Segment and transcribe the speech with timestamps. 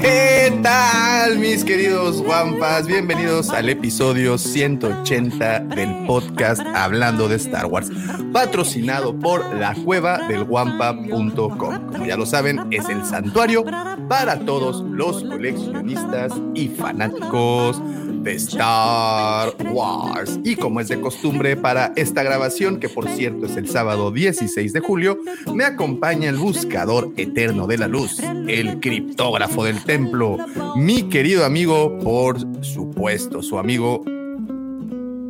[0.00, 2.86] ¿Qué tal, mis queridos guampas?
[2.86, 7.90] Bienvenidos al episodio 180 del podcast Hablando de Star Wars,
[8.32, 11.56] patrocinado por la cueva del guampa.com.
[11.56, 13.64] Como ya lo saben, es el santuario
[14.08, 17.80] para todos los coleccionistas y fanáticos
[18.22, 20.29] de Star Wars.
[20.44, 24.72] Y como es de costumbre para esta grabación, que por cierto es el sábado 16
[24.72, 25.18] de julio,
[25.54, 30.38] me acompaña el buscador eterno de la luz, el criptógrafo del templo,
[30.76, 34.04] mi querido amigo, por supuesto, su amigo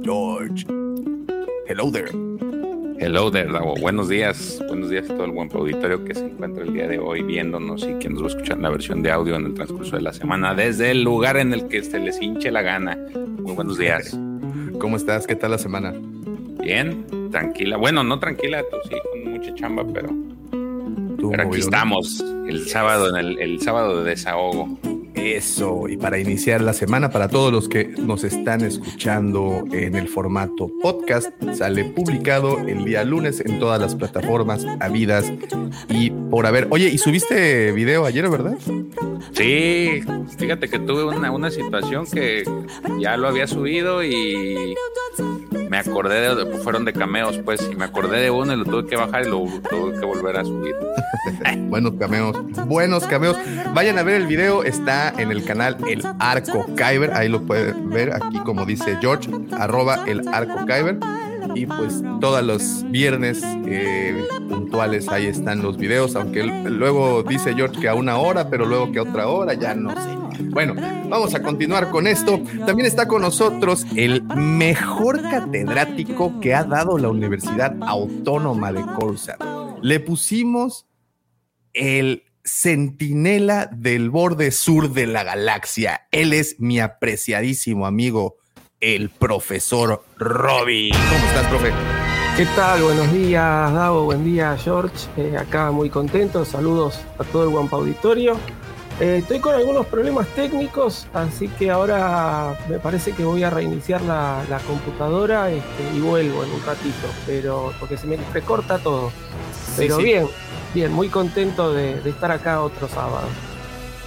[0.03, 0.67] George.
[1.67, 2.11] Hello there.
[2.99, 3.75] Hello there, Davo.
[3.77, 4.63] Buenos días.
[4.69, 7.83] Buenos días a todo el buen auditorio que se encuentra el día de hoy viéndonos
[7.83, 10.13] y que nos va a escuchar la versión de audio en el transcurso de la
[10.13, 12.99] semana desde el lugar en el que se les hinche la gana.
[13.15, 14.19] Muy buenos días.
[14.81, 15.27] ¿Cómo estás?
[15.27, 15.93] ¿Qué tal la semana?
[16.63, 17.77] Bien, tranquila.
[17.77, 20.09] Bueno, no tranquila, tú sí, con mucha chamba, pero,
[21.19, 24.79] ¿Tú, pero aquí estamos el sábado, en el, el sábado de desahogo.
[25.15, 30.09] Eso, y para iniciar la semana, para todos los que nos están escuchando en el
[30.09, 35.33] formato podcast, sale publicado el día lunes en todas las plataformas habidas
[35.89, 36.69] y por haber.
[36.71, 38.57] Oye, ¿y subiste video ayer, verdad?
[39.33, 40.01] Sí,
[40.39, 42.45] fíjate que tuve una, una situación que
[42.99, 44.75] ya lo había subido y
[45.71, 48.87] me acordé de, fueron de cameos, pues, y me acordé de uno y lo tuve
[48.87, 50.75] que bajar y lo tuve que volver a subir.
[51.69, 52.37] Buenos cameos,
[52.67, 53.37] buenos cameos.
[53.73, 57.89] Vayan a ver el video, está en el canal El Arco Kyber, ahí lo pueden
[57.89, 60.99] ver, aquí como dice George, arroba el Arco Kyber.
[61.55, 67.81] Y pues todos los viernes eh, puntuales ahí están los videos, aunque luego dice George
[67.81, 70.43] que a una hora, pero luego que a otra hora, ya no sé.
[70.45, 70.75] Bueno,
[71.09, 72.41] vamos a continuar con esto.
[72.67, 79.37] También está con nosotros el mejor catedrático que ha dado la Universidad Autónoma de Corsa.
[79.83, 80.87] Le pusimos
[81.73, 86.07] el centinela del borde sur de la galaxia.
[86.11, 88.37] Él es mi apreciadísimo amigo,
[88.81, 90.91] el profesor Robbie.
[90.91, 91.73] ¿Cómo estás, profe?
[92.37, 92.83] ¿Qué tal?
[92.83, 94.05] Buenos días, Davo.
[94.05, 94.95] Buen día, George.
[95.17, 96.45] Eh, acá muy contento.
[96.45, 98.39] Saludos a todo el Guampa Auditorio.
[98.99, 104.03] Eh, estoy con algunos problemas técnicos, así que ahora me parece que voy a reiniciar
[104.03, 109.11] la, la computadora este, y vuelvo en un ratito, pero porque se me recorta todo.
[109.77, 110.05] Pero sí.
[110.05, 110.29] bien,
[110.75, 113.27] bien, muy contento de, de estar acá otro sábado.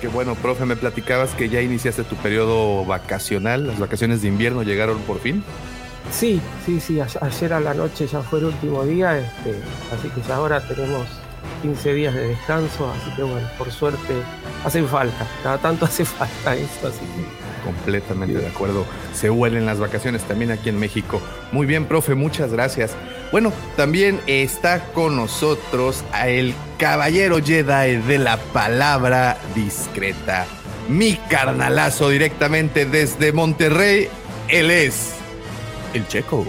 [0.03, 4.61] Qué bueno, profe, me platicabas que ya iniciaste tu periodo vacacional, las vacaciones de invierno
[4.61, 5.41] llegaron por fin.
[6.11, 9.55] Sí, sí, sí, ayer a la noche ya fue el último día, este,
[9.95, 11.07] así que ya ahora tenemos
[11.61, 14.13] 15 días de descanso, así que bueno, por suerte
[14.65, 18.85] hacen falta, cada tanto hace falta eso, así que Completamente de acuerdo.
[19.13, 21.21] Se huelen las vacaciones también aquí en México.
[21.51, 22.91] Muy bien, profe, muchas gracias.
[23.31, 30.45] Bueno, también está con nosotros a el caballero Jedi de la palabra discreta.
[30.89, 34.09] Mi carnalazo directamente desde Monterrey.
[34.49, 35.15] Él es
[35.93, 36.45] el Checo.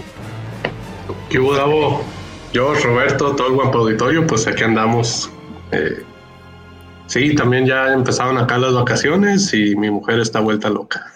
[1.29, 2.03] ¿Qué hubo, Davo?
[2.53, 5.29] Yo, Roberto, todo el guapo auditorio, pues aquí andamos.
[5.71, 6.03] Eh,
[7.07, 11.11] sí, también ya empezaron acá las vacaciones y mi mujer está vuelta loca.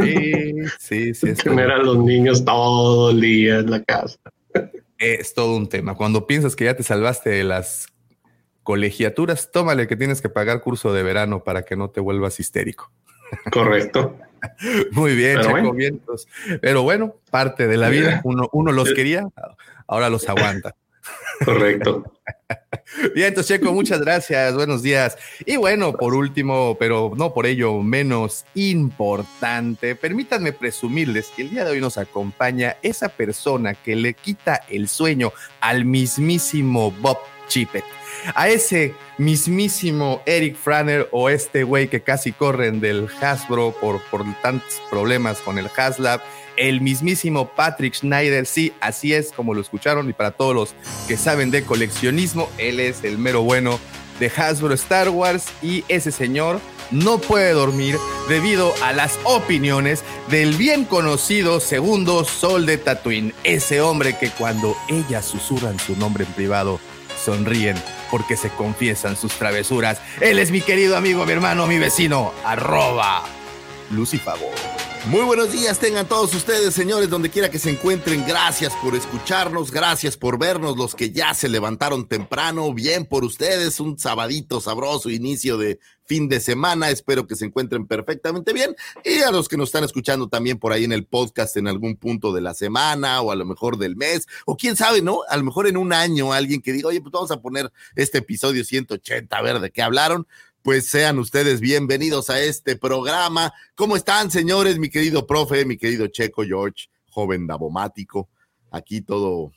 [0.00, 1.28] Sí, sí, sí.
[1.30, 4.18] Es, Tener a los niños todo el día en la casa.
[4.98, 5.94] es todo un tema.
[5.94, 7.88] Cuando piensas que ya te salvaste de las
[8.62, 12.92] colegiaturas, tómale que tienes que pagar curso de verano para que no te vuelvas histérico.
[13.52, 14.16] Correcto.
[14.92, 15.72] Muy bien, Pero Checo bueno.
[15.72, 16.28] Vientos.
[16.60, 18.20] Pero bueno, parte de la vida.
[18.24, 19.26] Uno, uno los quería,
[19.86, 20.74] ahora los aguanta.
[21.44, 22.04] Correcto.
[23.14, 25.16] Bien, entonces Checo, muchas gracias, buenos días.
[25.44, 31.64] Y bueno, por último, pero no por ello menos importante, permítanme presumirles que el día
[31.64, 37.18] de hoy nos acompaña esa persona que le quita el sueño al mismísimo Bob
[37.48, 37.84] Chippett,
[38.34, 44.00] a ese mismísimo Eric Franner o este güey que casi corren del Hasbro por
[44.42, 46.20] tantos problemas con el Haslab
[46.56, 48.46] el mismísimo Patrick Schneider.
[48.46, 50.08] Sí, así es como lo escucharon.
[50.08, 50.74] Y para todos los
[51.08, 53.78] que saben de coleccionismo, él es el mero bueno
[54.20, 55.46] de Hasbro Star Wars.
[55.62, 56.60] Y ese señor
[56.90, 57.98] no puede dormir
[58.28, 63.34] debido a las opiniones del bien conocido segundo Sol de Tatooine.
[63.44, 66.80] Ese hombre que cuando ellas susurran su nombre en privado,
[67.22, 67.76] sonríen
[68.10, 70.00] porque se confiesan sus travesuras.
[70.20, 73.24] Él es mi querido amigo, mi hermano, mi vecino, arroba
[73.90, 74.50] Lucifago.
[75.06, 78.24] Muy buenos días tengan todos ustedes, señores, donde quiera que se encuentren.
[78.26, 82.72] Gracias por escucharnos, gracias por vernos, los que ya se levantaron temprano.
[82.72, 86.88] Bien por ustedes, un sabadito sabroso, inicio de fin de semana.
[86.88, 88.74] Espero que se encuentren perfectamente bien.
[89.04, 91.96] Y a los que nos están escuchando también por ahí en el podcast en algún
[91.96, 95.20] punto de la semana o a lo mejor del mes, o quién sabe, ¿no?
[95.28, 98.18] A lo mejor en un año alguien que diga, oye, pues vamos a poner este
[98.18, 100.26] episodio 180, a ver de qué hablaron
[100.64, 103.52] pues sean ustedes bienvenidos a este programa.
[103.74, 104.78] ¿Cómo están, señores?
[104.78, 108.30] Mi querido profe, mi querido Checo George, joven dabomático.
[108.70, 109.52] Aquí todo,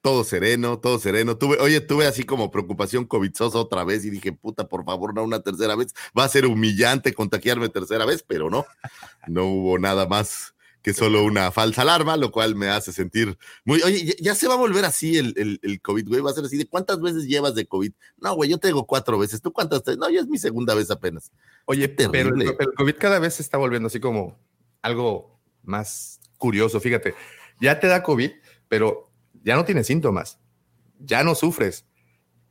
[0.00, 1.38] todo sereno, todo sereno.
[1.60, 5.42] Oye, tuve así como preocupación covidzosa otra vez y dije, puta, por favor, no una
[5.42, 5.92] tercera vez.
[6.18, 8.64] Va a ser humillante contagiarme tercera vez, pero no,
[9.26, 10.54] no hubo nada más
[10.86, 14.54] que solo una falsa alarma, lo cual me hace sentir muy, oye, ya, se va
[14.54, 17.26] a volver así el, el, el, COVID, güey, va a ser así de cuántas veces
[17.26, 17.90] llevas de COVID.
[18.18, 19.82] No, güey, yo tengo cuatro veces, ¿tú cuántas?
[19.98, 21.32] No, ya es mi segunda vez apenas.
[21.64, 24.38] Oye, pero, pero, el COVID cada vez se está volviendo así como
[24.80, 27.16] algo más curioso, fíjate,
[27.60, 28.30] ya te da COVID,
[28.68, 29.10] pero
[29.42, 30.38] ya no tienes síntomas,
[31.00, 31.84] ya no sufres,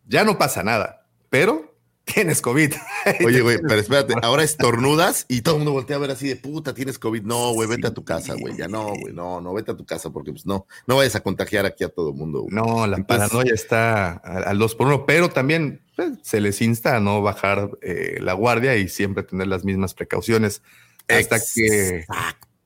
[0.04, 1.75] ya no pasa nada, pero
[2.06, 2.74] tienes COVID.
[3.26, 6.36] Oye, güey, pero espérate, ahora estornudas y todo el mundo voltea a ver así de
[6.36, 7.24] puta, tienes COVID.
[7.24, 8.56] No, güey, vete a tu casa, güey.
[8.56, 11.22] Ya no, güey, no, no, vete a tu casa porque pues no, no vayas a
[11.22, 12.46] contagiar aquí a todo el mundo.
[12.50, 17.00] No, la paranoia está al dos por uno, pero también pues, se les insta a
[17.00, 20.62] no bajar eh, la guardia y siempre tener las mismas precauciones
[21.08, 22.06] hasta que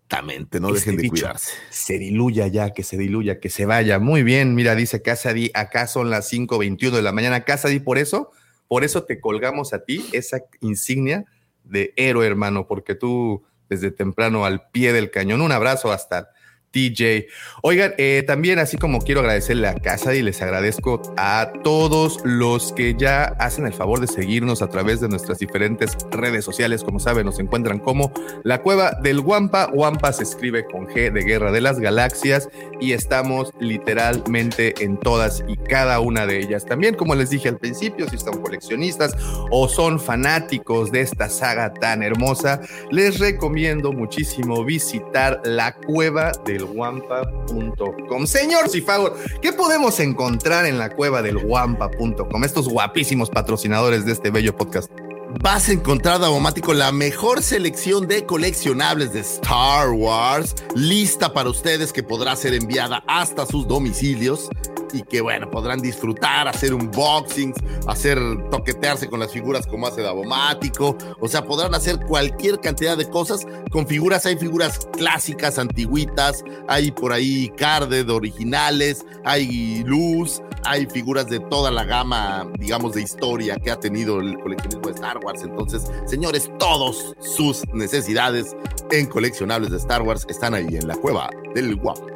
[0.09, 1.51] Exactamente, no dejen de cuidarse.
[1.69, 3.99] Se diluya ya, que se diluya, que se vaya.
[3.99, 7.43] Muy bien, mira, dice Casady, acá son las 5.21 de la mañana.
[7.43, 8.31] Casady, por eso
[8.69, 11.25] por eso te colgamos a ti esa insignia
[11.63, 15.41] de héroe, hermano, porque tú desde temprano al pie del cañón.
[15.41, 16.29] Un abrazo hasta
[16.71, 17.27] TJ.
[17.61, 22.71] Oigan, eh, también así como quiero agradecerle a Casa y les agradezco a todos los
[22.73, 26.83] que ya hacen el favor de seguirnos a través de nuestras diferentes redes sociales.
[26.83, 28.11] Como saben, nos encuentran como
[28.43, 29.69] la cueva del Wampa.
[29.73, 32.49] Wampa se escribe con G de Guerra de las Galaxias
[32.79, 36.65] y estamos literalmente en todas y cada una de ellas.
[36.65, 39.15] También, como les dije al principio, si son coleccionistas
[39.51, 42.61] o son fanáticos de esta saga tan hermosa,
[42.91, 48.25] les recomiendo muchísimo visitar la cueva del wampa.com.
[48.25, 52.43] Señor Cifago, ¿qué podemos encontrar en la cueva del wampa.com?
[52.43, 54.91] Estos guapísimos patrocinadores de este bello podcast.
[55.37, 61.93] Vas a encontrar, Davomático, la mejor selección de coleccionables de Star Wars, lista para ustedes
[61.93, 64.49] que podrá ser enviada hasta sus domicilios
[64.91, 70.97] y que bueno, podrán disfrutar, hacer unboxings, hacer toquetearse con las figuras como hace Davomático,
[71.19, 76.91] o sea, podrán hacer cualquier cantidad de cosas con figuras, hay figuras clásicas, antiguitas, hay
[76.91, 83.57] por ahí carded originales, hay luz, hay figuras de toda la gama, digamos, de historia
[83.57, 88.55] que ha tenido el coleccionismo de Star Entonces, señores, todos sus necesidades
[88.91, 92.07] en coleccionables de Star Wars están ahí en la cueva del guapo.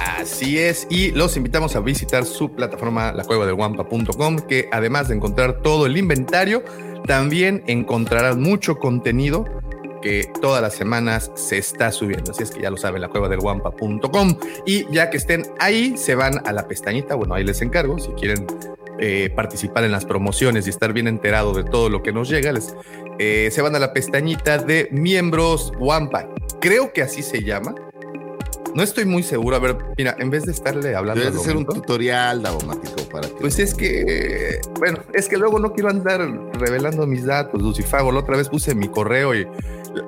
[0.00, 5.08] Así es, y los invitamos a visitar su plataforma, la cueva del guampa.com, que además
[5.08, 6.64] de encontrar todo el inventario,
[7.06, 9.44] también encontrarán mucho contenido
[10.00, 12.30] que todas las semanas se está subiendo.
[12.30, 14.36] Así es que ya lo saben, la.
[14.66, 17.14] Y ya que estén ahí, se van a la pestañita.
[17.14, 17.98] Bueno, ahí les encargo.
[17.98, 18.46] Si quieren
[18.98, 22.52] eh, participar en las promociones y estar bien enterado de todo lo que nos llega,
[22.52, 22.74] les,
[23.18, 26.28] eh, se van a la pestañita de miembros Wampa.
[26.60, 27.74] Creo que así se llama.
[28.74, 29.56] No estoy muy seguro.
[29.56, 31.22] A ver, mira, en vez de estarle hablando.
[31.22, 33.34] Debes hacer un tutorial daumático para que.
[33.34, 36.20] Pues es que, bueno, es que luego no quiero andar
[36.54, 38.12] revelando mis datos, Lucifago.
[38.12, 39.46] La otra vez puse mi correo y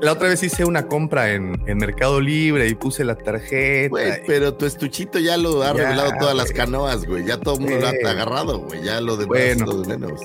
[0.00, 3.88] la otra vez hice una compra en, en Mercado Libre y puse la tarjeta.
[3.88, 7.24] Güey, pero tu estuchito ya lo ha revelado todas las canoas, güey.
[7.24, 8.82] Ya todo el mundo lo ha agarrado, güey.
[8.82, 9.66] Ya lo de bueno.
[9.84, 10.20] menos.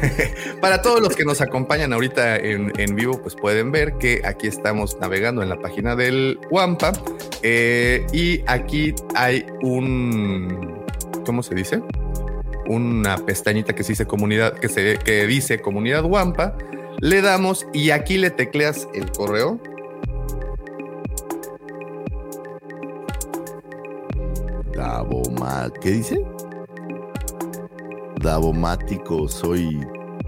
[0.60, 4.46] Para todos los que nos acompañan ahorita en, en, vivo, pues pueden ver que aquí
[4.46, 6.92] estamos navegando en la página del Wampa.
[7.42, 10.82] Eh, y aquí hay un.
[11.26, 11.82] ¿Cómo se dice?
[12.66, 16.56] Una pestañita que se dice comunidad, que se que dice comunidad Wampa,
[17.00, 19.60] le damos y aquí le tecleas el correo.
[24.74, 26.24] Davoma, ¿qué dice?
[28.20, 29.80] Davomático, soy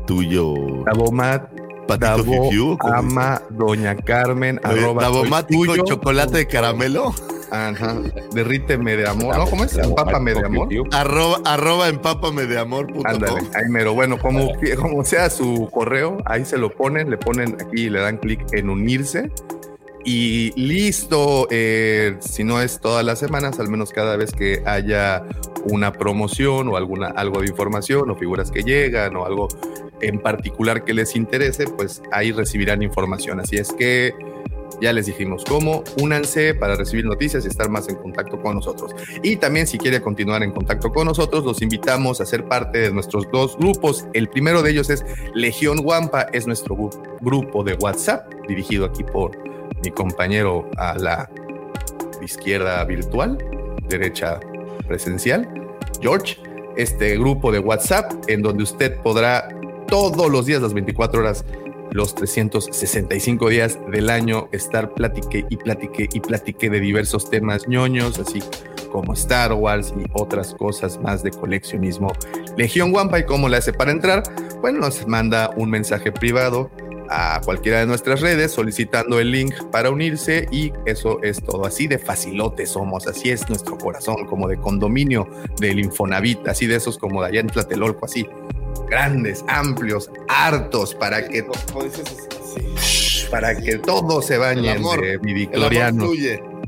[0.06, 0.54] tuyo.
[0.84, 1.50] Davomat,
[1.86, 5.84] Patito Davo, Fifiu, ¿cómo ama, doña Carmen, Oye, arroba, Davomático, tuyo.
[5.84, 7.14] chocolate de caramelo.
[7.50, 7.96] Ajá.
[8.32, 9.36] Derríteme de amor.
[9.36, 9.46] ¿No?
[9.46, 9.76] ¿Cómo es?
[9.76, 10.68] Empápame de amor.
[10.92, 12.92] Arroba, arroba empápame de amor.
[13.04, 13.94] Ándale, ahí mero.
[13.94, 18.18] Bueno, como, como sea su correo, ahí se lo ponen, le ponen aquí, le dan
[18.18, 19.30] clic en unirse
[20.04, 21.48] y listo.
[21.50, 25.24] Eh, si no es todas las semanas, al menos cada vez que haya
[25.64, 29.48] una promoción o alguna algo de información o figuras que llegan o algo
[30.00, 33.40] en particular que les interese, pues ahí recibirán información.
[33.40, 34.14] Así es que
[34.80, 38.92] ya les dijimos cómo, únanse para recibir noticias y estar más en contacto con nosotros.
[39.22, 42.90] Y también si quiere continuar en contacto con nosotros, los invitamos a ser parte de
[42.92, 44.06] nuestros dos grupos.
[44.12, 45.04] El primero de ellos es
[45.34, 49.32] Legión Wampa, es nuestro gru- grupo de WhatsApp, dirigido aquí por
[49.82, 51.30] mi compañero a la
[52.22, 53.38] izquierda virtual,
[53.88, 54.40] derecha
[54.86, 55.48] presencial,
[56.00, 56.36] George.
[56.76, 59.48] Este grupo de WhatsApp en donde usted podrá
[59.88, 61.42] todos los días, las 24 horas,
[61.92, 68.18] los 365 días del año estar platique y platique y platique de diversos temas ñoños,
[68.18, 68.42] así
[68.90, 72.12] como Star Wars y otras cosas más de coleccionismo.
[72.56, 74.22] Legión Wampa y cómo le hace para entrar,
[74.60, 76.70] bueno, nos manda un mensaje privado
[77.08, 81.66] a cualquiera de nuestras redes solicitando el link para unirse y eso es todo.
[81.66, 85.28] Así de facilote somos, así es nuestro corazón, como de condominio
[85.60, 88.26] del Infonavit, así de esos como de allá en Tlatelolco, así
[88.86, 91.44] grandes, amplios, hartos para que
[93.30, 95.18] para que todos se bañen amor, de.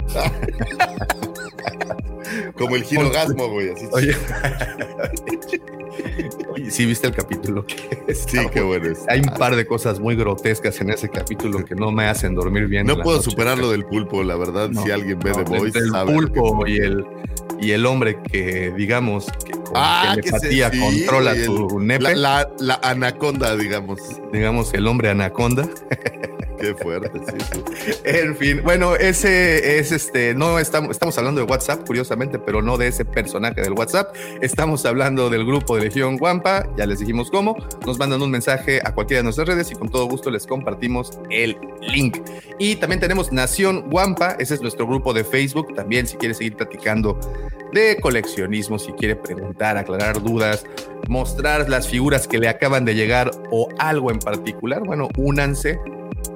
[2.57, 3.71] Como el girogasmo, güey.
[3.71, 3.89] Así.
[3.93, 4.15] Oye,
[6.63, 7.65] Oye, sí viste el capítulo.
[8.09, 8.95] sí, qué bueno.
[9.09, 12.67] Hay un par de cosas muy grotescas en ese capítulo que no me hacen dormir
[12.67, 12.87] bien.
[12.87, 13.31] No puedo noche.
[13.31, 14.71] superar lo del pulpo, la verdad.
[14.71, 17.05] No, si alguien ve no, The Voice, el sabe pulpo y el
[17.61, 22.03] y el hombre que digamos que con Ah, telepatía sí, controla güey, tu el- nepe,
[22.05, 23.99] La, la, la anaconda, digamos.
[24.33, 25.69] digamos el hombre anaconda.
[26.59, 27.93] Qué fuerte, sí.
[28.05, 32.77] En fin, bueno, ese es este, no estamos, estamos hablando de WhatsApp, curiosamente, pero no
[32.77, 34.15] de ese personaje del WhatsApp.
[34.41, 37.57] Estamos hablando del grupo de Legión Guampa, ya les dijimos cómo.
[37.87, 41.19] Nos mandan un mensaje a cualquiera de nuestras redes y con todo gusto les compartimos
[41.31, 42.19] el link.
[42.59, 45.75] Y también tenemos Nación Guampa, ese es nuestro grupo de Facebook.
[45.75, 47.19] También, si quiere seguir platicando
[47.73, 50.65] de coleccionismo, si quiere preguntar, aclarar dudas,
[51.09, 55.79] mostrar las figuras que le acaban de llegar o algo en particular, bueno, únanse.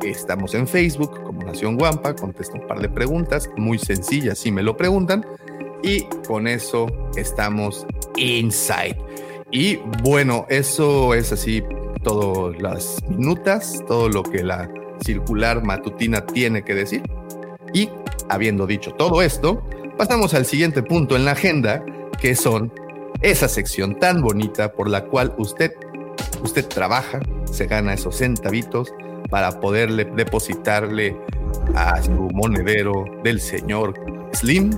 [0.02, 4.62] Estamos en Facebook como Nación Guampa, contesto un par de preguntas muy sencillas si me
[4.62, 5.24] lo preguntan
[5.82, 8.96] y con eso estamos inside.
[9.50, 11.62] Y bueno, eso es así
[12.02, 14.70] todas las minutas, todo lo que la
[15.04, 17.02] circular matutina tiene que decir.
[17.74, 17.90] Y
[18.28, 19.62] habiendo dicho todo esto,
[19.98, 21.84] pasamos al siguiente punto en la agenda,
[22.20, 22.72] que son
[23.20, 25.72] esa sección tan bonita por la cual usted,
[26.42, 28.92] usted trabaja, se gana esos centavitos
[29.32, 31.16] para poderle depositarle
[31.74, 33.94] a su monedero del señor
[34.34, 34.70] Slim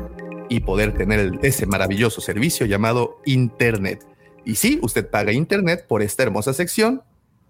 [0.49, 4.07] y poder tener ese maravilloso servicio llamado Internet.
[4.45, 7.03] Y sí, usted paga Internet por esta hermosa sección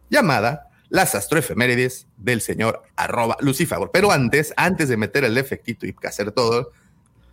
[0.08, 3.36] llamada las astroefemérides del señor arroba.
[3.92, 6.72] Pero antes, antes de meter el efectito y hacer todo,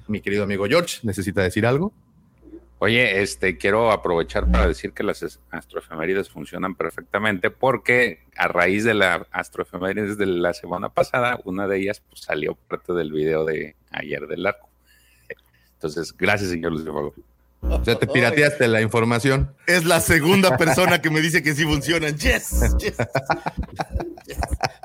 [0.10, 1.94] mi querido amigo George, ¿necesita decir algo?
[2.84, 8.84] Oye, este, quiero aprovechar para decir que las es- astroefemérides funcionan perfectamente porque a raíz
[8.84, 13.46] de la astroefemérides de la semana pasada, una de ellas pues, salió parte del video
[13.46, 14.68] de ayer del arco.
[15.74, 17.14] Entonces, gracias, señor Luis Fago.
[17.62, 19.54] O sea, te pirateaste la información.
[19.68, 22.18] Es la segunda persona que me dice que sí funcionan.
[22.18, 22.98] Yes, yes.
[24.26, 24.38] Yes.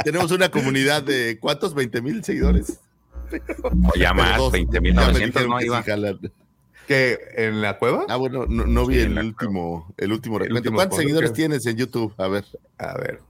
[0.04, 1.74] Tenemos una comunidad de ¿cuántos?
[1.74, 2.78] ¿20 mil seguidores?
[3.62, 4.52] O ya más, Dos.
[4.52, 5.60] 20.900, Ya me dijeron ¿no?
[5.62, 5.82] Iba.
[5.82, 6.30] sí.
[6.86, 8.04] ¿Que en la cueva?
[8.08, 11.66] Ah, bueno, no, no vi Sí, el último, el último El último ¿Cuántos seguidores tienes
[11.66, 12.14] en YouTube?
[12.16, 12.44] A ver,
[12.78, 13.20] A ver.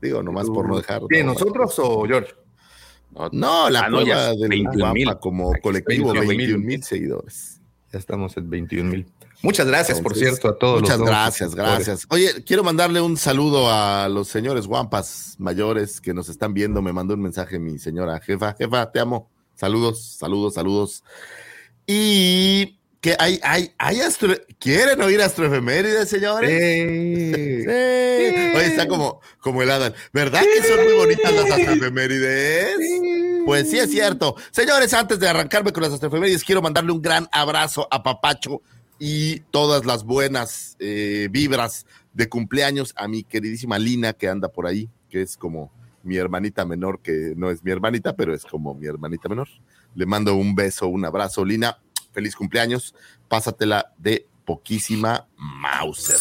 [0.00, 1.02] digo, nomás por no dejar.
[1.08, 2.34] ¿Quién, no, nosotros o George?
[3.32, 5.04] No, la Ah, cueva del 21,000.
[5.04, 6.36] Guampa como colectivo, 21,000.
[6.38, 7.60] 21 mil seguidores.
[7.92, 9.06] Ya estamos en 21 mil.
[9.42, 12.06] Muchas gracias, por cierto, a todos Muchas los gracias, gracias.
[12.10, 16.80] Oye, quiero mandarle un saludo a los señores guampas mayores que nos están viendo.
[16.80, 18.54] Me mandó un mensaje mi señora jefa.
[18.54, 19.30] Jefa, te amo.
[19.56, 21.04] Saludos, saludos, saludos.
[21.86, 24.34] Y que hay, hay, hay astro...
[24.58, 26.48] ¿Quieren oír astroefemérides, señores?
[26.48, 27.66] Sí.
[28.56, 29.92] Oye, está como, como el Adam.
[30.12, 32.76] ¿Verdad que son muy bonitas las astroefemérides?
[33.44, 34.36] Pues sí, es cierto.
[34.52, 38.62] Señores, antes de arrancarme con las astroefemérides, quiero mandarle un gran abrazo a Papacho
[38.98, 44.66] y todas las buenas eh, vibras de cumpleaños a mi queridísima Lina que anda por
[44.66, 45.72] ahí, que es como
[46.04, 49.48] mi hermanita menor, que no es mi hermanita, pero es como mi hermanita menor.
[49.94, 51.78] Le mando un beso, un abrazo, Lina.
[52.12, 52.94] Feliz cumpleaños.
[53.28, 56.18] Pásatela de poquísima Mauser.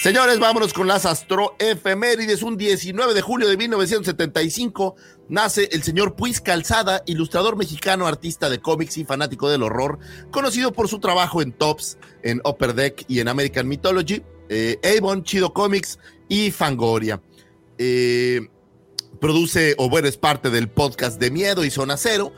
[0.00, 2.44] Señores, vámonos con las astroefemérides.
[2.44, 4.94] Un 19 de julio de 1975
[5.28, 9.98] nace el señor Puis Calzada, ilustrador mexicano, artista de cómics y fanático del horror,
[10.30, 15.24] conocido por su trabajo en Tops, en Upper Deck y en American Mythology, eh, Avon,
[15.24, 15.98] Chido Comics
[16.28, 17.20] y Fangoria.
[17.76, 18.48] Eh,
[19.20, 22.32] produce, o bueno, es parte del podcast de Miedo y Zona Cero.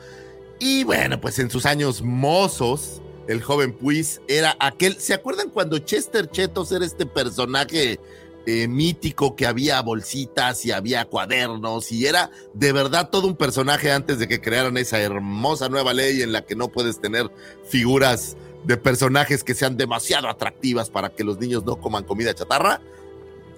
[0.63, 4.95] Y bueno, pues en sus años mozos, el joven Puis era aquel.
[4.99, 7.99] ¿Se acuerdan cuando Chester Chetos era este personaje
[8.45, 13.91] eh, mítico que había bolsitas y había cuadernos y era de verdad todo un personaje
[13.91, 17.31] antes de que crearan esa hermosa nueva ley en la que no puedes tener
[17.67, 22.81] figuras de personajes que sean demasiado atractivas para que los niños no coman comida chatarra?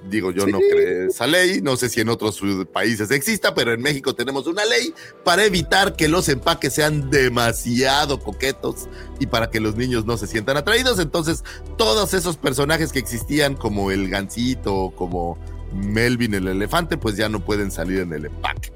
[0.09, 2.41] Digo, yo no creo esa ley, no sé si en otros
[2.71, 4.93] países exista, pero en México tenemos una ley
[5.23, 10.27] para evitar que los empaques sean demasiado coquetos y para que los niños no se
[10.27, 10.99] sientan atraídos.
[10.99, 11.43] Entonces,
[11.77, 15.37] todos esos personajes que existían, como el gancito, como
[15.73, 18.73] Melvin el elefante, pues ya no pueden salir en el empaque.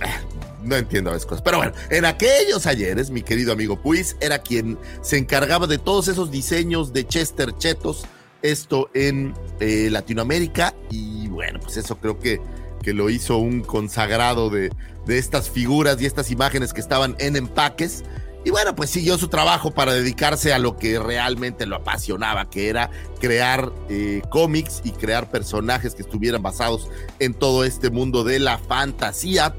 [0.00, 0.20] Ah,
[0.64, 1.42] no entiendo esas cosas.
[1.42, 6.08] Pero bueno, en aquellos ayeres, mi querido amigo Puis era quien se encargaba de todos
[6.08, 8.04] esos diseños de Chester Chetos
[8.42, 12.40] esto en eh, Latinoamérica y bueno, pues eso creo que,
[12.82, 14.70] que lo hizo un consagrado de,
[15.06, 18.04] de, estas figuras y estas imágenes que estaban en empaques.
[18.44, 22.68] Y bueno, pues siguió su trabajo para dedicarse a lo que realmente lo apasionaba, que
[22.68, 22.90] era
[23.20, 28.58] crear eh, cómics y crear personajes que estuvieran basados en todo este mundo de la
[28.58, 29.54] fantasía.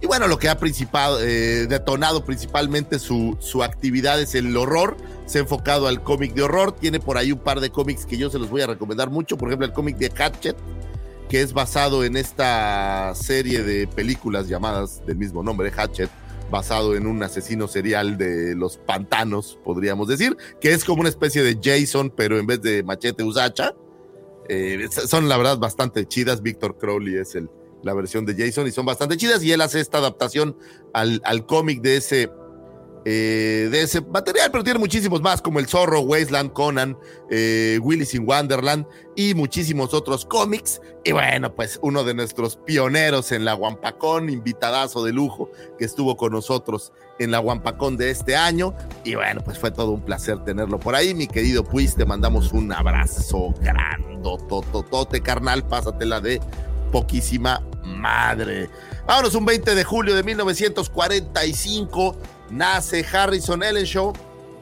[0.00, 4.96] Y bueno, lo que ha eh, detonado principalmente su, su actividad es el horror.
[5.30, 6.72] Se ha enfocado al cómic de horror.
[6.72, 9.38] Tiene por ahí un par de cómics que yo se los voy a recomendar mucho.
[9.38, 10.56] Por ejemplo, el cómic de Hatchet,
[11.28, 16.10] que es basado en esta serie de películas llamadas del mismo nombre, Hatchet,
[16.50, 21.44] basado en un asesino serial de los pantanos, podríamos decir, que es como una especie
[21.44, 23.76] de Jason, pero en vez de machete usacha.
[24.48, 26.42] Eh, son la verdad bastante chidas.
[26.42, 27.38] Víctor Crowley es
[27.84, 30.56] la versión de Jason y son bastante chidas y él hace esta adaptación
[30.92, 32.30] al cómic de ese
[33.04, 36.98] eh, de ese material, pero tiene muchísimos más como El Zorro, Wasteland, Conan,
[37.30, 38.86] eh, Willis in Wonderland
[39.16, 40.82] y muchísimos otros cómics.
[41.02, 46.18] Y bueno, pues uno de nuestros pioneros en la Guampacón, invitadazo de lujo que estuvo
[46.18, 48.74] con nosotros en la Guampacón de este año.
[49.02, 51.94] Y bueno, pues fue todo un placer tenerlo por ahí, mi querido Puis.
[51.94, 55.66] Te mandamos un abrazo grandotototote, carnal.
[55.66, 56.38] Pásatela de
[56.92, 58.68] poquísima madre.
[59.06, 62.16] Vámonos, un 20 de julio de 1945
[62.50, 64.12] nace Harrison Ellenshaw,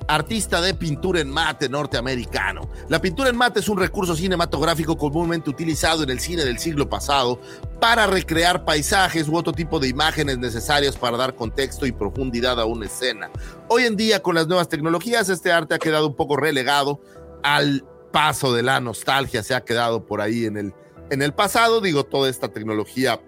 [0.07, 2.68] artista de pintura en mate norteamericano.
[2.88, 6.88] La pintura en mate es un recurso cinematográfico comúnmente utilizado en el cine del siglo
[6.88, 7.40] pasado
[7.81, 12.64] para recrear paisajes u otro tipo de imágenes necesarias para dar contexto y profundidad a
[12.64, 13.31] una escena.
[13.68, 17.01] Hoy en día, con las nuevas tecnologías, este arte ha quedado un poco relegado
[17.42, 20.74] al paso de la nostalgia, se ha quedado por ahí en el
[21.11, 23.20] en el pasado, digo, toda esta tecnología,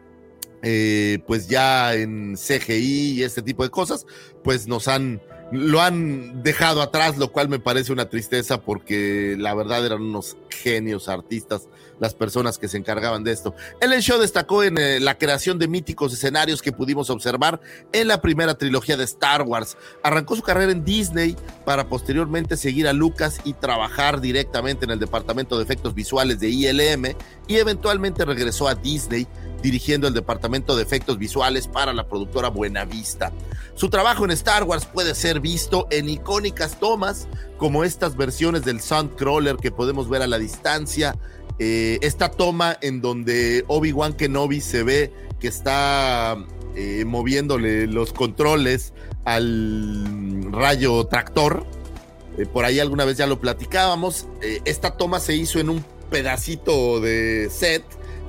[0.62, 4.06] eh, pues ya en CGI y este tipo de cosas,
[4.42, 5.20] pues nos han
[5.52, 10.36] lo han dejado atrás, lo cual me parece una tristeza porque la verdad eran unos
[10.48, 11.68] genios artistas
[12.00, 13.54] las personas que se encargaban de esto.
[13.80, 17.60] Ellen Show destacó en eh, la creación de míticos escenarios que pudimos observar
[17.92, 19.76] en la primera trilogía de Star Wars.
[20.02, 24.98] Arrancó su carrera en Disney para posteriormente seguir a Lucas y trabajar directamente en el
[24.98, 27.14] departamento de efectos visuales de ILM
[27.46, 29.28] y eventualmente regresó a Disney
[29.62, 33.32] dirigiendo el departamento de efectos visuales para la productora Buenavista.
[33.74, 38.80] Su trabajo en Star Wars puede ser visto en icónicas tomas como estas versiones del
[38.80, 41.16] Soundcrawler que podemos ver a la distancia,
[41.62, 46.38] eh, esta toma en donde Obi-Wan Kenobi se ve que está
[46.74, 48.94] eh, moviéndole los controles
[49.26, 51.66] al rayo tractor.
[52.38, 54.26] Eh, por ahí alguna vez ya lo platicábamos.
[54.64, 57.84] esta toma se hizo en un pedacito de set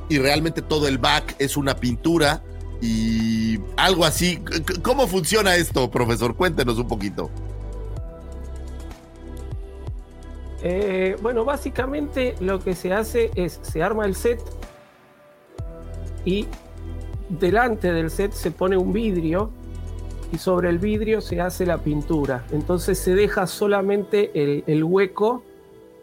[0.10, 2.44] y realmente todo el back es una pintura
[2.82, 4.41] y algo así.
[4.82, 6.36] ¿Cómo funciona esto, profesor?
[6.36, 7.32] Cuéntenos un poquito.
[10.63, 14.39] Eh, bueno, básicamente lo que se hace es se arma el set
[16.24, 16.47] y
[17.30, 19.50] delante del set se pone un vidrio
[20.32, 22.45] y sobre el vidrio se hace la pintura.
[22.52, 25.43] Entonces se deja solamente el hueco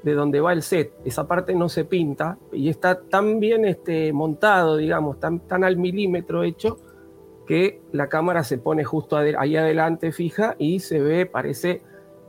[0.02, 0.92] de donde va el set.
[1.04, 5.76] Esa parte no se pinta y está tan bien este, montado, digamos, tan, tan al
[5.76, 6.78] milímetro hecho,
[7.46, 11.82] que la cámara se pone justo ahí adelante fija y se ve, parece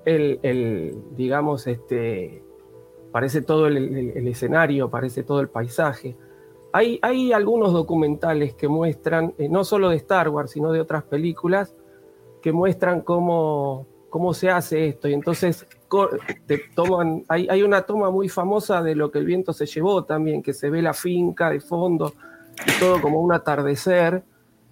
[0.05, 2.43] el, digamos, este,
[3.12, 6.15] parece todo el, escenario, parece todo el paisaje.
[6.71, 11.03] Hay, hay algunos documentales que muestran, eh, no solo de Star Wars, sino de otras
[11.03, 11.75] películas,
[12.41, 15.07] que muestran cómo, cómo se hace esto.
[15.07, 15.67] Y entonces
[16.45, 20.03] te toman, hay, hay una toma muy famosa de lo que el viento se llevó
[20.03, 22.13] también, que se ve la finca de fondo
[22.65, 24.23] y todo como un atardecer.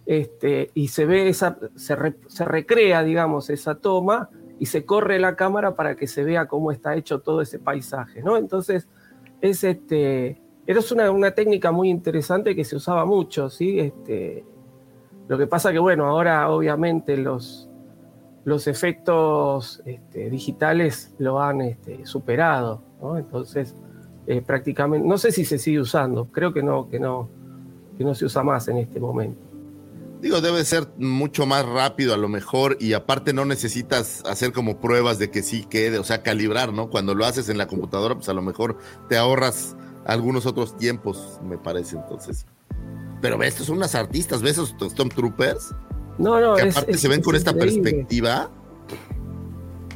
[0.06, 5.36] Este, y se ve esa, se, se recrea, digamos, esa toma y se corre la
[5.36, 8.38] cámara para que se vea cómo está hecho todo ese paisaje, ¿no?
[8.38, 8.88] Entonces,
[9.42, 13.80] es este, era una, una técnica muy interesante que se usaba mucho, ¿sí?
[13.80, 14.44] Este,
[15.28, 17.70] lo que pasa que, bueno, ahora obviamente los,
[18.44, 23.18] los efectos este, digitales lo han este, superado, ¿no?
[23.18, 23.76] Entonces,
[24.26, 27.30] eh, prácticamente, no sé si se sigue usando, creo que no, que no,
[27.98, 29.47] que no se usa más en este momento.
[30.22, 34.80] Digo, debe ser mucho más rápido a lo mejor y aparte no necesitas hacer como
[34.80, 36.90] pruebas de que sí quede, o sea, calibrar, ¿no?
[36.90, 38.78] Cuando lo haces en la computadora, pues a lo mejor
[39.10, 39.76] te ahorras
[40.06, 42.46] algunos otros tiempos, me parece, entonces.
[43.22, 45.76] Pero ve, estos son unas artistas, ¿ves esos Stormtroopers?
[46.18, 47.82] No, no, que aparte es- se ven es con esta increíble.
[47.84, 48.50] perspectiva.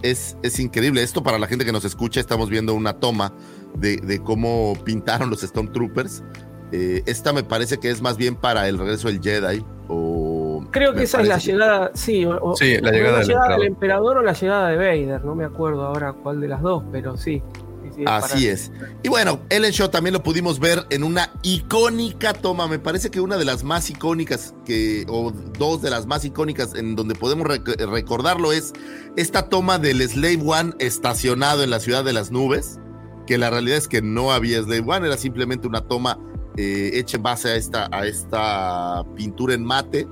[0.03, 1.03] Es, es increíble.
[1.03, 3.33] Esto para la gente que nos escucha, estamos viendo una toma
[3.75, 6.23] de, de cómo pintaron los Stormtroopers.
[6.71, 9.63] Eh, esta me parece que es más bien para el regreso del Jedi.
[9.89, 13.57] O Creo que esa es la que- llegada, sí, o- Sí, la o llegada del
[13.59, 14.17] del emperador.
[14.17, 17.41] o la llegada de Vader, no me acuerdo ahora cuál de las dos, pero sí.
[17.83, 18.71] sí, sí, Así para- es.
[19.03, 22.67] Y bueno, Ellen Shaw también lo pudimos ver en una icónica toma.
[22.69, 26.73] Me parece que una de las más icónicas, que, o dos de las más icónicas
[26.75, 28.71] en donde podemos rec- recordarlo es
[29.17, 32.79] esta toma del Slave One estacionado en la ciudad de las nubes.
[33.27, 36.17] Que la realidad es que no había Slave One, era simplemente una toma
[36.57, 40.07] eh, hecha en base a esta, a esta pintura en mate.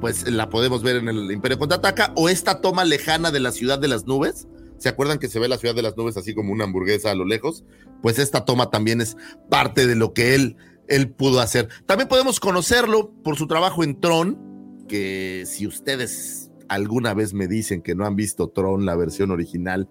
[0.00, 2.12] Pues la podemos ver en el Imperio Contraataca.
[2.16, 4.48] O esta toma lejana de la ciudad de las nubes.
[4.78, 7.14] ¿Se acuerdan que se ve la ciudad de las nubes así como una hamburguesa a
[7.14, 7.64] lo lejos?
[8.02, 9.16] Pues esta toma también es
[9.48, 10.56] parte de lo que él,
[10.88, 11.68] él pudo hacer.
[11.86, 17.80] También podemos conocerlo por su trabajo en Tron, que si ustedes alguna vez me dicen
[17.80, 19.88] que no han visto Tron, la versión original,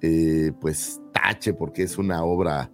[0.00, 2.72] eh, pues tache, porque es una obra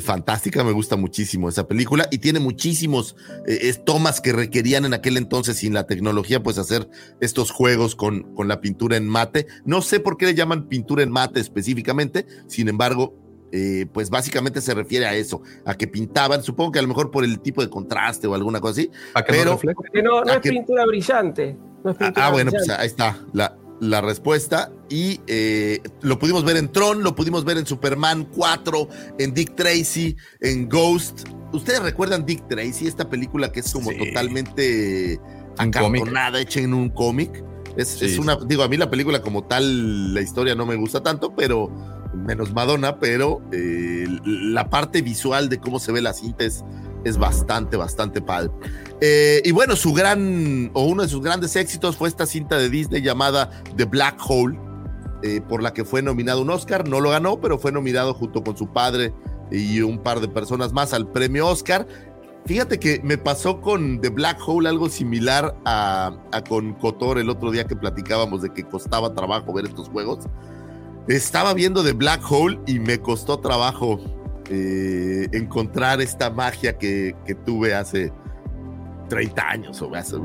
[0.00, 3.16] fantástica, me gusta muchísimo esa película y tiene muchísimos
[3.46, 6.88] eh, tomas que requerían en aquel entonces sin la tecnología, pues hacer
[7.20, 9.46] estos juegos con, con la pintura en mate.
[9.64, 13.14] No sé por qué le llaman pintura en mate específicamente, sin embargo,
[13.50, 17.10] eh, pues básicamente se refiere a eso, a que pintaban, supongo que a lo mejor
[17.10, 20.32] por el tipo de contraste o alguna cosa así, ¿A que no pero no, no
[20.32, 21.56] es que- pintura brillante.
[21.84, 24.70] No es Ah, pintura ah, bueno, pues ahí está la, la respuesta.
[24.88, 29.56] Y eh, lo pudimos ver en Tron, lo pudimos ver en Superman 4, en Dick
[29.56, 31.28] Tracy, en Ghost.
[31.52, 33.98] ¿Ustedes recuerdan Dick Tracy, esta película que es como Sí.
[33.98, 35.20] totalmente
[35.58, 37.44] acartonada, hecha en un cómic?
[37.76, 40.76] Es, Sí, es una, digo, a mí la película como tal, la historia no me
[40.76, 41.68] gusta tanto, pero
[42.14, 46.62] menos Madonna, pero eh, la parte visual de cómo se ve la cinta es,
[47.04, 48.50] es bastante, bastante padre.
[49.04, 52.70] Eh, y bueno, su gran, o uno de sus grandes éxitos fue esta cinta de
[52.70, 54.56] Disney llamada The Black Hole,
[55.24, 56.88] eh, por la que fue nominado un Oscar.
[56.88, 59.12] No lo ganó, pero fue nominado junto con su padre
[59.50, 61.84] y un par de personas más al premio Oscar.
[62.46, 67.28] Fíjate que me pasó con The Black Hole algo similar a, a con Cotor el
[67.28, 70.26] otro día que platicábamos de que costaba trabajo ver estos juegos.
[71.08, 73.98] Estaba viendo The Black Hole y me costó trabajo
[74.48, 78.12] eh, encontrar esta magia que, que tuve hace
[79.12, 80.16] 30 años o hace,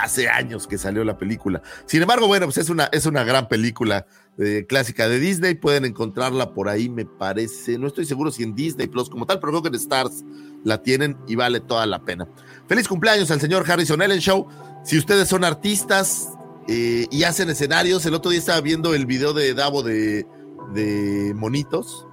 [0.00, 1.60] hace años que salió la película.
[1.84, 4.06] Sin embargo, bueno, pues es una, es una gran película
[4.38, 5.56] eh, clásica de Disney.
[5.56, 7.76] Pueden encontrarla por ahí, me parece.
[7.76, 10.22] No estoy seguro si en Disney Plus como tal, pero creo que en Stars
[10.62, 12.28] la tienen y vale toda la pena.
[12.68, 14.46] Feliz cumpleaños al señor Harrison Ellen Show.
[14.84, 16.28] Si ustedes son artistas
[16.68, 20.24] eh, y hacen escenarios, el otro día estaba viendo el video de Davo de,
[20.72, 22.06] de monitos,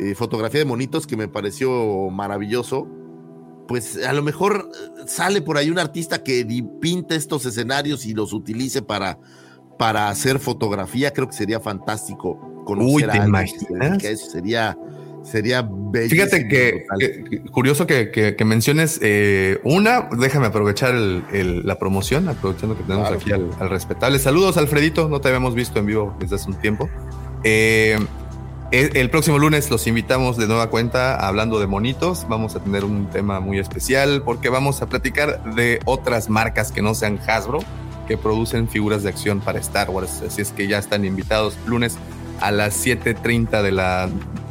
[0.00, 2.86] eh, fotografía de monitos que me pareció maravilloso.
[3.68, 6.46] Pues a lo mejor eh, sale por ahí un artista que
[6.80, 9.18] pinta estos escenarios y los utilice para,
[9.78, 11.12] para hacer fotografía.
[11.12, 14.04] Creo que sería fantástico conocer Uy, a ¿te alguien que se imaginas?
[14.04, 14.78] a Eso sería,
[15.24, 16.10] sería bello.
[16.10, 21.66] Fíjate que, que- que curioso que, que- que menciones eh, una, déjame aprovechar el- el-
[21.66, 23.20] la promoción, aprovechando que tenemos Claro.
[23.20, 24.18] aquí al, al respetable.
[24.20, 26.88] Saludos, Alfredito, no te habíamos visto en vivo desde hace un tiempo.
[27.44, 27.98] Eh,
[28.70, 32.26] el, el próximo lunes los invitamos de nueva cuenta hablando de monitos.
[32.28, 36.82] Vamos a tener un tema muy especial porque vamos a platicar de otras marcas que
[36.82, 37.60] no sean Hasbro
[38.06, 40.22] que producen figuras de acción para Star Wars.
[40.26, 41.96] Así es que ya están invitados lunes
[42.40, 44.08] a las 7:30 de la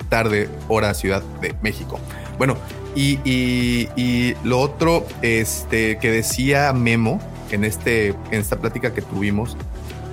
[0.10, 2.00] tarde, hora Ciudad de México.
[2.38, 2.58] Bueno,
[2.96, 7.20] y lo otro este, que decía Memo
[7.52, 9.58] en, este, en esta plática que tuvimos,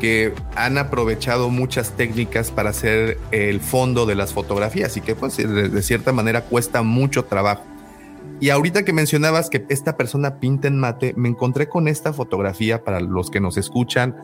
[0.02, 5.36] que han aprovechado muchas técnicas para hacer el fondo de las fotografías y que pues
[5.36, 7.62] de, cierta manera cuesta mucho trabajo.
[8.40, 12.82] Y ahorita que mencionabas que esta persona pinta en mate, me encontré con esta fotografía
[12.82, 14.16] para los que nos escuchan.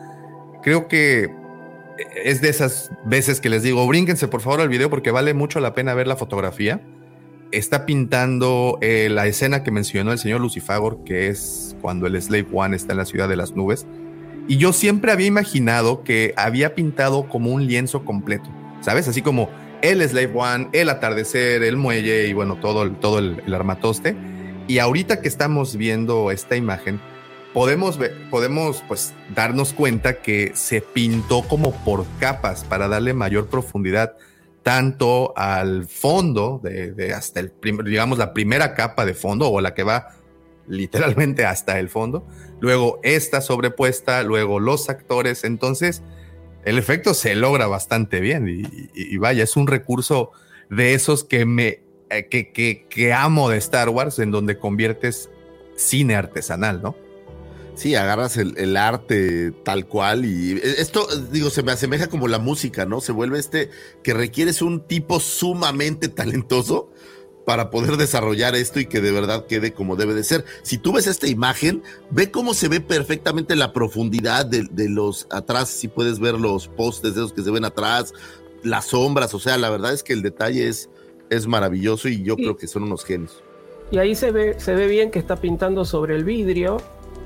[0.64, 1.32] Creo que
[2.24, 5.60] es de esas veces que les digo, brínquense por favor al video porque vale mucho
[5.60, 6.82] la pena ver la fotografía.
[7.52, 12.48] Está pintando eh, la escena que mencionó el señor Lucifagor, que es cuando el Slave
[12.52, 13.86] One está en la ciudad de las nubes.
[14.48, 18.48] Y yo siempre había imaginado que había pintado como un lienzo completo,
[18.80, 19.06] ¿sabes?
[19.06, 19.50] Así como
[19.82, 24.16] el Slave One, el atardecer, el muelle y bueno, todo, el, todo el, armatoste.
[24.66, 26.98] Y ahorita que estamos viendo esta imagen,
[27.52, 33.48] podemos, ver, podemos pues darnos cuenta que se pintó como por capas para darle mayor
[33.48, 34.16] profundidad
[34.62, 37.52] tanto al fondo de, hasta el
[37.84, 40.08] digamos la primera capa de fondo o la que va
[40.68, 42.26] literalmente hasta el fondo,
[42.61, 46.02] luego esta sobrepuesta, luego los actores, entonces
[46.64, 48.46] el efecto se logra bastante bien
[48.94, 50.33] y, vaya, es un recurso
[50.68, 55.31] de esos que me eh, que, que, amo de Star Wars en donde conviertes
[55.76, 56.96] cine artesanal, ¿no?
[57.74, 62.38] Sí, agarras el, el, arte tal cual y esto, digo, se me asemeja como la
[62.38, 63.00] música, ¿no?
[63.00, 63.70] Se vuelve este
[64.02, 66.90] que requieres un tipo sumamente talentoso
[67.48, 70.44] para poder desarrollar esto y que de verdad quede como debe de ser.
[70.61, 75.26] Si tú ves esta imagen, ve cómo se ve perfectamente la profundidad de, de los
[75.30, 78.12] atrás, si puedes ver los postes de esos que se ven atrás,
[78.62, 80.90] las sombras, o sea, la verdad es que el detalle es,
[81.30, 83.42] es maravilloso y yo creo que son unos genios.
[83.90, 86.76] Y ahí se ve, se ve bien que está pintando sobre el vidrio,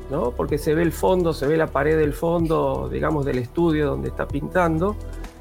[0.09, 0.31] ¿no?
[0.31, 4.11] Porque se ve el fondo, se ve la pared del fondo, digamos, del estudio donde
[4.11, 4.95] está pintando.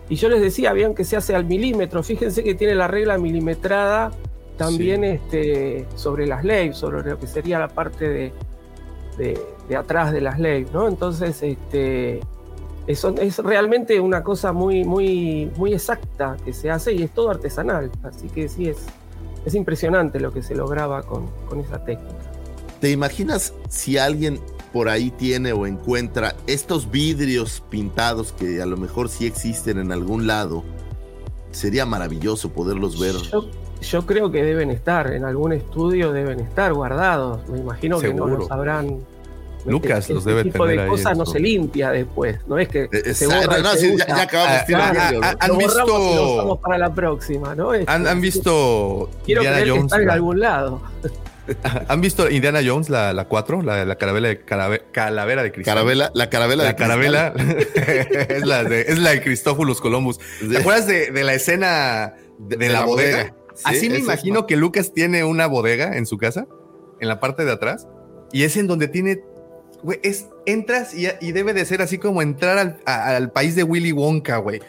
[0.10, 2.02] Y yo les decía, vean que se hace al milímetro.
[2.02, 4.12] Fíjense que tiene la regla milimetrada
[4.66, 5.08] también sí.
[5.08, 8.34] este, sobre las leyes, sobre lo que sería la parte de,
[9.18, 10.88] de, de atrás de las leyes, ¿no?
[10.88, 12.22] Entonces, este,
[12.88, 17.30] es, es, realmente una cosa muy, muy, muy exacta que se hace y es todo
[17.30, 17.92] artesanal.
[18.04, 18.78] Así que sí, es,
[19.46, 22.16] es impresionante lo que se lograba con, con esa técnica.
[22.80, 24.40] ¿Te imaginas si alguien
[24.74, 29.92] por ahí tiene o encuentra estos vidrios pintados que a lo mejor sí existen en
[29.92, 30.64] algún lado?
[31.52, 33.16] Sería maravilloso poderlos ver.
[33.32, 33.46] Yo,
[33.82, 37.48] yo creo que deben estar, en algún estudio deben estar guardados.
[37.50, 38.26] Me imagino Seguro.
[38.26, 39.00] que no los sabrán.
[39.64, 42.90] Lucas este, los debe tipo tener de cosas no se limpia después, no es que
[42.92, 45.22] Eh, se borra no, y se ya, ya acabamos Ah, de ah, ah, ¿no?
[45.40, 47.74] ¿Han Lo borramos y lo visto- usamos para la próxima, ¿no?
[47.76, 49.84] Este, ¿Han, han visto Quiero Indiana creer que Jones?
[49.86, 50.82] está en la- algún lado.
[51.90, 53.62] ¿Han visto Indiana Jones, la, la 4?
[53.62, 55.76] La, la caravela de carabe- calavera de cristal.
[55.76, 57.34] Carabela, la carabela La de carabela
[57.76, 59.22] es, la de, es la de
[59.80, 60.18] Columbus.
[60.50, 63.34] ¿Te acuerdas de, de la escena de, de la, bodega?
[63.56, 66.48] Sí, Así me imagino ma- que Lucas tiene una bodega en su casa,
[67.00, 67.88] en la parte de atrás,
[68.32, 69.24] y es en donde tiene.
[69.84, 73.56] Güey, es, entras y, y debe de ser así como entrar al, a- al país
[73.56, 74.62] de Willy Wonka, güey.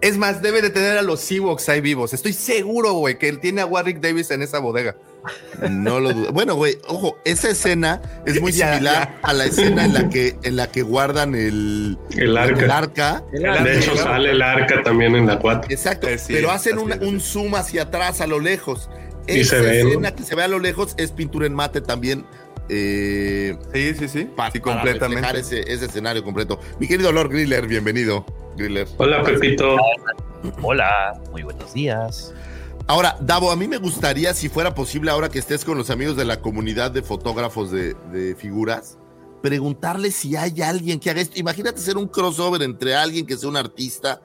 [0.00, 2.12] Es más, debe de tener a los Ewoks ahí vivos.
[2.12, 4.96] Estoy seguro, güey, que él tiene a Warwick Davis en esa bodega.
[5.70, 6.32] No lo dudo.
[6.32, 10.36] Bueno, güey, ojo, esa escena es muy Ya, similar a la escena en la que
[10.42, 12.64] en la que guardan el, El arca.
[12.64, 13.24] el arca.
[13.32, 13.64] El arca.
[13.64, 15.70] De hecho, sale el arca también en la 4.
[15.70, 18.90] Exacto, Eh, sí, pero hacen un, un zoom hacia atrás, a lo lejos.
[19.26, 19.88] Y Esa se ve, ¿no?
[19.88, 22.26] escena que se ve a lo lejos es pintura en mate también.
[22.68, 24.24] Eh, Sí, sí, sí.
[24.24, 25.06] pa- sí, para completamente.
[25.30, 26.58] reflejar ese, ese escenario completo.
[26.78, 28.24] Mi querido Lord Griller, bienvenido,
[28.56, 28.88] Griller.
[28.96, 29.76] Hola, Pepito.
[30.62, 32.32] Hola, muy buenos días.
[32.86, 36.16] Ahora, Davo, a mí me gustaría, si fuera posible, ahora que estés con los amigos
[36.16, 38.98] de la comunidad de fotógrafos de, de figuras,
[39.42, 41.38] preguntarle si hay alguien que haga esto.
[41.38, 44.20] Imagínate ser un crossover entre alguien que sea un artista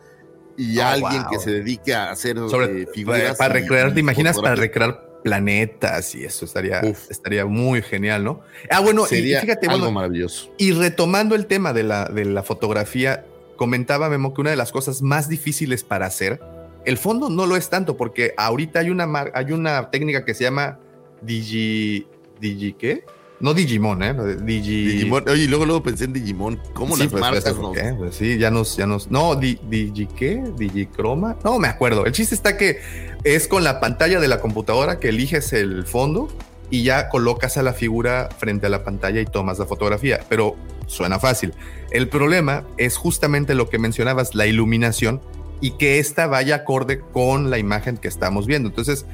[0.58, 1.32] y Oh, alguien wow.
[1.32, 3.38] que se dedique a hacer Sobre, eh, figuras.
[3.38, 7.10] para y- recrear, y ¿te imaginas para recrear planetas y eso estaría, Uf.
[7.12, 8.41] estaría muy genial, ¿no?
[8.69, 10.51] Ah, bueno, y- Sería y fíjate, algo bueno, maravilloso.
[10.58, 14.71] y retomando el tema de la, de la fotografía, comentaba Memo que una de las
[14.71, 16.39] cosas más difíciles para hacer,
[16.86, 20.45] el fondo no lo es tanto, porque ahorita hay una, hay una técnica que se
[20.45, 20.79] llama
[21.21, 22.08] Digi.
[22.39, 23.03] ¿Digi qué?
[23.39, 24.13] No Digimon, ¿eh?
[24.41, 24.86] Digi.
[24.86, 25.30] Digimon.
[25.30, 26.60] Oye, y luego, luego pensé en Digimon.
[26.73, 27.93] ¿Cómo Sí, las pues, marcas pues.
[27.97, 29.10] Pues sí, ya nos, ya nos.
[29.10, 30.43] No, di, Digi qué?
[30.58, 31.38] Digicroma.
[31.43, 32.06] No me acuerdo.
[32.06, 32.80] El chiste está que
[33.23, 36.28] es con la pantalla de la computadora que eliges el fondo
[36.69, 40.19] y ya colocas a la figura frente a la pantalla y tomas la fotografía.
[40.28, 40.56] Pero
[40.88, 41.54] suena fácil.
[41.91, 45.21] El problema es justamente lo que mencionabas, la iluminación
[45.62, 48.69] y que esta vaya acorde con la imagen que estamos viendo.
[48.69, 49.06] Entonces,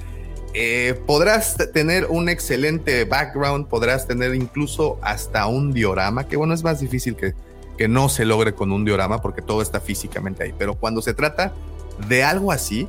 [0.57, 6.63] eh, podrás tener un excelente background, podrás tener incluso hasta un diorama, que bueno, es
[6.63, 7.33] más difícil que,
[7.77, 10.53] que no se logre con un diorama porque todo está físicamente ahí.
[10.57, 11.53] Pero cuando se trata
[12.07, 12.87] de algo así,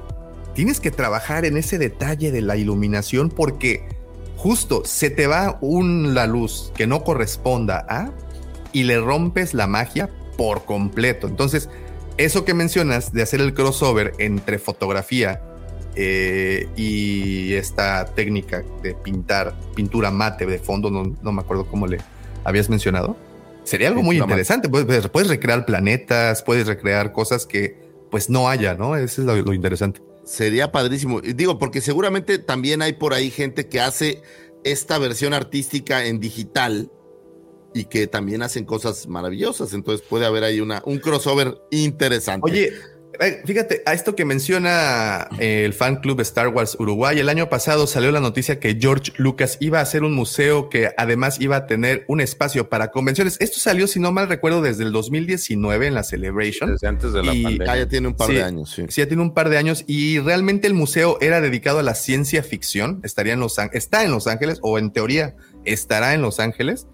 [0.54, 3.88] tienes que trabajar en ese detalle de la iluminación porque
[4.36, 8.12] justo se te va un, la luz que no corresponda a
[8.72, 11.26] y le rompes la magia por completo.
[11.26, 11.68] Entonces,
[12.16, 15.42] eso que mencionas de hacer el crossover entre fotografía
[15.96, 21.86] eh, y esta técnica de pintar pintura mate de fondo, no, no me acuerdo cómo
[21.86, 21.98] le
[22.44, 23.16] habías mencionado,
[23.64, 24.68] sería algo muy interesante.
[24.68, 27.78] Puedes, puedes recrear planetas, puedes recrear cosas que
[28.10, 28.96] pues no haya, ¿no?
[28.96, 30.00] Eso es lo, lo interesante.
[30.24, 31.20] Sería padrísimo.
[31.20, 34.22] Digo, porque seguramente también hay por ahí gente que hace
[34.64, 36.90] esta versión artística en digital
[37.72, 39.72] y que también hacen cosas maravillosas.
[39.72, 42.50] Entonces puede haber ahí una, un crossover interesante.
[42.50, 42.72] Oye,
[43.44, 47.86] fíjate, a esto que menciona eh, el fan club Star Wars Uruguay, el año pasado
[47.86, 51.66] salió la noticia que George Lucas iba a hacer un museo que además iba a
[51.66, 53.36] tener un espacio para convenciones.
[53.40, 56.72] Esto salió, si no mal recuerdo, desde el 2019 en la Celebration.
[56.72, 57.72] Desde antes de la Y- pandemia.
[57.72, 58.34] Ah, ya tiene un par Sí.
[58.34, 58.82] de años, sí.
[58.88, 61.94] Sí, ya tiene un par de años y realmente el museo era dedicado a la
[61.94, 63.00] ciencia ficción.
[63.02, 66.86] Estaría en Los Ángeles, está en Los Ángeles o en teoría estará en Los Ángeles.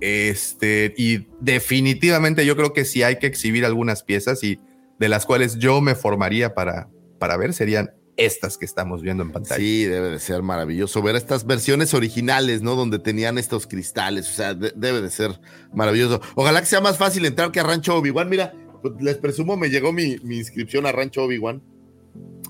[0.00, 4.60] Este, y definitivamente yo creo que si hay que exhibir algunas piezas y
[4.98, 9.30] de las cuales yo me formaría para, para ver serían estas que estamos viendo en
[9.30, 9.60] pantalla.
[9.60, 12.74] Sí, debe de ser maravilloso ver estas versiones originales, ¿no?
[12.74, 15.38] Donde tenían estos cristales, o sea, de- debe de ser
[15.72, 16.20] maravilloso.
[16.34, 18.28] Ojalá que sea más fácil entrar que a Rancho Obi-Wan.
[18.28, 21.62] Mira, pues, les presumo, me llegó mi, mi inscripción a Rancho Obi-Wan.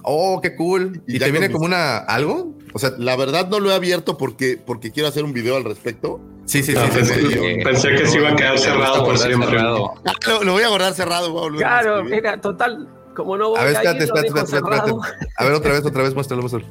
[0.02, 1.02] Oh, qué cool.
[1.06, 2.54] Y ¿Y, ya te viene como una algo?
[2.74, 5.64] O sea, La verdad no lo he abierto porque, porque quiero hacer un video al
[5.64, 6.20] respecto.
[6.44, 6.78] sí, sí, sí.
[6.78, 7.26] No, sí, pensé, sí.
[7.32, 7.64] sí.
[7.64, 9.48] pensé que se iba a quedar cerrado por siempre.
[9.50, 9.94] cerrado.
[10.04, 13.50] Ah, Lo, lo voy a guardar cerrado, voy a volver Claro, mira, total, como no
[13.50, 14.92] voy A ver, a espérate, ir, espérate, espérate, espérate.
[15.36, 16.66] A ver, otra vez, otra vez, muéstralo, muéstralo.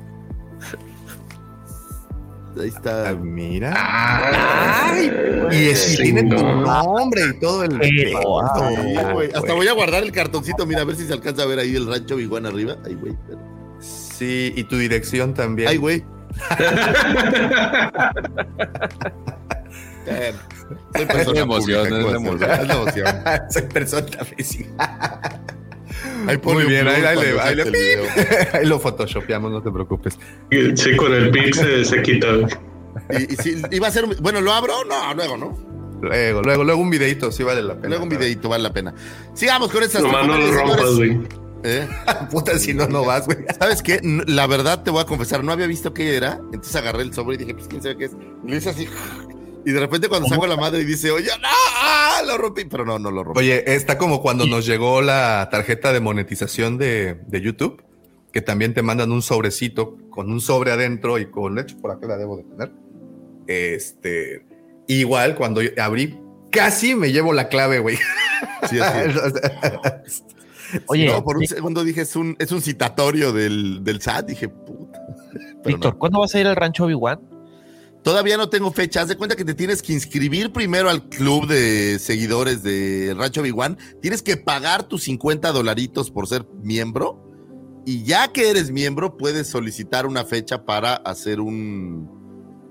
[2.60, 3.10] Ahí está.
[3.10, 3.74] Ah, mira.
[3.76, 5.12] Ay,
[5.52, 6.62] Y, es- y tiene tu no.
[6.84, 7.78] nombre y todo el.
[7.78, 8.14] Pero, Sí,
[8.98, 9.30] ah, güey.
[9.34, 11.76] Hasta voy a guardar el cartoncito, mira, a ver si se alcanza a ver ahí
[11.76, 12.76] el Rancho Obi-Wan arriba.
[12.86, 13.16] Ay, güey.
[13.80, 15.70] Sí, y tu dirección también.
[15.70, 16.04] Ay, güey.
[20.96, 22.52] Soy persona Es la emoción, pública, es la ¿cómo emoción.
[22.52, 23.08] Es la emoción.
[23.52, 25.40] Soy persona física.
[26.28, 28.04] Ahí pone Muy bien, ahí, ahí le- ahí le- saque el video.
[28.54, 30.18] ahí lo photoshopeamos, no te preocupes.
[30.76, 32.28] Sí, con el pic se, se quita.
[33.12, 34.06] Y, y sí, iba a ser.
[34.22, 34.74] Bueno, ¿lo abro?
[34.86, 35.58] No, luego, ¿no?
[36.02, 37.90] Luego, luego, luego un videito, sí vale la pena.
[37.90, 38.94] Luego un videito, vale la pena.
[39.34, 41.20] Sigamos con estas Nomás no lo rompas, güey.
[41.64, 41.88] ¿Eh?
[42.32, 43.40] Puta, si no, no vas, güey.
[43.60, 44.00] ¿Sabes qué?
[44.28, 46.40] La verdad te voy a confesar, no había visto qué era.
[46.54, 48.12] Entonces agarré el sobre y dije, pues quién sabe qué es.
[48.46, 48.88] Y le hice así.
[49.68, 52.64] Y de repente cuando saco la madre y dice, oye, no, ah, lo rompí.
[52.64, 53.40] Pero no, no lo rompí.
[53.42, 57.84] Oye, está como cuando nos llegó la tarjeta de monetización de, de YouTube,
[58.32, 61.92] que también te mandan un sobrecito con un sobre adentro y con, de hecho, por
[61.92, 62.72] acá la debo de tener.
[63.46, 64.46] Este,
[64.88, 66.18] igual cuando yo abrí,
[66.50, 67.98] casi me llevo la clave, güey.
[68.70, 70.24] Sí, así es.
[70.88, 74.28] Oye, No, por un segundo dije, es un, es un citatorio del, del SAT.
[74.28, 75.02] Dije, puta.
[75.66, 76.00] Víctor, no.
[76.00, 77.20] ¿cuándo vas a ir al rancho Obi-Wan?
[78.08, 79.02] Todavía no tengo fecha.
[79.02, 83.42] Haz de cuenta que te tienes que inscribir primero al club de seguidores de Rancho
[83.42, 83.78] Biguan.
[84.02, 87.22] Tienes que pagar tus 50 dolaritos por ser miembro.
[87.86, 92.10] Y ya que eres miembro, puedes solicitar una fecha para hacer un,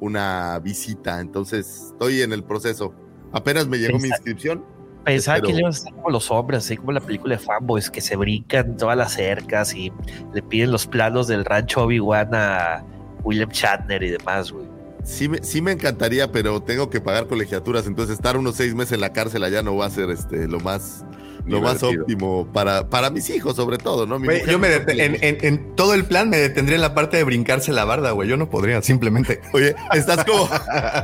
[0.01, 1.21] una visita.
[1.21, 2.95] Entonces, estoy en el proceso.
[3.31, 4.65] Apenas me llegó mi inscripción.
[5.05, 7.45] Pensaba Espero- que le ibas a estar como los hombres, así como la película de
[7.45, 9.93] Fanboys, que se brincan todas las cercas y
[10.33, 12.83] le piden los planos del rancho Obi-Wan a
[13.23, 14.76] William Shatner y demás, güey.
[15.07, 17.87] Sí me, sí me encantaría, pero tengo que pagar colegiaturas.
[17.87, 20.59] Entonces, estar unos seis meses en la cárcel allá no va a ser este, lo
[20.59, 21.05] más,
[21.47, 24.19] lo más óptimo para, para mis hijos, sobre todo, ¿no?
[24.19, 27.23] Mi yo me en, en- en todo el plan me detendría en la parte de
[27.23, 28.29] brincarse la barda, güey.
[28.29, 29.41] Yo no podría, simplemente.
[29.53, 30.49] Oye, estás como.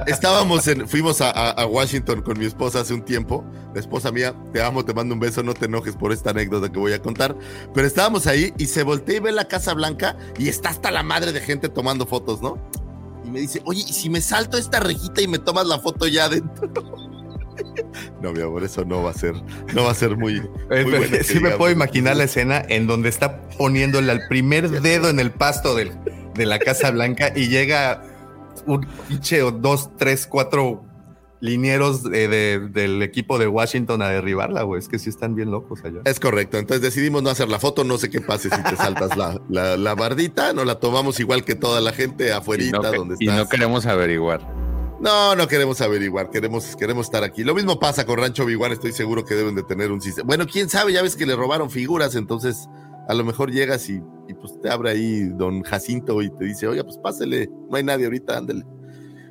[0.09, 0.89] Estábamos en.
[0.89, 3.45] Fuimos a Washington con mi esposa hace un tiempo.
[3.73, 6.71] La esposa mía, te amo, te mando un beso, no te enojes por esta anécdota
[6.71, 7.37] que voy a contar.
[7.73, 11.03] Pero estábamos ahí y se voltea y ve la Casa Blanca y está hasta la
[11.05, 12.59] madre de gente tomando fotos, ¿no?
[13.25, 16.07] Y me dice, oye, ¿y si me salto esta rejita y me tomas la foto
[16.07, 16.71] ya adentro?
[18.23, 19.35] No, mi amor, eso no va a ser,
[19.75, 20.37] no va a ser muy.
[20.71, 24.71] Eh, muy bueno sí me puedo imaginar la escena en donde está poniéndole al primer
[24.81, 25.93] dedo en el pasto del-
[26.35, 28.03] de la Casa Blanca y llega
[28.67, 30.83] un pinche o dos, tres, cuatro
[31.43, 34.79] linieros de- de- del equipo de Washington a derribarla, güey.
[34.79, 36.01] Es que sí están bien locos allá.
[36.05, 36.57] Es correcto.
[36.57, 37.83] Entonces decidimos no hacer la foto.
[37.85, 40.53] No sé qué pase si te saltas la, la, la bardita.
[40.53, 43.39] No la tomamos igual que toda la gente Y afuerita no, donde y estás.
[43.39, 44.41] no queremos averiguar.
[45.01, 47.43] No, no queremos averiguar, queremos, queremos estar aquí.
[47.43, 50.25] Lo mismo pasa con Rancho Biguan, estoy seguro que deben de tener un sistema.
[50.29, 52.69] Bueno, quién sabe, ya ves que le robaron figuras, entonces
[53.09, 53.95] a lo mejor llegas y,
[54.29, 57.83] y, pues te abre ahí don Jacinto y te dice, oiga, pues pásele, no hay
[57.83, 58.63] nadie ahorita, ándele.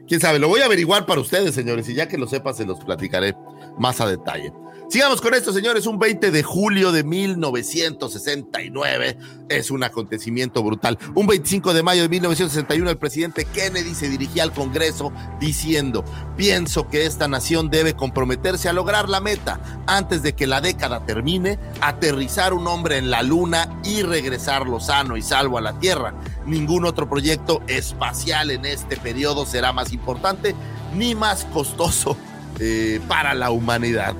[0.08, 2.66] Quién sabe, lo voy a averiguar para ustedes, señores, y ya que lo sepa, se
[2.66, 3.36] los platicaré
[3.78, 4.52] más a detalle.
[4.92, 5.86] Sigamos con esto, señores.
[5.86, 9.18] Un 20 de julio de 1969
[9.48, 11.00] es un acontecimiento brutal.
[11.16, 16.04] Un 25 de mayo de 1961 el presidente Kennedy se dirigía al Congreso diciendo,
[16.36, 21.06] pienso que esta nación debe comprometerse a lograr la meta antes de que la década
[21.06, 26.16] termine, aterrizar un hombre en la luna y regresarlo sano y salvo a la Tierra.
[26.46, 30.54] Ningún otro proyecto espacial en este periodo será más importante
[30.94, 32.18] ni más costoso
[32.60, 34.18] eh, para la humanidad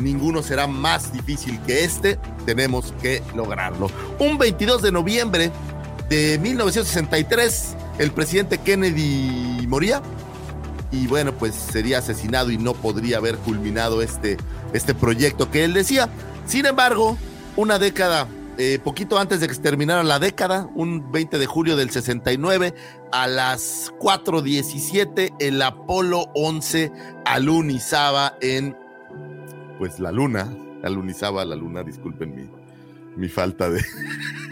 [0.00, 3.90] ninguno será más difícil que este, tenemos que lograrlo.
[4.18, 5.50] Un 22 de noviembre
[6.08, 10.02] de 1963, el presidente Kennedy moría
[10.94, 14.36] y bueno, pues sería asesinado y no podría haber culminado este,
[14.72, 16.08] este proyecto que él decía.
[16.46, 17.16] Sin embargo,
[17.56, 18.28] una década,
[18.58, 22.74] eh, poquito antes de que terminara la década, un 20 de julio del 69,
[23.10, 26.92] a las 4.17, el Apolo 11
[27.24, 28.76] alunizaba en
[29.78, 32.48] pues la luna, alunizaba la luna, disculpen mi,
[33.16, 33.82] mi falta de,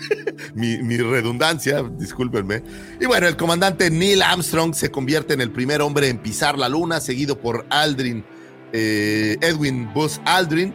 [0.54, 2.62] mi, redundancia, discúlpenme.
[3.00, 6.68] Y bueno, el comandante Neil Armstrong se convierte en el primer hombre en pisar la
[6.68, 8.24] luna, seguido por Aldrin,
[8.72, 10.74] eh, Edwin Buzz Aldrin,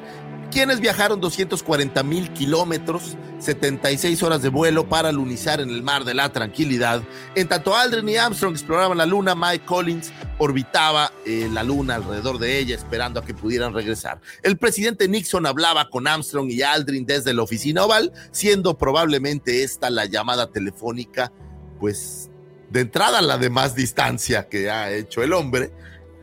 [0.51, 6.13] quienes viajaron 240 mil kilómetros, 76 horas de vuelo para lunizar en el mar de
[6.13, 7.01] la tranquilidad.
[7.35, 12.39] En tanto Aldrin y Armstrong exploraban la luna, Mike Collins orbitaba eh, la luna alrededor
[12.39, 14.21] de ella esperando a que pudieran regresar.
[14.43, 19.89] El presidente Nixon hablaba con Armstrong y Aldrin desde la oficina oval, siendo probablemente esta
[19.89, 21.31] la llamada telefónica,
[21.79, 22.29] pues
[22.69, 25.71] de entrada la de más distancia que ha hecho el hombre,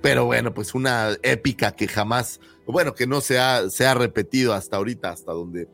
[0.03, 4.53] pero bueno, pues una épica que jamás bueno, que no se ha, se ha repetido
[4.53, 5.69] hasta ahorita, hasta donde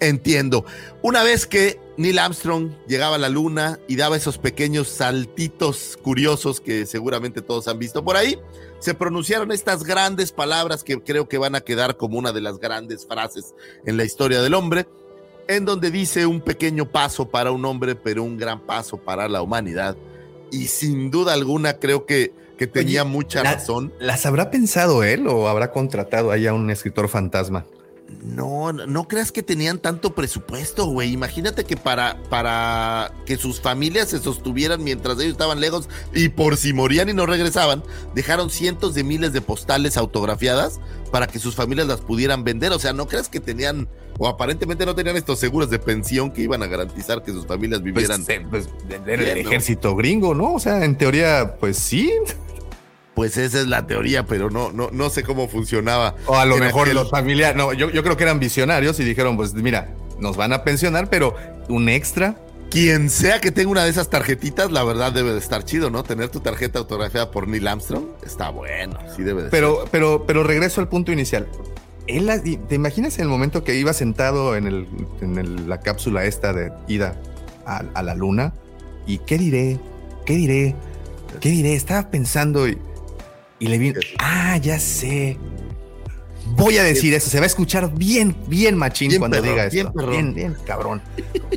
[0.00, 0.64] entiendo.
[1.02, 6.60] Una vez que Neil Armstrong llegaba a la luna y daba esos pequeños saltitos curiosos
[6.60, 8.38] que seguramente todos han visto por ahí,
[8.78, 12.58] se pronunciaron estas grandes palabras que creo que van a quedar como una de las
[12.58, 14.88] grandes frases en la historia del hombre,
[15.48, 19.42] en donde dice un pequeño paso para un hombre, pero un gran paso para la
[19.42, 19.96] humanidad.
[20.50, 23.90] Y sin duda alguna creo que que tenía mucha razón.
[23.98, 27.64] ¿Las habrá pensado él o habrá contratado ahí a un escritor fantasma?
[28.22, 31.12] No, no creas que tenían tanto presupuesto, güey.
[31.12, 36.56] Imagínate que para, para que sus familias se sostuvieran mientras ellos estaban lejos y por
[36.56, 37.82] si morían y no regresaban,
[38.14, 40.80] dejaron cientos de miles de postales autografiadas
[41.10, 42.72] para que sus familias las pudieran vender.
[42.72, 43.88] O sea, no creas que tenían,
[44.18, 47.80] o aparentemente no tenían estos seguros de pensión que iban a garantizar que sus familias
[47.80, 48.24] pues, vivieran.
[48.50, 48.68] Pues,
[49.06, 50.54] el ejército gringo, ¿no?
[50.54, 52.12] O sea, en teoría, pues sí.
[53.20, 56.14] Pues esa es la teoría, pero no, no, no sé cómo funcionaba.
[56.24, 59.36] O a lo mejor los familiares, no, yo, yo creo que eran visionarios y dijeron,
[59.36, 61.36] pues mira, nos van a pensionar, pero
[61.68, 62.36] un extra
[62.70, 66.02] quien sea que tenga una de esas tarjetitas, la verdad debe de estar chido, ¿no?
[66.02, 70.42] Tener tu tarjeta autografiada por Neil Armstrong está bueno, sí debe de pero, Pero, pero
[70.42, 71.46] regreso al punto inicial.
[72.06, 72.30] Él,
[72.70, 74.88] ¿Te imaginas el momento que iba sentado en, el,
[75.20, 77.16] en la cápsula esta de ida
[77.66, 78.54] a, a, la luna?
[79.06, 79.78] ¿Y qué diré?
[80.24, 80.74] ¿Qué diré?
[81.38, 81.74] ¿Qué diré?
[81.74, 82.78] Estaba pensando y
[83.60, 85.38] y le vi, ah, ya sé.
[86.46, 89.92] Voy a decir eso, se va a escuchar bien, bien machín cuando diga esto.
[90.08, 91.00] Bien, bien, cabrón.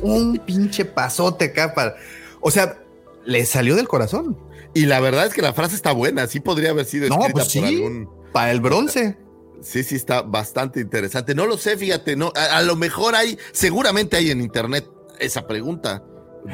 [0.02, 1.96] Un pinche pasote acá para.
[2.40, 2.78] O sea,
[3.24, 4.38] le salió del corazón.
[4.74, 7.48] Y la verdad es que la frase está buena, sí podría haber sido no, pues
[7.48, 8.08] sí, algún.
[8.32, 9.16] Para el bronce.
[9.62, 11.34] Sí, sí, está bastante interesante.
[11.34, 14.86] No lo sé, fíjate, no, a, lo mejor hay, seguramente hay en internet
[15.20, 16.04] esa pregunta.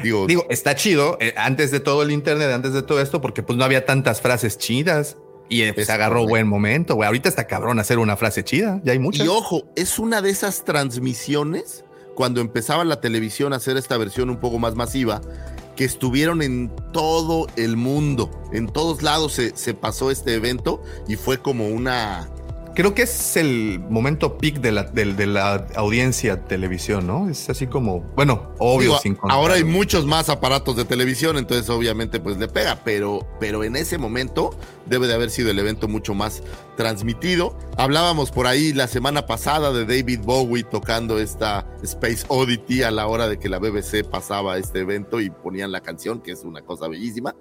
[0.01, 3.43] Digo, Digo está chido, eh, antes de todo el internet, antes de todo esto, porque
[3.43, 5.17] pues no había tantas frases chidas.
[5.51, 7.07] Y pues agarró buen momento, güey.
[7.07, 8.79] Ahorita está cabrón hacer una frase chida.
[8.85, 9.25] Ya hay muchas.
[9.25, 11.83] Y ojo, es una de esas transmisiones
[12.15, 15.19] cuando empezaba la televisión a hacer esta versión un poco más masiva,
[15.75, 18.31] que estuvieron en todo el mundo.
[18.53, 22.29] En todos lados se, se pasó este evento y fue como una
[22.81, 27.29] creo que es el momento peak de la, de, la audiencia televisión, ¿no?
[27.29, 28.99] Es así como, bueno, obvio.
[29.29, 33.75] ahora hay muchos más aparatos de televisión, entonces obviamente pues le pega, pero, pero en
[33.75, 34.57] ese momento
[34.87, 36.41] debe de haber sido el evento mucho más
[36.75, 37.55] transmitido.
[37.77, 43.05] Hablábamos por ahí la semana pasada de David Bowie tocando esta Space Oddity a la
[43.05, 46.63] hora de que la BBC pasaba este evento y ponían la canción, que es una
[46.63, 47.35] cosa bellísima.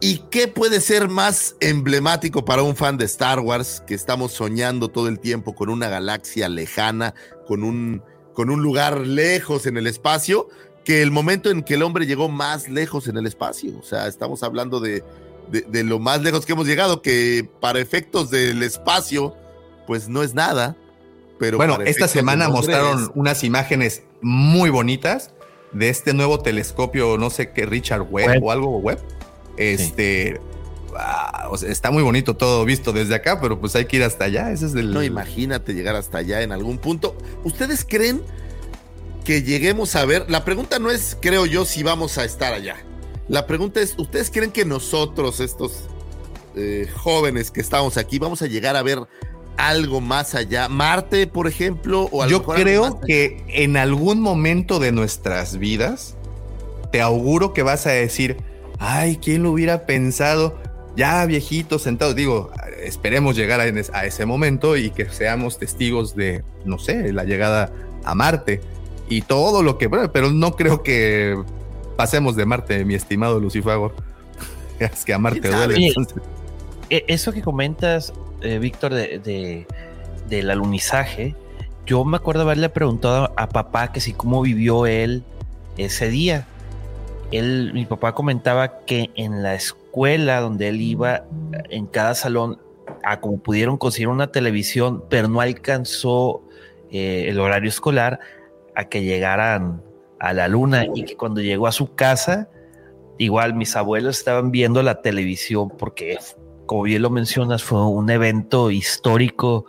[0.00, 4.88] ¿Y qué puede ser más emblemático para un fan de Star Wars que estamos soñando
[4.88, 7.14] todo el tiempo con una galaxia lejana,
[7.46, 8.02] con un,
[8.34, 10.48] con un lugar lejos en el espacio,
[10.84, 13.78] que el momento en que el hombre llegó más lejos en el espacio?
[13.78, 15.02] O sea, estamos hablando de,
[15.48, 19.34] de, lo más lejos que hemos llegado, que para efectos del espacio,
[19.86, 20.76] pues no es nada.
[21.38, 25.32] Pero bueno, esta semana mostraron unas imágenes muy bonitas
[25.72, 29.15] de este nuevo telescopio, no sé qué, Richard Webb, o algo Webb
[29.56, 30.40] este,
[30.96, 34.02] ah, o sea, está muy bonito todo visto desde acá, pero pues hay que ir
[34.02, 34.50] hasta allá.
[34.50, 34.92] Ese es el.
[34.92, 37.16] No, imagínate llegar hasta allá en algún punto.
[37.44, 38.22] ¿Ustedes creen
[39.24, 40.30] que lleguemos a ver?
[40.30, 42.76] La pregunta no es, creo yo, si vamos a estar allá.
[43.28, 45.84] La pregunta es, ¿ustedes creen que nosotros, estos
[46.54, 49.00] eh, jóvenes que estamos aquí, vamos a llegar a ver
[49.56, 50.68] algo más allá?
[50.68, 56.14] Marte, por ejemplo, o Yo creo que en algún momento de nuestras vidas,
[56.92, 58.36] te auguro que vas a decir,
[58.78, 60.58] ay, ¿quién lo hubiera pensado?
[60.96, 62.50] Ya viejitos sentados, digo,
[62.82, 67.70] esperemos llegar a, a ese momento y que seamos testigos de, no sé, la llegada
[68.04, 68.60] a Marte
[69.08, 71.36] y todo lo que, pero no creo que
[71.96, 73.94] pasemos de Marte, mi estimado Lucifagor.
[74.78, 75.86] Es que a Marte duele.
[75.86, 76.22] Entonces-
[76.90, 78.12] Eh, Eso que comentas,
[78.42, 79.66] eh, Víctor, de, de-
[80.28, 81.34] del alunizaje,
[81.86, 85.22] yo me acuerdo haberle preguntado a papá que si cómo vivió él
[85.78, 86.46] ese día.
[87.32, 91.24] Él, mi papá comentaba que en la escuela donde él iba,
[91.70, 92.60] en cada salón,
[93.02, 96.42] a como pudieron conseguir una televisión, pero no alcanzó
[96.90, 98.20] eh, el horario escolar
[98.74, 99.82] a que llegaran
[100.18, 102.48] a la luna y que cuando llegó a su casa,
[103.18, 106.18] igual mis abuelos estaban viendo la televisión porque,
[106.66, 109.66] como bien lo mencionas, fue un evento histórico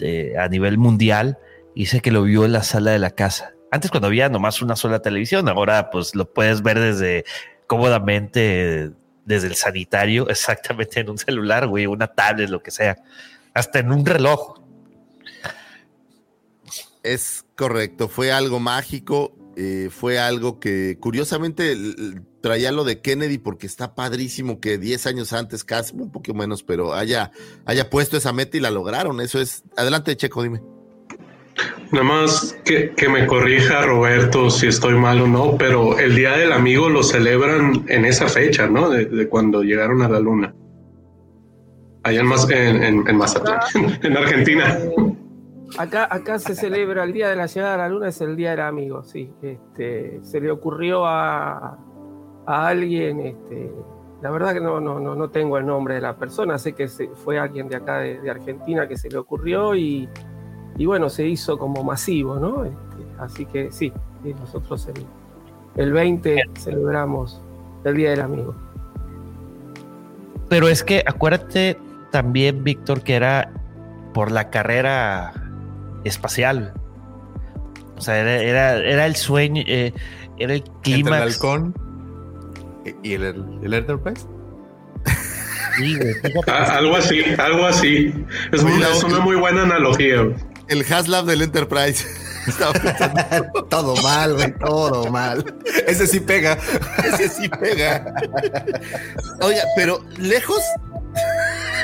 [0.00, 1.38] eh, a nivel mundial.
[1.74, 3.55] Dice que lo vio en la sala de la casa.
[3.70, 7.24] Antes cuando había nomás una sola televisión, ahora pues lo puedes ver desde
[7.66, 8.92] cómodamente
[9.24, 12.96] desde el sanitario, exactamente en un celular, güey, una tablet, lo que sea,
[13.54, 14.60] hasta en un reloj.
[17.02, 21.76] Es correcto, fue algo mágico, eh, fue algo que curiosamente
[22.42, 26.62] traía lo de Kennedy porque está padrísimo que 10 años antes, casi un poco menos,
[26.62, 27.30] pero haya,
[27.64, 29.20] haya puesto esa meta y la lograron.
[29.20, 29.64] Eso es.
[29.76, 30.60] Adelante, Checo, dime.
[31.92, 36.32] Nada más que, que me corrija Roberto si estoy mal o no, pero el Día
[36.36, 38.90] del Amigo lo celebran en esa fecha, ¿no?
[38.90, 40.54] De, de cuando llegaron a la Luna.
[42.02, 43.60] Allá en, en, en- en Mazatlán,
[44.02, 44.78] en Argentina.
[45.78, 48.50] Acá, acá se celebra el día de la llegada a la luna, es el día
[48.52, 49.32] del amigo, sí.
[49.42, 51.76] Este, se le ocurrió a,
[52.46, 53.72] a alguien, este,
[54.22, 57.38] la verdad que no, no, no, tengo el nombre de la persona, sé que fue
[57.40, 60.08] alguien de acá de, de Argentina que se le ocurrió y,
[60.78, 62.64] y bueno, se hizo como masivo, ¿no?
[62.64, 62.76] Este,
[63.18, 65.04] así que sí, sí, nosotros el,
[65.82, 67.40] el 20 celebramos
[67.84, 68.54] el día del amigo.
[70.48, 71.78] Pero es que acuérdate
[72.12, 73.50] también, Víctor, que era
[74.14, 75.32] por la carrera
[76.04, 76.72] espacial.
[77.96, 79.92] O sea, era, era, era el sueño, eh,
[80.38, 81.74] era el Entre el halcón
[83.02, 83.24] y el,
[83.62, 84.26] el Enterprise.
[85.78, 86.50] Sí, güey, fíjate.
[86.50, 88.14] Ah, algo así, algo así.
[88.52, 90.22] Es, muy- es una muy buena analogía.
[90.68, 92.04] El Haslab del Enterprise.
[93.70, 95.44] Todo mal, güey, todo mal.
[95.86, 96.56] Ese sí pega.
[97.04, 98.14] Ese sí pega.
[99.40, 100.60] Oiga, pero lejos.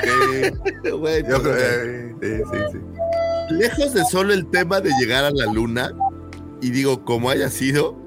[0.03, 0.51] Eh,
[0.97, 3.55] bueno, Yo creo- eh, sí, sí, sí.
[3.55, 5.91] lejos de solo el tema de llegar a la luna,
[6.61, 7.99] y digo, como haya sido,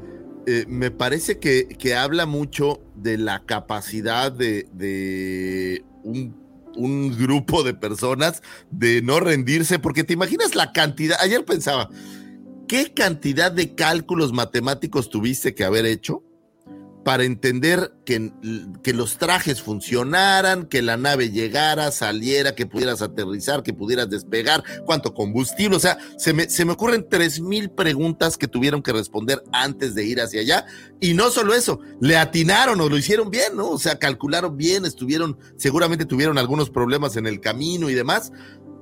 [0.47, 6.35] eh, me parece que, que habla mucho de la capacidad de, de un,
[6.77, 11.89] un grupo de personas de no rendirse, porque te imaginas la cantidad, ayer pensaba,
[12.69, 16.23] ¿qué cantidad de cálculos matemáticos tuviste que haber hecho?
[17.07, 18.33] Para entender que,
[18.83, 24.65] que, los trajes funcionaran, que la nave llegara, saliera, que pudieras aterrizar, que pudieras despegar,
[24.85, 25.77] cuánto combustible.
[25.77, 29.95] O sea, se me, se me ocurren tres mil preguntas que tuvieron que responder antes
[29.95, 30.67] de ir hacia allá.
[30.99, 33.71] Y no solo eso, le atinaron o lo hicieron bien, ¿no?
[33.71, 38.33] O sea, calcularon bien, estuvieron, seguramente tuvieron algunos problemas en el camino y demás,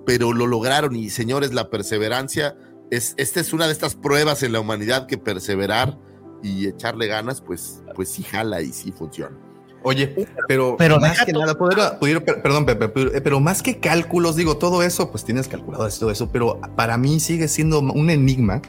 [0.06, 0.96] pero lo lograron.
[0.96, 2.56] Y señores, la perseverancia,
[2.90, 5.98] es, esta es una de estas pruebas en la humanidad que perseverar
[6.44, 9.36] y echarle ganas, pues, pues sí jala y sí funciona.
[9.82, 10.14] Oye,
[10.48, 14.56] pero, Pero más que nada, pudiera- per- perdón, Pepe, pero, pero más que cálculos, digo,
[14.56, 18.62] todo eso, pues tienes calculado todo eso, pero para mí sigue siendo un enigma.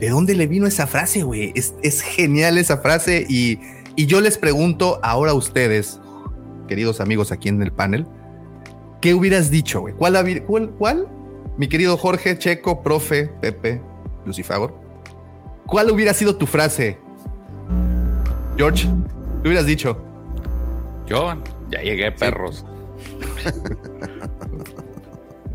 [0.00, 1.52] ¿De dónde le vino esa frase, güey?
[1.54, 3.60] Es, es genial esa frase y,
[3.94, 6.00] y yo les pregunto ahora a ustedes,
[6.68, 8.04] queridos amigos aquí en el panel,
[9.00, 9.94] ¿qué hubieras dicho, güey?
[9.94, 11.08] ¿Cuál, cuál, cuál?
[11.56, 13.80] Mi querido Jorge, Checo, profe, Pepe,
[14.26, 14.74] Lucifagor.
[15.66, 16.98] ¿Cuál hubiera sido tu frase?
[18.56, 18.88] George,
[19.42, 20.00] ¿qué hubieras dicho?
[21.06, 21.34] Yo
[21.70, 22.64] ya llegué, perros.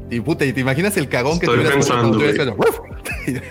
[0.09, 2.83] Y puta, y te imaginas el cagón que Estoy pensando, cuando tuvieras hecho,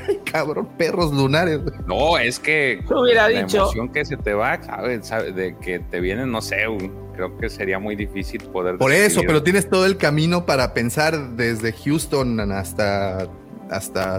[0.08, 1.60] Ay, cabrón, perros lunares.
[1.86, 5.06] No, es que hubiera la dicho- emoción que se te va, ¿sabes?
[5.06, 5.34] ¿Sabes?
[5.34, 8.76] De que te vienen, no sé, un- creo que sería muy difícil poder.
[8.76, 13.26] Por eso, pero tienes todo el camino para pensar desde Houston hasta
[13.70, 14.18] hasta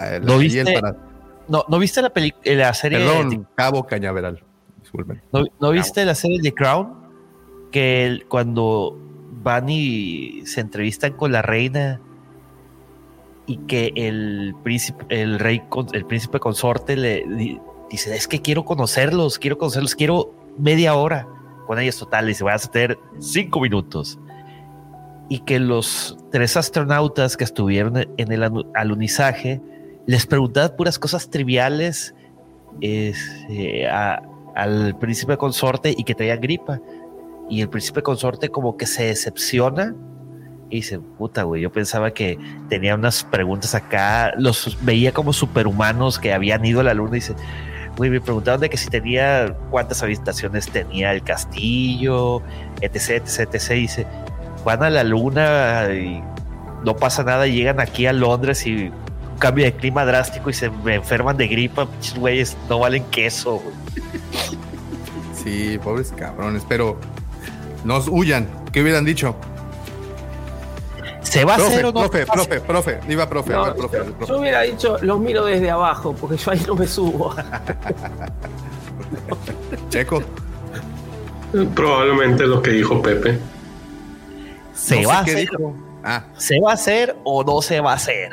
[0.00, 0.64] eh, ¿Lo viste?
[0.80, 0.96] para-
[1.48, 2.98] No, ¿no viste la, peli- la serie?
[2.98, 4.42] de- Perdón, Cabo Cañaveral.
[4.82, 5.20] Disculpen.
[5.32, 7.06] ¿no, no viste la serie de Crown?
[7.72, 8.96] que el- cuando
[9.42, 12.00] van y se entrevistan con la reina
[13.46, 18.64] y que el príncipe, el rey, el príncipe consorte le di- dice, es que quiero
[18.64, 21.28] conocerlos, quiero conocerlos, quiero media hora
[21.66, 24.18] con ellos total, y se vas a tener cinco minutos.
[25.28, 28.42] Y que los tres astronautas que estuvieron en el
[28.74, 29.60] alunizaje
[30.06, 32.14] les preguntaban puras cosas triviales
[32.80, 33.18] es,
[33.90, 34.22] a-
[34.54, 36.80] al príncipe consorte y que traían gripa.
[37.48, 39.94] Y el príncipe consorte como que se decepciona
[40.68, 42.38] y dice, puta, güey, yo pensaba que
[42.68, 47.20] tenía unas preguntas acá, los veía como superhumanos que habían ido a la luna y
[47.20, 47.34] dice,
[47.96, 52.42] güey, me preguntaban de que si tenía, cuántas habitaciones tenía el castillo,
[52.80, 53.70] etc, etc, etc.
[53.70, 54.06] Y dice,
[54.64, 56.20] van a la luna y
[56.84, 58.90] no pasa nada, y llegan aquí a Londres y
[59.36, 63.60] cambio de clima drástico y se me enferman de gripa, pinches güeyes, no valen queso,
[63.60, 63.74] güey.
[65.42, 66.98] Sí, pobres cabrones, pero
[67.84, 68.48] nos huyan.
[68.72, 69.36] ¿Qué hubieran dicho?
[71.22, 72.00] ¿Se va a hacer o no?
[72.08, 72.62] profe, se va a hacer?
[72.62, 74.32] profe, profe, iba profe, No, profe, yo, profe.
[74.32, 77.34] yo hubiera dicho, los miro desde abajo, porque yo ahí no me subo.
[79.90, 80.22] Checo.
[81.74, 83.38] Probablemente lo que dijo Pepe.
[84.74, 85.48] ¿Se No va a hacer?
[86.04, 88.30] Ah, ¿Se va a hacer o no se va a hacer?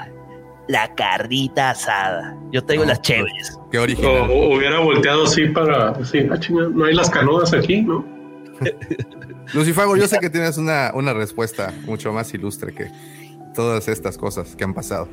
[0.67, 2.37] La carnita asada.
[2.51, 3.59] Yo tengo No, las chéveres.
[3.71, 4.29] qué original.
[4.31, 5.93] o hubiera volteado así para.
[6.05, 6.39] Sí, ah,
[6.73, 8.05] no hay las canoas aquí, ¿no?
[9.53, 12.87] Lucifago, yo sé que tienes una, una respuesta mucho más ilustre que
[13.53, 15.09] todas estas cosas que han pasado.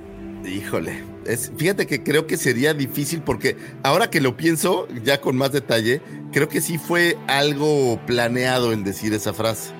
[0.46, 5.36] Híjole, es, fíjate que creo que sería difícil porque ahora que lo pienso, ya con
[5.36, 6.00] más detalle,
[6.32, 9.74] creo que sí fue algo planeado el decir esa frase.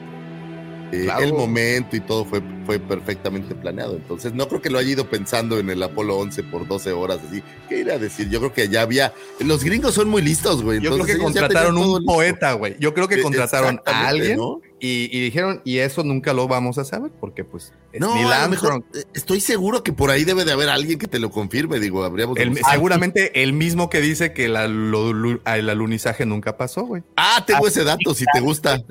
[0.93, 1.25] Eh, Claro.
[1.25, 3.95] El momento y todo fue, fue perfectamente planeado.
[3.97, 7.21] Entonces, no creo que lo haya ido pensando en el Apolo 11 por 12 horas.
[7.29, 8.29] Así, ¿qué irá a decir?
[8.29, 9.13] Yo creo que ya había.
[9.39, 10.81] Los gringos son muy listos, güey.
[10.81, 12.05] Yo creo que contrataron un listo.
[12.13, 12.77] poeta, güey.
[12.81, 14.61] Yo creo que Eh, contrataron a alguien ¿no?
[14.81, 18.51] y, y dijeron, y eso nunca lo vamos a saber, porque pues es No, Neil
[18.51, 21.79] mejor, eh, estoy seguro que por ahí debe de haber alguien que te lo confirme.
[21.81, 22.37] Digo, habríamos.
[22.39, 27.03] El- seguramente el mismo que dice que la- lo- el alunizaje nunca pasó, güey.
[27.17, 28.83] Ah, tengo ese dato, si te gusta.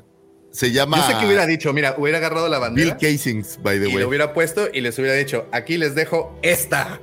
[0.50, 3.78] Se llama Yo sé que hubiera dicho, mira, hubiera agarrado la Bill bandera Casings, by
[3.78, 4.02] the y way.
[4.02, 7.00] lo hubiera puesto y les hubiera dicho, aquí les dejo esta.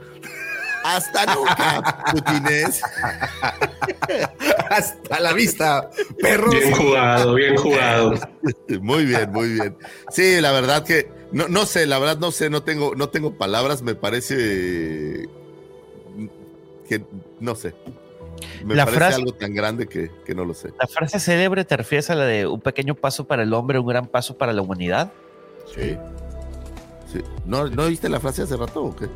[0.84, 2.82] Hasta nunca, Putines.
[4.70, 5.89] Hasta la vista,
[6.22, 6.54] perros.
[6.54, 8.14] Bien jugado, bien jugado.
[8.82, 9.78] Muy bien, muy bien.
[10.12, 13.38] Sí, la verdad que no, no sé, la verdad no sé, no tengo, no tengo
[13.38, 15.28] palabras, me parece
[16.88, 17.02] que
[17.39, 17.74] no sé.
[18.66, 20.72] Me La parece frase- algo tan grande que, que no lo sé.
[20.80, 23.88] La frase célebre te refieres a la de un pequeño paso para el hombre, un
[23.88, 25.12] gran paso para la humanidad.
[25.74, 25.98] Sí.
[27.12, 27.22] Sí.
[27.46, 29.08] ¿No, ¿No viste la frase hace rato o qué?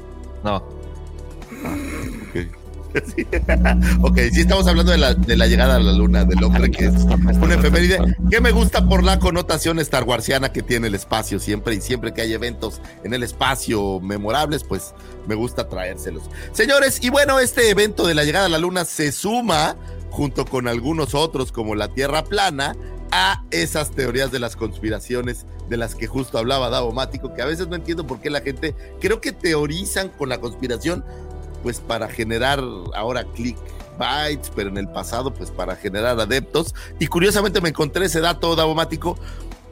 [0.43, 0.57] No.
[0.57, 2.33] Ok.
[2.33, 2.47] Sí.
[4.01, 6.85] ok, sí estamos hablando de la, de la llegada a la luna del hombre, que
[6.85, 6.93] es
[7.41, 11.75] una efeméride que me gusta por la connotación star warsiana que tiene el espacio siempre
[11.75, 14.93] y siempre que hay eventos en el espacio memorables, pues
[15.27, 16.23] me gusta traérselos.
[16.51, 19.75] Señores, y bueno, este evento de la llegada a la luna se suma
[20.09, 22.75] junto con algunos otros como la Tierra plana
[23.11, 27.45] a esas teorías de las conspiraciones de las que justo hablaba Davo Mático, que a
[27.45, 31.03] veces no entiendo por qué la gente creo que teorizan con la conspiración
[31.63, 32.59] pues para generar
[32.95, 36.73] ahora clickbites, pero en el pasado pues para generar adeptos.
[36.99, 39.17] Y curiosamente me encontré ese dato davomático.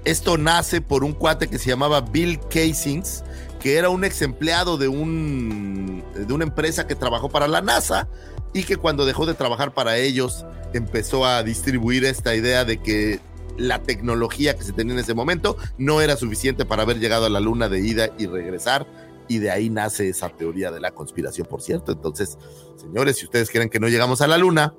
[0.06, 3.24] Esto nace por un cuate que se llamaba Bill Casings,
[3.60, 8.08] que era un ex empleado de, un, de una empresa que trabajó para la NASA
[8.54, 13.20] y que cuando dejó de trabajar para ellos empezó a distribuir esta idea de que
[13.58, 17.30] la tecnología que se tenía en ese momento no era suficiente para haber llegado a
[17.30, 18.88] la luna de ida y regresar
[19.30, 21.94] y de ahí nace esa teoría de la conspiración, por cierto.
[21.94, 22.38] Entonces,
[22.76, 24.74] señores, si ustedes creen que no llegamos a la luna,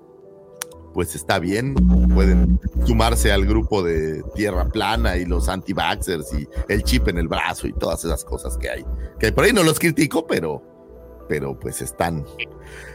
[0.92, 1.74] pues está bien,
[2.14, 7.28] pueden sumarse al grupo de Tierra Plana y los anti-vaxxers y el chip en el
[7.28, 8.84] brazo y todas esas cosas que hay.
[9.20, 10.62] Que por ahí no los critico, pero,
[11.28, 12.26] pero pues están,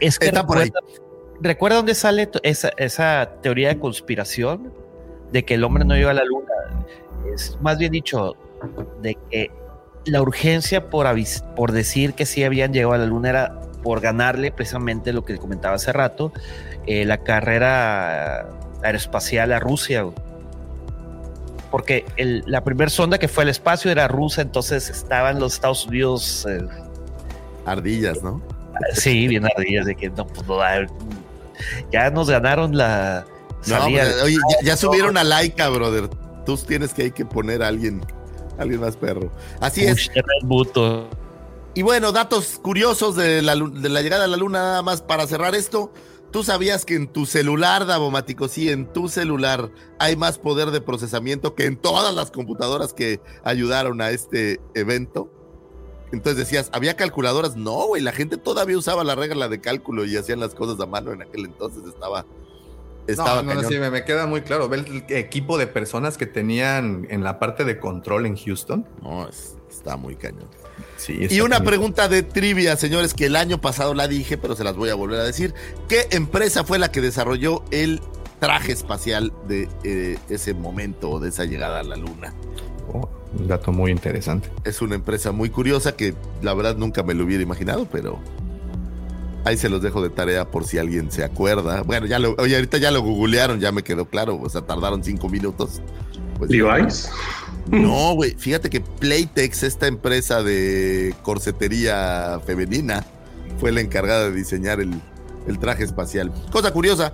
[0.00, 0.66] Es que están por ahí.
[0.66, 1.02] recuerda,
[1.40, 4.74] recuerda dónde sale esa, esa teoría de conspiración
[5.32, 6.52] de que el hombre no llegó a la luna.
[7.34, 8.34] Es más bien dicho,
[9.00, 9.50] de que
[10.06, 11.06] la urgencia por,
[11.54, 15.36] por decir que sí habían llegado a la luna era por ganarle precisamente lo que
[15.38, 16.32] comentaba hace rato,
[16.86, 18.48] eh, la carrera
[18.82, 20.04] aeroespacial a Rusia.
[21.70, 25.86] Porque el- la primera sonda que fue al espacio era rusa, entonces estaban los Estados
[25.86, 26.60] Unidos eh,
[27.64, 28.40] ardillas, ¿no?
[28.94, 30.58] Sí, bien ardillas de que no, pues no,
[31.90, 33.24] ya nos ganaron la
[33.66, 34.04] No, salida.
[34.22, 36.08] oye, ya, ya subieron a Laika, brother.
[36.44, 38.02] Tú tienes que hay que poner a alguien,
[38.58, 39.30] alguien más perro.
[39.60, 40.10] Así es.
[40.42, 41.08] Buto.
[41.74, 45.26] Y bueno, datos curiosos de la, de la llegada a la luna, nada más para
[45.26, 45.92] cerrar esto.
[46.30, 50.80] tú sabías que en tu celular, Davomático, sí, en tu celular hay más poder de
[50.80, 55.30] procesamiento que en todas las computadoras que ayudaron a este evento.
[56.12, 57.56] Entonces decías, ¿había calculadoras?
[57.56, 60.86] No, güey, la gente todavía usaba la regla de cálculo y hacían las cosas a
[60.86, 61.84] mano en aquel entonces.
[61.84, 62.24] Estaba.
[63.06, 63.72] Estaba no, no, cañón.
[63.72, 64.68] sí, me, me queda muy claro.
[64.68, 68.86] Ver el equipo de personas que tenían en la parte de control en Houston.
[69.02, 70.48] No, es- está muy cañón.
[70.96, 71.66] Sí, Y una cañón.
[71.68, 74.94] pregunta de trivia, señores, que el año pasado la dije, pero se las voy a
[74.94, 75.54] volver a decir.
[75.88, 78.00] ¿Qué empresa fue la que desarrolló el
[78.40, 82.34] traje espacial de eh, ese momento o de esa llegada a la luna?
[82.92, 84.48] Oh, un dato muy interesante.
[84.64, 88.18] Es una empresa muy curiosa que la verdad nunca me lo hubiera imaginado, pero
[89.46, 91.82] ahí se los dejo de tarea por si alguien se acuerda.
[91.82, 95.04] Bueno, ya lo, oye, ahorita ya lo googlearon, ya me quedó claro, o sea, tardaron
[95.04, 95.80] cinco minutos.
[96.36, 97.10] Pues, Levi's.
[97.70, 103.04] no, güey, fíjate que Playtex, esta empresa de corsetería femenina,
[103.58, 105.00] fue la encargada de diseñar el,
[105.46, 106.32] el traje espacial.
[106.50, 107.12] Cosa curiosa.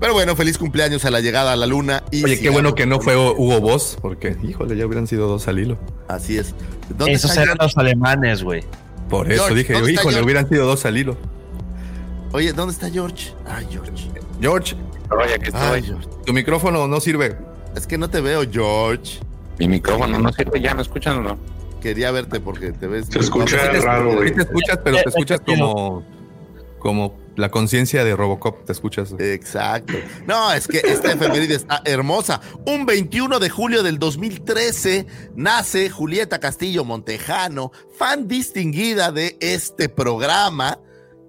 [0.00, 2.02] Pero bueno, feliz cumpleaños a la llegada a la luna.
[2.10, 5.46] Y Oye, qué bueno que no fue Hugo Boss, porque, híjole, ya hubieran sido dos
[5.48, 5.78] al hilo.
[6.08, 6.54] Así es.
[6.96, 8.64] ¿Dónde Esos eran los alemanes, güey.
[9.08, 10.24] Por eso George, dije, ¿dónde está híjole, George?
[10.24, 11.16] hubieran sido dos al hilo.
[12.34, 13.32] Oye, ¿dónde está George?
[13.46, 13.92] Ay, George.
[14.40, 14.74] George,
[15.10, 15.82] Oye, aquí Ay, estoy.
[15.82, 16.08] George.
[16.26, 17.38] tu micrófono no sirve.
[17.76, 19.20] Es que no te veo, George.
[19.60, 21.38] Mi micrófono no sirve, ¿ya me escuchan o no?
[21.80, 23.06] Quería verte porque te ves.
[23.08, 23.84] Se escucha guapo.
[23.86, 24.34] raro, Sí güey.
[24.34, 26.02] te escuchas, pero te escuchas como,
[26.80, 29.14] como la conciencia de Robocop, te escuchas.
[29.18, 29.92] Exacto.
[30.26, 32.40] No, es que esta efeméride está hermosa.
[32.66, 35.06] Un 21 de julio del 2013
[35.36, 40.80] nace Julieta Castillo Montejano, fan distinguida de este programa.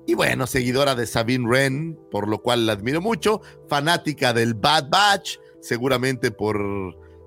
[0.08, 3.42] Y bueno, seguidora de Sabine Wren, por lo cual la admiro mucho.
[3.68, 6.60] Fanática del Bad Batch, seguramente por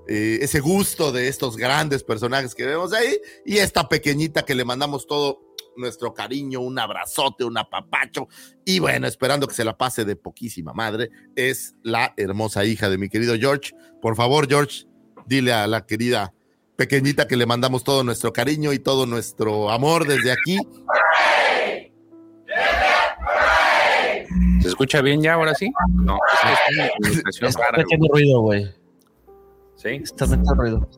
[0.06, 3.18] eh, ese gusto de estos grandes personajes que vemos ahí.
[3.44, 5.40] Y esta pequeñita que le mandamos todo
[5.76, 8.28] nuestro cariño, un abrazote, un apapacho.
[8.64, 12.98] Y bueno, esperando que se la pase de poquísima madre, es la hermosa hija de
[12.98, 13.72] mi querido George.
[14.02, 14.86] Por favor, George,
[15.26, 16.34] dile a la querida
[16.76, 20.58] pequeñita que le mandamos todo nuestro cariño y todo nuestro amor desde aquí.
[24.68, 25.72] ¿Se escucha bien ya ahora sí?
[25.94, 26.18] No,
[27.02, 27.84] es que es una Está rara, güey.
[27.84, 28.74] metiendo ruido, güey.
[29.76, 29.88] ¿Sí?
[29.88, 30.90] Está metiendo ruido.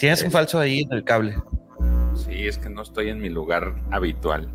[0.00, 1.36] Tienes un falso ahí en el cable.
[2.14, 4.50] Sí, es que no estoy en mi lugar habitual.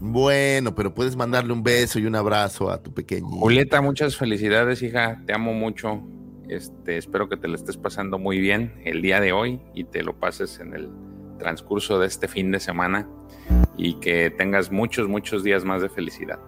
[0.00, 3.36] Bueno, pero puedes mandarle un beso y un abrazo a tu pequeñita.
[3.38, 5.22] Julieta, muchas felicidades, hija.
[5.24, 6.02] Te amo mucho.
[6.48, 10.02] Este, espero que te lo estés pasando muy bien el día de hoy y te
[10.02, 10.90] lo pases en el
[11.42, 13.08] transcurso de este fin de semana
[13.76, 16.38] y que tengas muchos, muchos días más de felicidad.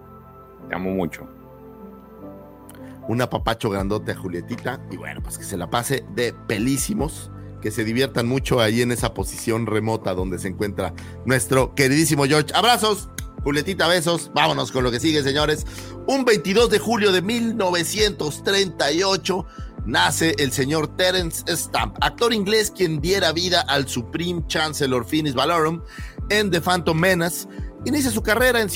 [0.69, 1.27] Te amo mucho.
[3.07, 7.29] un apapacho grandote a Julietita y bueno, pues que se la pase de pelísimos,
[7.61, 10.91] que se diviertan mucho ahí en esa posición remota donde se encuentra
[11.23, 12.51] nuestro queridísimo George.
[12.55, 13.09] Abrazos,
[13.45, 14.31] Julietita, besos.
[14.33, 15.67] Vámonos con lo que sigue, señores.
[16.07, 19.45] Un 22 de julio de 1938
[19.85, 25.81] nace el señor Terence Stamp, actor inglés quien diera vida al Supreme Chancellor Finis Valorum
[26.29, 27.47] en The Phantom Menace.
[27.85, 28.69] Inicia su carrera en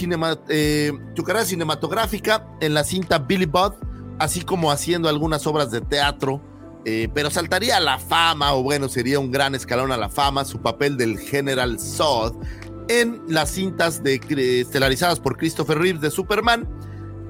[0.49, 3.73] eh, su carrera cinematográfica en la cinta Billy Budd,
[4.19, 6.41] así como haciendo algunas obras de teatro,
[6.85, 10.45] eh, pero saltaría a la fama, o bueno, sería un gran escalón a la fama,
[10.45, 12.35] su papel del General Zod
[12.87, 14.19] en las cintas eh,
[14.61, 16.67] estelarizadas por Christopher Reeves de Superman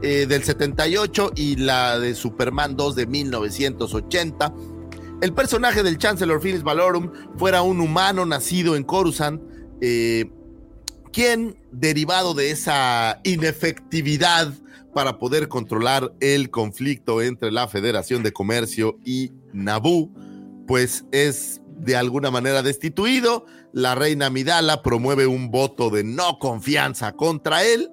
[0.02, 4.54] eh, del 78 y la de Superman 2 de 1980.
[5.22, 9.42] El personaje del Chancellor Finis Valorum fuera un humano nacido en Coruscant,
[9.82, 10.32] eh,
[11.12, 14.54] quien, derivado de esa inefectividad
[14.94, 20.10] para poder controlar el conflicto entre la Federación de Comercio y Naboo,
[20.66, 23.46] pues es de alguna manera destituido.
[23.74, 27.92] La reina Midala promueve un voto de no confianza contra él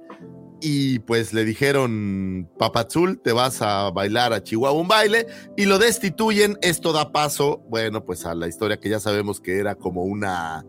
[0.60, 5.26] y pues le dijeron, Papazul, te vas a bailar a Chihuahua un baile
[5.56, 6.58] y lo destituyen.
[6.62, 10.64] Esto da paso, bueno, pues a la historia que ya sabemos que era como una,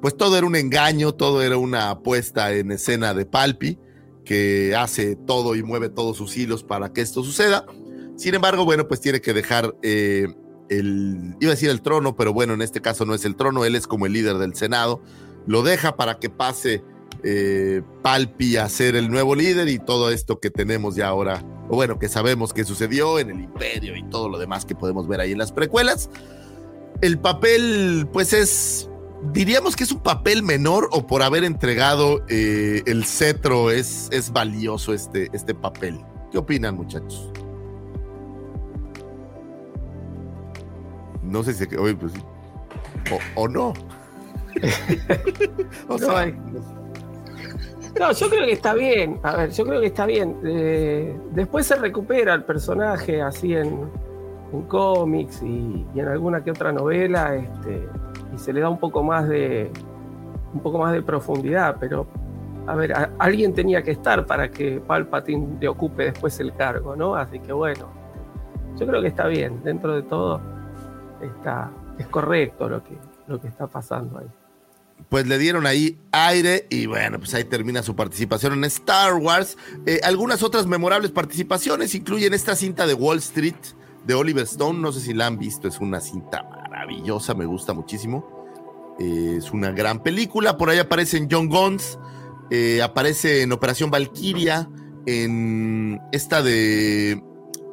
[0.00, 3.78] pues todo era un engaño, todo era una puesta en escena de Palpi
[4.24, 7.66] que hace todo y mueve todos sus hilos para que esto suceda.
[8.16, 10.28] Sin embargo, bueno, pues tiene que dejar eh,
[10.68, 13.64] el, iba a decir el trono, pero bueno, en este caso no es el trono,
[13.64, 15.02] él es como el líder del Senado.
[15.46, 16.84] Lo deja para que pase
[17.24, 21.76] eh, Palpi a ser el nuevo líder y todo esto que tenemos ya ahora, o
[21.76, 25.20] bueno, que sabemos que sucedió en el imperio y todo lo demás que podemos ver
[25.20, 26.10] ahí en las precuelas.
[27.00, 28.88] El papel, pues es,
[29.32, 34.32] diríamos que es un papel menor o por haber entregado eh, el cetro es, es
[34.32, 36.00] valioso este, este papel.
[36.30, 37.30] ¿Qué opinan muchachos?
[41.22, 42.12] No sé si, oye, pues,
[43.10, 43.68] o, o no.
[45.88, 46.34] o No, sea, hay-
[47.98, 49.20] No, yo creo que está bien.
[49.22, 50.40] A ver, yo creo que está bien.
[50.44, 53.90] Eh, después se recupera el personaje así en,
[54.52, 57.88] en cómics y, en alguna que otra novela, este,
[58.34, 59.70] y se le da un poco más de
[60.52, 62.06] un poco más de profundidad, pero
[62.66, 67.14] a ver, alguien tenía que estar para que Palpatine le ocupe después el cargo, ¿no?
[67.14, 67.88] Así que bueno,
[68.78, 70.40] yo creo que está bien, dentro de todo
[71.22, 74.28] está, es correcto lo que, lo que está pasando ahí.
[75.08, 79.56] Pues le dieron ahí aire y bueno, pues ahí termina su participación en Star Wars.
[79.86, 83.54] Eh, algunas otras memorables participaciones incluyen esta cinta de Wall Street
[84.06, 84.78] de Oliver Stone.
[84.78, 88.46] No sé si la han visto, es una cinta maravillosa, me gusta muchísimo.
[88.98, 90.56] Eh, es una gran película.
[90.56, 91.98] Por ahí aparece en John Guns,
[92.50, 94.68] eh, aparece en Operación Valkyria,
[95.06, 97.22] en esta de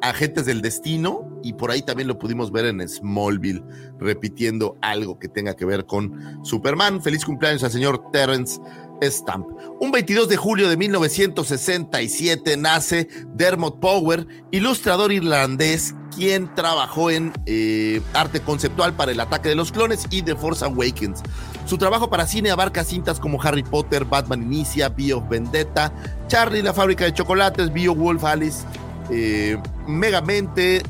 [0.02, 3.62] Agentes del Destino y por ahí también lo pudimos ver en Smallville
[3.98, 7.02] repitiendo algo que tenga que ver con Superman.
[7.02, 8.60] Feliz cumpleaños al señor Terrence
[9.02, 9.46] Stamp.
[9.80, 18.02] Un 22 de julio de 1967 nace Dermot Power, ilustrador irlandés, quien trabajó en eh,
[18.12, 21.22] arte conceptual para el ataque de los clones y The Force Awakens.
[21.66, 25.92] Su trabajo para cine abarca cintas como Harry Potter, Batman Inicia, of Vendetta,
[26.26, 28.64] Charlie la fábrica de chocolates, Beowulf, Alice,
[29.10, 30.82] eh, Megamente,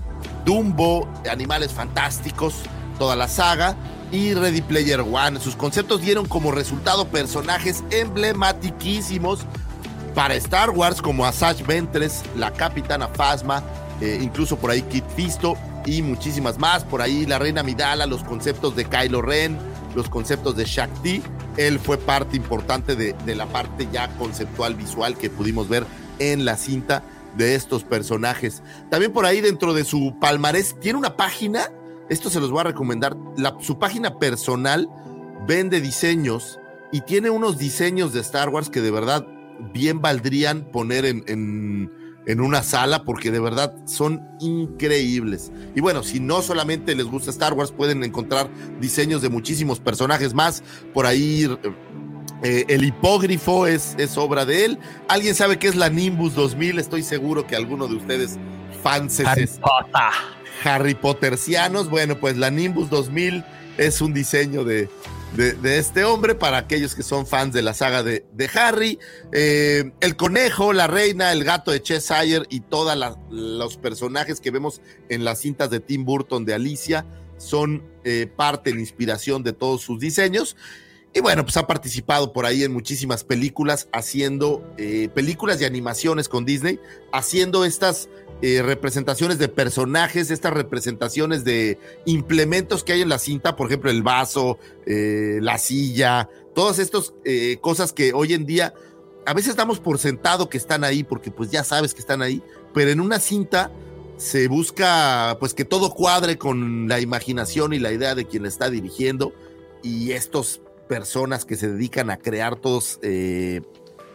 [0.45, 2.55] Dumbo, Animales Fantásticos,
[2.99, 3.77] toda la saga
[4.13, 5.41] y Ready Player One.
[5.41, 9.41] Sus conceptos dieron como resultado personajes emblematiquísimos
[10.15, 13.63] para Star Wars como Asajj Ventress, la Capitana Phasma,
[14.01, 16.85] eh, incluso por ahí Kit Fisto y muchísimas más.
[16.85, 19.59] Por ahí la Reina Midala, los conceptos de Kylo Ren,
[19.95, 21.23] los conceptos de Shakti.
[21.57, 25.85] Él fue parte importante de la parte ya conceptual visual que pudimos ver
[26.19, 27.03] en la cinta
[27.37, 28.63] de estos personajes.
[28.91, 31.71] También por ahí dentro de su palmarés tiene una página,
[32.09, 34.89] esto se los voy a recomendar, la- su página personal
[35.47, 36.59] vende diseños
[36.93, 39.27] y tiene unos diseños de Star Wars que de verdad
[39.73, 41.93] bien valdrían poner en, en-
[42.27, 45.51] en una sala porque de verdad son increíbles.
[45.75, 48.49] Y bueno, si no solamente les gusta Star Wars, pueden encontrar
[48.81, 50.63] diseños de muchísimos personajes más.
[50.93, 51.49] Por ahí
[52.43, 54.79] eh, el hipógrifo es, es obra de él.
[55.09, 56.79] ¿Alguien sabe qué es la Nimbus 2000?
[56.79, 58.39] Estoy seguro que alguno de ustedes
[58.83, 60.03] fans Harry Potter.
[60.65, 61.91] Harry Pottercianos.
[61.91, 63.45] Bueno, pues la Nimbus 2000
[63.79, 64.89] es un diseño de,
[65.37, 68.99] de, de este hombre para aquellos que son fans de la saga de, de Harry.
[69.33, 72.97] Eh, el conejo, la reina, el gato de Cheshire y todos
[73.31, 78.73] los personajes que vemos en las cintas de Tim Burton de Alicia son eh, parte,
[78.75, 80.57] la inspiración de todos sus diseños.
[81.13, 86.29] Y bueno, pues ha participado por ahí en muchísimas películas, haciendo eh, películas y animaciones
[86.29, 86.79] con Disney,
[87.13, 88.09] haciendo estas
[88.43, 93.91] eh, representaciones de personajes, estas representaciones de implementos que hay en la cinta, por ejemplo,
[93.91, 97.13] el vaso, eh, la silla, todas estas
[97.61, 98.75] cosas que hoy en día
[99.27, 102.41] a veces damos por sentado que están ahí, porque pues ya sabes que están ahí,
[102.73, 103.73] pero en una cinta
[104.17, 108.71] se busca pues que todo cuadre con la imaginación y la idea de quien está
[108.71, 109.33] dirigiendo
[109.83, 110.61] y estos
[110.95, 113.63] personas que se dedican a crear todos, eh,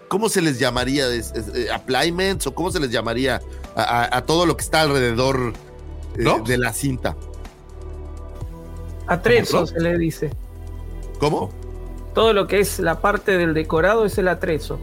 [0.09, 1.07] ¿cómo se les llamaría?
[1.07, 3.39] ¿Es- es, eh, ¿Appliments o cómo se les llamaría
[3.77, 5.53] a, a- a todo lo que está alrededor
[6.17, 6.39] eh, ¿No?
[6.43, 7.15] de la cinta?
[9.07, 10.31] Atrezo se le dice.
[11.17, 11.49] ¿Cómo?
[12.13, 14.77] Todo lo que es la parte del decorado es el atrezo.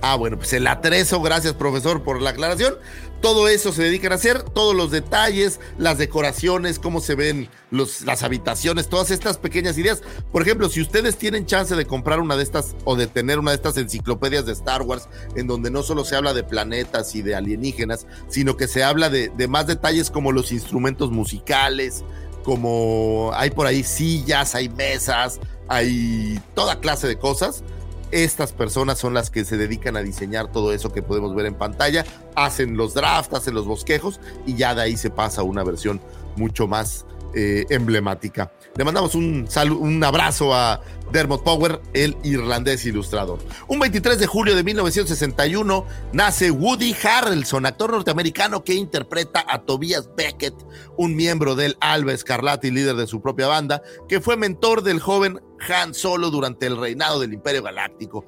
[0.00, 2.74] Ah, bueno, pues el atrezo, gracias profesor por la aclaración.
[3.20, 8.02] Todo eso se dedican a hacer, todos los detalles, las decoraciones, cómo se ven los,
[8.02, 10.02] las habitaciones, todas estas pequeñas ideas.
[10.30, 13.50] Por ejemplo, si ustedes tienen chance de comprar una de estas o de tener una
[13.50, 17.22] de estas enciclopedias de Star Wars, en donde no solo se habla de planetas y
[17.22, 22.04] de alienígenas, sino que se habla de, de más detalles como los instrumentos musicales,
[22.44, 27.64] como hay por ahí sillas, hay mesas, hay toda clase de cosas
[28.10, 31.54] estas personas son las que se dedican a diseñar todo eso que podemos ver en
[31.54, 32.04] pantalla,
[32.34, 36.00] hacen los drafts, hacen los bosquejos y ya de ahí se pasa a una versión
[36.36, 37.04] mucho más
[37.34, 38.50] eh, emblemática.
[38.74, 39.46] Le mandamos un,
[39.80, 40.80] un abrazo a
[41.12, 43.38] Dermot Power, el irlandés ilustrador.
[43.66, 50.08] Un 23 de julio de 1961 nace Woody Harrelson, actor norteamericano que interpreta a Tobias
[50.16, 50.54] Beckett,
[50.96, 55.00] un miembro del Alba Escarlata y líder de su propia banda, que fue mentor del
[55.00, 58.24] joven Han Solo durante el reinado del Imperio Galáctico.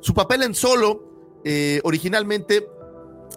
[0.00, 2.66] Su papel en Solo, eh, originalmente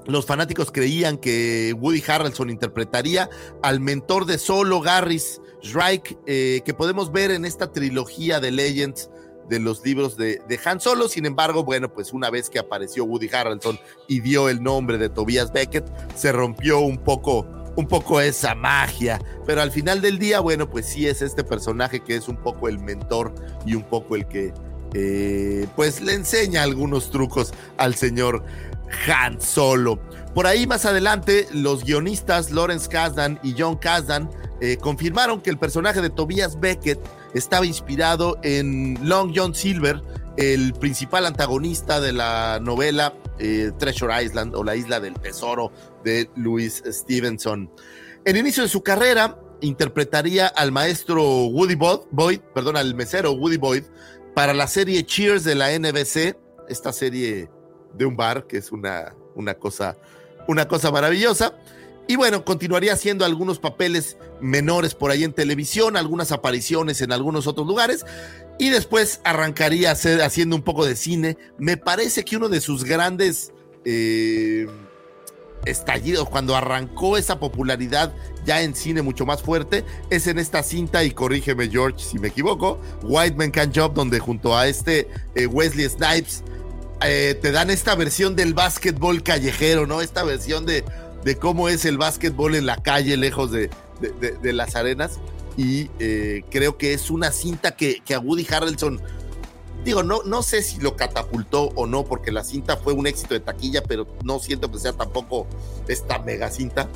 [0.05, 3.29] los fanáticos creían que Woody Harrelson interpretaría
[3.61, 9.09] al mentor de Solo, Garris Shrike, eh, que podemos ver en esta trilogía de Legends
[9.47, 11.07] de los libros de, de Han Solo.
[11.07, 13.77] Sin embargo, bueno, pues una vez que apareció Woody Harrelson
[14.07, 15.85] y dio el nombre de Tobias Beckett,
[16.15, 17.45] se rompió un poco,
[17.75, 19.19] un poco esa magia.
[19.45, 22.67] Pero al final del día, bueno, pues sí es este personaje que es un poco
[22.67, 23.33] el mentor
[23.65, 24.53] y un poco el que
[24.93, 28.43] eh, pues le enseña algunos trucos al señor
[29.07, 29.99] Han Solo.
[30.33, 34.29] Por ahí más adelante, los guionistas Lawrence Kasdan y John Kasdan
[34.61, 36.99] eh, confirmaron que el personaje de Tobias Beckett
[37.33, 40.01] estaba inspirado en Long John Silver,
[40.37, 45.71] el principal antagonista de la novela eh, Treasure Island o la Isla del Tesoro
[46.03, 47.71] de Louis Stevenson.
[48.23, 53.83] En inicio de su carrera, interpretaría al maestro Woody Boyd, perdón, al mesero Woody Boyd,
[54.35, 56.37] para la serie Cheers de la NBC,
[56.69, 57.49] esta serie
[57.93, 59.97] de un bar que es una, una, cosa,
[60.47, 61.55] una cosa maravillosa.
[62.07, 67.47] Y bueno, continuaría haciendo algunos papeles menores por ahí en televisión, algunas apariciones en algunos
[67.47, 68.05] otros lugares,
[68.61, 71.35] y después arrancaría haciendo un poco de cine.
[71.57, 73.51] Me parece que uno de sus grandes
[73.85, 74.67] eh,
[75.65, 78.13] estallidos, cuando arrancó esa popularidad
[78.45, 82.27] ya en cine mucho más fuerte, es en esta cinta, y corrígeme George si me
[82.27, 86.43] equivoco, White Man Can Job, donde junto a este eh, Wesley Snipes
[87.01, 90.01] eh, te dan esta versión del básquetbol callejero, ¿no?
[90.01, 90.83] Esta versión de,
[91.25, 95.19] de cómo es el básquetbol en la calle, lejos de, de, las arenas.
[95.57, 99.01] Y eh, creo que es una cinta que, que a Woody Harrelson
[99.83, 103.33] Digo, no, no sé si lo catapultó o no, porque la cinta fue un éxito
[103.33, 105.47] de taquilla, pero no siento que sea tampoco
[105.87, 106.87] esta mega cinta.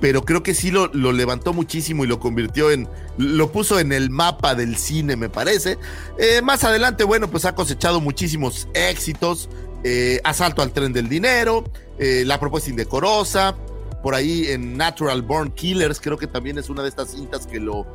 [0.00, 2.88] Pero creo que sí lo, lo levantó muchísimo y lo convirtió en.
[3.16, 5.78] Lo puso en el mapa del cine, me parece.
[6.18, 9.48] Eh, más adelante, bueno, pues ha cosechado muchísimos éxitos.
[9.82, 11.64] Eh, Asalto al tren del dinero,
[11.98, 13.56] La propuesta indecorosa.
[14.02, 17.58] Por ahí en Natural Born Killers, creo que también es una de estas cintas que
[17.58, 17.86] lo,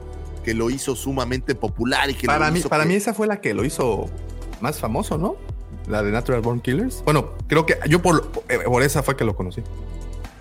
[0.44, 3.54] que lo hizo sumamente popular y que para mí, para mí esa fue la que
[3.54, 4.10] lo hizo
[4.62, 5.36] más famoso, ¿no?
[5.88, 7.02] La de Natural Born Killers.
[7.04, 9.62] Bueno, creo que yo por, eh, por esa fue que lo conocí.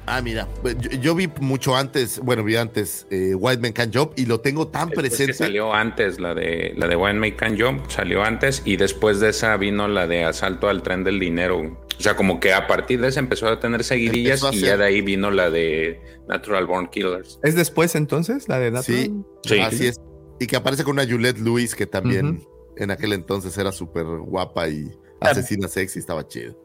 [0.06, 4.12] Ah, mira, pues, yo, vi mucho antes, bueno, vi antes eh, White Man Can Jump
[4.16, 5.26] y lo tengo tan presente.
[5.26, 9.20] que salió antes, la de la de White Man Can Jump salió antes y después
[9.20, 11.78] de esa vino la de Asalto al Tren del Dinero.
[12.02, 14.84] O sea, como que a partir de esa empezó a tener seguidillas y ya de
[14.84, 17.38] ahí vino la de Natural Born Killers.
[17.44, 19.24] ¿Es después entonces la de Natural?
[19.44, 20.00] Sí, así es.
[20.40, 22.44] Y que aparece con una Juliette Lewis que también
[22.76, 24.90] en aquel entonces era súper guapa y
[25.20, 26.58] asesina sexy, estaba chido.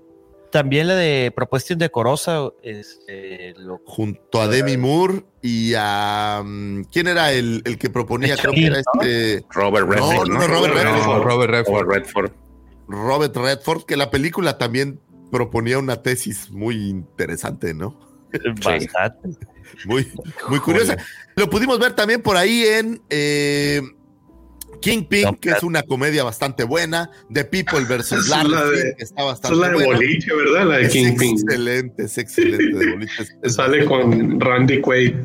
[0.52, 2.50] También la de Propuesta Indecorosa.
[2.64, 3.54] Este,
[3.86, 6.42] Junto a Demi Moore y a.
[6.44, 8.38] Mm, ¿Quién era el, el que proponía?
[8.38, 9.46] Creo que era este.
[9.52, 10.30] Robert Redford.
[10.30, 11.24] No, no, Robert Redford.
[11.24, 12.32] Robert Redford.
[12.88, 13.84] Robert Redford.
[13.84, 15.00] que la película también
[15.32, 18.00] proponía una tesis muy interesante, ¿no?
[18.64, 19.30] Bastante.
[19.86, 20.08] Muy,
[20.50, 20.98] muy curiosa.
[21.36, 23.02] Lo pudimos ver también por ahí en.
[23.10, 23.82] Eh,
[24.82, 29.60] Kingpin, que es una comedia bastante buena, The People versus Larry, que está bastante es
[29.60, 30.68] la de boliche, ¿verdad?
[30.68, 31.32] La de Kingpin.
[31.32, 33.26] Excelente, es excelente de boliche.
[33.50, 35.16] Sale con Randy Quaid.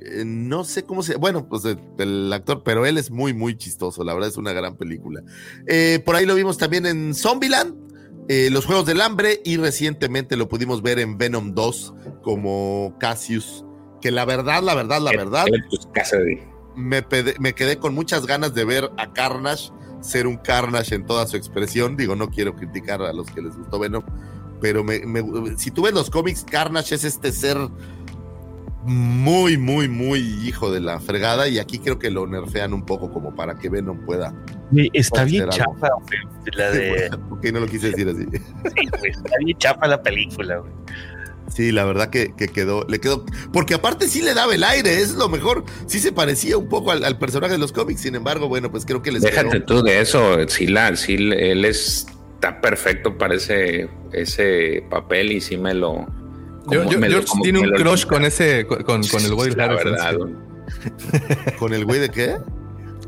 [0.00, 1.16] Eh, no sé cómo se.
[1.16, 4.04] Bueno, pues el, actor, pero él es muy, muy chistoso.
[4.04, 5.22] La verdad es una gran película.
[5.66, 7.74] Eh, por ahí lo vimos también en Zombieland,
[8.28, 13.64] eh, Los Juegos del Hambre, y recientemente lo pudimos ver en Venom 2 como Cassius.
[14.00, 15.46] Que la verdad, la verdad, la verdad
[16.76, 17.04] me,
[17.38, 21.36] me, quedé con muchas ganas de ver a Carnage ser un Carnage en toda su
[21.36, 21.96] expresión.
[21.96, 24.04] Digo, no quiero criticar a los que les gustó Venom,
[24.60, 25.00] pero me,
[25.56, 27.58] si tú ves los cómics, Carnage es este ser
[28.84, 33.10] muy, muy, muy hijo de la fregada y aquí creo que lo nerfean un poco
[33.10, 34.34] como para que Venom pueda.
[34.92, 35.88] Está bien chafa,
[36.56, 37.10] la de...
[37.30, 38.24] Ok, no lo quise decir así.
[38.74, 40.72] Sí, está bien chafa la película, güey.
[41.48, 45.14] Sí, la verdad que, quedó, le quedó, porque aparte sí le daba el aire, es
[45.14, 48.70] lo mejor, sí se parecía un poco al, personaje de los cómics, sin embargo, bueno,
[48.70, 53.36] pues creo que les Déjate tú de eso, sí, la, sí, él está perfecto para
[53.36, 56.06] ese, ese papel y sí me lo...
[56.68, 56.98] George
[57.42, 60.46] tiene un crush con ese, con, con, el Woody Harrelson.
[61.58, 62.36] ¿Con el güey de qué?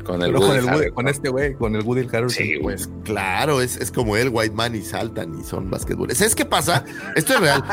[0.09, 2.29] Con el, Woody, con, este güey, con el Woody Harrelson.
[2.31, 6.17] Sí, pues claro, es, es, como él, White Man, y saltan y son basquetboles.
[6.17, 6.83] ¿Sabes qué pasa?
[7.15, 7.63] Esto es real.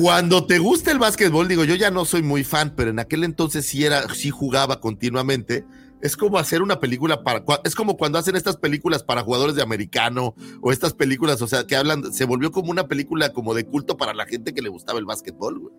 [0.00, 3.22] Cuando te gusta el básquetbol, digo, yo ya no soy muy fan, pero en aquel
[3.22, 5.66] entonces sí era, sí jugaba continuamente.
[6.00, 9.62] Es como hacer una película para, es como cuando hacen estas películas para jugadores de
[9.62, 13.64] americano o estas películas, o sea, que hablan, se volvió como una película como de
[13.64, 15.74] culto para la gente que le gustaba el básquetbol, güey.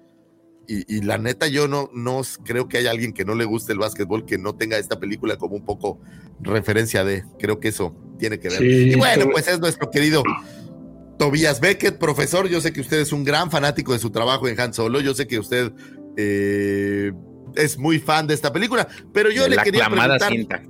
[0.67, 3.79] Y, la neta, yo no, no creo que haya alguien que no le guste el
[3.79, 5.99] básquetbol que no tenga esta película como un poco
[6.41, 7.23] referencia de.
[7.39, 8.63] Creo que eso tiene que ver.
[8.63, 10.23] y bueno, pues es nuestro querido
[11.17, 12.47] Tobias Beckett, profesor.
[12.47, 14.99] Yo sé que usted es un gran fanático de su trabajo en Han Solo.
[15.01, 15.71] Yo sé que usted
[16.17, 17.11] eh,
[17.55, 20.31] es muy fan de esta película, pero yo le quería preguntar.
[20.31, 20.63] Cinta.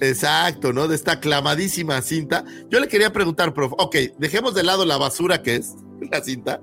[0.00, 0.88] Exacto, ¿no?
[0.88, 2.44] De esta aclamadísima cinta.
[2.70, 3.74] Yo le quería preguntar, profe.
[3.78, 5.74] Ok, dejemos de lado la basura que es
[6.10, 6.62] la cinta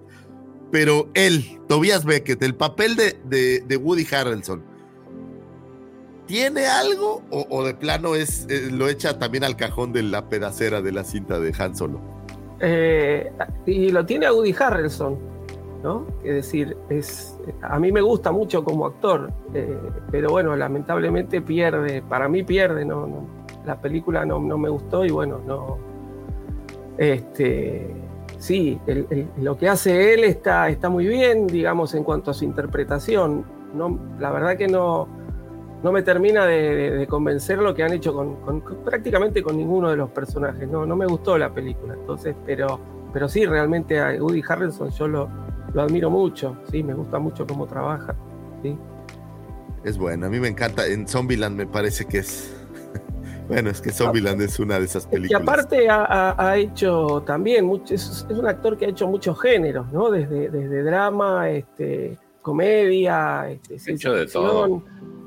[0.71, 4.63] pero él, Tobias Beckett, el papel de, de, Woody Harrelson,
[6.27, 10.81] ¿Tiene algo o, de plano es eh, lo echa también al cajón de la pedacera
[10.81, 12.01] de la cinta de Han Solo?
[12.59, 13.31] Eh,
[13.65, 15.17] y lo tiene a Woody Harrelson,
[15.83, 16.05] ¿no?
[16.25, 19.79] Es decir, es, a mí me gusta mucho como actor, eh,
[20.11, 23.25] pero bueno, lamentablemente pierde, para mí pierde, no, no-
[23.65, 25.77] la película no, no me gustó y bueno, no.
[26.97, 27.89] Este,
[28.37, 32.33] sí, el- el- lo que hace él está, está muy bien, digamos, en cuanto a
[32.33, 33.45] su interpretación.
[33.73, 35.07] No, la verdad que no,
[35.83, 40.09] no me termina de, convencer lo que han hecho con- prácticamente con ninguno de los
[40.09, 40.67] personajes.
[40.69, 41.93] No, no me gustó la película.
[41.93, 42.79] Entonces, pero,
[43.13, 45.29] pero sí, realmente a Woody Harrelson yo lo,
[45.73, 46.57] lo admiro mucho.
[46.71, 48.15] Sí, me gusta mucho cómo trabaja.
[48.63, 48.75] Sí.
[49.83, 50.87] Es bueno, a mí me encanta.
[50.87, 52.56] En Zombieland me parece que es.
[53.47, 55.41] Bueno, es que Zombieland es una de esas Y películas.
[55.41, 59.39] aparte ha, ha- ha hecho también, mucho, es, es un actor que ha hecho muchos
[59.41, 60.09] géneros, ¿no?
[60.11, 64.43] Desde, desde drama, este, comedia, este, ciencia hecho de ficción.
[64.45, 64.83] todo.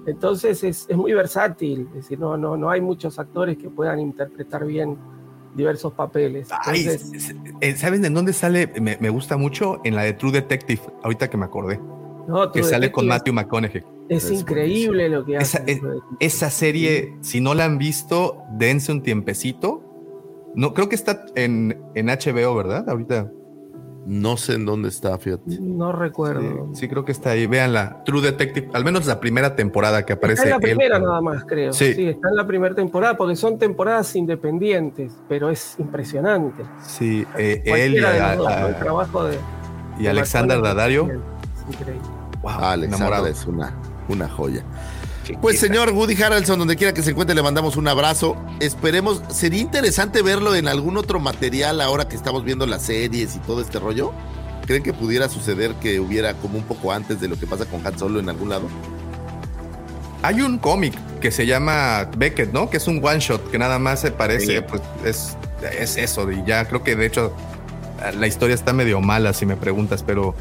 [0.06, 4.00] Entonces es, es muy versátil, es decir, no, no, no hay muchos actores que puedan
[4.00, 4.96] interpretar bien
[5.54, 6.48] diversos papeles.
[6.64, 7.34] Ay, Entonces,
[7.78, 8.68] ¿Saben en dónde sale?
[8.80, 11.78] Me, me gusta mucho en la de True Detective, ahorita que me acordé.
[12.30, 13.82] No, Que sale con Matthew McConaughey.
[14.08, 15.58] Es, es increíble lo que hace.
[15.58, 15.80] Esa, es-
[16.20, 19.82] esa serie, si no la han visto, dense un tiempecito.
[20.54, 22.88] No, creo que está en, en HBO, ¿verdad?
[22.88, 23.30] Ahorita.
[24.06, 25.58] No sé en dónde está, fíjate.
[25.60, 26.70] No recuerdo.
[26.74, 27.46] Sí, creo que está ahí.
[27.46, 28.02] Véanla.
[28.04, 30.44] True Detective, al menos la primera temporada que aparece.
[30.44, 30.76] Está en la él.
[30.76, 31.72] primera nada más, creo.
[31.74, 31.92] Sí.
[31.92, 32.06] Sí.
[32.06, 36.62] está en la primera temporada porque son temporadas independientes, pero es impresionante.
[36.82, 39.38] Sí, eh, él y, a- dos, a- el trabajo de,
[39.98, 40.64] y de Alexander es
[41.68, 42.00] increíble.
[42.42, 43.26] Wow, Alexander enamorado.
[43.26, 43.72] es una,
[44.08, 44.62] una joya.
[45.40, 48.36] Pues señor Woody Harrelson, donde quiera que se encuentre, le mandamos un abrazo.
[48.58, 53.38] Esperemos, sería interesante verlo en algún otro material ahora que estamos viendo las series y
[53.40, 54.12] todo este rollo.
[54.66, 57.86] ¿Creen que pudiera suceder que hubiera como un poco antes de lo que pasa con
[57.86, 58.68] Han Solo en algún lado?
[60.22, 62.68] Hay un cómic que se llama Beckett, ¿no?
[62.68, 64.64] Que es un one shot que nada más se parece, Sí.
[64.68, 65.36] pues es,
[65.78, 66.30] es eso.
[66.30, 67.32] Y ya creo que de hecho
[68.18, 70.34] la historia está medio mala, si me preguntas, pero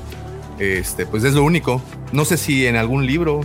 [0.59, 1.81] este, pues es lo único.
[2.11, 3.41] No sé si en algún libro.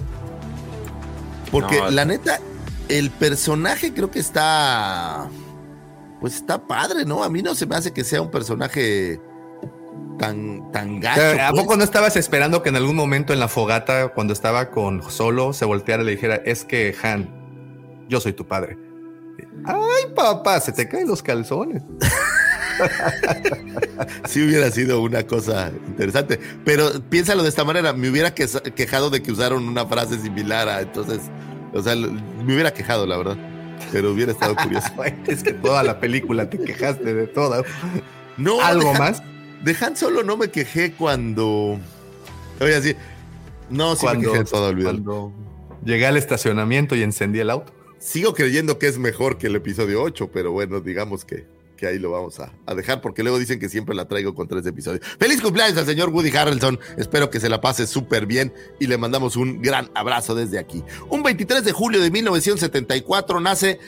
[1.51, 2.41] Porque No, la neta,
[2.89, 5.29] el personaje creo que está.
[6.21, 7.23] Pues está padre, ¿no?
[7.23, 9.21] A mí no se me hace que sea un personaje
[10.19, 11.41] tan, tan gacho.
[11.41, 11.63] ¿A pues.
[11.63, 15.53] poco no estabas esperando que en algún momento en la fogata, cuando estaba con Solo,
[15.53, 18.79] se volteara y le dijera, es que Han, yo soy tu padre?
[19.67, 21.83] Ay, papá, se te caen los calzones.
[24.27, 26.39] Sí hubiera sido una cosa interesante.
[26.65, 30.81] Pero piénsalo de esta manera, me hubiera quejado de que usaron una frase similar a
[30.81, 31.21] entonces,
[31.73, 33.37] o sea, me hubiera quejado, la verdad.
[33.93, 34.89] Pero hubiera estado curioso.
[35.27, 37.63] es que toda la película te quejaste de toda.
[38.37, 39.23] No, ¿Algo de Han- más?
[39.63, 41.79] De Han Solo no me quejé cuando.
[42.61, 42.97] Oye, así.
[43.71, 45.03] No, sí me quejé de todo, olvídalo.
[45.05, 45.33] cuando
[45.85, 47.73] llegué al estacionamiento y encendí el auto.
[47.99, 51.47] Sigo creyendo que es mejor que el episodio 8, pero bueno, digamos que,
[51.77, 54.67] que ahí lo vamos a, dejar porque luego dicen que siempre la traigo con tres
[54.67, 55.05] episodios.
[55.19, 56.79] Feliz cumpleaños al señor Woody Harrelson.
[56.97, 60.83] Espero que se la pase súper bien y le mandamos un gran abrazo desde aquí.
[61.09, 63.79] Un 23 de julio de 1974 nace.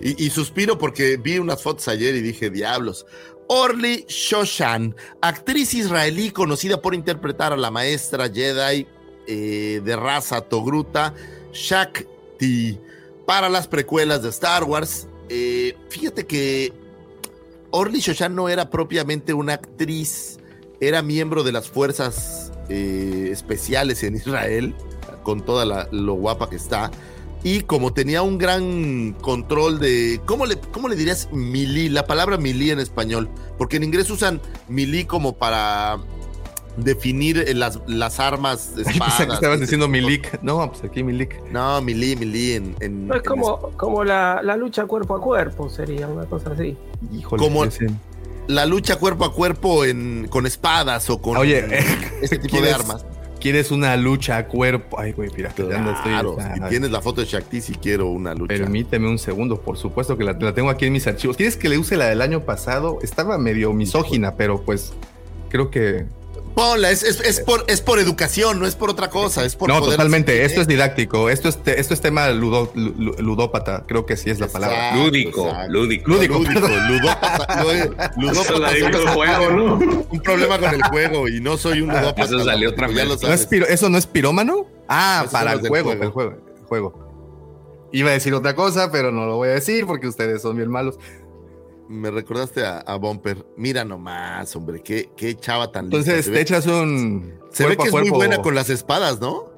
[0.00, 3.06] Y suspiro porque vi unas fotos ayer y dije, diablos.
[3.48, 8.86] Orly Shoshan, actriz israelí conocida por interpretar a la maestra Jedi
[9.28, 11.14] eh, de raza Togruta,
[11.52, 12.78] Shakti,
[13.26, 15.08] para las precuelas de Star Wars.
[15.28, 16.72] Eh, fíjate que
[17.70, 20.38] Orly Shoshan no era propiamente una actriz,
[20.80, 24.74] era miembro de las fuerzas eh, especiales en Israel,
[25.22, 26.90] con toda la- lo guapa que está.
[27.44, 30.20] Y como tenía un gran control de.
[30.26, 31.88] ¿Cómo le, cómo le dirías milí?
[31.88, 33.28] La palabra milí en español.
[33.56, 35.98] Porque en inglés usan milí como para
[36.76, 38.72] definir eh, las, las armas.
[38.76, 40.42] Ay, espadas, que estabas diciendo Milik.
[40.42, 41.40] No, pues aquí Milik.
[41.50, 42.76] No, milí, milí en.
[42.80, 46.50] en- No, es en como, como la, la lucha cuerpo a cuerpo, sería una cosa
[46.52, 46.76] así.
[47.12, 47.42] Híjole.
[47.42, 47.64] Como-
[48.48, 51.64] la lucha cuerpo a cuerpo en, con espadas o con Oye,
[52.22, 53.04] este tipo de ¿quieres- armas.
[53.40, 54.98] ¿Quieres una lucha a cuerpo?
[54.98, 57.60] Ay, güey, mira, que ya no estoy- Claro, ah, si tienes la foto de Shakti,
[57.60, 58.54] si quiero una lucha.
[58.56, 61.36] Permíteme un segundo, por supuesto que la, la tengo aquí en mis archivos.
[61.36, 62.98] ¿Quieres que le use la del año pasado?
[63.02, 64.94] Estaba medio misógina, pero pues
[65.50, 66.06] creo que.
[66.56, 69.68] Ponla, es, es, es por, es por educación, no es por otra cosa, es por
[69.68, 70.42] no, poder- totalmente.
[70.46, 71.28] Esto es didáctico.
[71.28, 73.84] Esto es, te- esto es tema ludo- lu- ludópata.
[73.86, 74.96] Creo que sí es la palabra.
[74.96, 75.70] Lúdico, exacto.
[75.72, 76.10] lúdico.
[76.10, 77.62] Lúdico, Lúdico, ludópata,
[78.16, 79.74] ludópata Eso la dicta el es- juego, ¿no?
[80.10, 82.22] Un problema con el juego y no soy un ludópata.
[82.22, 83.22] Eso salió otra ya vez.
[83.22, 84.66] lo ¿No es piro- ¿Eso no es pirómano?
[84.88, 86.02] Ah, para el juego, juego.
[86.04, 87.88] el juego, el juego.
[87.92, 90.70] Iba a decir otra cosa, pero no lo voy a decir porque ustedes son bien
[90.70, 90.98] malos.
[91.88, 93.46] Me recordaste a, a Bumper.
[93.56, 95.98] Mira nomás, hombre, qué, qué chava tan lista.
[95.98, 97.34] Entonces Se te ve, echas un.
[97.50, 99.50] se ve que es muy buena con las espadas, ¿no?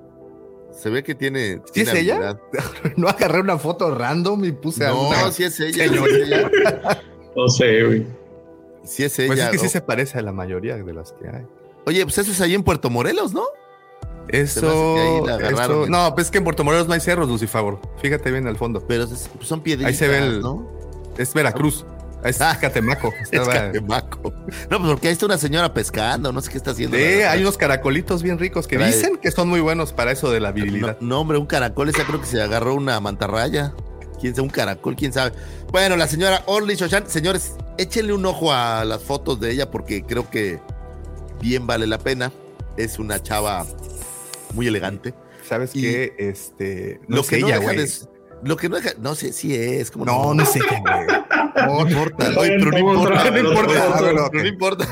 [0.72, 1.60] Se ve que tiene.
[1.72, 2.38] ¿Sí es ella?
[2.96, 5.84] no agarré una foto random y puse a No, una sí es ella.
[5.84, 6.50] ella.
[7.34, 8.06] No sé, güey.
[8.84, 9.28] Sí es ella.
[9.28, 11.46] Pues es que sí se parece a la mayoría de las que hay.
[11.86, 13.44] Oye, pues eso es ahí en Puerto Morelos, ¿no?
[14.28, 17.80] Eso, eso- no, pues es que en Puerto Morelos no hay cerros, Lucifagor.
[18.02, 18.84] Fíjate bien al fondo.
[18.86, 20.68] Pero es- son piedritas, Ahí se ve el, ¿no?
[21.16, 21.86] es Veracruz.
[22.24, 23.12] Es Catemaco.
[23.30, 24.32] Es Catemaco.
[24.70, 26.96] No, pues porque ahí está una señora pescando, no sé qué está haciendo.
[26.96, 30.30] Sí, hay unos caracolitos bien ricos que Trae- dicen que son muy buenos para eso
[30.30, 30.98] de la No, virilidad.
[31.00, 33.72] no, hombre, un caracol, esa creo que se agarró una mantarraya.
[34.20, 34.42] ¿Quién sabe?
[34.46, 35.32] Un caracol, quién sabe.
[35.70, 40.02] Bueno, la señora Orly Shoshan, señores, échenle un ojo a las fotos de ella porque
[40.02, 40.58] creo que
[41.40, 42.32] bien vale la pena.
[42.76, 43.64] Es una chava
[44.54, 45.14] muy elegante.
[45.48, 46.14] ¿Sabes Y qué?
[46.18, 47.86] Este, no lo es que no ella, deja güey.
[47.86, 51.66] de- Lo que no deja, no sé si es, como No, no es ella, güey.
[51.66, 54.88] No importa, pero no ¿cómo importa, no importa, no importa.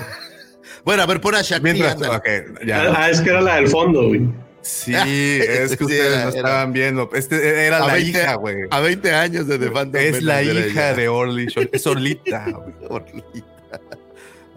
[0.84, 2.16] Bueno, a ver, pon a Shakti, Mientras, ándale.
[2.16, 2.92] ok, ya.
[2.96, 4.28] Ah, es que era la del fondo, güey.
[4.62, 7.10] Sí, es que Sí, ustedes era- no estaban viendo.
[7.12, 8.56] Este era A la 20 hija, güey.
[8.70, 10.94] A 20 años de The Phantom Es la hija ella.
[10.94, 11.46] de Orly.
[11.72, 12.74] Es Orlita, güey.
[12.88, 13.80] Orlita.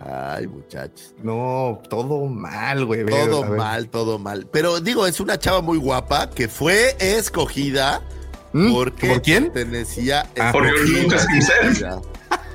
[0.02, 1.14] Ay, muchachos.
[1.22, 3.06] No, todo mal, güey.
[3.06, 4.48] Todo mal, todo mal.
[4.52, 8.02] Pero digo, es una chava muy guapa que fue escogida.
[8.52, 9.52] Porque ¿Por quién?
[9.52, 10.68] pertenecía Ah, por.
[10.88, 11.86] Lucas Pincel.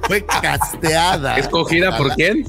[0.03, 1.37] Fue casteada.
[1.39, 2.45] ¿Escogida por quién?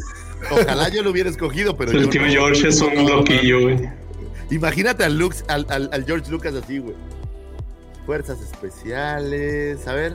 [0.52, 2.28] Ojalá yo lo hubiera escogido, pero El yo tío no.
[2.30, 3.90] George es un loquillo, güey.
[4.52, 6.96] Imagínate al, Lux, al, al- al George Lucas así, güey.
[8.06, 10.14] Fuerzas especiales, a ver.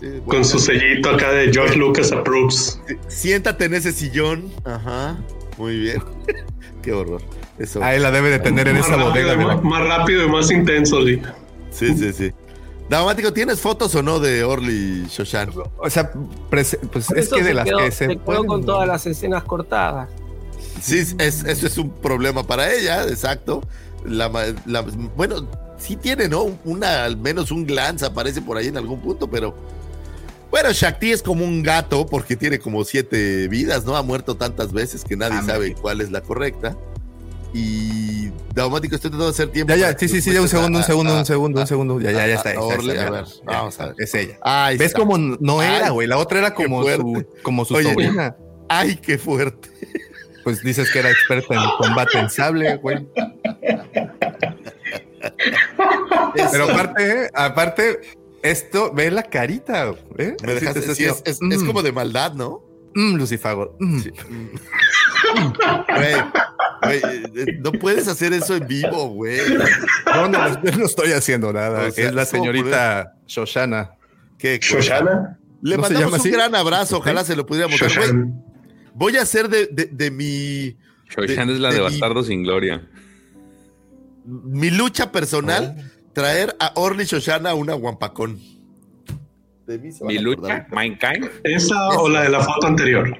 [0.00, 2.80] Sí, bueno, Con su sellito acá de George Lucas Approves.
[3.08, 4.52] Siéntate en ese sillón.
[4.64, 5.16] Ajá.
[5.58, 6.02] Muy bien.
[6.82, 7.22] Qué horror.
[7.58, 7.82] Eso.
[7.82, 9.30] Ahí la debe de tener en Más esa rápido, bodega.
[9.32, 11.20] de la- más, más rápido y más intenso, sí.
[11.70, 12.32] Sí, sí, sí.
[12.92, 15.50] Daumático, ¿tienes fotos o no de Orly Shoshan?
[15.78, 16.12] O sea,
[16.50, 16.76] pues
[17.16, 20.10] es que de las quedó- que se, se quedó pueden- con todas las escenas cortadas.
[20.80, 23.62] Sí, es, eso es un problema para ella, exacto.
[24.04, 24.82] La, ma- la-
[25.16, 25.48] bueno,
[25.78, 26.50] sí tiene, ¿no?
[26.66, 29.54] Una, al menos un glance aparece por ahí en algún punto, pero.
[30.50, 33.96] Bueno, Shakti es como un gato porque tiene como siete vidas, ¿no?
[33.96, 36.76] Ha muerto tantas veces que nadie Ah, sabe cuál es la correcta.
[37.54, 39.72] Y Daumático, estoy tratando de hacer tiempo.
[39.74, 42.00] Ya, ya, sí, sí, sí, ya un segundo, un segundo, un segundo, un segundo.
[42.00, 42.50] Ya, ya, ya está.
[42.50, 43.94] a ver, vamos a ver.
[43.98, 44.38] Es ella.
[44.78, 46.06] ¿Ves cómo no era, güey?
[46.08, 47.90] La otra era como su, como su Oye.
[47.92, 48.36] sobrina.
[48.68, 49.68] Ay, qué fuerte.
[50.44, 53.06] Pues dices que era experta en combate en sable, güey.
[56.50, 58.00] Pero aparte, aparte,
[58.42, 60.36] esto, ve la carita, ¿eh?
[60.42, 62.62] Me Así dejas te sí, es, es- es mm, como de maldad, ¿no?
[62.94, 63.76] mm, Lucifago.
[63.78, 64.00] mm.
[65.32, 66.14] Güey,
[66.82, 69.38] güey, eh, no puedes hacer eso en vivo, güey.
[70.06, 71.88] No, no, no, yo no estoy haciendo nada.
[71.88, 73.92] O sea, es la ¿cómo señorita Shoshana.
[74.38, 74.58] Qué.
[74.60, 75.38] Shoshana.
[75.62, 76.30] Le ¿No mandamos llama un así?
[76.30, 77.90] gran abrazo, ojalá se lo pudiéramos dar.
[77.96, 78.24] Güey,
[78.94, 80.76] voy a hacer de, de- de mi,
[81.08, 82.82] Shoshan De- es la de, de mi- Bastardo sin Gloria.
[84.24, 88.40] mi lucha personal, traer a Orly Shoshana a una guampacón.
[89.66, 90.66] De mí se Mi lucha.
[90.70, 91.30] Mankind.
[91.44, 93.16] ¿Esa o la de la foto anterior?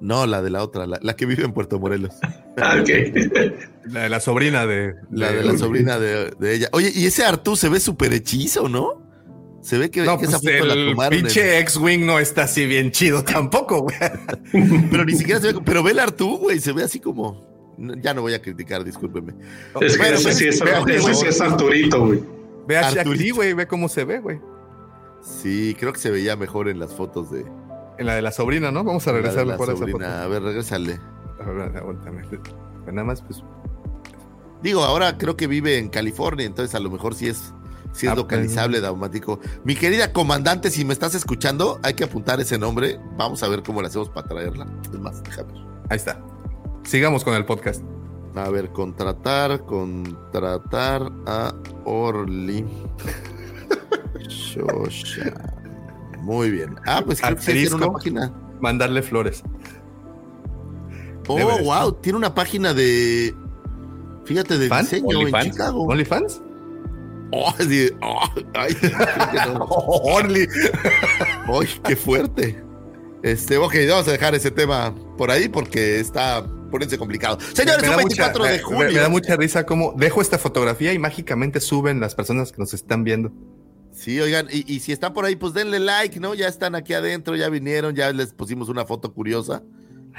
[0.00, 2.14] No, la de la otra, la, la que vive en Puerto Morelos.
[2.58, 2.88] Ah, ok.
[3.92, 4.94] La de la sobrina de.
[5.10, 6.70] La de la sobrina de, de ella.
[6.72, 9.02] Oye, y ese Artú se ve súper hechizo, ¿no?
[9.60, 11.18] Se ve que, No, que pues esa foto la el tomaron.
[11.18, 13.96] en- pinche X-Wing no está así bien chido tampoco, güey.
[14.90, 15.60] pero ni siquiera se ve.
[15.62, 17.74] Pero ve el Artú, güey, se ve así como.
[18.02, 19.34] Ya no voy a criticar, discúlpeme.
[19.82, 22.22] Es que ese sí es, Arturito, güey.
[22.66, 22.90] Ve a
[23.34, 24.40] güey, ve cómo se ve, güey.
[25.20, 27.44] Sí, creo que se veía mejor en las fotos de,
[27.98, 28.84] En la de la sobrina, ¿no?
[28.84, 29.90] Vamos a la de la por esa foto.
[29.92, 30.22] sobrina.
[30.22, 30.42] A ver,
[31.52, 32.22] ver, aguántame.
[32.86, 33.42] Nada más, pues.
[34.62, 37.52] Digo, ahora creo que vive en California, entonces a lo mejor sí es,
[37.92, 39.38] sí es Ah, localizable, Daumático.
[39.64, 42.98] Mi querida comandante, si me estás escuchando, hay que apuntar ese nombre.
[43.16, 44.66] Vamos a ver cómo le hacemos para traerla.
[44.92, 45.52] Es más, déjame.
[45.88, 46.20] Ahí está.
[46.84, 47.82] Sigamos con el podcast.
[48.34, 51.54] A ver, contratar, contratar a
[51.84, 52.64] Orly.
[54.28, 55.55] Shosha.
[56.26, 56.74] Muy bien.
[56.86, 58.34] Ah, pues creo que tiene una página.
[58.60, 59.42] Mandarle flores.
[61.28, 63.34] Oh, Debe wow, tiene una página de.
[64.24, 64.82] Fíjate, de ¿Fan?
[64.84, 65.44] diseño en ¿OnlyFans?
[65.52, 65.82] Chicago.
[65.84, 66.42] ¿OnlyFans?
[67.32, 68.20] Oh, sí, oh,
[68.54, 68.76] ay.
[70.04, 70.48] Orly.
[71.48, 72.62] Ay, qué fuerte.
[73.22, 77.38] Este, ok, vamos a dejar ese tema por ahí porque está poniéndose complicado.
[77.52, 78.92] Señores, Me un da 24 mucha- de me- julio.
[78.92, 82.74] Me, da mucha risa cómo dejo esta fotografía y mágicamente suben las personas que nos
[82.74, 83.32] están viendo.
[83.96, 86.34] Sí, oigan, y, y si están por ahí, pues denle like, ¿no?
[86.34, 89.62] Ya están aquí adentro, ya vinieron, ya les pusimos una foto curiosa.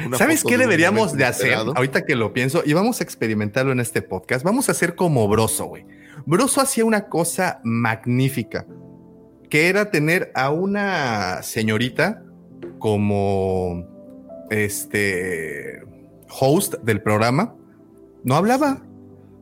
[0.03, 1.53] Una ¿Sabes foto qué de deberíamos de hacer?
[1.53, 5.27] Ahorita que lo pienso, y vamos a experimentarlo en este podcast, vamos a hacer como
[5.27, 5.85] Broso, güey.
[6.25, 8.65] Broso hacía una cosa magnífica,
[9.47, 12.23] que era tener a una señorita
[12.79, 13.87] como
[14.49, 15.83] este
[16.29, 17.55] host del programa.
[18.23, 18.81] No hablaba,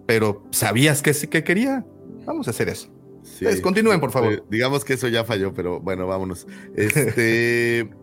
[0.05, 1.85] pero sabías que sí que quería.
[2.25, 2.94] Vamos a hacer eso.
[3.25, 3.43] Sí.
[3.43, 4.33] Pues, continúen, por favor.
[4.33, 6.47] Eh, digamos que eso ya falló, pero bueno, vámonos.
[6.75, 7.89] Este.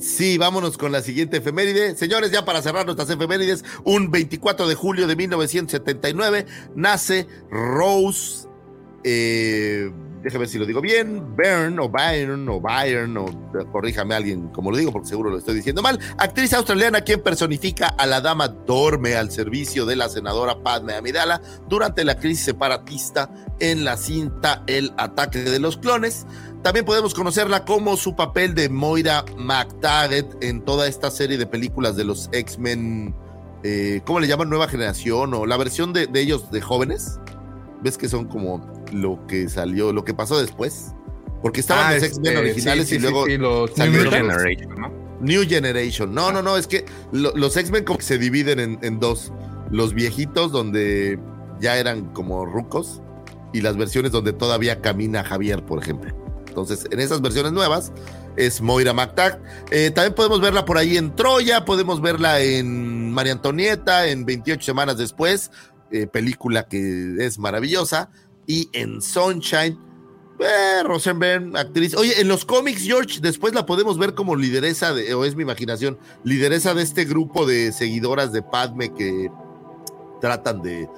[0.00, 1.96] Sí, vámonos con la siguiente efeméride.
[1.96, 6.46] Señores, ya para cerrar nuestras efemérides, un 24 de julio de 1979
[6.76, 8.46] nace Rose,
[9.02, 9.90] eh,
[10.28, 14.48] déjame ver si lo digo bien, Byrne o Byron o Byron o eh, corríjame alguien
[14.48, 15.98] como lo digo porque seguro lo estoy diciendo mal.
[16.18, 21.40] Actriz australiana quien personifica a la dama Dorme al servicio de la senadora Padme Amidala
[21.66, 26.26] durante la crisis separatista en la cinta El ataque de los clones.
[26.62, 31.96] También podemos conocerla como su papel de Moira McTaggart en toda esta serie de películas
[31.96, 33.14] de los X-Men,
[33.62, 34.50] eh, ¿cómo le llaman?
[34.50, 37.18] Nueva generación o la versión de, de ellos de jóvenes.
[37.82, 40.92] ¿Ves que son como lo que salió, lo que pasó después?
[41.42, 44.12] Porque estaban Ah, los este, X-Men originales sí, y sí, luego sí, los New los-
[44.14, 44.92] Generation, ¿no?
[45.20, 46.14] New Generation.
[46.14, 49.32] No, no, no, es que lo- los X-Men como que se dividen en, en dos.
[49.70, 51.18] Los viejitos donde
[51.60, 53.02] ya eran como rucos
[53.52, 56.12] y las versiones donde todavía camina Javier, por ejemplo.
[56.48, 57.92] Entonces, en esas versiones nuevas
[58.36, 59.40] es Moira McTaggart.
[59.70, 64.64] Eh, también podemos verla por ahí en Troya, podemos verla en María Antonieta, en 28
[64.64, 65.50] semanas después,
[65.90, 68.10] eh, película que es maravillosa,
[68.46, 69.78] y en Sunshine.
[70.40, 71.96] Eh, Rosenberg, actriz.
[71.96, 75.42] Oye, en los cómics, George, después la podemos ver como lideresa de, o es mi
[75.42, 79.28] imaginación, lideresa de este grupo de seguidoras de Padme que
[80.20, 80.88] tratan de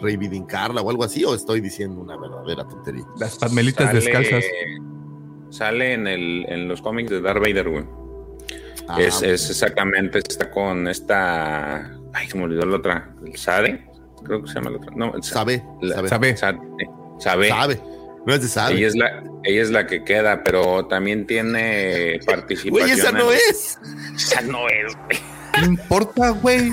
[0.00, 3.04] reivindicarla o algo así, o estoy diciendo una verdadera tontería.
[3.18, 4.44] Las padmelitas Sale- descalzas.
[5.50, 7.84] Sale en, el, en los cómics de Darth Vader, güey.
[8.88, 11.98] Ah, es, es exactamente, está con esta.
[12.14, 13.14] Ay, se me olvidó la otra.
[13.24, 13.86] ¿El Sade?
[14.26, 14.92] Creo que se llama la otra.
[14.96, 16.36] No, Sabe, la- sabe.
[16.36, 16.58] Sabe.
[17.18, 17.48] Sabe.
[17.48, 17.80] Sabe.
[18.26, 18.74] No es de sabe.
[18.76, 22.86] Ella es, la, ella es la que queda, pero también tiene participación.
[22.88, 23.78] Güey, esa no en- es.
[24.16, 25.18] Esa no es, güey.
[25.60, 26.72] No importa, güey.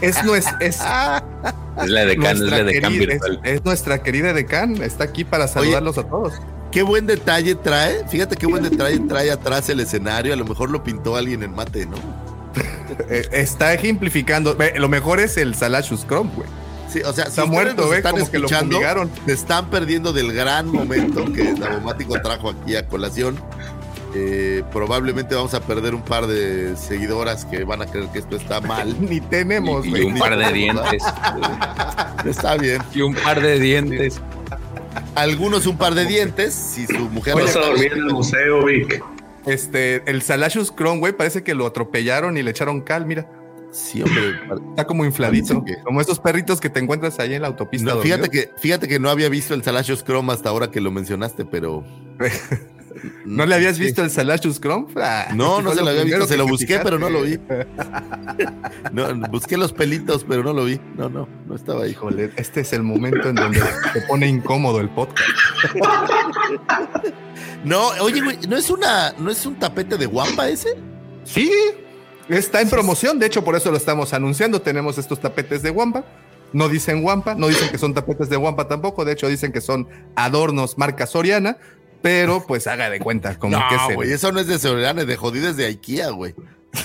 [0.00, 3.40] Es, nues- es, Es la de Can, es nuestra la de Can querida, es, virtual.
[3.44, 4.80] es nuestra querida Decan.
[4.80, 6.34] Está aquí para saludarlos a todos.
[6.70, 8.06] Qué buen detalle trae.
[8.08, 10.32] Fíjate qué buen detalle trae atrás el escenario.
[10.32, 11.96] A lo mejor lo pintó alguien en mate, ¿no?
[13.10, 14.56] Eh, está ejemplificando.
[14.76, 16.48] Lo mejor es el Salashus Crumb, güey.
[16.88, 19.10] Sí, o sea, Está ustedes muerto, nos ve, están como que lo escuchando, fumigaron.
[19.26, 23.36] se están perdiendo del gran momento que Davomático trajo aquí a colación.
[24.14, 28.36] Eh, probablemente vamos a perder un par de seguidoras que van a creer que esto
[28.36, 28.96] está mal.
[29.10, 31.02] Ni tenemos, Y, y un par de dientes.
[32.24, 32.82] Está bien.
[32.94, 34.20] y un par de dientes.
[35.14, 36.54] Algunos un par de dientes.
[36.54, 39.02] Si su mujer Vas no a dormir en el museo, Vic.
[39.44, 43.26] Este, el Salashus Crumb, güey, parece que lo atropellaron y le echaron cal, mira.
[43.76, 44.40] Sí, hombre.
[44.70, 45.62] Está como infladito.
[45.84, 47.94] Como esos perritos que te encuentras ahí en la autopista.
[47.94, 50.90] No, fíjate que, fíjate que no había visto el Salacious Chrome hasta ahora que lo
[50.90, 51.84] mencionaste, pero.
[53.26, 54.88] ¿No le habías visto el Salashus Crumb?
[54.96, 57.38] Ah, No, no se lo había visto, se lo te busqué, pero no lo vi.
[58.92, 60.80] No, busqué los pelitos, pero no lo vi.
[60.96, 61.90] No, no, no estaba ahí.
[61.90, 63.60] Híjole, este es el momento en donde
[63.92, 65.28] se pone incómodo el podcast.
[67.64, 70.70] No, oye, güey, ¿no es una, no es un tapete de guampa ese?
[71.24, 71.50] Sí,
[72.28, 73.18] está en promoción.
[73.18, 74.60] De hecho, por eso lo estamos anunciando.
[74.60, 76.04] Tenemos estos tapetes de Wampa.
[76.52, 79.04] No dicen Wampa, no dicen que son tapetes de Wampa tampoco.
[79.04, 81.58] De hecho, dicen que son adornos marca Soriana.
[82.02, 85.00] Pero pues haga de cuenta como que No, el- güey, eso no es de Soriana,
[85.00, 86.34] es de jodidas de IKEA, güey.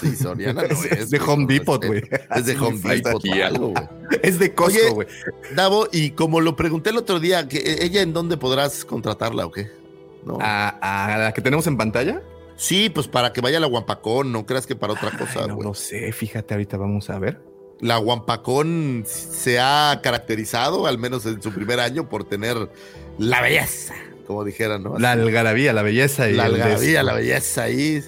[0.01, 2.01] Sí, Soriana no Es- de Home Depot, güey.
[2.35, 3.73] Es de Home me Depot algo,
[4.23, 5.07] es de Costco, güey.
[5.53, 9.45] Davo, y como lo pregunté el otro día, que eh, ¿ella en dónde podrás contratarla
[9.45, 9.69] o qué?
[10.25, 10.37] No.
[10.41, 10.69] A,
[11.13, 12.21] a la que tenemos en pantalla.
[12.61, 15.59] Sí, pues para que vaya la Guampacón, no creas que para otra cosa, Ay, no
[15.59, 17.41] lo sé, fíjate, ahorita vamos a ver.
[17.79, 22.69] La Guampacón se ha caracterizado, al menos en su primer año, por tener
[23.17, 23.95] la belleza,
[24.27, 24.99] como dijeran, ¿no?
[24.99, 28.03] La algarabía, la belleza y la algarabía, la belleza ahí.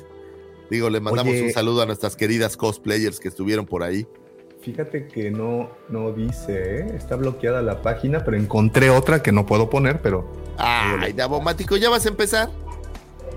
[0.70, 1.46] Digo, le mandamos Oye.
[1.46, 4.06] un saludo a nuestras queridas cosplayers que estuvieron por ahí.
[4.62, 6.88] Fíjate que no, no dice, ¿eh?
[6.96, 11.90] está bloqueada la página, pero encontré otra que no puedo poner, pero Ay, Davomático, ¿ya
[11.90, 12.52] vas a empezar?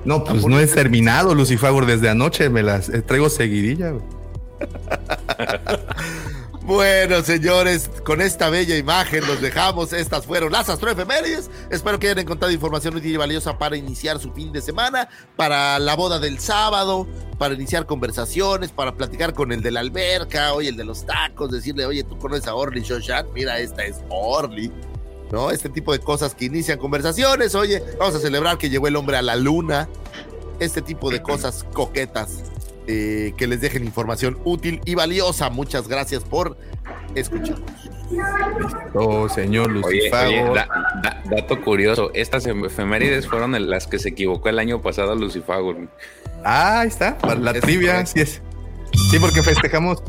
[0.06, 3.92] No, pues no he terminado, Lucifagur, desde anoche me las eh, traigo seguidilla.
[6.66, 9.92] Bueno, señores, con esta bella imagen los dejamos.
[9.92, 11.48] Estas fueron las astroefemérides.
[11.70, 15.78] Espero que hayan encontrado información útil y valiosa para iniciar su fin de semana, para
[15.78, 17.06] la boda del sábado,
[17.38, 21.52] para iniciar conversaciones, para platicar con el de la alberca, oye, el de los tacos,
[21.52, 24.72] decirle, oye, tú conoces a Orly Shoshat, mira, esta es Orly.
[25.32, 25.50] ¿No?
[25.50, 27.54] Este tipo de cosas que inician conversaciones.
[27.54, 29.88] Oye, vamos a celebrar que llegó el hombre a la luna.
[30.60, 32.44] Este tipo de cosas coquetas
[32.86, 35.50] eh, que les dejen información útil y valiosa.
[35.50, 36.56] Muchas gracias por
[37.14, 37.68] escucharnos.
[38.94, 40.32] Oh, señor Oye, Lucifagur.
[40.50, 40.68] oye, da-
[41.02, 45.88] da- dato curioso, estas em- efemérides fueron las que se equivocó el año pasado Lucifagur.
[46.44, 48.12] Ah, ahí está, para la Es trivia, correcto.
[48.14, 48.42] sí es.
[49.10, 50.00] Sí, porque festejamos.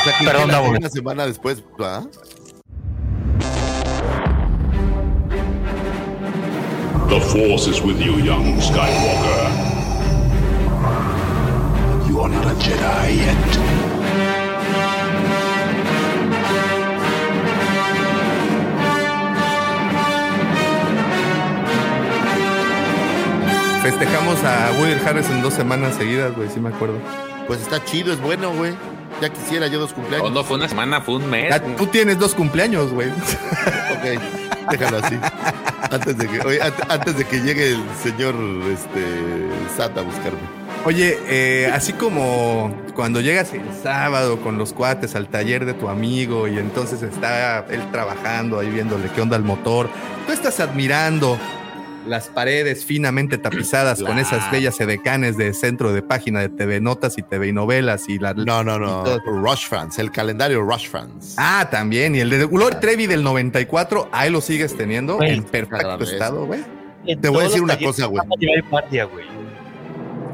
[0.00, 0.70] O sea, que Perdón, la- Davo.
[0.70, 2.04] una semana después, ¿verdad?
[7.08, 9.50] The Force is with you, young Skywalker.
[12.08, 14.50] You are not a Jedi yet.
[23.82, 26.96] Festejamos a Woody Harris dos semanas seguidas, güey, sí me acuerdo.
[27.46, 28.74] Pues está chido, es bueno, güey.
[29.20, 30.26] Ya quisiera yo dos cumpleaños.
[30.26, 31.50] Oh, No, no fue una semana, fue un mes.
[31.50, 33.08] Ya, tú tienes dos cumpleaños, güey.
[34.00, 35.18] Ok, déjalo así.
[35.90, 38.34] Antes de que, oye, antes de que llegue el señor
[38.72, 39.04] este,
[39.76, 40.38] Sat a buscarme.
[40.86, 45.90] Oye, eh, así como cuando llegas el sábado con los cuates al taller de tu
[45.90, 49.90] amigo y entonces está él trabajando ahí viéndole qué onda el motor,
[50.26, 51.36] tú estás admirando
[52.10, 57.16] las paredes finamente tapizadas con esas bellas edecanes de centro de página de TV Notas
[57.18, 58.34] y TV Novelas y la...
[58.34, 59.04] No, no, no.
[59.20, 61.34] Rush Fans, el calendario Rush Fans.
[61.38, 62.14] Ah, también.
[62.14, 66.60] Y el de Gloria Trevi del 94, ahí lo sigues teniendo en perfecto estado, güey.
[67.20, 68.20] Te voy a decir una cosa, güey.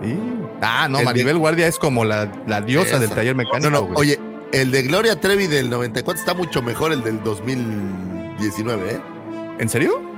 [0.03, 0.19] Sí.
[0.61, 2.98] Ah, no, El de- Maribel Guardia es como la, la diosa Esa.
[3.01, 3.70] del taller mecánico.
[3.70, 4.19] No, no, oye,
[4.53, 9.01] el de Gloria Trevi del 94 está mucho mejor el del 2019, ¿eh?
[9.59, 10.15] ¿En serio?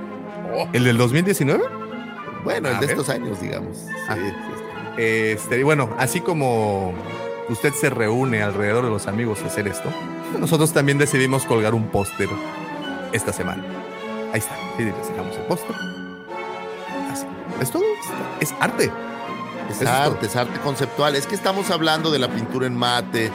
[0.73, 1.63] ¿El del 2019?
[2.43, 2.91] Bueno, el A de ver.
[2.97, 3.77] estos años, digamos.
[3.77, 4.15] Sí, Ah.
[4.97, 6.93] Este, bueno, así como
[7.47, 9.89] usted se reúne alrededor de los amigos a hacer esto,
[10.39, 12.27] nosotros también decidimos colgar un póster
[13.13, 13.63] esta semana.
[14.33, 14.55] Ahí está.
[14.77, 15.75] Sí, les dejamos el póster.
[17.11, 17.25] Así.
[17.61, 17.83] Es todo.
[18.39, 18.91] Es, arte.
[19.69, 19.89] Es es todo.
[19.89, 21.15] arte, es arte conceptual.
[21.15, 23.31] Es que estamos hablando de la pintura en mate,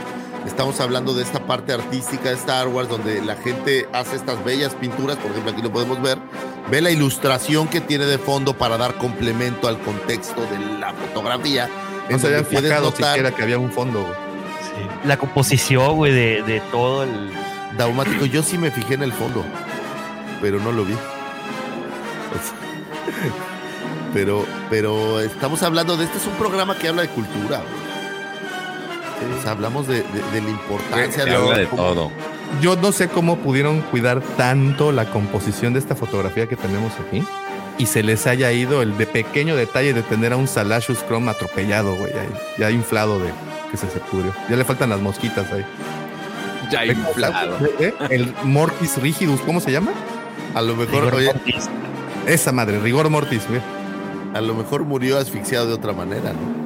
[0.47, 4.75] estamos hablando de esta parte artística de Star Wars, donde la gente hace estas bellas
[4.75, 6.19] pinturas, por ejemplo, aquí lo podemos ver.
[6.71, 11.69] Ve la ilustración que tiene de fondo para dar complemento al contexto de la fotografía.
[12.11, 14.07] No se puedes fijado notar- siquiera que había un fondo.
[14.63, 15.07] Sí.
[15.09, 17.31] La composición, güey, de, de todo el.
[17.77, 19.45] Daumático, yo sí me fijé en el fondo,
[20.41, 20.95] pero no lo vi.
[24.13, 27.59] Pero, pero estamos hablando de este es un programa que habla de cultura.
[27.59, 27.84] güey.
[29.39, 30.03] O sea, hablamos de, de-
[30.33, 32.11] de la importancia Se de, habla de todo.
[32.61, 37.25] Yo no sé cómo pudieron cuidar tanto la composición de esta fotografía que tenemos aquí
[37.79, 41.31] y se les haya ido el de pequeño detalle de tener a un Salashus Chrome
[41.31, 42.29] atropellado, güey, ahí,
[42.59, 43.31] ya inflado de
[43.71, 44.33] que se se pudrió.
[44.49, 45.65] Ya le faltan las mosquitas ahí.
[46.71, 47.57] Ya inflado.
[47.81, 47.93] ¿Eh?
[48.11, 49.91] El Mortis Rigidus, ¿cómo se llama?
[50.55, 51.69] A lo mejor, Rigor oye, mortis.
[52.27, 53.61] Esa madre, Rigor Mortis, güey.
[54.35, 56.65] a lo mejor murió asfixiado de otra manera, ¿no?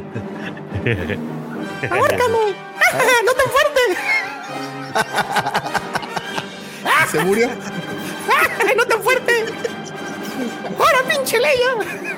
[7.06, 7.48] Y se murió.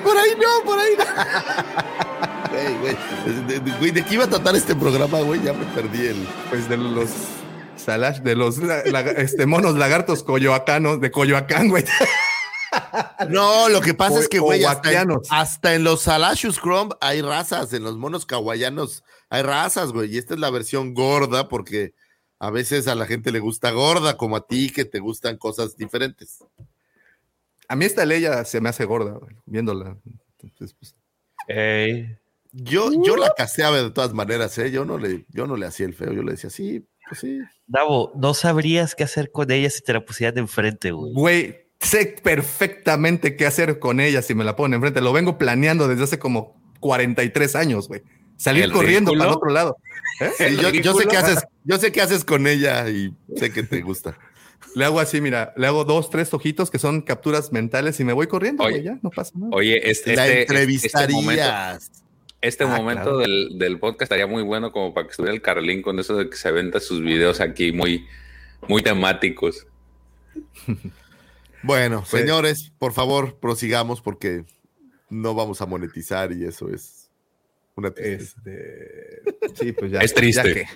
[0.03, 1.05] Por ahí no, por ahí no.
[2.51, 2.97] Güey, güey,
[3.47, 5.41] de, de- güey, ¿de qué iba a tratar este programa, güey?
[5.41, 6.27] Ya me perdí el.
[6.49, 7.09] Pues de los
[7.75, 11.85] Salash, de los la- la- este, monos lagartos coyoacanos, de Coyoacán, güey.
[13.29, 15.27] No, lo que pasa es que, güey, hasta, en- Oaxianos.
[15.31, 20.17] hasta en los Salashus Chrome hay razas, en los monos kawayanos hay razas, güey, y
[20.17, 21.93] esta es la versión gorda porque
[22.39, 25.77] a veces a la gente le gusta gorda, como a ti, que te gustan cosas
[25.77, 26.39] diferentes.
[27.67, 29.97] A mí esta Leia se me hace gorda, güey, viéndola.
[30.41, 30.95] Entonces, pues,
[31.47, 32.17] Ey.
[32.51, 34.71] Yo, yo la caseaba de todas maneras, ¿eh?
[34.71, 37.41] Yo no le, yo no le hacía el feo, yo le decía, sí, pues sí.
[37.67, 41.13] Davo, no sabrías qué hacer con ella si te la pusieran de enfrente, güey.
[41.13, 45.01] Güey, sé perfectamente qué hacer con ella si me la ponen enfrente.
[45.01, 48.01] Lo vengo planeando desde hace como 43 años, güey.
[48.39, 49.19] Salir ¿El corriendo ridículo?
[49.19, 49.77] para el otro lado.
[50.39, 50.57] ¿Eh?
[50.61, 53.81] Yo, yo sé qué haces, yo sé qué haces con ella y sé que te
[53.81, 54.17] gusta.
[54.75, 58.13] Le hago así, mira, le hago dos, tres ojitos que son capturas mentales y me
[58.13, 58.83] voy corriendo, Oye.
[58.83, 59.51] ya, no pasa nada.
[59.53, 61.91] Oye, este, la este, este momento, entrevistarías.
[62.41, 63.17] este Ah, momento claro.
[63.17, 66.29] del, del podcast estaría muy bueno como para que estuviera el Carlín con eso de
[66.29, 68.05] que se aventa sus videos aquí muy,
[68.67, 69.65] muy temáticos.
[71.61, 72.17] Bueno, Sí.
[72.19, 74.45] señores, por favor, prosigamos porque
[75.09, 76.98] no vamos a monetizar y eso es
[77.79, 78.35] una tristeza.
[78.45, 79.21] Este,
[79.55, 79.99] sí, pues ya.
[80.01, 80.47] Es triste.
[80.47, 80.67] ya que-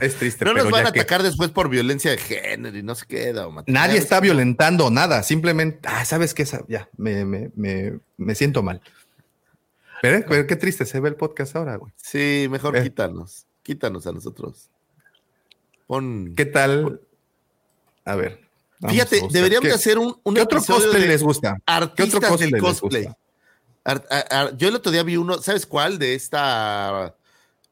[0.00, 0.44] es triste.
[0.44, 3.06] No nos van ya a que- atacar después por violencia de género y no se
[3.06, 3.46] queda.
[3.66, 6.44] Nadie está violentando nada, simplemente, ah, ¿sabes qué?
[6.68, 8.80] Ya, me, me, me, me siento mal.
[10.00, 11.92] Pero, pero qué triste se ve el podcast ahora, güey.
[11.96, 12.82] Sí, mejor Eh.
[12.82, 13.46] quítanos.
[13.62, 14.68] Quítanos a nosotros.
[15.86, 16.34] Pon.
[16.36, 17.00] ¿Qué tal?
[18.04, 18.40] A ver.
[18.88, 21.56] Fíjate, deberíamos ¿Qué- de hacer un, un ¿Qué otro episodio cosplay de les gusta?
[21.94, 23.04] ¿Qué otro cosplay del les cosplay.
[23.04, 23.18] gusta?
[23.84, 25.98] Ar- ar- ar- yo el otro día vi uno, ¿sabes cuál?
[25.98, 27.16] De esta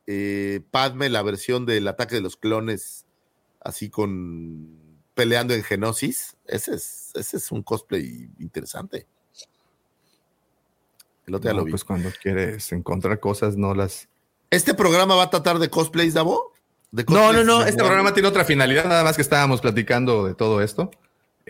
[0.07, 3.07] eh, Padme, la versión del ataque de los clones,
[3.61, 4.78] así con
[5.15, 6.37] peleando en Genosis.
[6.47, 9.07] Ese es, ese es un cosplay interesante.
[11.27, 11.70] El otro día No, lo vi.
[11.70, 14.09] pues cuando quieres encontrar cosas, no las.
[14.51, 16.53] ¿Este programa va a tratar de cosplays, Davo?
[16.91, 17.65] De No, no, no.
[17.65, 20.91] Este programa tiene otra finalidad, nada más que estábamos platicando de todo esto.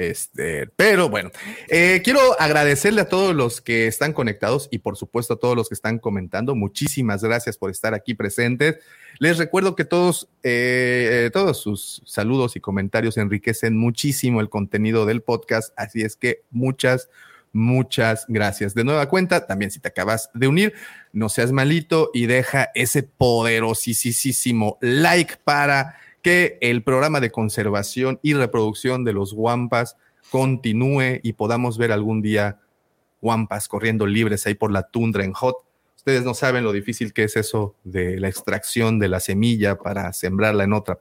[0.01, 1.31] Este, pero bueno,
[1.69, 5.69] eh, quiero agradecerle a todos los que están conectados y por supuesto a todos los
[5.69, 6.55] que están comentando.
[6.55, 8.79] Muchísimas gracias por estar aquí presentes.
[9.19, 15.21] Les recuerdo que todos, eh, todos sus saludos y comentarios enriquecen muchísimo el contenido del
[15.21, 15.75] podcast.
[15.77, 17.11] Así es que muchas,
[17.53, 18.75] muchas gracias.
[18.75, 20.73] De nueva cuenta, también si te acabas de unir,
[21.13, 28.35] no seas malito y deja ese poderosísimo like para que el programa de conservación y
[28.35, 29.97] reproducción de los guampas
[30.31, 32.61] continúe y podamos ver algún día
[33.21, 35.57] guampas corriendo libres ahí por la tundra en hot.
[35.97, 40.13] Ustedes no saben lo difícil que es eso de la extracción de la semilla para
[40.13, 40.99] sembrarla en otra.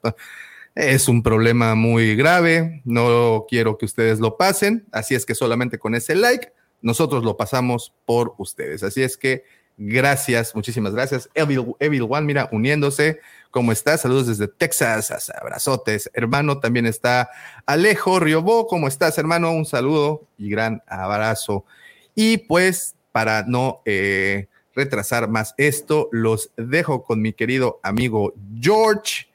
[0.76, 5.80] Es un problema muy grave, no quiero que ustedes lo pasen, así es que solamente
[5.80, 8.84] con ese like nosotros lo pasamos por ustedes.
[8.84, 9.44] Así es que
[9.78, 11.30] gracias, muchísimas gracias.
[11.34, 13.20] Evil, Evil One, mira, uniéndose.
[13.52, 14.02] ¿Cómo estás?
[14.02, 16.12] Saludos desde Texas, abrazotes.
[16.14, 17.32] Hermano, también está
[17.66, 18.68] Alejo Riobó.
[18.68, 19.52] ¿Cómo estás, hermano?
[19.52, 21.66] Un saludo y gran abrazo.
[22.14, 29.28] Y pues, para no eh, retrasar más esto, los dejo con mi querido amigo George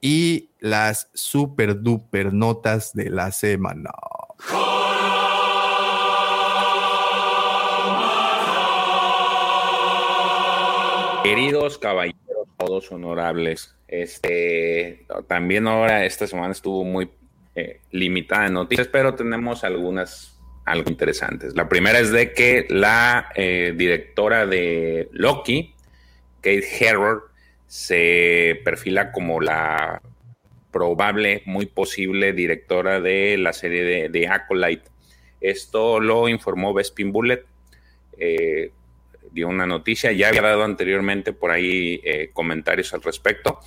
[0.00, 3.92] y las super duper notas de la semana.
[11.22, 12.21] Queridos caballeros,
[12.64, 17.10] todos honorables, este, también ahora esta semana estuvo muy
[17.54, 21.56] eh, limitada en noticias, pero tenemos algunas algo interesantes.
[21.56, 25.74] La primera es de que la eh, directora de Loki,
[26.36, 27.24] Kate Herro,
[27.66, 30.00] se perfila como la
[30.70, 34.88] probable, muy posible directora de la serie de, de Acolyte.
[35.40, 37.44] Esto lo informó Bespin Bullet.
[38.18, 38.70] Eh,
[39.32, 43.60] dio una noticia, ya había dado anteriormente por ahí eh, comentarios al respecto,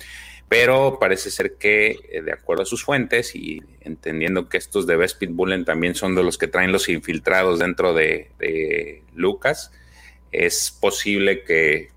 [0.48, 4.96] pero parece ser que eh, de acuerdo a sus fuentes y entendiendo que estos de
[4.96, 9.72] Bespin Bullet también son de los que traen los infiltrados dentro de, Lucas,
[10.30, 11.88] es posible que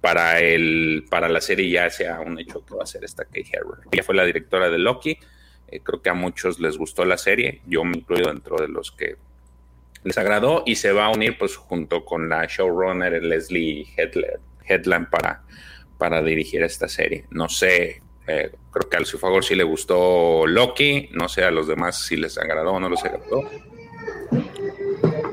[0.00, 3.48] para, el, para la serie ya sea un hecho que va a ser esta Kate
[3.52, 3.78] Herro.
[3.90, 5.18] Ella fue la directora de Loki,
[5.68, 8.90] eh, creo que a muchos les gustó la serie, yo me incluyo dentro de los
[8.90, 9.16] que
[10.04, 15.10] les agradó y se va a unir pues junto con la showrunner Leslie Headland, Headland
[15.10, 15.42] para,
[15.98, 17.26] para dirigir esta serie.
[17.30, 21.50] No sé, eh, creo que al su favor sí le gustó Loki, no sé a
[21.50, 23.48] los demás si les agradó o no les agradó.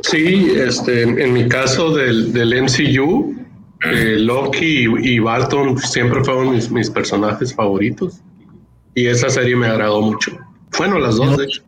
[0.03, 3.35] Sí, este, en mi caso del, del MCU,
[3.83, 8.21] eh, Loki y, y, Barton siempre fueron mis, mis, personajes favoritos.
[8.95, 10.31] Y esa serie me agradó mucho.
[10.77, 11.63] Bueno, las dos, de hecho.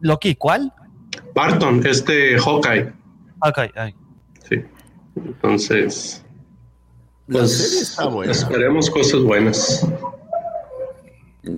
[0.00, 0.72] ¿Loki cuál?
[1.34, 2.92] Barton, este Hawkeye.
[3.42, 3.94] Hawkeye, ay.
[4.48, 4.56] Sí.
[5.16, 6.24] Entonces.
[7.26, 8.32] La pues, serie está buena.
[8.32, 9.86] Esperemos cosas buenas.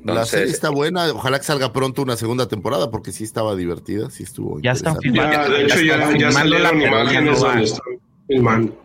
[0.04, 1.12] La serie está buena.
[1.12, 4.60] Ojalá que salga pronto una segunda temporada porque sí estaba divertida, sí estuvo.
[4.60, 5.36] Ya están interesante.
[5.36, 7.86] Ya, de hecho, ya, ya filmando salieron imágenes donde están
[8.26, 8.82] filmando.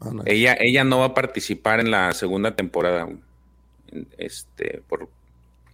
[0.00, 3.08] Ah, ella, ella no va a participar en la segunda temporada.
[4.18, 5.08] Este, por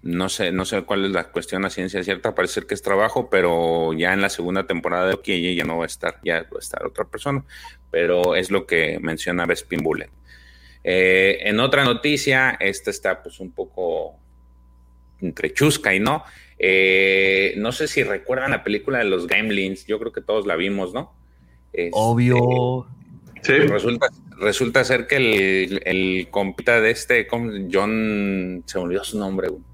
[0.03, 2.83] no sé, no sé cuál es la cuestión a ciencia cierta, parece ser que es
[2.83, 6.19] trabajo, pero ya en la segunda temporada de Loki ella ya no va a estar,
[6.25, 7.45] ya va a estar otra persona,
[7.91, 10.11] pero es lo que menciona Bespin Bullet.
[10.83, 14.17] Eh, en otra noticia, esta está pues un poco
[15.21, 16.25] entre chusca y no.
[16.59, 20.57] Eh, no sé si recuerdan la película de los Gremlins, yo creo que todos la
[20.57, 21.15] vimos, ¿no?
[21.73, 22.89] Este, Obvio.
[23.43, 24.09] Sí, Resulta,
[24.39, 27.27] resulta ser que el, el compita de este.
[27.29, 29.72] John, se me olvidó su nombre, güey.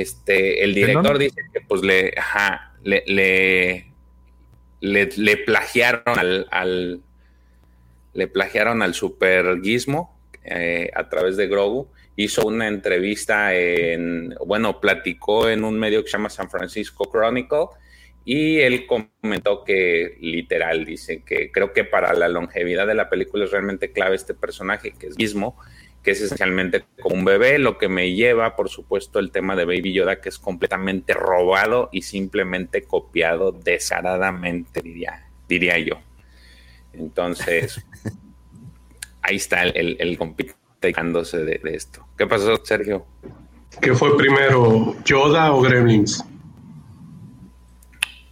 [0.00, 3.86] Este, el director dice que pues le, ajá, le, le,
[4.80, 7.00] le, le plagiaron al, al,
[8.12, 11.88] le plagiaron al super Gizmo eh, a través de Grogu.
[12.16, 17.66] Hizo una entrevista en, bueno, platicó en un medio que se llama San Francisco Chronicle
[18.24, 23.44] y él comentó que literal dice que creo que para la longevidad de la película
[23.44, 25.56] es realmente clave este personaje que es Gizmo,
[26.06, 29.64] que es esencialmente como un bebé, lo que me lleva, por supuesto, el tema de
[29.64, 35.98] Baby Yoda, que es completamente robado y simplemente copiado descaradamente, diría, diría yo.
[36.92, 37.84] Entonces,
[39.22, 42.06] ahí está el, el, el de, de esto.
[42.16, 43.04] ¿Qué pasó, Sergio?
[43.80, 46.24] ¿qué fue primero, Yoda o Gremlins?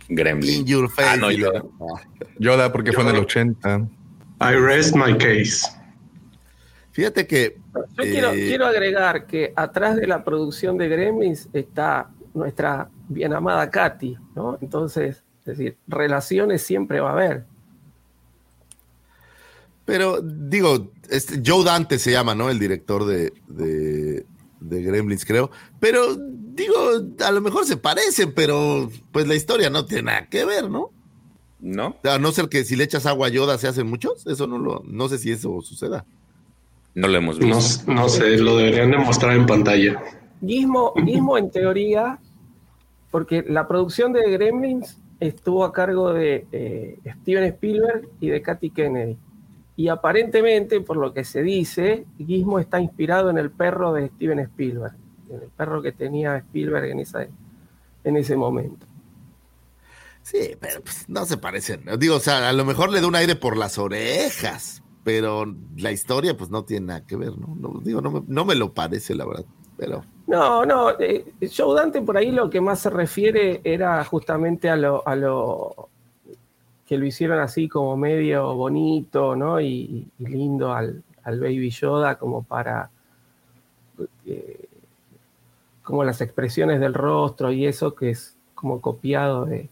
[0.09, 0.61] Gremlin.
[0.61, 1.09] In your face.
[1.09, 1.33] Ah, no.
[1.33, 1.65] Yoda.
[2.39, 3.89] Yoda, porque fue en el 80.
[4.41, 5.67] I rest my case.
[6.95, 7.59] Fíjate que.
[7.97, 13.33] Yo quiero, eh, quiero agregar que atrás de la producción de Gremlins está nuestra bien
[13.33, 14.59] amada Katy, ¿no?
[14.61, 17.47] Entonces, es decir, relaciones siempre va a haber.
[19.85, 22.49] Pero digo, este, Joe Dante se llama, ¿no?
[22.49, 24.25] El director de, de,
[24.61, 25.51] de Gremlins, creo.
[25.81, 26.77] Pero digo,
[27.27, 30.93] a lo mejor se parecen, pero pues la historia no tiene nada que ver, ¿no?
[31.59, 31.97] ¿No?
[32.05, 34.59] A no ser que si le echas agua a Yoda se hacen muchos, eso no
[34.59, 36.07] lo, no sé si eso suceda.
[36.95, 37.93] No lo hemos visto.
[37.93, 40.01] no sé, lo deberían de mostrar en pantalla.
[40.41, 42.19] Gizmo, Gizmo en teoría,
[43.11, 48.71] porque la producción de Gremlins estuvo a cargo de eh, Steven Spielberg y de Katy
[48.71, 49.17] Kennedy.
[49.77, 54.39] Y aparentemente, por lo que se dice, Gizmo está inspirado en el perro de Steven
[54.41, 54.95] Spielberg,
[55.31, 57.27] en el perro que tenía Spielberg en, esa,
[58.05, 58.87] en ese momento.
[60.23, 61.85] Sí, pero pues, no se parecen.
[61.99, 65.45] Digo, o sea, a lo mejor le da un aire por las orejas, pero
[65.77, 67.55] la historia pues no tiene nada que ver, ¿no?
[67.61, 69.45] No, digo, no me, no me lo parece, la verdad.
[69.77, 74.71] Pero No, no, eh, Joe Dante por ahí lo que más se refiere era justamente
[74.71, 75.89] a lo, a lo
[76.87, 79.61] que lo hicieron así como medio bonito, ¿no?
[79.61, 82.91] Y, lindo al, al Baby Yoda como para
[84.27, 84.69] eh,
[85.83, 89.69] como las expresiones del rostro y eso que es como copiado de,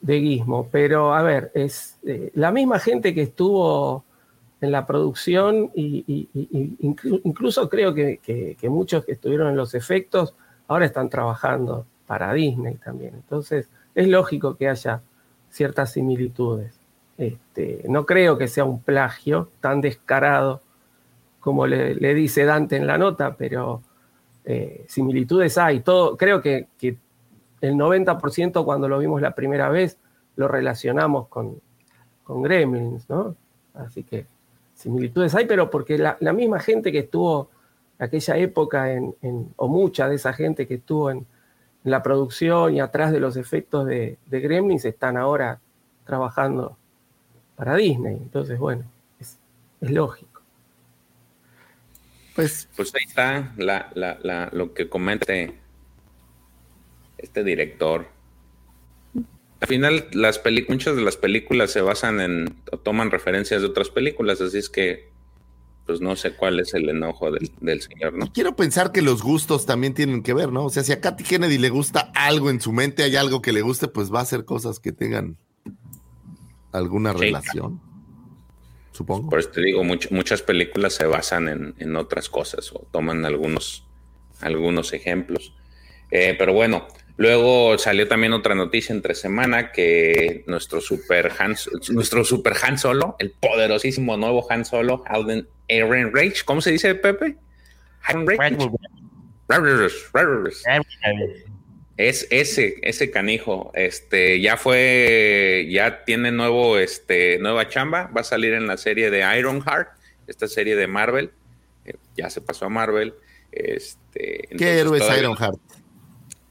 [0.00, 0.68] de Gizmo.
[0.70, 4.03] Pero a ver, es eh, la misma gente que estuvo
[4.64, 6.48] en la producción y, y- y-
[6.80, 10.34] y inclu- incluso creo que, muchos que estuvieron en los efectos
[10.68, 13.14] ahora están trabajando para Disney también.
[13.14, 15.00] Entonces es lógico que haya
[15.50, 16.74] ciertas similitudes.
[17.16, 20.60] Este, no creo que sea un plagio tan descarado
[21.40, 23.82] como le, le dice Dante en la nota, pero
[24.44, 25.80] eh, similitudes hay.
[25.80, 26.96] Todo, creo que, que
[27.60, 29.98] el 90% cuando lo vimos la primera vez
[30.36, 31.60] lo relacionamos con,
[32.24, 33.36] con Gremlins, ¿no?
[33.74, 34.26] Así que
[34.74, 37.50] similitudes hay, pero porque la, la misma gente que estuvo
[37.98, 41.18] en aquella época, en, en- o mucha de esa gente que estuvo en,
[41.84, 45.60] en la producción y atrás de los efectos de, de Gremlins están ahora
[46.04, 46.76] trabajando
[47.56, 48.16] para Disney.
[48.16, 48.84] Entonces, bueno,
[49.20, 49.38] es,
[49.80, 50.42] es lógico.
[52.34, 55.54] pues Pues ahí está la, la, la, lo que comente
[57.18, 58.06] este director.
[59.64, 63.88] Al final, las muchas de las películas se basan en o toman referencias de otras
[63.88, 65.08] películas, así es que
[65.86, 68.26] pues no sé cuál es el enojo del, del señor, ¿no?
[68.26, 70.66] y quiero pensar que los gustos también tienen que ver, ¿no?
[70.66, 73.52] O sea, si a Katy Kennedy le gusta algo en su mente, hay algo que
[73.54, 75.38] le guste, pues va a hacer cosas que tengan
[76.72, 77.18] alguna Sí.
[77.20, 77.80] relación.
[78.92, 79.30] Supongo.
[79.30, 83.24] Por eso te digo, much- muchas películas se basan en, en otras cosas o toman
[83.24, 83.86] algunos,
[84.40, 85.54] algunos ejemplos.
[86.10, 86.86] Eh, pero bueno,
[87.16, 91.54] luego salió también otra noticia entre semana que nuestro super Han,
[91.90, 96.94] nuestro super Han Solo, el poderosísimo nuevo Han Solo, Alden Aaron Rage, ¿cómo se dice,
[96.94, 97.36] Pepe?
[98.02, 98.72] Han Rage.
[101.96, 108.24] Es ese, ese canijo, este, ya fue, ya tiene nuevo, este, nueva chamba, va a
[108.24, 109.90] salir en la serie de Ironheart,
[110.26, 111.30] esta serie de Marvel,
[111.84, 113.14] eh, ya se pasó a Marvel,
[113.52, 115.60] este, ¿Qué héroe es Ironheart?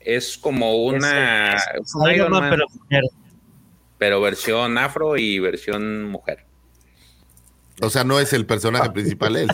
[0.06, 3.04] Es como una, Es- es un Iron Man, pero mujer.
[3.98, 6.46] pero versión afro y versión mujer.
[7.82, 9.48] O sea, no es el personaje principal él.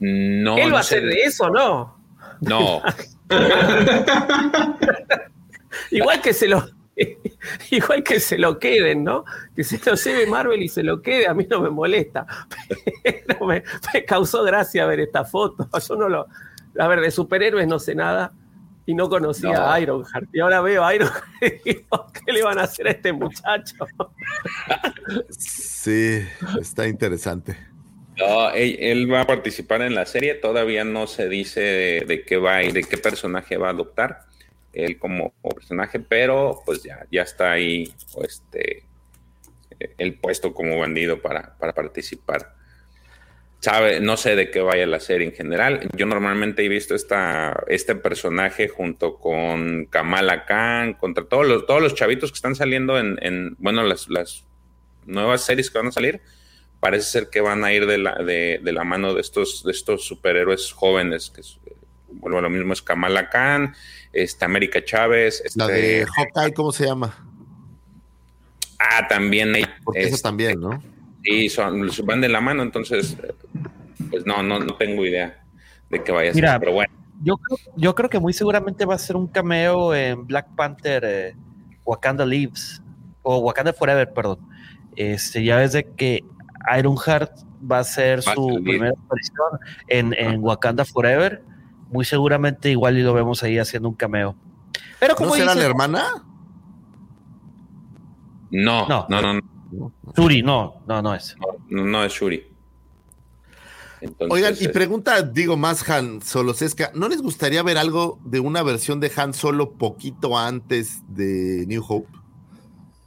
[0.00, 1.98] No, ¿Él va no a hacer de eso, no?
[2.40, 2.80] No,
[5.90, 6.64] Igual que se lo.
[7.70, 9.24] Igual que se lo queden, ¿no?
[9.54, 12.26] Que se lo lleve Marvel y se lo quede, a mí no me molesta.
[13.04, 13.62] Pero me,
[13.94, 15.68] me causó gracia ver esta foto.
[15.88, 16.26] Yo no lo.
[16.78, 18.32] A ver, de superhéroes no sé nada
[18.88, 19.70] y no conocía No.
[19.70, 20.28] a Ironheart.
[20.32, 23.74] Y ahora veo a Ironheart y digo, ¿qué le van a hacer a este muchacho?
[25.28, 26.22] Sí,
[26.58, 27.54] está interesante.
[28.16, 32.24] No, él, él va a participar en la serie, todavía no se dice de, de
[32.24, 34.22] qué va y de qué personaje va a adoptar
[34.72, 37.92] él como, como personaje, pero pues ya, ya está ahí
[38.22, 38.84] este
[39.98, 42.54] el puesto como bandido para, para participar.
[43.60, 45.88] Sabe, no sé de qué vaya la serie en general.
[45.96, 51.82] Yo normalmente he visto esta, este personaje junto con Kamala Khan, contra todos los, todos
[51.82, 54.44] los chavitos que están saliendo en, en bueno, las, las
[55.06, 56.20] nuevas series que van a salir
[56.78, 59.72] parece ser que van a ir de la, de, de la mano de estos, de
[59.72, 61.58] estos superhéroes jóvenes, que es,
[62.10, 63.74] bueno, lo mismo es Kamala Khan,
[64.12, 65.42] este, América Chávez.
[65.44, 67.26] Este, La de Hawkeye, ¿cómo se llama?
[68.78, 69.52] Ah, también.
[69.82, 70.80] Porque eso también, ¿no?
[71.24, 73.16] Sí, son, van de la mano, entonces,
[74.10, 75.44] pues no, no, no tengo idea
[75.90, 76.92] de qué vaya a ser, Mira, pero bueno.
[77.22, 81.02] Yo creo, yo creo que muy seguramente va a ser un cameo en Black Panther
[81.04, 81.36] eh,
[81.84, 82.80] Wakanda Lives
[83.22, 84.38] o Wakanda Forever, perdón.
[84.94, 86.22] Este, ya ves de que
[86.78, 87.32] Ironheart
[87.70, 89.48] va a ser Va su primera aparición
[89.88, 91.42] en, en Wakanda Forever.
[91.90, 94.36] Muy seguramente igual y lo vemos ahí haciendo un cameo.
[95.00, 96.04] Pero como ¿No será dices, la hermana?
[98.50, 99.06] No, No.
[99.08, 99.40] no, no, no,
[100.16, 101.36] Shuri, no, no, no es.
[101.68, 102.46] no, no es Shuri.
[104.00, 108.62] Entonces, Oigan, y pregunta, digo más Han Solosesca, ¿no les gustaría ver algo de una
[108.62, 112.08] versión de Han Solo poquito antes de New Hope?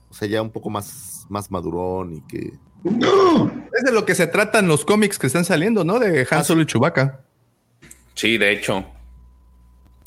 [0.10, 2.54] O sea, ya un poco más, más madurón y que...
[2.84, 6.00] Es de lo que se tratan los cómics que están saliendo, ¿no?
[6.00, 7.24] De Han Solo y Chewbacca.
[8.16, 8.84] Sí, de hecho.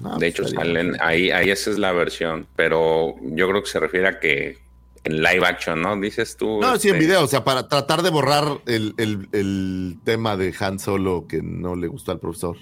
[0.04, 3.70] Ah, de hecho, pues, salen ahí, ahí esa es la versión, pero yo creo que
[3.70, 4.58] se refiere a que
[5.04, 5.98] en live action, ¿no?
[6.00, 6.60] Dices tú.
[6.60, 10.36] No, sí, en este, video, o sea, para tratar de borrar el, el- el tema
[10.36, 12.56] de Han Solo que no le gustó al profesor.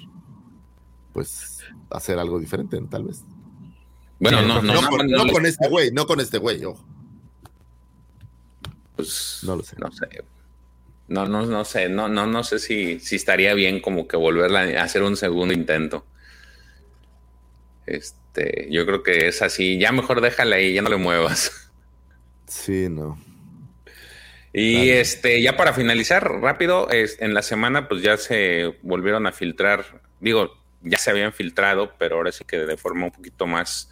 [1.12, 1.60] Pues
[1.90, 3.22] hacer algo diferente, tal vez.
[4.18, 6.38] Bueno, no, no, no, no, con, no no les- con este güey, no con este
[6.38, 6.84] güey, ojo.
[8.96, 9.76] pues, No lo sé.
[9.78, 10.06] No sé.
[11.08, 14.80] No, no, no sé, no, no, no sé si, si estaría bien como que volverla
[14.80, 16.06] a hacer un segundo intento.
[17.86, 19.78] Este, yo creo que es así.
[19.78, 21.61] Ya mejor déjala ahí, ya no le muevas.
[22.46, 23.18] Sí, no.
[24.52, 29.32] Y este, ya para finalizar, rápido, es- en la semana, pues ya se volvieron a
[29.32, 30.52] filtrar, digo,
[30.82, 33.90] ya se habían filtrado, pero ahora sí que de forma un poquito más,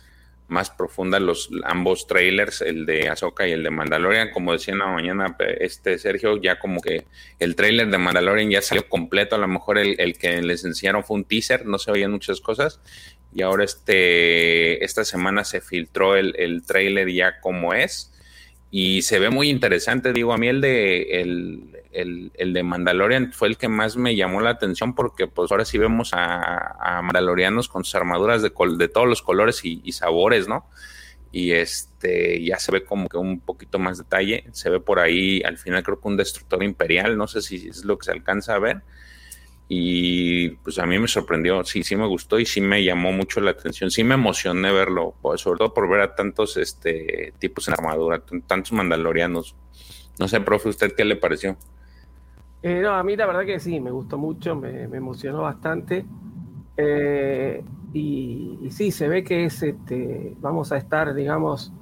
[0.48, 4.30] más profunda los ambos trailers, el de Ahsoka y el de Mandalorian.
[4.32, 7.06] Como decía en la mañana, este Sergio, ya como que
[7.38, 9.36] el trailer de Mandalorian ya salió completo.
[9.36, 12.40] A lo mejor el, el que les enseñaron fue un teaser, no se oían muchas
[12.40, 12.80] cosas.
[13.32, 18.09] Y ahora este, esta semana se filtró el, el trailer ya como es
[18.70, 20.12] y se ve muy interesante.
[20.12, 24.14] Digo, a mí el de el, el- el de Mandalorian fue el que más me
[24.16, 28.78] llamó la atención porque pues ahora sí vemos a, mandalorianos con sus armaduras de, col-
[28.78, 30.66] de todos los colores y, y sabores, ¿no?
[31.32, 34.44] Y este ya se ve como que un poquito más detalle.
[34.52, 37.84] Se ve por ahí al final creo que un destructor imperial, no sé si es
[37.84, 38.82] lo que se alcanza a ver.
[39.72, 43.40] Y pues a mí me sorprendió, sí, sí me gustó y sí me llamó mucho
[43.40, 47.68] la atención, sí me emocioné verlo, pues, sobre todo por ver a tantos este, tipos
[47.68, 49.54] en armadura, tantos mandalorianos.
[50.18, 51.56] No sé, profe, ¿usted qué le pareció?
[52.64, 56.04] Eh, no, a mí la verdad que sí, me gustó mucho, me, me emocionó bastante.
[56.76, 61.72] Eh, y, y sí, se ve que es este, vamos a estar, digamos,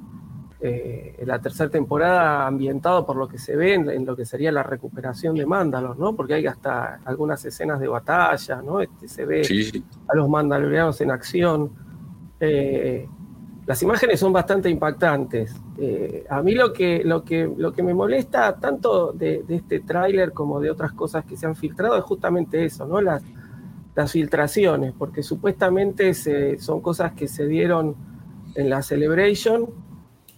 [0.60, 4.50] eh, la tercera temporada ambientado por lo que se ve en, en lo que sería
[4.50, 6.16] la recuperación de Mándalos, ¿no?
[6.16, 8.80] Porque hay hasta algunas escenas de batalla, ¿no?
[8.80, 9.84] Este, se ve sí.
[10.08, 11.70] a los mandalorianos en acción.
[12.40, 13.06] Eh,
[13.66, 15.54] las imágenes son bastante impactantes.
[15.78, 19.80] Eh, a mí lo que, lo, que, lo que me molesta tanto de, de este
[19.80, 23.00] tráiler como de otras cosas que se han filtrado es justamente eso, ¿no?
[23.00, 23.22] Las,
[23.94, 27.94] las filtraciones, porque supuestamente se- son cosas que se dieron
[28.54, 29.66] en la Celebration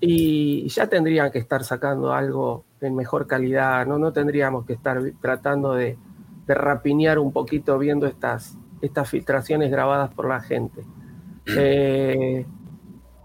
[0.01, 4.99] y ya tendrían que estar sacando algo en mejor calidad, no, no tendríamos que estar
[5.21, 5.99] tratando de,
[6.47, 10.83] de rapiñar un poquito viendo estas, estas filtraciones grabadas por la gente.
[11.47, 12.47] Eh,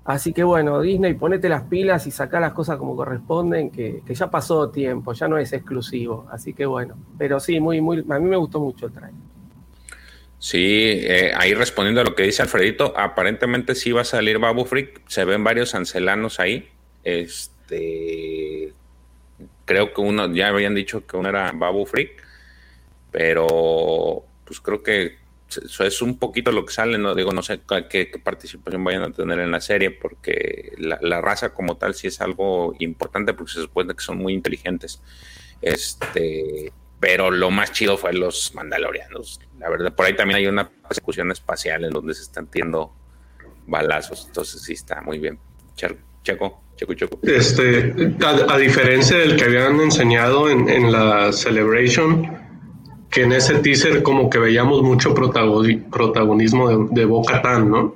[0.03, 4.13] así que bueno, Disney, ponete las pilas y saca las cosas como corresponden, que, que
[4.13, 6.27] ya pasó tiempo, ya no es exclusivo.
[6.29, 9.34] Así que bueno, pero sí, muy, muy, a mí me gustó mucho el trailer.
[10.39, 14.65] Sí, eh, ahí respondiendo a lo que dice Alfredito, aparentemente sí va a salir Babu
[14.65, 16.69] Freak, se ven varios ancelanos ahí.
[17.03, 18.73] Este
[19.65, 22.23] creo que uno, ya habían dicho que uno era Babu Freak,
[23.11, 25.17] pero pues creo que
[25.49, 29.11] eso es un poquito lo que sale, no digo, no sé qué, participación vayan a
[29.11, 33.53] tener en la serie, porque la, la raza como tal sí es algo importante, porque
[33.53, 35.01] se supone que son muy inteligentes.
[35.61, 39.39] Este, pero lo más chido fue los mandalorianos.
[39.59, 42.93] La verdad, por ahí también hay una persecución espacial en donde se están tirando
[43.67, 45.39] balazos, entonces sí está muy bien.
[45.75, 47.19] Checo, Checo, Checo.
[47.23, 47.93] Este,
[48.25, 52.31] a, diferencia del que habían enseñado en, en la Celebration,
[53.09, 57.95] que en ese teaser como que veíamos mucho protagoni- protagonismo de, de Boca Tan, ¿no?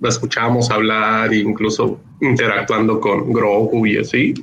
[0.00, 4.34] La escuchábamos hablar incluso interactuando con Grogu y así.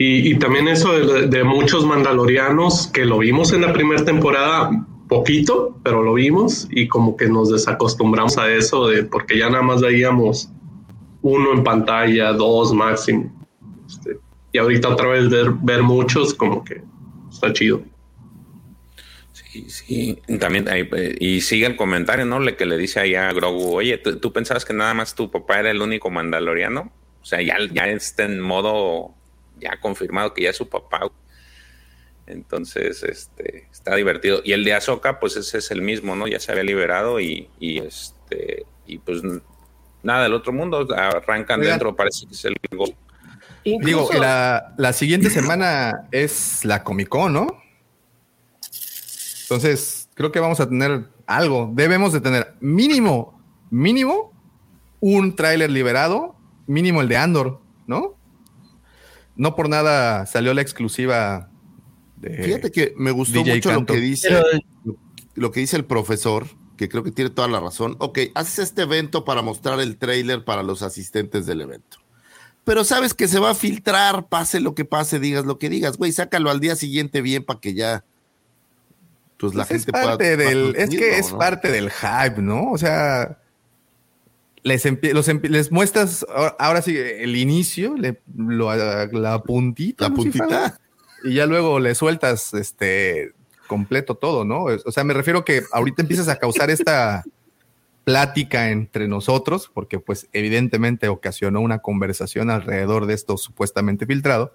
[0.00, 0.94] Y, y también eso
[1.28, 4.70] de, muchos mandalorianos que lo vimos en la primera temporada,
[5.10, 9.62] poquito, pero lo vimos y como que nos desacostumbramos a eso de porque ya nada
[9.62, 10.48] más veíamos
[11.20, 13.30] uno en pantalla, dos máximo.
[13.86, 14.16] Este,
[14.52, 16.80] y ahorita otra vez ver, ver muchos como que
[17.30, 17.82] está chido.
[19.32, 22.40] Sí, sí, también, eh, y sigue el comentario, ¿no?
[22.40, 25.30] Le que le dice ahí a Grogu, oye, ¿tú, tú pensabas que nada más tu
[25.30, 26.90] papá era el único mandaloriano?
[27.20, 29.14] O sea, ya, ya está en modo,
[29.60, 31.10] ya confirmado que ya es su papá.
[32.26, 34.40] Entonces, este, está divertido.
[34.44, 36.26] Y el de Ahsoka, pues ese es el mismo, ¿no?
[36.28, 39.22] Ya se había liberado y, y este, y pues
[40.02, 41.72] nada del otro mundo, arrancan Oigan.
[41.72, 42.56] dentro, parece que es el.
[43.64, 47.46] Digo, la, la siguiente semana es la Comic Con, ¿no?
[49.42, 51.70] Entonces, creo que vamos a tener algo.
[51.74, 54.32] Debemos de tener mínimo, mínimo,
[55.00, 58.19] un tráiler liberado, mínimo el de Andor, ¿no?
[59.40, 61.48] No por nada salió la exclusiva
[62.16, 63.94] de Fíjate que me gustó DJ mucho Canto.
[63.94, 64.96] lo que dice Pero-
[65.34, 66.46] lo que dice el profesor,
[66.76, 67.96] que creo que tiene toda la razón.
[68.00, 71.96] Ok, haces este evento para mostrar el trailer para los asistentes del evento.
[72.64, 75.96] Pero sabes que se va a filtrar, pase lo que pase, digas lo que digas,
[75.96, 78.04] güey, sácalo al día siguiente bien para que ya
[79.38, 81.38] pues la Pues gente es parte pueda del, es que es ¿no?
[81.38, 82.70] parte del hype, ¿no?
[82.72, 83.39] O sea,
[84.62, 84.84] les,
[85.14, 90.80] los les muestras ahora, ahora sí el inicio, le- lo- la puntita, La puntita.
[91.24, 93.32] y ya luego le sueltas este
[93.66, 94.64] completo todo, ¿no?
[94.64, 97.22] O sea, me refiero que ahorita empiezas a causar esta
[98.04, 104.54] plática entre nosotros, porque pues evidentemente ocasionó una conversación alrededor de esto supuestamente filtrado.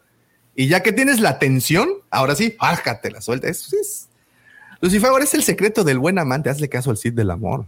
[0.55, 3.47] Y ya que tienes la atención, ahora sí, bájate la suelta.
[3.47, 4.09] Eso es.
[4.81, 6.49] Lucifer es el secreto del buen amante.
[6.49, 7.67] Hazle caso al Cid del amor.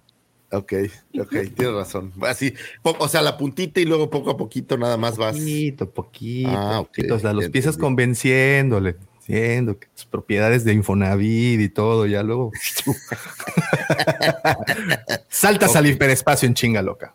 [0.49, 0.73] Ok,
[1.19, 2.13] ok, tienes razón.
[2.21, 5.35] Así, o sea, la puntita y luego poco a poquito nada más vas.
[5.35, 6.49] Poquito, poquito.
[6.51, 7.15] Ah, poquito.
[7.15, 7.77] O sea, los entendí.
[7.77, 12.53] convenciéndole, diciendo que tus propiedades de Infonavit y todo, ya luego.
[15.27, 17.13] Saltas al hiperespacio en chinga loca.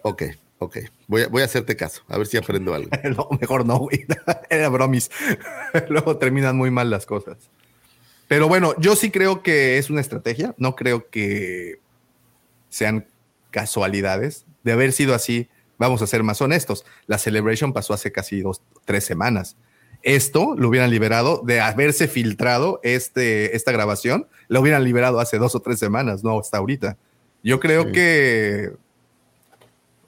[0.00, 0.22] Ok,
[0.58, 0.78] ok.
[1.06, 2.88] Voy a, voy a hacerte caso, a ver si aprendo algo.
[3.14, 4.06] no, mejor no, güey.
[4.48, 5.10] Era bromis.
[5.90, 7.36] Luego terminan muy mal las cosas.
[8.26, 10.54] Pero bueno, yo sí creo que es una estrategia.
[10.56, 11.83] No creo que
[12.74, 13.06] sean
[13.52, 14.44] casualidades.
[14.64, 15.48] De haber sido así,
[15.78, 16.84] vamos a ser más honestos.
[17.06, 19.56] La Celebration pasó hace casi dos, tres semanas.
[20.02, 25.54] Esto lo hubieran liberado de haberse filtrado este, esta grabación, lo hubieran liberado hace dos
[25.54, 26.96] o tres semanas, no hasta ahorita.
[27.44, 27.92] Yo creo Sí.
[27.92, 28.72] que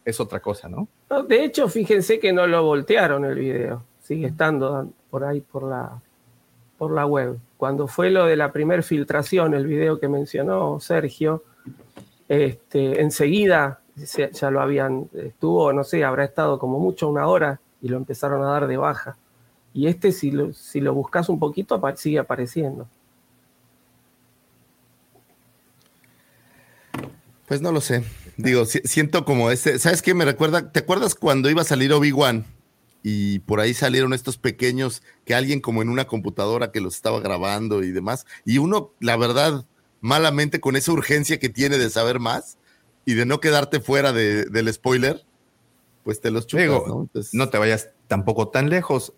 [0.05, 0.89] es otra cosa, ¿no?
[1.09, 3.85] No, de hecho, fíjense que no lo voltearon el video.
[4.03, 6.01] Sigue estando por ahí por la,
[6.79, 7.39] por la web.
[7.57, 11.45] Cuando fue lo de la primer filtración, el video que mencionó Sergio,
[12.29, 17.61] este, enseguida se- ya lo habían, estuvo, no sé, habrá estado como mucho una hora
[17.81, 19.17] y lo empezaron a dar de baja.
[19.73, 22.89] Y este, si lo, si lo buscas un poquito, sigue apareciendo.
[27.47, 28.03] Pues no lo sé.
[28.37, 29.79] Digo, si- siento como ese.
[29.79, 30.73] ¿Sabes qué me recuerda?
[30.73, 32.45] ¿Te acuerdas cuando iba a salir Obi-Wan?
[33.03, 37.21] Y por ahí salieron estos pequeños que alguien como en una computadora que los estaba
[37.21, 38.27] grabando y demás.
[38.45, 39.65] Y uno, la verdad,
[40.01, 42.59] malamente con esa urgencia que tiene de saber más
[43.05, 45.23] y de no quedarte fuera de- del spoiler,
[46.05, 47.01] pues te los chupas, Digo, ¿no?
[47.03, 49.13] Entonces, no te vayas tampoco tan lejos.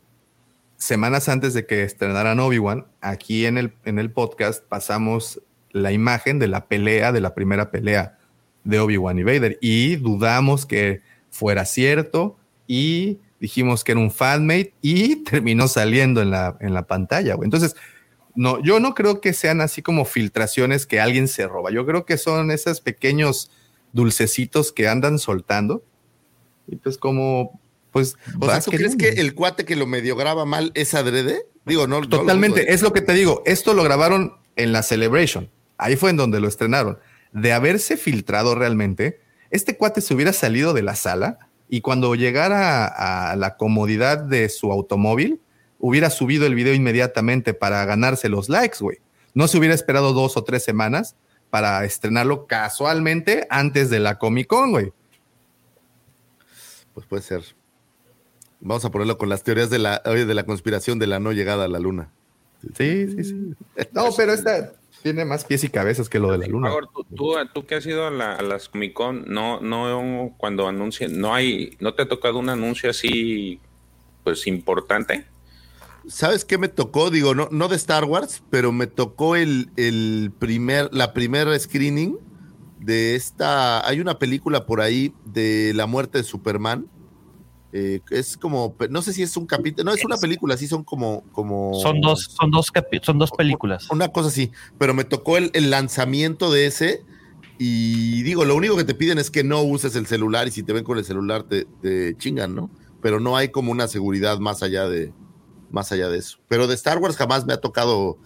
[0.77, 5.43] Semanas antes de que estrenaran Obi-Wan, aquí en el, en el podcast pasamos
[5.73, 8.17] la imagen de la pelea, de la primera pelea
[8.65, 9.59] de Obi-Wan y Vader.
[9.61, 12.37] Y dudamos que fuera cierto
[12.67, 17.35] y dijimos que era un fanmate y terminó saliendo en la, en la pantalla.
[17.35, 17.47] güey.
[17.47, 17.75] Entonces,
[18.39, 21.73] no, yo no creo que sean así como filtraciones que alguien se roba.
[21.73, 23.51] Yo creo que son esos pequeños
[23.93, 25.83] dulcecitos que andan soltando.
[26.69, 27.61] Y pues como,
[27.91, 28.17] pues...
[28.41, 31.47] o sea, ¿tú crees que el cuate que lo medio graba mal es adrede?
[31.67, 31.97] Digo, no.
[31.97, 32.71] no lo Totalmente, dudo.
[32.73, 33.43] es lo que te digo.
[33.45, 35.51] Esto lo grabaron en la Celebration.
[35.77, 37.01] Ahí fue en donde lo estrenaron.
[37.33, 39.21] De haberse filtrado realmente,
[39.51, 44.19] este cuate se hubiera salido de la sala y cuando llegara a, a la comodidad
[44.19, 45.41] de su automóvil,
[45.79, 48.99] hubiera subido el video inmediatamente para ganarse los likes, güey.
[49.35, 51.15] No se hubiera esperado dos o tres semanas
[51.51, 54.93] para estrenarlo casualmente antes de la Comic Con, güey.
[56.95, 57.43] Pues puede ser.
[58.61, 61.67] Vamos a ponerlo con las teorías de la, de la conspiración de la no llegada
[61.67, 62.11] a la luna.
[62.77, 63.55] Sí, sí, sí.
[63.93, 64.73] No, pero esta
[65.05, 66.71] tiene más pies y cabezas que lo de la luna.
[66.71, 70.35] Igor, tú, tú, tú que has ido a, la- a las Comic Con, no, no,
[70.39, 73.61] cuando anuncian, no hay, no te ha tocado un anuncio así,
[74.25, 75.25] pues importante.
[76.09, 77.11] ¿Sabes qué me tocó?
[77.11, 82.17] Digo, no, no de Star Wars, pero me tocó el, el primer, la primera screening
[82.81, 83.87] de esta.
[83.87, 86.87] Hay una película por ahí de la muerte de Superman.
[87.73, 90.85] eh, es como, no sé si es un capítulo, no es una película, sí son
[90.85, 92.73] como, como Son dos, son dos,
[93.03, 93.91] son dos películas.
[93.91, 97.05] una cosa así, pero me tocó el, el lanzamiento de ese
[97.59, 100.63] y digo, lo único que te piden es que no uses el celular y si
[100.63, 102.71] te ven con el celular te, te chingan, ¿no?
[103.03, 105.13] Pero no hay como una seguridad más allá de
[105.71, 106.39] más allá de eso.
[106.49, 108.19] Pero de Star Wars jamás me ha tocado,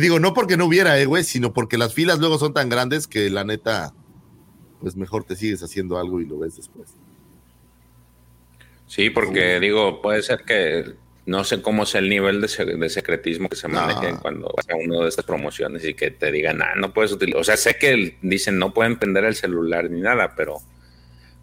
[0.00, 3.06] digo, no porque no hubiera, eh, güey, sino porque las filas luego son tan grandes
[3.06, 3.94] que la neta,
[4.80, 6.90] pues mejor te sigues haciendo algo y lo ves después.
[8.86, 10.94] Sí, porque digo, puede ser que
[11.26, 14.20] no sé cómo es el nivel de, se- de secretismo que se maneja No.
[14.20, 17.40] cuando vas a uno de estas promociones y que te digan, ah, no puedes utilizar.
[17.40, 20.56] O sea, sé que dicen no pueden prender el celular ni nada, pero.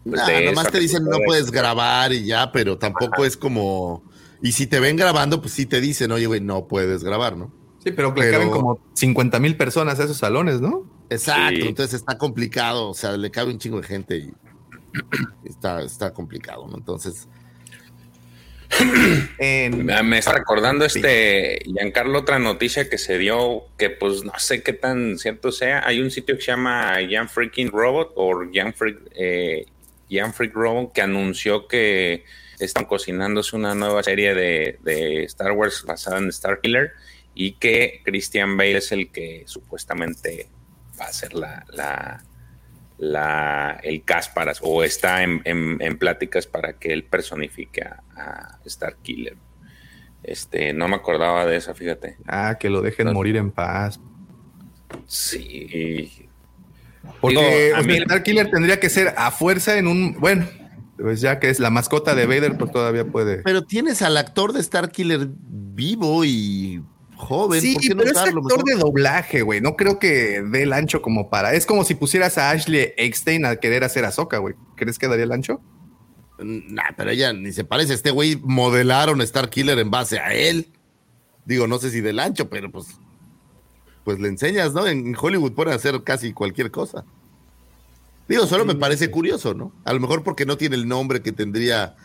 [0.04, 4.02] pues, Nah, nomás te dicen no puedes grabar y ya, pero tampoco es como.
[4.42, 7.52] Y si te ven grabando, pues sí te dicen, oye, güey, no puedes grabar, ¿no?
[7.82, 10.90] Sí, pero Pero- caben como 50 mil personas a esos salones, ¿no?
[11.08, 11.68] Exacto, Sí.
[11.68, 14.32] entonces está complicado, o sea, le cabe un chingo de gente y
[15.44, 16.76] está, está complicado, ¿no?
[16.76, 17.28] Entonces,
[19.38, 24.32] en- Me me está recordando este Giancarlo otra noticia que se dio que pues no
[24.38, 25.86] sé qué tan cierto sea.
[25.86, 29.66] Hay un sitio que se llama Jan Freaking Robot o Jan Freak, eh,
[30.10, 32.24] Jan Freak Robot que anunció que
[32.58, 36.92] están cocinándose una nueva serie de, de Star Wars basada en Star Killer
[37.34, 40.48] y que Christian Bale es el que supuestamente
[41.00, 42.24] va a ser la, la,
[42.98, 48.02] la- el cast para, o está en, en- en pláticas para que él personifique a,
[48.16, 49.36] a Star Killer.
[50.22, 52.16] Este, no me acordaba de esa, fíjate.
[52.26, 54.00] Ah, que lo dejen morir en paz.
[55.06, 56.28] Sí.
[57.20, 60.14] Porque Digo, a o sea, mí- Star Killer tendría que ser a fuerza en un.
[60.18, 60.46] Bueno,
[60.98, 63.38] pues ya que es la mascota de Vader, pues todavía puede.
[63.38, 66.82] Pero tienes al actor de Star Killer vivo y
[67.16, 67.60] joven.
[67.60, 68.78] Sí, ¿por qué no pero es usarlo actor mejor?
[68.78, 69.60] de doblaje, güey.
[69.60, 71.54] No creo que dé el ancho como para.
[71.54, 74.54] Es como si pusieras a Ashley Eckstein a querer hacer Ahsoka, güey.
[74.76, 75.60] ¿Crees que daría el ancho?
[76.38, 77.94] Nah, pero ella ni se parece.
[77.94, 80.70] Este güey modelaron Star Killer en base a él.
[81.44, 82.86] Digo, no sé si del ancho, pero pues.
[84.04, 84.86] Pues le enseñas, ¿no?
[84.86, 87.04] En Hollywood pueden hacer casi cualquier cosa.
[88.28, 89.72] Digo, solo me parece curioso, ¿no?
[89.84, 91.96] A lo mejor porque no tiene el nombre que tendría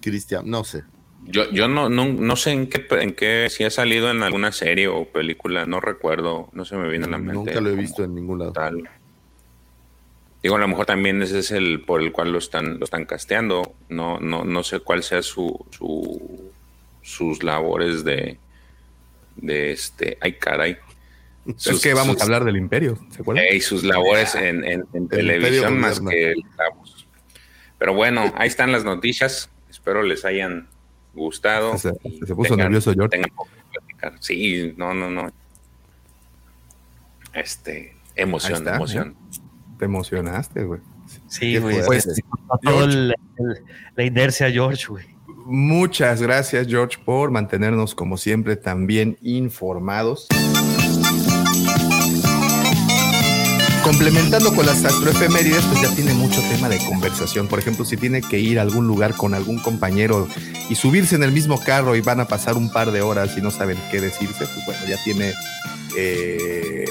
[0.00, 0.84] Christian, no sé.
[1.24, 4.50] Yo, yo no, no, no sé en qué, en qué, si ha salido en alguna
[4.50, 7.34] serie o película, no recuerdo, no se me viene a la mente.
[7.34, 8.52] Nunca lo he visto en ningún lado.
[8.52, 8.82] Tal.
[10.42, 13.04] Digo, a lo mejor también ese es el por el cual lo están, lo están
[13.04, 13.74] casteando.
[13.88, 16.50] No, no, no sé cuál sea su, su
[17.02, 18.38] sus labores de,
[19.36, 20.76] de este, ay caray.
[21.46, 23.44] Es que vamos a hablar del imperio, ¿se acuerdan?
[23.52, 27.06] Y sus labores en, en- en televisión más que clavos.
[27.78, 29.50] Pero bueno, ahí están las noticias.
[29.68, 30.68] Espero les hayan
[31.14, 31.76] gustado.
[31.78, 31.92] Se,
[32.34, 33.20] puso tengan- nervioso George.
[34.20, 35.30] Sí, no, no, no.
[37.34, 39.16] Este, emoción, está, emoción.
[39.78, 40.80] Te emocionaste, güey.
[41.28, 41.78] Sí, güey.
[41.78, 43.64] el- el-
[43.96, 45.04] la inercia, George, güey.
[45.44, 50.28] Muchas gracias, George, por mantenernos, como siempre, también informados.
[53.84, 57.48] Complementando con las astroefemérides, pues ya tiene mucho tema de conversación.
[57.48, 60.28] Por ejemplo, si tiene que ir a algún lugar con algún compañero
[60.70, 63.40] y subirse en el mismo carro y van a pasar un par de horas y
[63.40, 65.34] no saben qué decirse, pues bueno, ya tiene.
[65.96, 66.84] eh,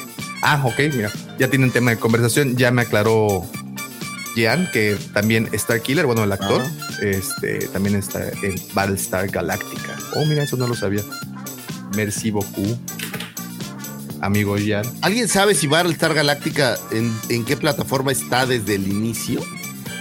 [0.44, 2.58] Ah, ok, mira, ya tiene un tema de conversación.
[2.58, 3.46] Ya me aclaró
[4.36, 6.64] Jean, que también Star Killer, bueno, el actor,
[7.00, 9.96] este, también está en Battlestar Galactica.
[10.16, 11.02] Oh, mira, eso no lo sabía.
[11.96, 12.76] Merci beaucoup,
[14.22, 14.86] amigo Jean.
[15.02, 19.42] ¿Alguien sabe si Battlestar Galáctica en, en qué plataforma está desde el inicio?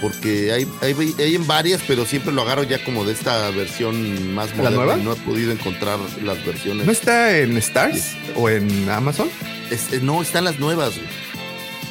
[0.01, 4.33] Porque hay, hay, hay en varias, pero siempre lo agarro ya como de esta versión
[4.33, 4.75] más ¿La moderna.
[4.77, 4.97] nueva?
[4.97, 6.85] y No he podido encontrar las versiones.
[6.87, 9.29] ¿No está en Stars o en Amazon?
[9.69, 10.95] Es- eh, no, están las nuevas.
[10.95, 11.07] güey.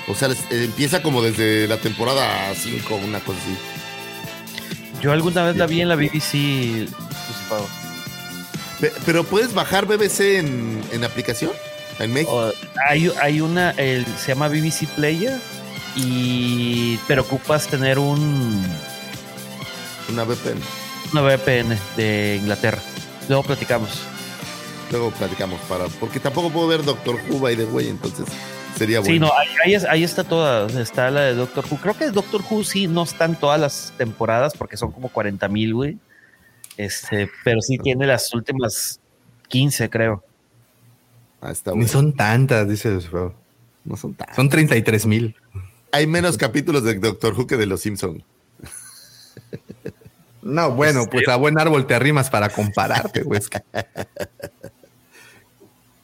[0.09, 3.57] O sea, les- eh, empieza como desde la temporada 5, una cosa así.
[5.01, 6.89] Yo alguna vez la vi en la BBC.
[8.81, 11.53] pues, Pero puedes bajar BBC en, en aplicación,
[12.01, 12.33] en México.
[12.49, 12.53] O-
[12.89, 15.39] hay, hay una, el- se llama BBC Player,
[15.97, 18.65] y pero ocupas tener un
[20.09, 20.61] Una VPN.
[21.13, 22.79] una VPN de Inglaterra.
[23.29, 23.91] Luego platicamos.
[24.91, 25.87] Luego platicamos para.
[25.87, 28.27] Porque tampoco puedo ver Doctor Who by the way, entonces
[28.77, 29.13] sería bueno.
[29.13, 30.67] Sí, no, ahí, ahí es- ahí está toda.
[30.81, 31.77] Está la de Doctor Who.
[31.79, 35.75] Creo que Doctor Who sí no están todas las temporadas porque son como 40 mil,
[35.75, 35.99] güey.
[36.77, 39.01] Este, pero sí tiene las últimas
[39.49, 40.25] 15, creo.
[41.41, 41.89] Ah, está Ni bueno.
[41.91, 43.35] son tantas, dice feo.
[43.85, 44.35] No son tan.
[44.35, 45.37] Son 33 mil.
[45.93, 48.23] Hay menos capítulos de Doctor Who que de Los Simpsons.
[50.43, 53.41] No, bueno, pues a buen árbol te arrimas para compararte, güey.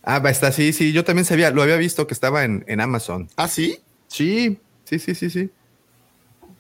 [0.08, 3.28] Ah, está, sí, sí, yo también sabía, lo había visto que estaba en, en Amazon.
[3.34, 3.80] ¿Ah, sí?
[4.06, 5.50] Sí, sí, sí, sí, sí.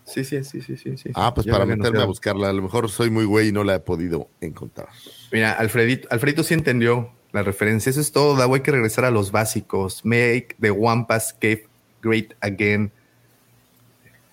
[0.04, 1.10] Sí, sí, sí, sí, sí, sí.
[1.14, 2.48] Ah, pues Ya para meterme a buscarla.
[2.48, 4.88] A lo mejor soy muy güey y no la he podido encontrar.
[5.30, 7.90] Mira, Alfredito, Alfredito sí entendió la referencia.
[7.90, 8.54] Eso es todo, Davo.
[8.54, 10.04] Hay que regresar a los básicos.
[10.04, 11.68] Make the Wampas Cave
[12.02, 12.90] great again.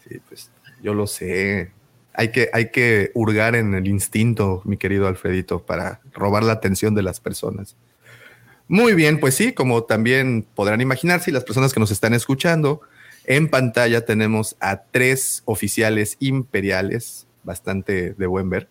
[0.08, 0.50] Sí, pues
[0.82, 1.72] yo lo sé.
[2.14, 6.94] Hay que, hay que hurgar en el instinto, mi querido Alfredito, para robar la atención
[6.96, 7.76] de las personas.
[8.68, 12.82] Muy bien, pues sí, como también podrán imaginarse, las personas que nos están escuchando,
[13.26, 18.70] en pantalla tenemos a tres oficiales imperiales, bastante de buen ver.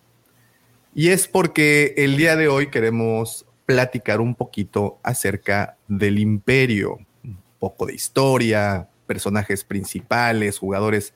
[0.95, 7.39] Y es porque el día de hoy queremos platicar un poquito acerca del imperio, un
[7.59, 11.15] poco de historia, personajes principales, jugadores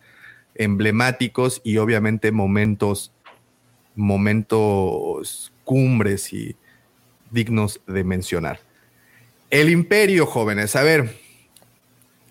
[0.54, 3.12] emblemáticos y obviamente momentos,
[3.94, 6.56] momentos cumbres y
[7.30, 8.60] dignos de mencionar.
[9.50, 11.16] El imperio, jóvenes, a ver,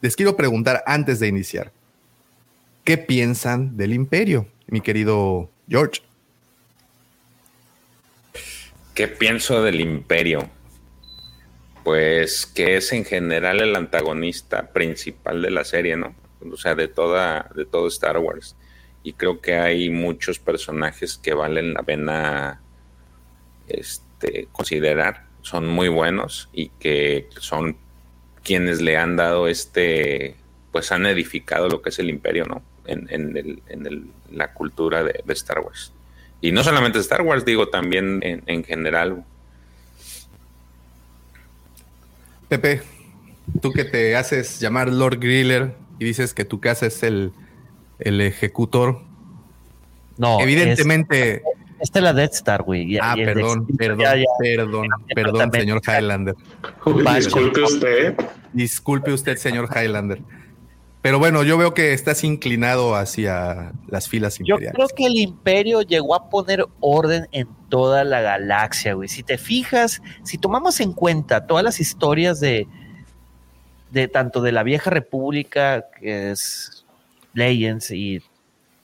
[0.02, 1.72] les quiero preguntar antes de iniciar,
[2.84, 6.02] ¿qué piensan del imperio, mi querido George?
[8.96, 10.50] ¿Qué pienso del imperio?
[11.84, 16.16] Pues que es en general el antagonista principal de la serie, ¿no?
[16.50, 18.56] O sea, de toda, de todo Star Wars.
[19.04, 22.62] Y creo que hay muchos personajes que valen la pena
[23.68, 25.26] este, considerar.
[25.42, 27.78] Son muy buenos y que son
[28.44, 30.38] quienes le han dado este,
[30.72, 32.64] pues han edificado lo que es el imperio, ¿no?
[32.86, 35.92] En, el, en el, la cultura de, Star Wars.
[36.42, 39.24] Y no solamente Star Wars, digo, también en, en general.
[42.48, 42.82] Pepe,
[43.62, 47.32] tú que te haces llamar Lord Griller y dices que tu casa es el,
[48.00, 49.02] el ejecutor.
[50.18, 51.36] No, evidentemente.
[51.36, 51.42] Es,
[51.80, 52.98] esta es la Death Star, güey.
[53.00, 56.36] Ah, perdón, perdón, ya, ya, perdón, ya, perdón, señor Highlander.
[57.16, 58.16] Disculpe usted.
[58.54, 60.22] Disculpe usted, señor Highlander.
[61.06, 64.72] Pero bueno, yo veo que estás inclinado hacia las filas imperiales.
[64.72, 69.08] Yo creo que el imperio llegó a poner orden en toda la galaxia, güey.
[69.08, 72.68] Si te fijas, si tomamos en cuenta todas las historias de,
[73.92, 76.88] de tanto de la vieja república, que es
[77.36, 78.24] Legends, y,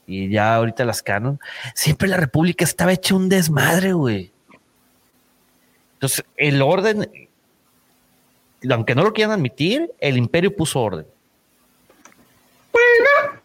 [0.06, 1.40] y ya ahorita las canon,
[1.74, 4.30] siempre la república estaba hecha un desmadre, güey.
[5.94, 7.28] Entonces, el orden,
[8.70, 11.06] aunque no lo quieran admitir, el imperio puso orden.
[12.72, 13.42] Bueno.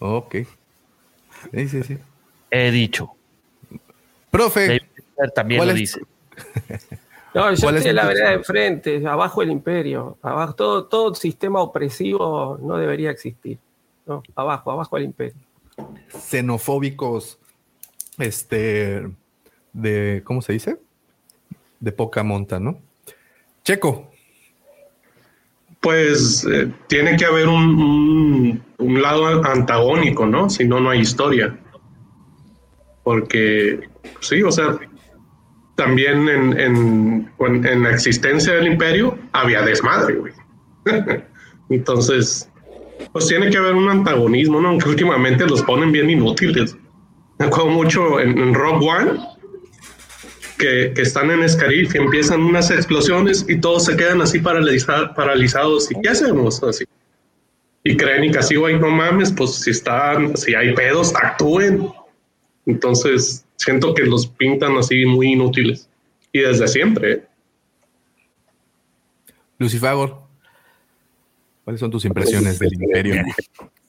[0.00, 0.34] Ok.
[1.52, 1.98] Sí, sí, sí.
[2.50, 3.10] He dicho.
[4.30, 4.80] Profe.
[5.34, 6.00] También lo dice.
[7.34, 10.18] No, yo estoy en la vereda de enfrente, abajo el imperio.
[10.22, 13.58] Abajo, todo, todo sistema opresivo no debería existir.
[14.06, 15.34] No, abajo, abajo el imperio.
[16.08, 17.38] Xenofóbicos,
[18.18, 19.08] este,
[19.72, 20.78] de, ¿cómo se dice?
[21.80, 22.78] De poca monta, ¿no?
[23.62, 24.10] Checo,
[25.84, 30.48] pues eh, tiene que haber un, un, lado antagónico, ¿no?
[30.48, 31.54] Si no, no hay historia.
[33.02, 33.80] Porque,
[34.20, 34.78] sí, o sea,
[35.76, 40.32] también en, en, en la existencia del imperio había desmadre, güey.
[41.68, 42.50] Entonces,
[43.12, 44.70] pues tiene que haber un antagonismo, ¿no?
[44.70, 46.78] Aunque últimamente los ponen bien inútiles.
[47.38, 49.20] Me acuerdo mucho en, en Rogue One
[50.58, 55.14] que, que, están en Escarif y empiezan unas explosiones y todos se quedan así paraliza,
[55.14, 55.90] paralizados.
[55.90, 56.62] ¿Y qué hacemos?
[56.62, 56.84] Así.
[57.82, 61.88] Y creen y casi, güey, no mames, pues si están, si hay pedos, actúen.
[62.64, 65.88] Entonces, siento que los pintan así muy inútiles.
[66.32, 67.12] Y desde siempre.
[67.12, 67.24] ¿eh?
[69.58, 70.18] Lucifagor,
[71.64, 73.22] ¿cuáles son tus impresiones del imperio?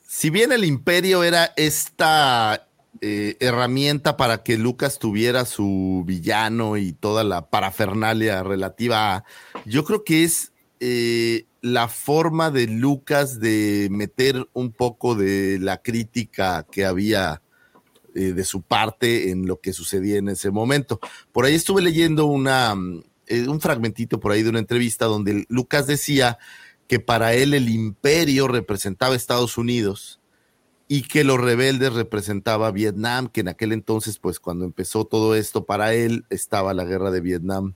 [0.08, 2.70] Si bien el imperio era esta
[3.02, 9.24] eh, herramienta para que Lucas tuviera su villano y toda la parafernalia relativa a.
[9.66, 15.82] Yo creo que es eh, la forma de Lucas de meter un poco de la
[15.82, 17.42] crítica que había
[18.14, 21.00] eh, de su parte en lo que sucedía en ese momento.
[21.34, 26.38] Por ahí estuve leyendo una, un fragmentito por ahí de una entrevista donde Lucas decía
[26.88, 30.22] que para él el imperio representaba Estados Unidos
[30.88, 35.66] y que los rebeldes representaba Vietnam, que en aquel entonces, pues cuando empezó todo esto
[35.66, 37.74] para él, estaba la guerra de Vietnam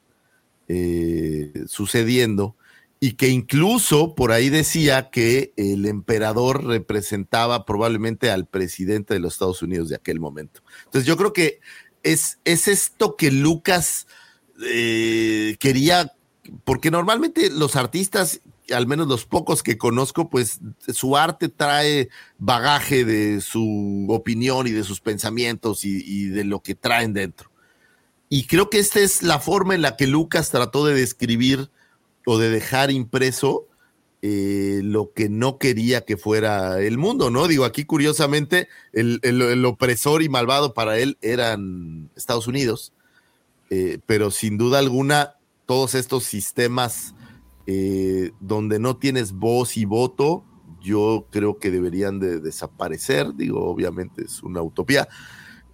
[0.67, 2.55] eh, sucediendo,
[2.99, 9.33] y que incluso por ahí decía que el emperador representaba probablemente al presidente de los
[9.33, 10.61] Estados Unidos de aquel momento.
[10.85, 11.59] Entonces yo creo que
[12.03, 14.05] es, es esto que Lucas
[14.65, 16.13] eh, quería,
[16.65, 18.41] porque normalmente los artistas
[18.73, 20.59] al menos los pocos que conozco, pues
[20.93, 26.75] su arte trae bagaje de su opinión y de sus pensamientos y, de lo que
[26.75, 27.49] traen dentro.
[28.29, 31.69] Y creo que esta es la forma en la que Lucas trató de describir
[32.25, 33.67] o de dejar impreso
[34.21, 37.47] eh, lo que no quería que fuera el mundo, ¿no?
[37.47, 42.93] Digo, aquí curiosamente el opresor y malvado para él eran Estados Unidos,
[43.69, 45.35] eh, pero sin duda alguna
[45.65, 47.13] todos estos sistemas
[47.67, 50.43] eh, donde no tienes voz y voto,
[50.81, 53.35] yo creo que deberían de desaparecer.
[53.35, 55.07] Digo, obviamente es una utopía,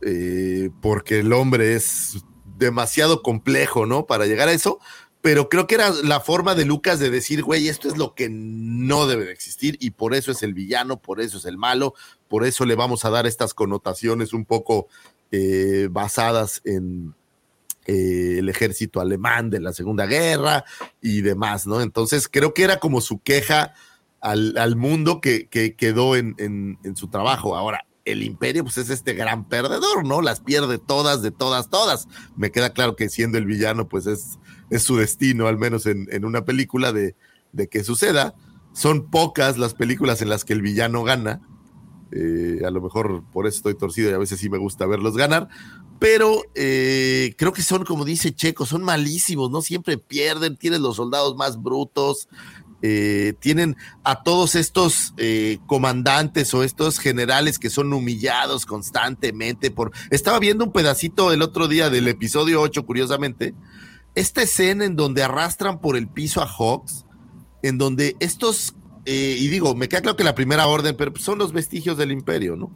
[0.01, 2.23] eh, porque el hombre es
[2.57, 4.05] demasiado complejo, ¿no?
[4.05, 4.79] Para llegar a eso.
[5.21, 8.29] Pero creo que era la forma de Lucas de decir, güey, esto es lo que
[8.29, 11.95] no debe de existir y por eso es el villano, por eso es el malo,
[12.27, 14.87] por eso le vamos a dar estas connotaciones un poco
[15.31, 17.15] eh, basadas en,
[17.85, 20.65] eh, el ejército alemán de la Segunda Guerra
[21.01, 21.81] y demás, ¿no?
[21.81, 23.73] Entonces creo que era como su queja
[24.21, 27.55] al, al mundo que, que quedó en, en, su trabajo.
[27.55, 30.21] Ahora, el imperio pues es este gran perdedor, ¿no?
[30.21, 32.07] Las pierde todas, de todas, todas.
[32.35, 34.39] Me queda claro que siendo el villano pues es,
[34.71, 37.15] es su destino, al menos en, en una película de,
[37.51, 38.33] de que suceda.
[38.73, 41.41] Son pocas las películas en las que el villano gana.
[42.11, 45.17] Eh, a lo mejor por eso estoy torcido y a veces sí me gusta verlos
[45.17, 45.49] ganar,
[45.99, 49.61] pero eh, creo que son, como dice Checo, son malísimos, ¿no?
[49.61, 52.27] Siempre pierden, tienen los soldados más brutos,
[52.81, 59.91] eh, tienen a todos estos eh, comandantes o estos generales que son humillados constantemente por...
[60.11, 63.55] Estaba viendo un pedacito el otro día del episodio 8, curiosamente,
[64.15, 67.05] esta escena en donde arrastran por el piso a Hawks,
[67.63, 71.53] en donde estos, y digo, me queda claro que la primera orden, pero son los
[71.53, 72.71] vestigios del imperio, ¿no?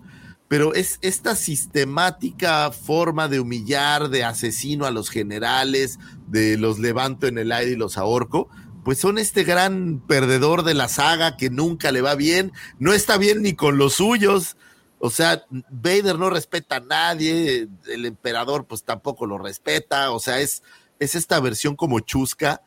[0.50, 7.28] Pero es esta sistemática forma de humillar, de asesino a los generales, de los levanto
[7.28, 8.50] en el aire y los ahorco,
[8.84, 13.18] pues son este gran perdedor de la saga que nunca le va bien, no está
[13.18, 14.58] bien ni con los suyos,
[14.98, 20.40] o sea, Vader no respeta a nadie, el emperador pues tampoco lo respeta, o sea,
[20.40, 20.64] es,
[20.98, 22.64] es esta versión como chusca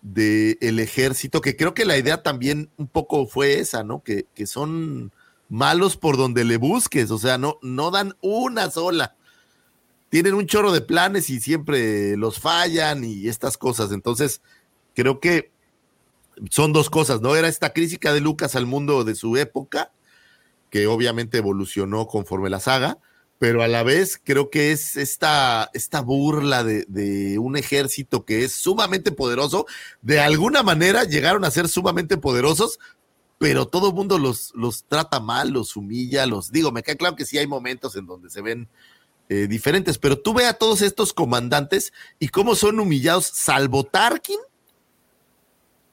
[0.00, 4.02] del el ejército, que creo que la idea también un poco fue esa, ¿no?
[4.02, 5.12] Que, que son
[5.48, 9.16] malos por donde le busques, o sea, no, no dan una sola.
[10.10, 13.92] Tienen un chorro de planes y siempre los fallan y estas cosas.
[13.92, 14.40] Entonces,
[14.94, 15.50] creo que
[16.50, 17.36] son dos cosas, ¿no?
[17.36, 19.92] Era esta crítica de Lucas al mundo de su época,
[20.70, 22.98] que obviamente evolucionó conforme la saga,
[23.38, 28.44] pero a la vez creo que es esta, esta burla de, de, un ejército que
[28.44, 29.66] es sumamente poderoso.
[30.02, 32.78] De alguna manera llegaron a ser sumamente poderosos,
[33.38, 37.16] pero todo el mundo los, los trata mal, los humilla, los digo, me queda claro
[37.16, 38.68] que sí hay momentos en donde se ven
[39.28, 44.38] eh, diferentes, pero tú ve a todos estos comandantes y cómo son humillados, salvo Tarkin,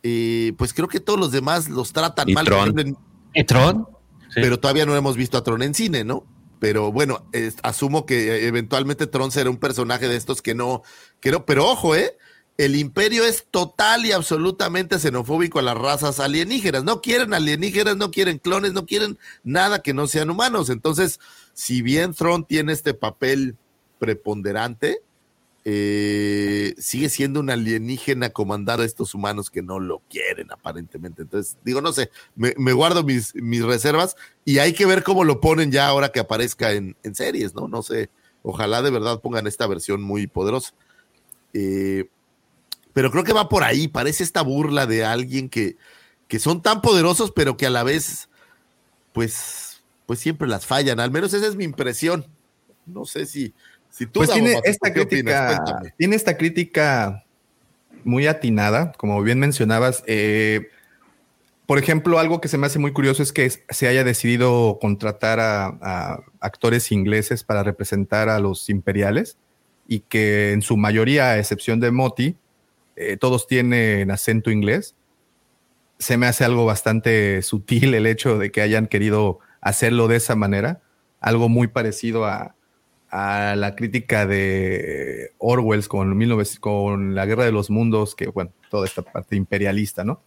[0.02, 2.46] eh, pues creo que todos los demás los tratan mal.
[2.46, 2.98] Tron?
[3.34, 3.88] ¿Y Tron?
[4.34, 6.26] Pero todavía no hemos visto a Tron en cine, ¿no?
[6.60, 7.28] Pero bueno,
[7.62, 10.82] asumo que eventualmente Tron será un personaje de estos que no,
[11.20, 12.18] que no, pero ojo, ¿eh?
[12.58, 16.84] El imperio es total y absolutamente xenofóbico a las razas alienígenas.
[16.84, 20.70] No quieren alienígenas, no quieren clones, no quieren nada que no sean humanos.
[20.70, 21.20] Entonces,
[21.54, 23.58] si bien Throne tiene este papel
[24.00, 25.00] preponderante,
[25.68, 31.24] eh, sigue siendo un alienígena comandar a estos humanos que no lo quieren aparentemente.
[31.24, 34.16] Entonces, digo, no sé, me, guardo mis, mis, reservas
[34.46, 37.68] y hay que ver cómo lo ponen ya ahora que aparezca en, en series, ¿no?
[37.68, 38.10] No sé,
[38.44, 40.74] ojalá de verdad pongan esta versión muy poderosa.
[41.54, 42.10] Eh,
[42.96, 45.76] pero creo que va por ahí, parece esta burla de alguien que,
[46.30, 48.30] que son tan poderosos, pero que a la vez,
[49.12, 52.26] pues, pues siempre las fallan, al menos esa es mi impresión.
[52.86, 53.54] No sé si,
[53.90, 54.22] si tú...
[54.22, 55.62] Pues tiene esta crítica,
[55.98, 57.26] tiene esta crítica
[58.06, 60.02] muy atinada, como bien mencionabas.
[60.08, 60.70] Eh,
[61.66, 65.42] por ejemplo, algo que se me hace muy curioso es que se haya decidido contratar
[65.42, 69.36] a, a, actores ingleses para representar a los imperiales
[69.86, 72.38] y que en su mayoría, a excepción de Moti,
[72.96, 74.96] eh, todos tienen acento inglés.
[76.00, 80.36] Se me hace algo bastante sutil el hecho de que hayan querido hacerlo de esa
[80.36, 80.82] manera,
[81.20, 82.56] algo muy parecido a,
[83.12, 86.20] la crítica de Orwell con,
[86.60, 90.22] con la Guerra de los Mundos, que bueno, toda esta parte imperialista, ¿no?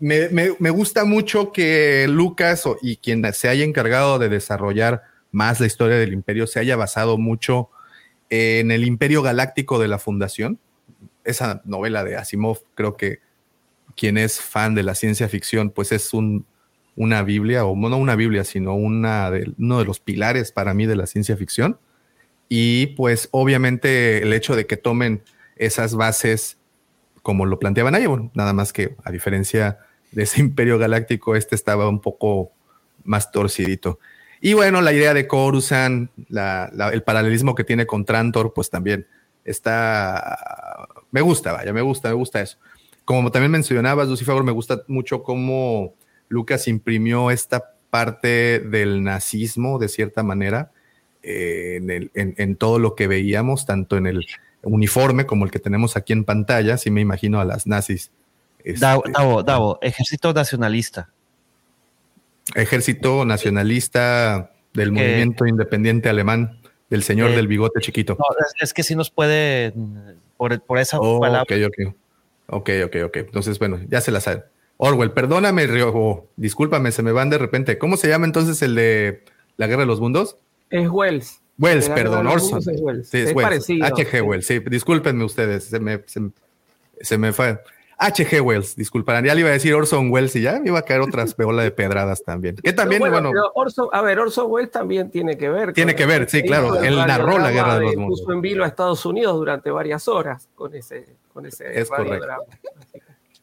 [0.00, 5.98] Me, gusta mucho que Lucas y quien se haya encargado de desarrollar más la historia
[5.98, 7.68] del imperio se haya basado mucho
[8.30, 10.58] en el imperio galáctico de la fundación,
[11.24, 13.20] esa novela de Asimov, creo que
[13.96, 16.46] quien es fan de la ciencia ficción, pues es un,
[16.96, 20.86] una Biblia, o no una Biblia, sino una de, uno de los pilares para mí
[20.86, 21.78] de la ciencia ficción.
[22.48, 25.22] Y pues obviamente el hecho de que tomen
[25.56, 26.58] esas bases
[27.22, 29.78] como lo planteaban ahí, bueno, nada más que a diferencia
[30.12, 32.52] de ese imperio galáctico, este estaba un poco
[33.04, 33.98] más torcidito.
[34.40, 39.06] Y bueno, la idea de Coruscant, el paralelismo que tiene con Trantor, pues también
[39.44, 42.58] está me gusta, vaya, me gusta, me gusta eso.
[43.04, 45.94] Como también mencionabas, Lucy Favor, me gusta mucho cómo
[46.28, 50.70] Lucas imprimió esta parte del nazismo, de cierta manera,
[51.22, 54.26] eh, en, todo lo que veíamos, tanto en el
[54.62, 58.12] uniforme como el que tenemos aquí en pantalla, si me imagino a las nazis.
[58.62, 61.10] Este, Davo, Davo, ejército nacionalista.
[62.54, 68.16] Ejército nacionalista del movimiento independiente alemán, del señor eh, del bigote chiquito.
[68.60, 69.72] es, que sí nos puede
[70.66, 71.42] por, esa oh, palabra.
[71.42, 71.94] Ok, ok.
[72.46, 73.16] Ok, ok, ok.
[73.16, 74.44] Entonces, bueno, ya se la sabe.
[74.78, 77.78] Orwell, perdóname, Rio, discúlpame, se me van de repente.
[77.78, 79.24] ¿Cómo se llama entonces el de
[79.56, 80.36] la Guerra de los Mundos?
[80.70, 81.40] Es Wells.
[81.58, 82.58] Wells, perdón, Orson.
[82.58, 83.08] Es Wells.
[83.08, 83.84] Sí, es, Parecido.
[83.84, 84.22] H.G.
[84.22, 87.60] Wells, sí, discúlpenme ustedes, se me, se, me fue.
[88.02, 88.40] H.G.
[88.40, 89.26] Wells, disculparán.
[89.26, 91.62] Ya le iba a decir Orson Wells y ya me iba a caer otras peola
[91.62, 92.56] de pedradas también.
[92.56, 93.30] Que también, bueno.
[93.92, 95.74] a ver, Orson Wells también tiene que ver.
[95.74, 96.82] Tiene que ver, sí, claro.
[96.82, 98.20] Él narró la guerra de los mundos.
[98.20, 102.26] Puso en vilo a Estados Unidos durante varias horas con ese, con ese es correcto.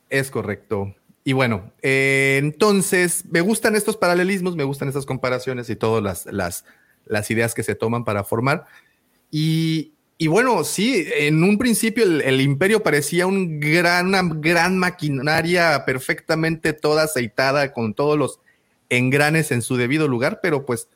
[0.09, 0.95] Es correcto.
[1.23, 6.25] Y bueno, eh, entonces me gustan estos paralelismos, me gustan estas comparaciones y todas las,
[6.25, 6.65] las,
[7.05, 8.65] las ideas que se toman para formar.
[9.29, 14.77] Y, y bueno, sí, en un principio el, el, imperio parecía un gran, una gran
[14.77, 18.39] maquinaria perfectamente toda aceitada con todos los
[18.89, 20.89] engranes en su debido lugar, pero pues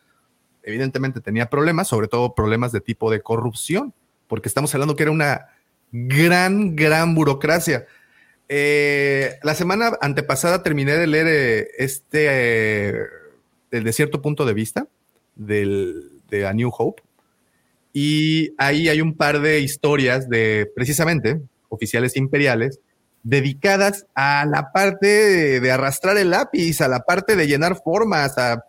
[0.64, 3.94] evidentemente tenía problemas, sobre todo problemas de tipo de corrupción,
[4.28, 5.48] porque estamos hablando que era una
[5.92, 7.86] gran, gran burocracia.
[8.50, 13.06] Eh, la semana antepasada terminé de leer eh, este, eh,
[13.72, 14.88] de cierto punto de vista,
[15.36, 17.02] del, de A New Hope,
[17.94, 22.80] y ahí hay un par de historias de precisamente oficiales imperiales
[23.24, 28.38] dedicadas a la parte de, de arrastrar el lápiz, a la parte de llenar formas,
[28.38, 28.64] a,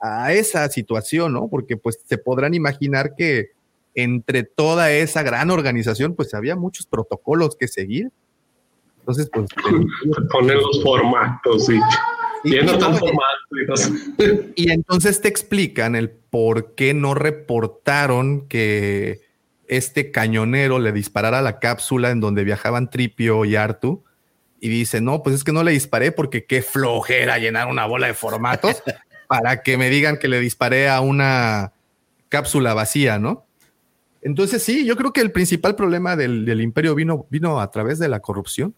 [0.00, 1.48] a, esa situación, ¿no?
[1.48, 3.50] Porque pues se podrán imaginar que
[3.94, 8.10] entre toda esa gran organización pues había muchos protocolos que seguir.
[9.00, 9.48] Entonces, pues...
[10.30, 11.68] Poner los formatos
[14.54, 14.70] y...
[14.70, 19.26] Entonces te explican el por qué no reportaron que
[19.68, 24.04] este cañonero le disparara la cápsula en donde viajaban Tripio y Artu.
[24.60, 28.06] Y dice, no, pues es que no le disparé porque qué flojera llenar una bola
[28.06, 28.82] de formatos
[29.28, 31.72] para que me digan que le disparé a una
[32.28, 33.44] cápsula vacía, ¿no?
[34.22, 37.98] Entonces sí, yo creo que el principal problema del, del imperio vino, vino a través
[37.98, 38.74] de la corrupción.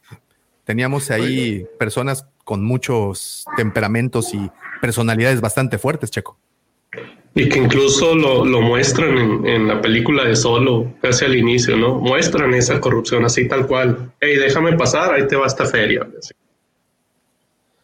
[0.69, 4.51] Teníamos ahí personas con muchos temperamentos y
[4.83, 6.39] personalidades bastante fuertes, Checo.
[7.35, 11.75] Y que incluso lo, lo muestran en, en, la película de Solo, casi al inicio,
[11.79, 11.95] ¿no?
[11.95, 14.13] Muestran esa corrupción así tal cual.
[14.21, 16.07] Hey, déjame pasar, ahí te va esta feria.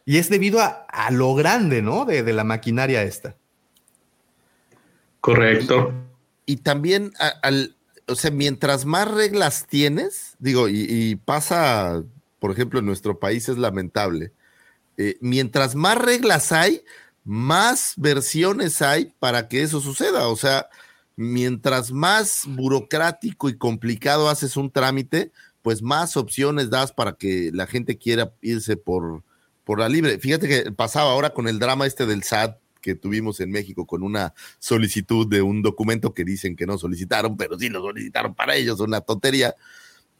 [0.05, 2.05] Y es debido a, a lo grande, ¿no?
[2.05, 3.35] De, de, la maquinaria esta.
[5.21, 5.91] Correcto.
[6.45, 7.75] Y, y también a, al,
[8.07, 12.03] o sea, mientras más reglas tienes, digo, y, y pasa
[12.45, 14.31] por ejemplo, en nuestro país es lamentable.
[14.97, 16.83] Eh, mientras más reglas hay,
[17.23, 20.27] más versiones hay para que eso suceda.
[20.27, 20.69] O sea,
[21.15, 25.31] mientras más burocrático y complicado haces un trámite,
[25.63, 29.23] pues más opciones das para que la gente quiera irse por,
[29.63, 30.19] por la libre.
[30.19, 34.03] Fíjate que pasaba ahora con el drama este del SAT que tuvimos en México con
[34.03, 38.55] una solicitud de un documento que dicen que no solicitaron, pero sí lo solicitaron para
[38.55, 39.55] ellos, una tontería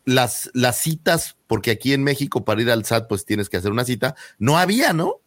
[0.06, 3.72] las, las citas, porque aquí en México para ir al SAT pues tienes que hacer
[3.72, 5.20] una cita, no había, ¿no?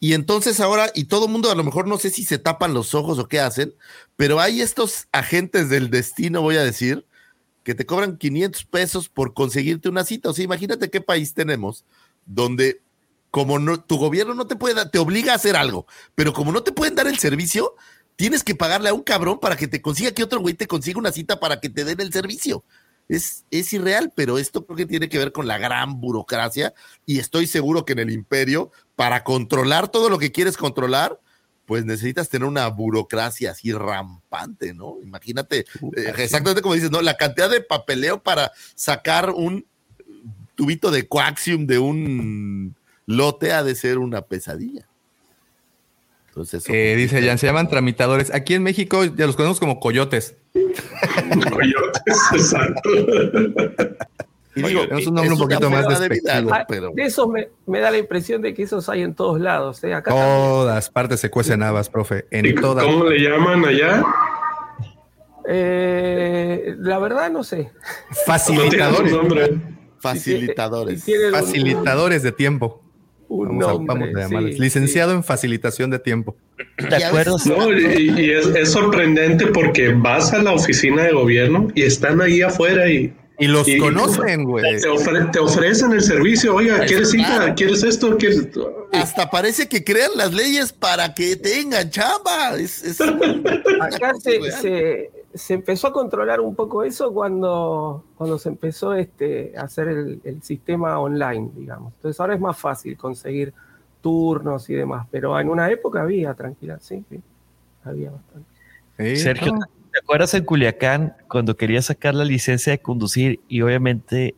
[0.00, 2.72] Y entonces ahora, y todo el mundo a lo mejor no sé si se tapan
[2.72, 3.74] los ojos o qué hacen,
[4.16, 7.04] pero hay estos agentes del destino, voy a decir,
[7.64, 10.30] que te cobran 500 pesos por conseguirte una cita.
[10.30, 11.84] O sea, imagínate qué país tenemos
[12.24, 12.80] donde
[13.30, 16.52] como no, tu gobierno no te puede dar, te obliga a hacer algo, pero como
[16.52, 17.74] no te pueden dar el servicio,
[18.16, 20.98] tienes que pagarle a un cabrón para que te consiga que otro güey te consiga
[20.98, 22.64] una cita para que te den el servicio
[23.08, 26.74] es, es irreal, pero esto creo que tiene que ver con la gran burocracia
[27.06, 31.18] y estoy seguro que en el imperio, para controlar todo lo que quieres controlar,
[31.64, 34.96] pues necesitas tener una burocracia así rampante, ¿no?
[35.02, 35.66] Imagínate,
[35.96, 37.02] eh, exactamente como dices, ¿no?
[37.02, 39.66] La cantidad de papeleo para sacar un
[40.54, 42.74] tubito de coaxium de un
[43.04, 44.88] lote ha de ser una pesadilla.
[46.68, 48.32] Eh, dice Jan, se llaman tramitadores.
[48.34, 50.36] Aquí en México ya los conocemos como coyotes.
[50.52, 52.90] coyotes, exacto.
[54.54, 56.52] Y digo, es un nombre un poquito más despectivo.
[56.52, 56.90] De, pero...
[56.94, 59.82] de eso me, me, da la impresión de que esos hay en todos lados.
[59.84, 59.94] ¿eh?
[59.94, 60.92] Acá todas también.
[60.92, 62.26] partes se cuecen habas, profe.
[62.30, 62.84] En todas.
[62.84, 64.04] ¿Cómo le llaman allá?
[65.48, 67.70] Eh, la verdad no sé.
[68.26, 69.12] Facilitadores.
[69.12, 69.22] No
[70.00, 71.04] Facilitadores.
[71.32, 72.87] Facilitadores de tiempo.
[73.28, 74.54] Un vamos, nombre, a, vamos a llamarles.
[74.56, 75.16] Sí, Licenciado sí.
[75.16, 76.36] en facilitación de tiempo.
[76.78, 77.36] ¿De acuerdo?
[77.44, 82.20] No, y, y es, es, sorprendente porque vas a la oficina de gobierno y están
[82.20, 83.12] ahí afuera y.
[83.40, 84.80] Y los y, conocen, güey.
[84.80, 86.56] Te, ofre, te, ofrecen el servicio.
[86.56, 87.54] Oiga, ¿quieres cita?
[87.54, 88.16] ¿Quieres esto?
[88.16, 88.88] ¿Quieres esto?
[88.92, 92.56] Hasta parece que crean las leyes para que tengan chamba.
[92.56, 93.00] Es, es...
[93.00, 99.54] Acá se, se, se, empezó a controlar un poco eso cuando, cuando se empezó este,
[99.56, 101.92] a hacer el, el, sistema online, digamos.
[101.94, 103.54] Entonces ahora es más fácil conseguir
[104.00, 107.20] turnos y demás, pero en una época había, tranquila, sí, sí
[107.84, 108.48] había bastante.
[108.98, 109.60] Sí, Sergio, no.
[109.92, 114.34] ¿te acuerdas en Culiacán cuando quería sacar la licencia de conducir y obviamente,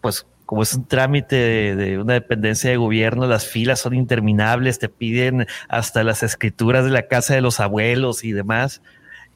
[0.00, 4.78] pues como es un trámite de, de, una dependencia de gobierno, las filas son interminables,
[4.78, 8.82] te piden hasta las escrituras de la casa de los abuelos y demás.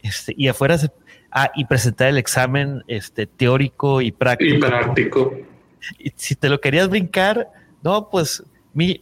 [0.06, 0.90] Este, y afuera se,
[1.30, 4.56] ah, y presentar el examen este, teórico y práctico.
[4.56, 5.34] Y práctico.
[5.98, 7.48] Y si te lo querías brincar,
[7.82, 8.42] no, pues
[8.74, 9.00] mil,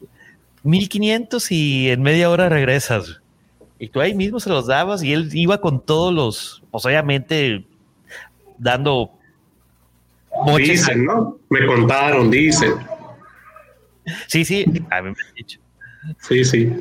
[0.62, 3.20] 1500 y en media hora regresas.
[3.78, 7.64] Y tú ahí mismo se los dabas y él iba con todos los, pues obviamente
[8.58, 9.10] dando
[10.58, 11.38] Dicen, ¿no?
[11.48, 12.74] Me contaron, dicen.
[14.26, 15.60] Sí, sí, a mí me han dicho.
[16.20, 16.72] Sí, sí.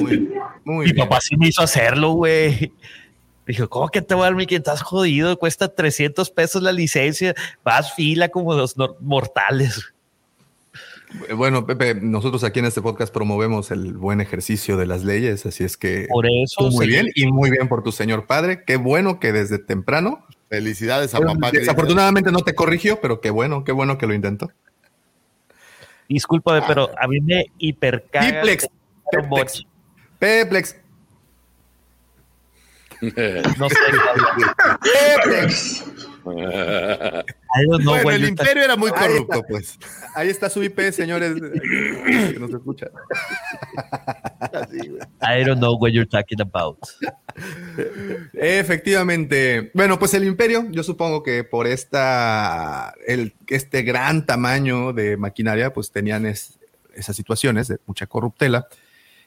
[0.00, 0.30] Muy,
[0.64, 2.72] muy Mi papá sí me hizo hacerlo, güey.
[3.48, 4.74] Dijo, ¿cómo que te voy a dar 1500?
[4.74, 7.34] Estás jodido, cuesta 300 pesos la licencia,
[7.64, 9.94] vas fila como los mortales.
[11.34, 15.64] Bueno, Pepe, nosotros aquí en este podcast promovemos el buen ejercicio de las leyes, así
[15.64, 18.64] es que por eso muy bien y muy bien por tu señor padre.
[18.66, 20.26] Qué bueno que desde temprano.
[20.50, 21.50] Felicidades a papá.
[21.50, 24.52] Desafortunadamente no te corrigió, pero qué bueno, qué bueno que lo intentó.
[26.06, 28.42] Discúlpame, pero a mí me hipercaga.
[28.42, 28.68] Peplex.
[29.10, 29.64] Peplex.
[30.18, 30.76] Peplex.
[33.00, 33.76] No sé.
[36.24, 39.78] Bueno, el imperio era muy corrupto, pues.
[40.14, 41.34] Ahí está su IP, señores.
[41.34, 42.86] que no se escucha.
[45.22, 46.78] I don't know what you're talking about.
[48.34, 49.70] Efectivamente.
[49.74, 55.72] Bueno, pues el imperio, yo supongo que por esta, el, este gran tamaño de maquinaria,
[55.72, 58.68] pues tenían esas situaciones de mucha corruptela.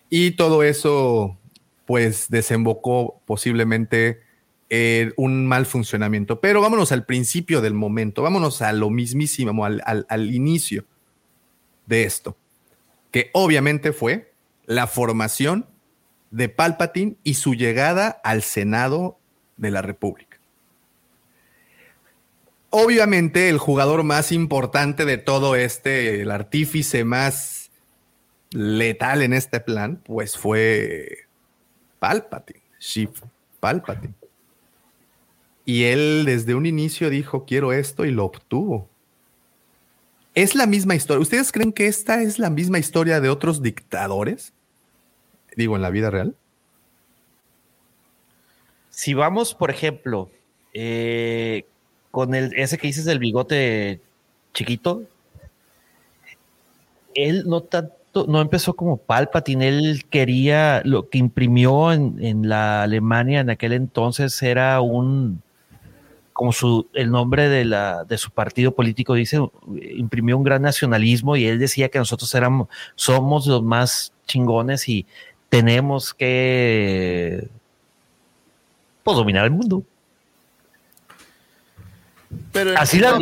[0.10, 1.38] Y todo eso,
[1.92, 4.22] pues desembocó posiblemente
[5.18, 6.40] un mal funcionamiento.
[6.40, 10.86] Pero vámonos al principio del momento, vámonos a lo mismísimo, al, al inicio
[11.88, 12.38] de esto,
[13.12, 14.32] que obviamente fue
[14.66, 15.68] la formación
[16.30, 19.20] de Palpatine y su llegada al Senado
[19.58, 20.40] de la República.
[22.70, 27.70] Obviamente el jugador más importante de todo este, el artífice más
[28.52, 31.30] letal en este plan, pues fue
[32.02, 33.12] Palpatine, Chief
[33.60, 34.16] Palpatine.
[35.66, 38.90] Y él desde un inicio dijo, quiero esto y lo obtuvo.
[40.34, 41.22] Es la misma historia.
[41.22, 44.52] ¿Ustedes creen que esta es la misma historia de otros dictadores?
[45.56, 46.36] Digo, en la vida real.
[48.90, 50.32] Si vamos, por ejemplo,
[50.74, 51.66] eh,
[52.10, 54.02] con el, ese que dices del bigote
[54.56, 55.04] chiquito,
[57.14, 63.40] él no tanto, no empezó como Palpatine, él quería, lo que imprimió en la Alemania
[63.40, 65.42] en aquel entonces era un,
[66.34, 69.40] como su, el nombre de, la, de su partido político dice,
[69.96, 75.06] imprimió un gran nacionalismo y él decía que nosotros éramos, somos los más chingones y
[75.50, 77.48] tenemos que
[79.04, 79.84] pues, dominar el mundo.
[82.52, 83.20] Pero Así la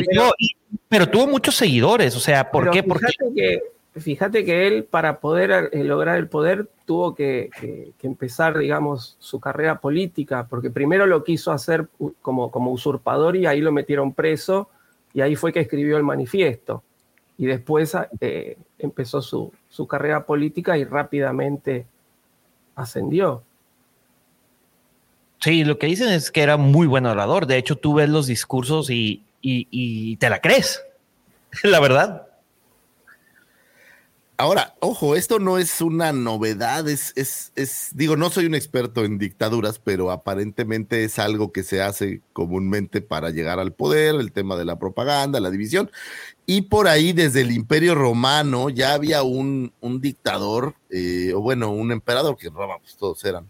[0.87, 2.83] pero tuvo muchos seguidores, o sea, ¿por qué?
[2.83, 3.59] Porque que
[3.95, 7.49] fíjate que él para poder eh, lograr el poder tuvo que,
[8.01, 11.87] empezar, digamos, su carrera política, porque primero lo quiso hacer
[12.21, 14.69] como, usurpador y ahí lo metieron preso
[15.13, 16.83] y ahí fue que escribió el manifiesto.
[17.37, 19.51] Y después eh, empezó su,
[19.87, 21.85] carrera política y rápidamente
[22.75, 23.43] ascendió.
[25.39, 27.45] Sí, lo que dicen es que era muy buen orador.
[27.45, 29.23] De hecho, tú ves los discursos y
[30.17, 30.83] te la crees,
[31.63, 32.28] la verdad.
[34.39, 39.03] Ahora, ojo, esto no es una novedad, es, es, es, digo, no soy un experto
[39.03, 44.31] en dictaduras, pero aparentemente es algo que se hace comúnmente para llegar al poder, el
[44.31, 45.91] tema de la propaganda, la división.
[46.45, 51.71] Y por ahí, desde el Imperio Romano, ya había un, un dictador, eh, o bueno,
[51.71, 53.49] un emperador, que Roma, pues todos eran,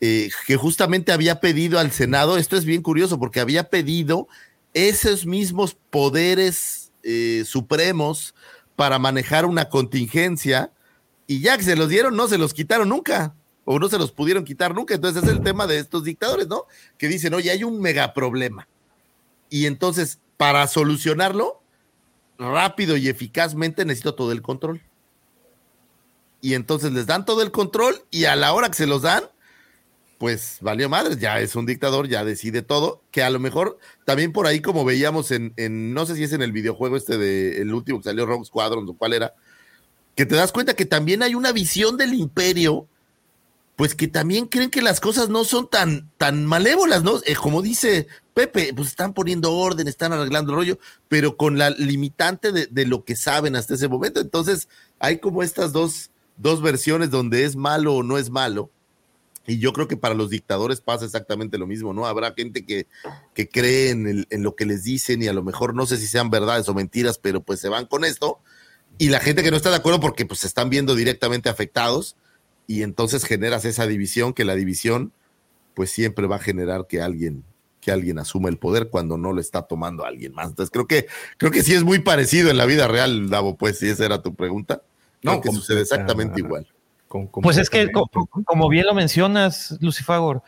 [0.00, 4.26] eh, que justamente había pedido al Senado, esto es bien curioso, porque había pedido
[4.74, 8.34] esos mismos poderes eh, supremos
[8.78, 10.70] para manejar una contingencia
[11.26, 13.34] y ya que se los dieron, no se los quitaron nunca
[13.64, 14.94] o no se los pudieron quitar nunca.
[14.94, 16.62] Entonces es el tema de estos dictadores, ¿no?
[16.96, 18.68] Que dicen, oye, hay un mega problema.
[19.50, 21.60] Y entonces, para solucionarlo,
[22.38, 24.80] rápido y eficazmente necesito todo el control.
[26.40, 29.24] Y entonces les dan todo el control y a la hora que se los dan,
[30.18, 34.32] pues valió madre, ya es un dictador, ya decide todo, que a lo mejor también
[34.32, 35.54] por ahí como veíamos en,
[35.94, 38.88] no sé si es en el videojuego este de el último que salió Rogue Squadron
[38.88, 39.34] o cuál era,
[40.16, 42.88] que te das cuenta que también hay una visión del imperio,
[43.76, 47.20] pues que también creen que las cosas no son tan, tan malévolas, ¿no?
[47.24, 51.70] Eh, como dice Pepe, pues están poniendo orden, están arreglando el rollo, pero con la
[51.70, 54.18] limitante de, de lo que saben hasta ese momento.
[54.18, 54.68] Entonces,
[54.98, 58.72] hay como estas dos, dos versiones donde es malo o no es malo
[59.48, 62.06] y yo creo que para los dictadores pasa exactamente lo mismo, ¿no?
[62.06, 62.86] Habrá gente que,
[63.32, 66.28] que cree en, lo que les dicen y a lo mejor no sé si sean
[66.28, 68.40] verdades o mentiras, pero pues se van con esto.
[68.98, 72.14] Y la gente que no está de acuerdo porque pues se están viendo directamente afectados
[72.66, 75.14] y entonces generas esa división, que la división
[75.72, 77.42] pues siempre va a generar que alguien
[77.80, 80.48] que alguien asuma el poder cuando no lo está tomando alguien más.
[80.48, 81.06] Entonces creo que
[81.38, 84.20] creo que sí es muy parecido en la vida real, Davo, pues si esa era
[84.20, 84.82] tu pregunta.
[85.22, 86.68] No, que sucede exactamente igual
[87.42, 90.42] pues es que, como, bien lo mencionas, Lucifagor,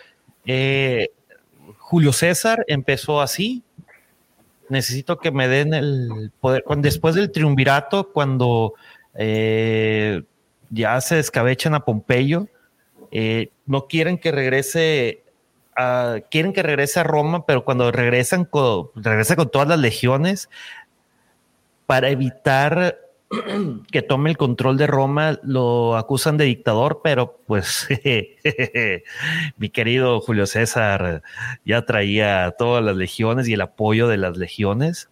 [0.44, 1.10] eh,
[1.78, 3.62] Julio César empezó así.
[4.68, 6.62] Necesito que me den el poder.
[6.78, 8.74] Después del triunvirato, cuando
[9.14, 10.22] eh,
[10.70, 12.46] ya se descabechan a Pompeyo,
[13.10, 15.24] eh, no quieren que regrese
[15.76, 20.48] ah, quieren que regrese a Roma, pero cuando regresan con, regresa con todas las legiones
[21.86, 22.98] para evitar
[23.90, 27.88] que tome el control de Roma, lo acusan de dictador, pero pues
[29.56, 31.22] mi querido Julio César
[31.64, 35.08] ya traía todas las legiones y el apoyo de las legiones.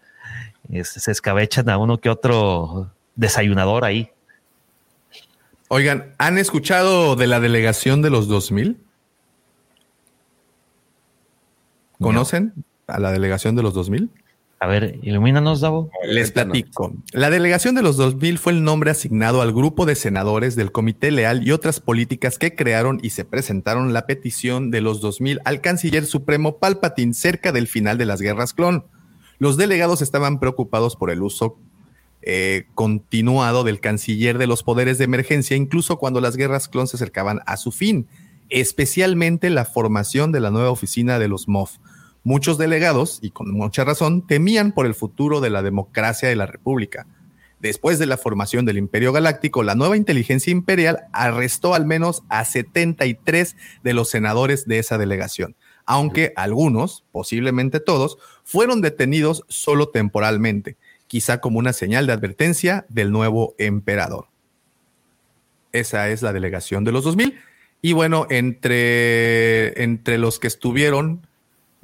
[0.71, 4.11] Este, se escabechan a uno que otro desayunador ahí.
[5.69, 8.79] Oigan, ¿han escuchado de la delegación de los 2000?
[12.01, 12.53] ¿Conocen
[12.87, 14.11] a la delegación de los 2000?
[14.61, 15.89] A ver, ilumínanos, Davo.
[16.05, 16.93] Les platico.
[17.13, 21.13] La delegación de los 2000 fue el nombre asignado al grupo de senadores del Comité
[21.13, 25.61] Leal y otras políticas que crearon y se presentaron la petición de los 2000 al
[25.61, 28.85] canciller supremo Palpatine cerca del final de las guerras clon.
[29.39, 31.57] Los delegados estaban preocupados por el uso
[32.23, 36.97] eh, continuado del canciller de los poderes de emergencia, incluso cuando las guerras clon se
[36.97, 38.09] acercaban a su fin,
[38.49, 41.77] especialmente la formación de la nueva oficina de los MOF
[42.25, 46.47] Muchos delegados, y con mucha razón, temían por el futuro de la democracia de la
[46.47, 47.07] República.
[47.61, 52.45] Después de la formación del Imperio Galáctico, la nueva inteligencia imperial arrestó al menos a
[52.45, 60.77] 73 de los senadores de esa delegación, aunque algunos, posiblemente todos, fueron detenidos solo temporalmente,
[61.09, 64.29] quizá como una señal de advertencia del nuevo emperador.
[65.73, 67.39] Esa es la delegación de los 2000.
[67.83, 71.28] Y bueno, entre, entre los que estuvieron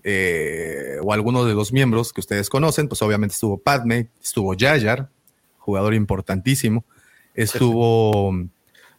[0.04, 5.08] eh, o algunos de los miembros que ustedes conocen, pues obviamente estuvo Padme, estuvo Yayar,
[5.58, 6.84] jugador importantísimo,
[7.34, 8.32] estuvo,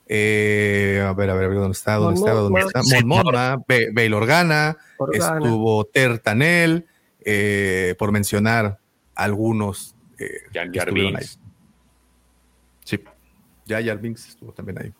[0.08, 1.96] eh, a ver, a ver, ¿dónde está?
[1.96, 2.42] ¿Dónde estaba?
[2.42, 2.82] ¿Dónde está?
[3.06, 3.24] Mon
[3.68, 4.78] Bail Organa,
[5.14, 6.88] estuvo Tertanel,
[7.24, 8.80] eh, por mencionar
[9.14, 9.96] algunos.
[10.18, 11.40] Eh, Jar Binks.
[12.84, 13.00] Sí,
[13.68, 14.94] Jar Binks estuvo también ahí.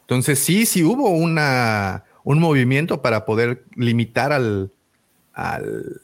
[0.00, 4.72] Entonces sí, sí hubo una, un movimiento para poder limitar al,
[5.36, 6.00] al,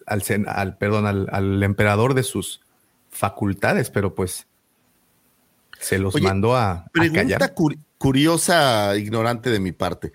[0.46, 2.60] al, perdón, al, emperador de sus
[3.08, 4.46] facultades, pero pues
[5.80, 7.54] se los mandó a, pregunta
[7.98, 10.12] curiosa, ignorante de mi parte.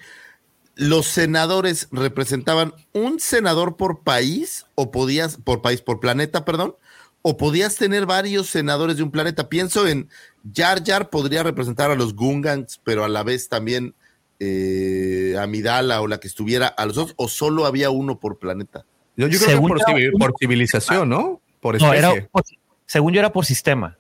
[0.76, 6.76] ¿Los senadores representaban un senador por país o podías, por país, por planeta, perdón?
[7.24, 9.50] ¿O podías tener varios senadores de un planeta?
[9.50, 10.10] Pienso en
[10.56, 13.96] Jar Jar podría representar a los Gungans, pero a la vez también
[14.40, 18.38] eh, a Midala o la que estuviera a los otros, o solo había uno por
[18.38, 18.86] planeta.
[19.18, 21.42] Yo, creo que por, civilización, ¿no?
[21.60, 22.30] Por especie.
[22.86, 23.98] según yo era por sistema.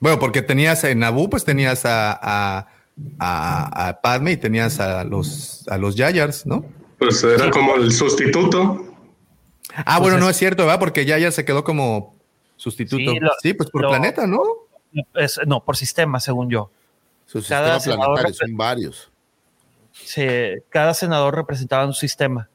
[0.00, 2.66] Bueno, porque tenías en Naboo, pues tenías a,
[3.18, 6.64] a, Padme y tenías a los, a los Yayars, ¿no?
[6.98, 8.84] Pues era como el sustituto.
[9.74, 10.80] Ah, bueno, pues no es cierto, ¿verdad?
[10.80, 12.16] Porque Yayar se quedó como
[12.56, 13.12] sustituto.
[13.42, 14.42] Sí, pues por planeta, ¿no?
[15.46, 16.70] no, por sistema, según yo.
[17.26, 19.12] Sus cada sistemas son varios.
[19.92, 20.26] Sí,
[20.70, 22.48] cada senador representaba un sistema.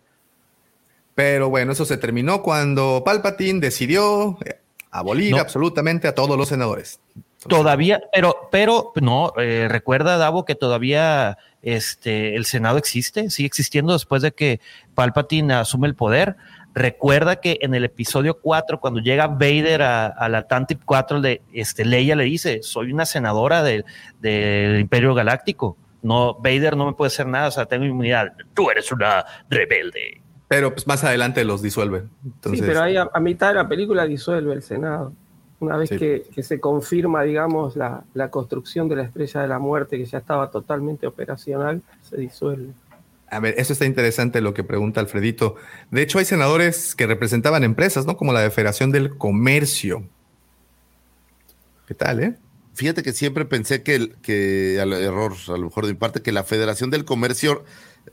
[1.15, 4.59] Pero bueno, eso se terminó cuando Palpatine decidió eh,
[4.91, 6.99] abolir absolutamente a todos los senadores.
[7.47, 13.93] todavía, pero, pero no, eh, recuerda, Davo, que todavía este, el Senado existe, sigue existiendo
[13.93, 14.59] después de que
[14.95, 16.35] Palpatine asume el poder.
[16.75, 21.85] Recuerda que en el episodio 4, cuando llega Vader a, la Tantip 4, de, este,
[21.85, 23.85] Leia le dice, soy una senadora del,
[24.19, 25.77] del Imperio Galáctico.
[26.01, 28.33] No, Vader no me puede hacer nada, o sea, tengo inmunidad.
[28.55, 30.22] Tú eres una rebelde.
[30.47, 32.09] Pero pues más adelante los disuelven.
[32.43, 35.13] sí, pero ahí a, mitad de la película disuelve el Senado.
[35.59, 40.05] Una vez que, se confirma, digamos, la, construcción de la estrella de la muerte, que
[40.05, 42.73] ya estaba totalmente operacional, se disuelve.
[43.29, 45.55] A ver, eso está interesante lo que pregunta Alfredito.
[45.89, 48.17] De hecho, hay senadores que representaban empresas, ¿no?
[48.17, 50.03] Como la de Federación del Comercio.
[51.87, 52.35] ¿Qué tal, eh?
[52.75, 56.31] Fíjate que siempre pensé que, que al error, a lo mejor de mi parte, que
[56.31, 57.63] la Federación del Comercio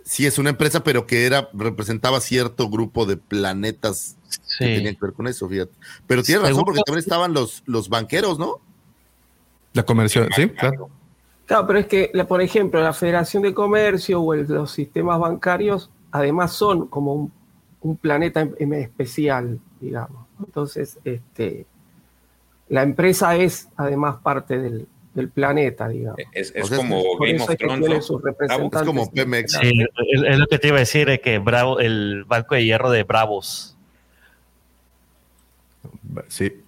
[0.05, 4.17] sí es una empresa, pero que era, representaba cierto grupo de planetas
[4.59, 5.73] que tenían que ver con eso, fíjate.
[6.07, 8.61] Pero tienes razón, porque también estaban los, los banqueros, ¿no?
[9.73, 10.91] La comercio, sí, claro.
[11.47, 16.53] Claro, pero es que, por ejemplo, la Federación de Comercio o los sistemas bancarios, además
[16.53, 17.31] son como
[17.81, 20.27] un, planeta especial, digamos.
[20.39, 21.67] Entonces, este,
[22.69, 26.21] la empresa es además parte del, del planeta, digamos.
[26.33, 28.11] Es, como Game of Thrones.
[28.41, 29.53] Es como Pemex.
[29.53, 32.91] Sí, es, lo que te iba a decir, es que Bravo, el Banco de Hierro
[32.91, 33.77] de Bravos.
[36.29, 36.63] Sí.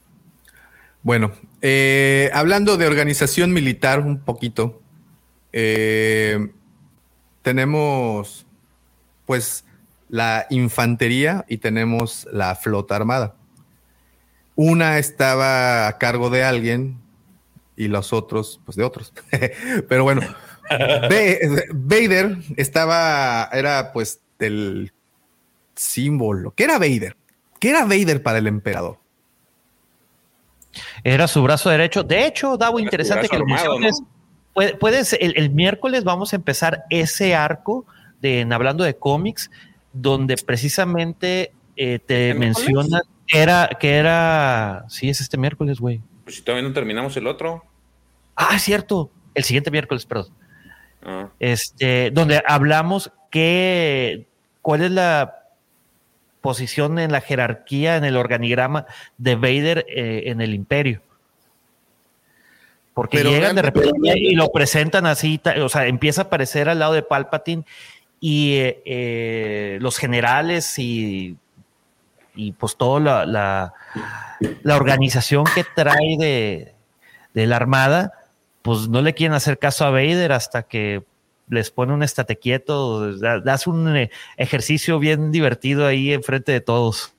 [1.03, 4.81] Bueno, eh, hablando de organización militar un poquito,
[5.53, 6.49] eh,
[7.43, 8.47] tenemos
[9.27, 9.65] pues
[10.09, 13.35] la infantería y tenemos la flota armada.
[14.55, 16.99] Una estaba a cargo de alguien
[17.83, 19.13] y los otros, pues de otros.
[19.89, 20.23] Pero bueno,
[21.73, 24.93] Vader estaba, era pues del
[25.75, 26.53] símbolo.
[26.55, 27.17] ¿Qué era Vader?
[27.59, 28.99] ¿Qué era Vader para el emperador?
[31.05, 32.03] Era su brazo derecho.
[32.03, 34.03] De hecho, Davo, interesante que lo menciones.
[34.81, 37.87] Puedes, el, miércoles vamos a empezar ese arco
[38.21, 39.51] de en hablando de cómics,
[39.93, 44.85] donde precisamente eh, te menciona que era, que era.
[44.89, 46.01] Sí, es este miércoles, güey.
[46.25, 47.65] Pues si todavía no terminamos el otro.
[48.51, 49.11] Ah, es cierto.
[49.35, 50.33] El siguiente miércoles, perdón.
[51.05, 51.29] Ah.
[51.39, 54.27] Este, donde hablamos que
[54.61, 55.43] cuál es la
[56.41, 58.87] posición en la jerarquía, en el organigrama
[59.17, 61.01] de Vader eh, en el imperio.
[62.95, 66.93] Porque llegan de repente y lo presentan así, o sea, empieza a aparecer al lado
[66.93, 67.65] de Palpatine
[68.21, 71.39] y eh, eh, los generales y,
[72.35, 73.73] y pues toda la,
[74.63, 76.75] la, organización que trae de,
[77.33, 78.13] de, la Armada,
[78.63, 81.05] pues no le quieren hacer caso a Vader hasta que
[81.49, 87.13] les pone un estate quieto, das un eh, ejercicio bien divertido ahí enfrente de todos.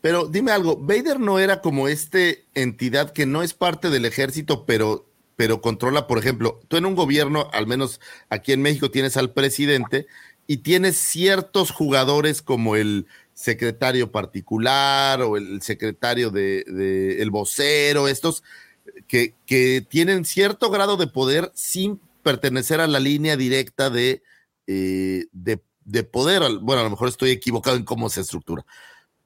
[0.00, 4.64] Pero dime algo, Vader no era como este entidad que no es parte del ejército,
[4.64, 5.06] pero,
[5.36, 8.00] pero controla, por ejemplo, tú en un gobierno, al menos
[8.30, 10.06] aquí en México, tienes al presidente
[10.46, 18.42] y tienes ciertos jugadores como el secretario particular o el secretario de, el vocero, estos
[19.06, 24.22] que, tienen cierto grado de poder sin pertenecer a la línea directa de,
[24.66, 26.42] eh, de, poder.
[26.60, 28.64] Bueno, a lo mejor estoy equivocado en cómo se estructura.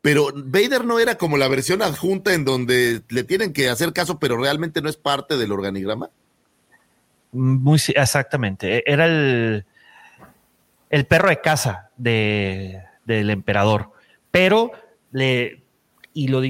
[0.01, 4.19] Pero Vader no era como la versión adjunta en donde le tienen que hacer caso,
[4.19, 6.11] pero realmente no es parte del organigrama.
[7.31, 8.78] Muy exactamente.
[8.78, 9.65] E, era el,
[10.90, 13.93] el perro de casa de, del emperador.
[14.31, 14.73] Pero
[15.12, 15.62] le.
[16.15, 16.43] Y lo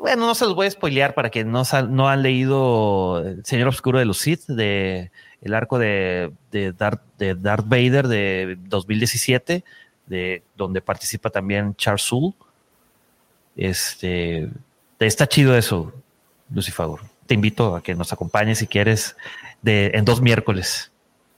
[0.00, 3.68] bueno, no se los voy a spoilear para que no, no han leído El Señor
[3.68, 5.10] Oscuro de los de
[5.42, 9.64] el arco de, de, Darth, de Darth Vader de 2017,
[10.06, 12.34] de, donde participa también Charles Soule.
[13.56, 14.48] Este,
[15.00, 15.92] está chido eso,
[16.50, 16.86] Lucifer.
[17.26, 19.16] Te invito a que nos acompañes si quieres
[19.62, 20.92] de, en dos miércoles.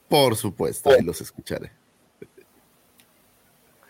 [0.09, 1.73] Por supuesto, ahí los escucharé.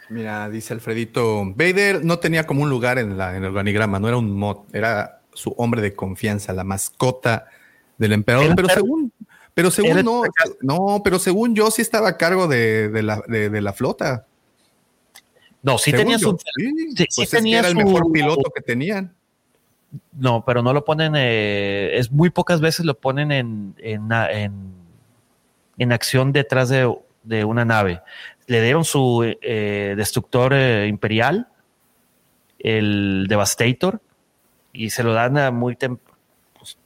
[0.09, 4.09] Mira, dice Alfredito, Vader no tenía como un lugar en, la, en el organigrama, no
[4.09, 7.47] era un mod, era su hombre de confianza, la mascota
[7.97, 9.13] del emperador, pero según
[9.55, 10.23] pero según no,
[10.61, 14.27] no, pero según yo sí estaba a cargo de, la, flota.
[15.63, 16.37] No, sí tenía su.
[16.57, 19.15] Sí, pues tenía era el mejor piloto que tenían.
[20.13, 21.15] No, pero no lo ponen.
[21.17, 24.13] Eh, es muy pocas veces lo ponen en, en,
[25.93, 28.03] acción detrás de, una nave.
[28.47, 31.49] Le dieron su eh, destructor eh, imperial,
[32.59, 34.01] el Devastator,
[34.73, 36.15] y se lo dan a muy temprano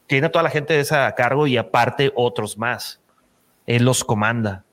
[0.08, 3.00] tiene toda la gente de esa a cargo y aparte otros más.
[3.66, 4.64] Él los comanda.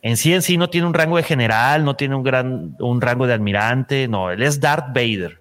[0.00, 3.00] En sí en sí no tiene un rango de general, no tiene un gran un
[3.00, 5.40] rango de almirante, no, él es Darth Vader.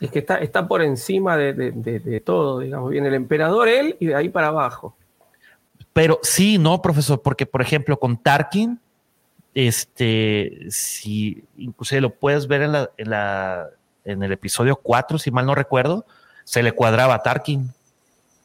[0.00, 4.14] Es que está, está por encima de, todo, digamos, viene el emperador él y de
[4.14, 4.96] ahí para abajo.
[5.94, 8.78] Pero sí, no, profesor, porque por ejemplo con Tarkin,
[9.54, 13.70] este, si inclusive lo puedes ver en la, en la
[14.04, 16.04] en el episodio 4, si mal no recuerdo,
[16.44, 17.70] se le cuadraba a Tarkin.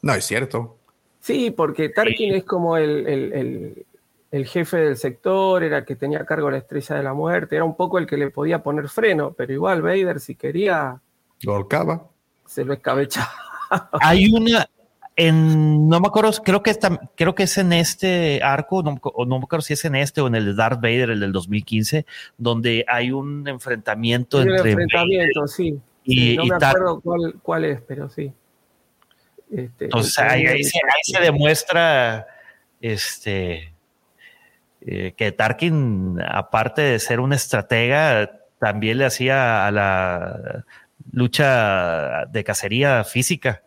[0.02, 0.76] No, es cierto.
[1.20, 3.84] Sí, porque Tarkin es como el,
[4.32, 7.64] jefe del sector, era el que tenía a cargo la estrella de la muerte, era
[7.64, 10.98] un poco el que le podía poner freno, pero igual Vader si quería...
[11.42, 12.06] Lo ahorcaba.
[12.46, 13.30] Se lo escabechaba.
[14.00, 14.66] Hay una,
[15.26, 19.38] en, no me acuerdo, creo que, está, creo que es en este arco, no, no,
[19.38, 22.06] me acuerdo si es en este o en el de Darth Vader, el del 2015,
[22.38, 24.60] donde hay un enfrentamiento entre.
[24.60, 27.00] Un enfrentamiento, sí y, no me acuerdo
[27.42, 28.32] cuál, es, pero sí.
[29.50, 32.26] Este, Entonces ahí, se, demuestra
[32.80, 33.74] este,
[34.80, 40.64] eh, que Tarkin, aparte de ser un estratega, también le hacía a la
[41.12, 43.62] lucha de cacería física.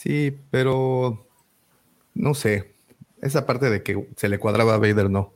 [0.00, 1.26] Sí, pero
[2.14, 2.74] no sé.
[3.20, 5.34] Esa parte de que se le cuadraba a Vader no.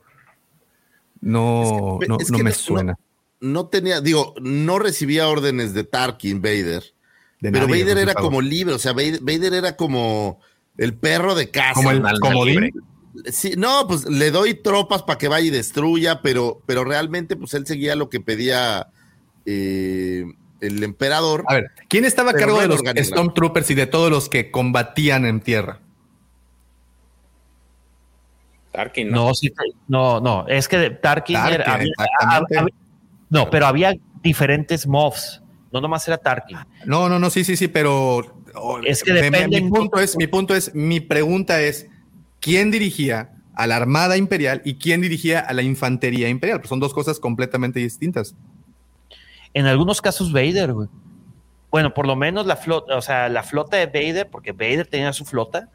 [1.20, 2.96] No, no, me suena
[3.44, 6.82] no tenía, digo, no recibía órdenes de Tarkin, Vader.
[7.40, 10.40] pero Vader era como libre, o sea, Vader, era como
[10.78, 11.74] el perro de casa.
[11.74, 12.72] Como el comodín.
[13.30, 17.54] Sí, no, pues le doy tropas para que vaya y destruya, pero, pero realmente, pues
[17.54, 18.88] él seguía lo que pedía
[19.44, 20.24] eh,
[20.64, 21.44] el emperador.
[21.48, 25.24] A ver, ¿quién estaba a cargo de los Stormtroopers y de todos los que combatían
[25.26, 25.80] en tierra?
[28.72, 29.32] Tarkin, ¿no?
[29.86, 31.80] No, no, es que Tarkin, era,
[33.30, 35.40] no, pero había diferentes mobs.
[35.72, 36.58] No nomás era Tarkin.
[36.84, 38.42] No, no, no, sí, sí, sí, pero
[38.84, 39.60] es que depende.
[39.60, 41.88] Mi, punto es, mi punto es, mi pregunta es,
[42.40, 46.60] ¿quién dirigía a la Armada Imperial y quién dirigía a la Infantería Imperial.
[46.60, 48.34] Pues son dos cosas completamente distintas.
[49.54, 50.88] En algunos casos Vader, güey.
[51.70, 55.12] Bueno, por lo menos la flota, o sea, la flota de Vader, porque Vader tenía
[55.12, 55.68] su flota.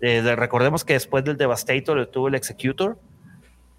[0.00, 2.98] Eh, de- recordemos que después del Devastator tuvo el Executor.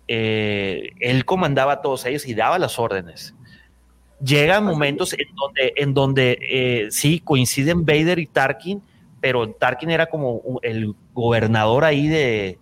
[0.07, 3.33] eh, él comandaba a todos ellos y daba las órdenes.
[4.23, 8.81] Llegan momentos en donde, en donde eh, sí coinciden Vader y Tarkin,
[9.19, 12.59] pero Tarkin era como el gobernador ahí de,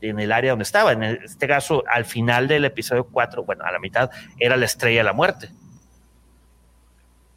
[0.00, 0.92] en el área donde estaba.
[0.92, 5.00] En este caso, al final del episodio 4, bueno, a la mitad, era la estrella
[5.00, 5.48] de la muerte.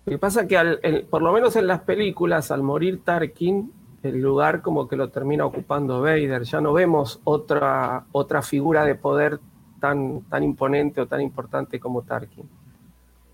[0.10, 3.02] Lo que pasa es que al- el- por lo menos en las películas, al morir
[3.04, 3.72] Tarkin,
[4.02, 6.44] el lugar como que lo termina ocupando Vader.
[6.44, 9.40] Ya no vemos otra, otra figura de poder
[9.80, 12.50] tan, tan imponente o tan importante como Tarkin.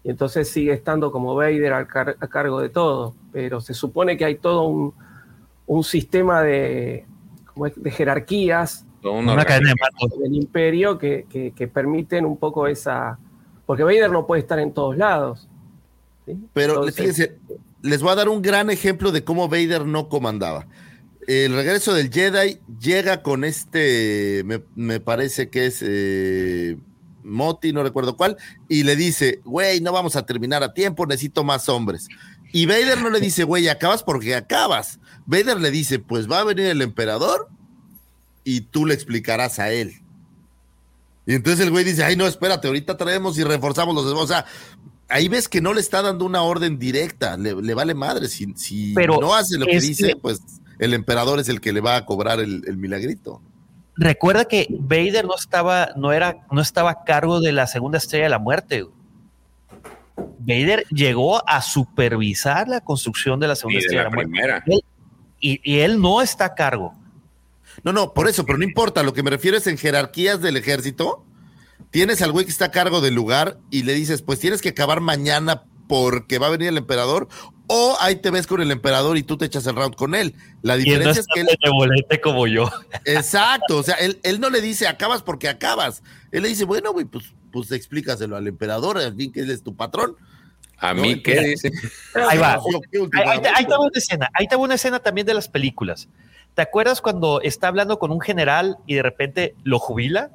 [0.04, 3.16] Y entonces sigue estando como Vader car- a cargo de todo.
[3.32, 4.94] Pero se supone que hay todo un,
[5.68, 7.06] un sistema de,
[7.54, 9.46] como es, de jerarquías Una orden.
[9.46, 10.18] cadena de mando.
[10.24, 13.18] del imperio que, que- que permiten un poco esa...
[13.66, 15.48] Porque Vader no puede estar en todos lados.
[16.26, 16.38] ¿Sí?
[16.54, 17.38] Pero Entonces, fíjense,
[17.82, 20.68] les voy a dar un gran ejemplo de cómo Vader no comandaba.
[21.28, 26.78] El regreso del Jedi llega con este, me, me parece que es eh,
[27.24, 28.38] Moti, no recuerdo cuál,
[28.70, 32.08] y le dice, güey, no vamos a terminar a tiempo, necesito más hombres.
[32.54, 35.00] Y Vader no le dice, güey, acabas porque acabas.
[35.26, 37.50] Vader le dice, pues va a venir el emperador
[38.44, 40.02] y tú le explicarás a él.
[41.26, 44.24] Y entonces el güey dice, ay, no, espérate, ahorita traemos y reforzamos los demás.
[44.24, 44.46] O sea,
[45.10, 48.28] ahí ves que no le está dando una orden directa, le, le vale madre.
[48.28, 50.42] Si, si Pero no hace lo que dice, que- pues
[50.80, 53.42] el emperador es el que le va a cobrar el, el milagrito.
[53.98, 58.26] Recuerda que Vader no estaba, no era, no estaba a cargo de la segunda estrella
[58.26, 58.86] de la muerte.
[60.40, 64.32] Vader llegó a supervisar la construcción de la segunda estrella de la la muerte.
[64.32, 64.64] primera.
[64.68, 64.84] Él-
[65.40, 66.94] y, y él no está a cargo.
[67.84, 69.04] No, no, por eso, pero no importa.
[69.04, 71.26] Lo que me refiero es en jerarquías del ejército.
[71.96, 74.68] Tienes al güey que está a cargo del lugar y le dices, pues tienes que
[74.68, 77.30] acabar mañana porque va a venir el emperador.
[77.68, 80.36] O ahí te ves con el emperador y tú te echas el round con él.
[80.62, 82.70] La Y él no diferencia es que él, benevolente como yo.
[83.06, 86.04] Exacto, o sea, él, él no le dice acabas porque acabas.
[86.34, 89.64] Él le dice, bueno, güey, pues, pues explícaselo al emperador, al fin que él es
[89.64, 90.18] tu patrón.
[90.78, 91.44] A No, mí, ¿qué mira.
[91.44, 91.72] dice?
[92.28, 92.56] Ahí va.
[92.56, 94.30] Ahí, ahí una escena.
[94.34, 96.10] Ahí te va una escena también de las películas.
[96.56, 100.32] ¿Te acuerdas cuando está hablando con un general y de repente lo jubila,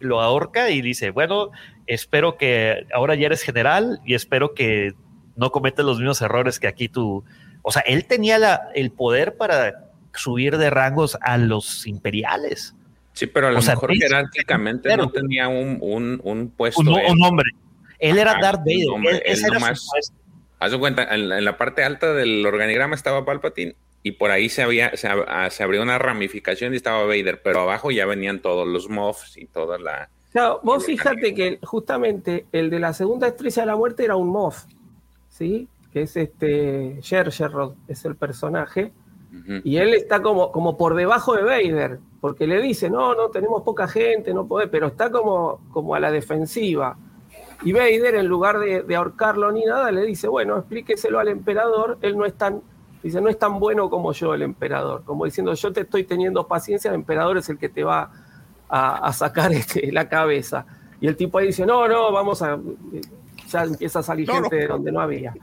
[0.00, 1.50] lo ahorca y dice, bueno,
[1.86, 4.92] espero que ahora ya eres general y espero que
[5.36, 7.24] no cometas los mismos errores que aquí tú.
[7.62, 12.74] O sea, él tenía la- el poder para subir de rangos a los imperiales.
[13.14, 16.80] Sí, pero a lo O sea, mejor jerárquicamente no tenía un, un, un puesto.
[16.80, 17.06] Un, él.
[17.10, 17.50] un hombre.
[17.98, 19.14] Él era Ajá, Darth Vader.
[19.14, 19.88] Él- él era nomás-.
[20.58, 23.74] Haz de cuenta, en en la parte alta del organigrama estaba Palpatine
[24.06, 27.60] y por ahí se, había, se, ah, se abrió una ramificación y estaba Vader, pero
[27.60, 30.10] abajo ya venían todos los Moffs y toda la...
[30.30, 34.28] Claro, vos fíjate que justamente el de la segunda estrella de la muerte era un
[34.28, 34.64] Moff,
[35.30, 35.68] ¿sí?
[35.90, 38.92] Que es este Jar Jar Rod, es el personaje.
[39.64, 43.62] Y él está como, como por debajo de Vader, porque le dice, no, no, tenemos
[43.62, 46.96] poca gente, no puede, pero está como, como a la defensiva.
[47.62, 51.98] Y Vader, en lugar de, de ahorcarlo ni nada, le dice, bueno, explíqueselo al emperador,
[52.02, 52.62] él no es tan,
[53.04, 56.48] dice, no es tan bueno como yo el emperador, como diciendo, yo te estoy teniendo
[56.48, 58.10] paciencia, el emperador es el que te va
[58.68, 60.66] a, a sacar este, la cabeza.
[61.00, 62.58] Y el tipo ahí dice, no, no, vamos a...
[63.50, 64.62] Ya empieza a salir No, gente no.
[64.62, 65.34] de donde no había.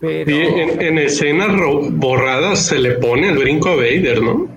[0.00, 0.30] Pero...
[0.30, 1.48] Sí, en, en escenas
[1.92, 4.48] borradas se le pone el brinco a Vader, ¿no?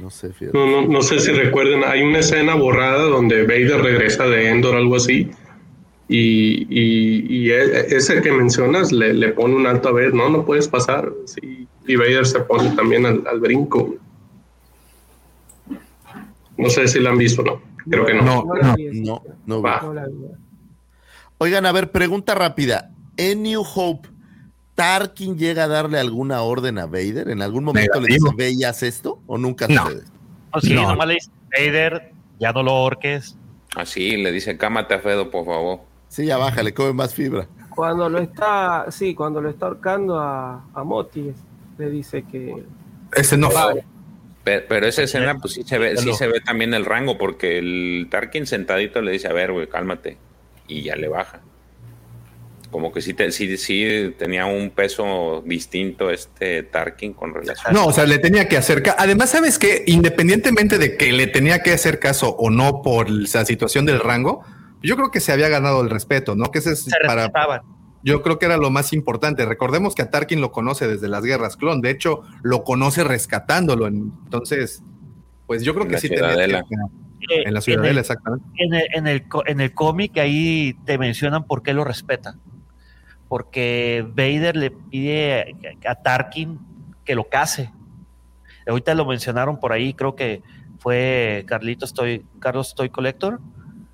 [0.00, 0.30] No sé.
[0.52, 4.76] No, no, no sé si recuerden, hay una escena borrada donde Vader regresa de Endor
[4.76, 5.30] algo así.
[6.10, 10.30] Y, y, y e- ese que mencionas le, le pone un alto a Vader, no,
[10.30, 11.12] no puedes pasar.
[11.26, 11.68] Sí.
[11.86, 13.94] Y Vader se pone también al, al brinco.
[16.56, 17.62] No sé si la han visto o no.
[17.90, 18.22] Creo que no.
[18.24, 19.22] No, no no.
[19.46, 20.10] No, no.
[21.38, 22.90] Oigan, a ver, pregunta rápida.
[23.16, 24.08] En New Hope,
[24.74, 27.28] ¿Tarkin llega a darle alguna orden a Vader?
[27.30, 28.28] ¿En algún momento Negativo.
[28.36, 29.20] le dice, ve y haz esto?
[29.26, 29.82] ¿O nunca No.
[29.86, 30.02] sucede?
[30.54, 30.82] No, sí, No.
[30.88, 33.36] nomás le dice, Vader, ya no lo orques.
[33.74, 35.80] Así le dice, cámate a Fedo, por favor.
[36.08, 37.46] Sí, ya baja, le come más fibra.
[37.74, 41.32] Cuando lo está, sí, cuando lo está ahorcando a, a Moti,
[41.78, 42.64] le dice que
[43.14, 43.50] Ese no.
[43.50, 43.84] Vale.
[44.42, 47.58] Pero, pero esa escena, pues sí se ve, sí se ve también el rango, porque
[47.58, 50.16] el Tarkin sentadito le dice, a ver, güey, cálmate.
[50.66, 51.40] Y ya le baja.
[52.70, 57.72] Como que sí, te- sí, sí tenía un peso distinto este Tarkin con relación.
[57.72, 58.96] No, o sea, le tenía que hacer caso.
[58.98, 63.44] Además, ¿sabes que Independientemente de que le tenía que hacer caso o no por la
[63.46, 64.44] situación del rango,
[64.82, 66.50] yo creo que se había ganado el respeto, ¿no?
[66.50, 67.60] Que ese es Se para, respetaban.
[68.02, 69.44] yo creo que era lo más importante.
[69.46, 71.80] Recordemos que a Tarkin lo conoce desde las guerras clon.
[71.80, 73.86] De hecho, lo conoce rescatándolo.
[73.86, 74.82] Entonces,
[75.46, 76.62] pues yo creo En que la sí Ciudadela.
[76.62, 76.84] tenía-
[77.30, 78.46] Eh, En la en ciudadela, el- exactamente.
[78.58, 82.40] En el, en el, en cómic ahí te mencionan por qué lo respetan.
[83.28, 85.54] Porque Vader le pide
[85.86, 86.58] a Tarkin
[87.04, 87.72] que lo case.
[88.66, 90.42] Ahorita lo mencionaron por ahí, creo que
[90.78, 93.40] fue Carlitos Toy, Carlos Toy Collector,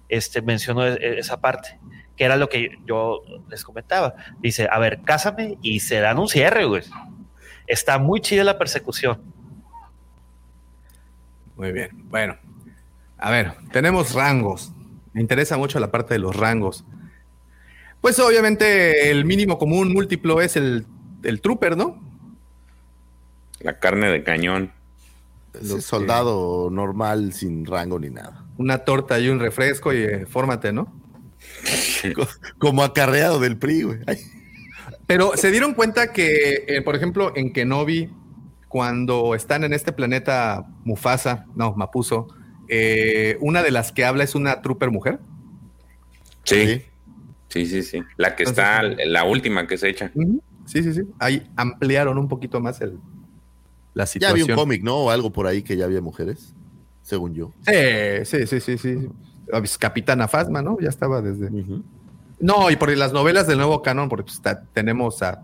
[0.09, 1.79] este, mencionó e- esa parte,
[2.17, 4.15] que era lo que yo les comentaba.
[4.41, 6.83] Dice, a ver, cásame y se dan un cierre, güey.
[7.67, 9.21] Está muy chida la persecución.
[11.57, 11.91] Muy bien.
[12.09, 12.37] Bueno,
[13.19, 14.73] a ver, tenemos rangos.
[15.13, 16.85] Me interesa mucho la parte de los rangos.
[18.01, 20.87] Pues obviamente el mínimo común múltiplo es el,
[21.23, 22.03] el trooper, ¿no?
[23.61, 24.73] La carne de cañón.
[25.55, 28.44] Ese soldado normal sin rango ni nada.
[28.57, 30.93] Una torta y un refresco y eh, fórmate, ¿no?
[32.59, 33.99] Como acarreado del PRI, güey.
[35.07, 38.11] Pero se dieron cuenta que, eh, por ejemplo, en Kenobi,
[38.69, 42.29] cuando están en este planeta Mufasa, no, Mapuso,
[42.69, 45.19] eh, una de las que habla es una trooper mujer.
[46.45, 46.83] Sí.
[47.49, 48.03] Sí, sí, sí.
[48.17, 50.11] La que está, la última que se echa.
[50.67, 51.03] Sí, sí, sí.
[51.19, 52.99] Ahí ampliaron un poquito más el,
[53.93, 54.43] la Ya situación.
[54.43, 54.97] había un cómic, ¿no?
[54.97, 56.55] O algo por ahí que ya había mujeres,
[57.05, 57.53] según yo.
[57.65, 59.09] Sí, sí, sí, sí, sí.
[59.79, 60.77] Capitana Fasma, ¿no?
[60.81, 61.51] Ya estaba desde.
[62.41, 65.41] No, y por las novelas del nuevo canon, porque pues, ta- tenemos a,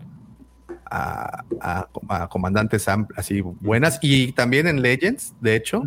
[0.89, 3.99] a, a- a comandantes así buenas.
[4.01, 5.83] Y también en Legends, de hecho,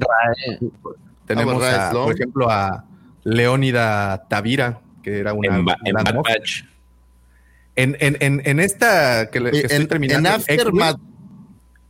[1.26, 2.84] tenemos, Ah, por ejemplo, a
[3.24, 5.48] Leónida Tavira, que era una.
[5.58, 6.14] En, en Bad.
[6.22, 6.64] Batch.
[7.76, 10.28] En, en, en, en esta que, le- que estoy terminando.
[10.28, 11.00] en Aftermath,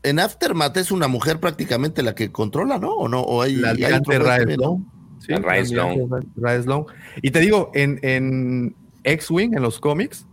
[0.05, 2.93] en Aftermath es una mujer prácticamente la que controla, ¿no?
[2.93, 3.21] ¿O no?
[3.21, 4.95] ¿O hay, la hay almirante otro güey Rae también, ¿no?
[5.19, 5.65] Sloane.
[5.67, 6.87] Sí, Rae Sloane.
[7.23, 10.27] Y te digo, en, en X-Wing, en los cómics,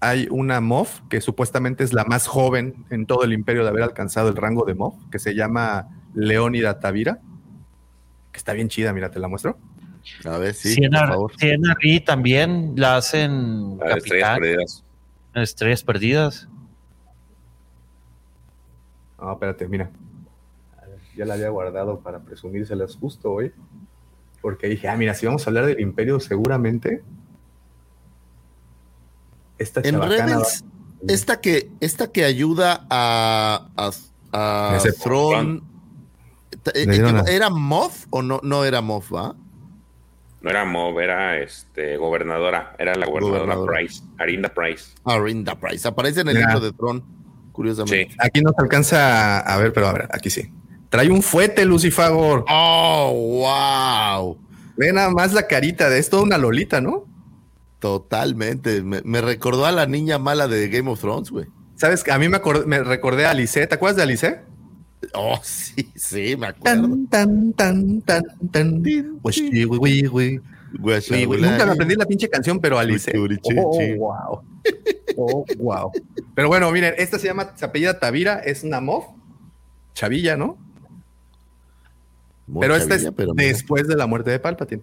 [0.00, 3.82] hay una MOF que supuestamente es la más joven en todo el imperio de haber
[3.82, 7.20] alcanzado el rango de MOF, que se llama Leónida Tavira,
[8.30, 9.58] que está bien chida, mira, te la muestro.
[10.24, 11.32] A ver, sí, Siena, por favor.
[11.38, 14.84] Siena también la hacen La de Estrellas capitán Perdidas.
[15.34, 16.48] Estrellas Perdidas.
[19.26, 19.90] No, espérate, mira.
[21.16, 23.52] Ya la había guardado para presumírselas justo hoy.
[24.40, 27.02] Porque dije, ah, mira, si vamos a hablar del imperio, seguramente.
[29.58, 30.64] Esta En Rebels,
[31.08, 35.64] esta que, esta que ayuda a, a, a Thrawn,
[36.72, 39.34] eh, ¿era Moff o no, no era Moff, va?
[40.40, 42.76] No era Mob, era este, gobernadora.
[42.78, 43.72] Era la gobernadora Gobernadora.
[43.72, 44.04] Price.
[44.18, 44.94] Arinda Price.
[45.04, 45.88] Arinda Price.
[45.88, 47.02] Aparece en el libro de Tron,
[47.56, 48.12] curiosamente.
[48.12, 48.16] Sí.
[48.20, 50.52] Aquí no se alcanza a ver, pero a ver, aquí sí.
[50.90, 52.44] Trae un fuete, Lucifagor.
[52.48, 54.38] ¡Oh, wow!
[54.76, 57.06] Ve nada más la carita de esto, una lolita, ¿no?
[57.80, 58.82] Totalmente.
[58.82, 61.46] Me, me recordó a la niña mala de Game of Thrones, güey.
[61.76, 63.66] Sabes a mí me, acor- me recordé a Alice.
[63.66, 64.40] ¿Te acuerdas de Alice?
[65.14, 66.82] Oh, sí, sí, me acuerdo.
[66.82, 68.82] Tan, tan, tan, tan, tan.
[69.22, 69.40] Pues,
[71.52, 73.12] Nunca me aprendí la pinche canción, pero Alice.
[73.54, 74.42] Oh, wow.
[75.16, 75.92] Oh, wow.
[76.34, 79.06] Pero bueno, miren, esta se llama, se apellida Tavira, es una mof.
[79.94, 80.58] Chavilla, ¿no?
[82.46, 83.48] Muy pero esta es pero mira.
[83.48, 84.82] después de la muerte de Palpatine.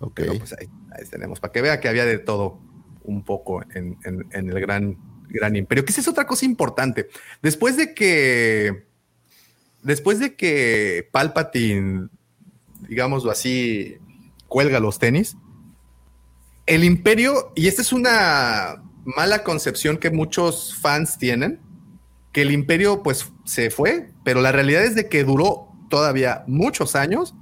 [0.00, 0.12] Ok.
[0.16, 2.58] Pero pues ahí, ahí tenemos, para que vea que había de todo
[3.04, 4.98] un poco en, en- en el gran,
[5.28, 5.84] gran imperio.
[5.84, 7.08] Que esa es otra cosa importante.
[7.42, 8.84] Después de que,
[9.82, 12.08] después de que Palpatine,
[12.88, 13.98] digámoslo así,
[14.48, 15.36] cuelga los tenis,
[16.66, 21.60] el imperio, y esta es una mala concepción que muchos fans tienen,
[22.32, 26.96] que el imperio pues se fue, pero la realidad es de que duró todavía muchos
[26.96, 27.34] años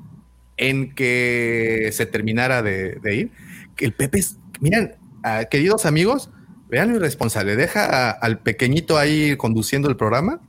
[0.56, 3.32] en que se terminara de, ir.
[3.76, 6.30] Que el Pepe es, miren, ah, queridos amigos,
[6.68, 10.40] vean lo irresponsable, deja al pequeñito ahí conduciendo el programa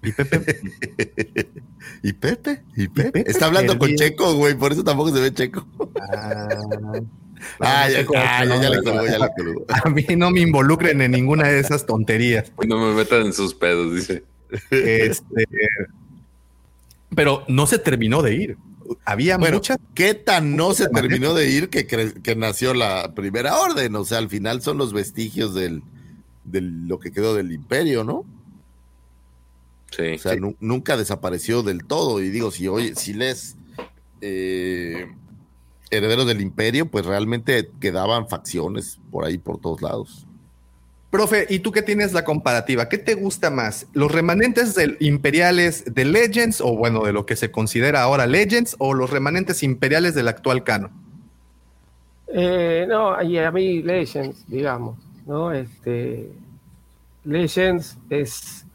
[0.02, 0.60] y Pepe
[2.02, 2.62] ¿Y Pepe?
[2.76, 3.12] ¿Y Pepe?
[3.12, 3.94] Pepe Está hablando con.
[3.94, 5.66] Checo, güey, por eso tampoco se ve Checo.
[7.60, 9.66] Ah, ya, ah, ya, ya le colgó, ya le colgó.
[9.68, 12.52] A mí no me involucren en ninguna de esas tonterías.
[12.66, 14.24] No me metan en sus pedos, dice.
[14.70, 15.46] Este,
[17.14, 18.56] pero no se terminó de ir.
[19.04, 19.78] Había Bueno, muchas.
[19.94, 23.94] ¿qué tan no se terminó de ir que, que nació la primera orden?
[23.96, 25.82] O sea, al final son los vestigios del,
[26.44, 28.24] de lo que quedó del imperio, ¿no?
[29.90, 30.14] Sí.
[30.14, 32.20] O sea, nu- nunca desapareció del todo.
[32.22, 33.56] Y digo, si oye, si les
[34.20, 35.06] eh,
[35.90, 40.26] herederos del imperio, pues realmente quedaban facciones por ahí por todos lados.
[41.10, 42.90] Profe, ¿y tú qué tienes la comparativa?
[42.90, 43.86] ¿Qué te gusta más?
[43.94, 48.76] ¿Los remanentes del imperiales de Legends, o bueno, de lo que se considera ahora Legends,
[48.78, 50.90] o los remanentes imperiales del actual canon?
[52.26, 55.50] Eh, no, y a mí Legends, digamos, ¿no?
[55.50, 56.30] Este,
[57.24, 58.66] Legends es,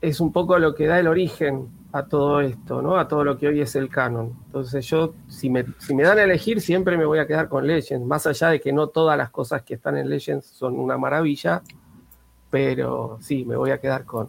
[0.00, 2.96] es un poco lo que da el origen a todo esto, ¿no?
[2.98, 4.32] A todo lo que hoy es el canon.
[4.46, 7.66] Entonces yo, si me, si me dan a elegir, siempre me voy a quedar con
[7.66, 10.98] Legends, más allá de que no todas las cosas que están en Legends son una
[10.98, 11.62] maravilla,
[12.50, 14.28] pero sí, me voy a quedar con,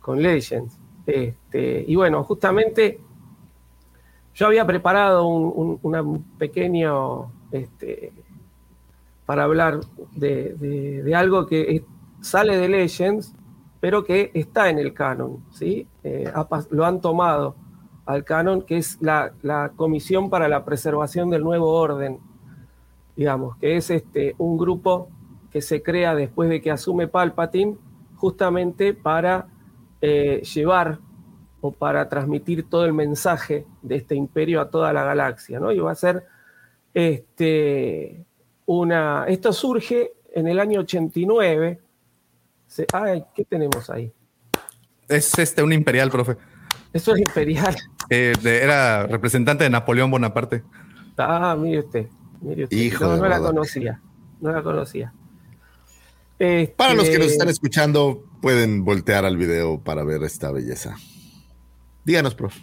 [0.00, 0.78] con Legends.
[1.06, 3.00] Este, y bueno, justamente
[4.34, 8.12] yo había preparado un, un- pequeño este,
[9.26, 9.80] para hablar
[10.12, 11.84] de, de- algo que
[12.20, 13.34] sale de Legends,
[13.80, 15.88] pero que está en el canon, ¿sí?
[16.04, 16.30] Eh,
[16.70, 17.56] lo han tomado
[18.06, 22.18] al canon, que es la, la Comisión para la Preservación del Nuevo Orden,
[23.16, 25.08] digamos, que es este, un grupo
[25.50, 27.76] que se crea después de que asume Palpatine,
[28.16, 29.48] justamente para
[30.00, 30.98] eh, llevar
[31.60, 35.72] o para transmitir todo el mensaje de este imperio a toda la galaxia, ¿no?
[35.72, 36.24] Y va a ser
[36.94, 38.24] este,
[38.66, 39.24] una.
[39.28, 41.80] Esto surge en el año 89.
[42.70, 44.12] Se- ay, ¿qué tenemos ahí?
[45.08, 46.36] Es este un imperial, profe.
[46.92, 47.76] Eso es imperial.
[48.12, 50.64] Eh, de- era representante de Napoleón Bonaparte.
[51.16, 52.08] Ah, mire usted.
[52.40, 52.76] Mire usted.
[52.76, 54.00] Hijo no, la conocía.
[54.40, 55.12] No la conocía.
[56.76, 60.96] Para los que nos Este, están escuchando, pueden voltear al video para ver esta belleza.
[62.04, 62.56] Díganos, prof.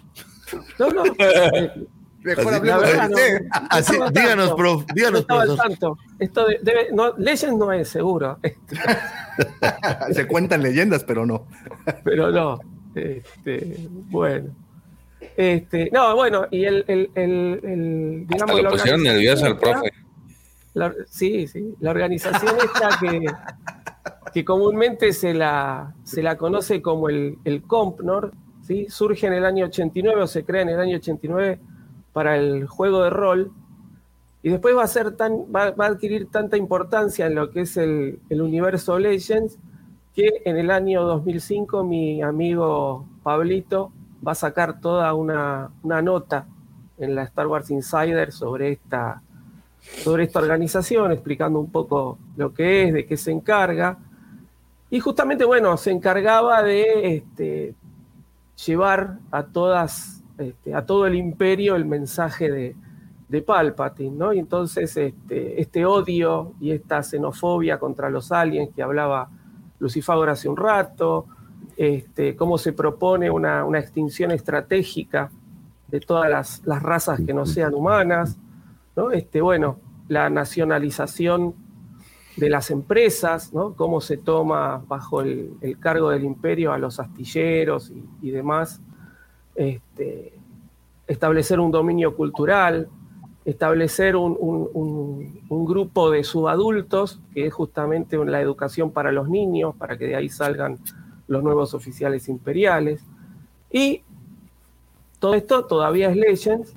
[0.77, 1.03] No, no.
[2.35, 3.41] Mejor Así- hablemos la de usted.
[3.41, 4.55] no Así, díganos, tanto.
[4.55, 5.97] prof, díganos, No tanto.
[6.19, 8.37] Esto de- debe, no, Legends no es seguro,
[10.13, 11.45] Se cuentan leyendas, pero no.
[12.03, 12.59] pero no.
[12.95, 14.49] Este, bueno.
[15.35, 19.57] Este, no, bueno, y el, el, el, el- digamos, Hasta la lo pusieron nervioso al
[19.59, 19.91] profe.
[20.73, 21.75] la- sí, sí.
[21.79, 23.25] La organización esta que,
[24.33, 28.31] que comúnmente se la, se la conoce como el, el COMPNOR,
[28.65, 28.87] ¿sí?
[28.89, 31.59] surge en el año 89 o se crea en el año 89
[32.17, 33.51] para el juego de rol
[34.41, 37.77] y después va a, ser tan, va, a adquirir tanta importancia en lo que es
[37.77, 39.59] el, el universo Legends
[40.15, 43.91] que en el año 2005 mi amigo Pablito
[44.27, 46.47] va a sacar toda una, una nota
[46.97, 49.21] en la Star Wars Insider sobre esta,
[49.79, 53.99] sobre esta organización, explicando un poco lo que es, de qué se encarga.
[54.89, 57.75] Y justamente, bueno, se encargaba de este,
[58.65, 62.75] llevar a todas, este, a todo el imperio el mensaje de,
[63.27, 64.33] de Palpatine, ¿no?
[64.33, 69.29] Y entonces este, este odio y esta xenofobia contra los aliens que hablaba
[69.79, 71.25] Lucifagor hace un rato,
[71.75, 75.29] este, cómo se propone una, una extinción estratégica
[75.87, 78.37] de todas las, las razas que no sean humanas,
[78.95, 79.11] ¿no?
[79.11, 81.53] Este, bueno, la nacionalización
[82.37, 83.73] de las empresas, ¿no?
[83.73, 88.79] cómo se toma bajo el, el cargo del imperio a los astilleros y, y demás,
[89.57, 90.33] este,
[91.07, 92.87] establecer un dominio cultural,
[93.43, 99.97] establecer un, un- grupo de subadultos, que es justamente la educación para los niños, para
[99.97, 100.77] que de ahí salgan
[101.27, 103.03] los nuevos oficiales imperiales.
[103.69, 104.03] Y
[105.19, 106.73] todo esto todavía es Legends,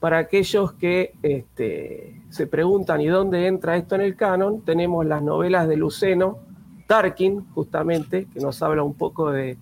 [0.00, 4.60] para aquellos que este, se preguntan ¿y dónde entra esto en el canon?
[4.62, 6.38] Tenemos las novelas de Luceno,
[6.86, 9.56] Tarkin, justamente, que nos habla un poco de,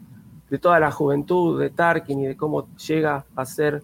[0.53, 3.83] de toda la juventud de Tarkin y de cómo llega a ser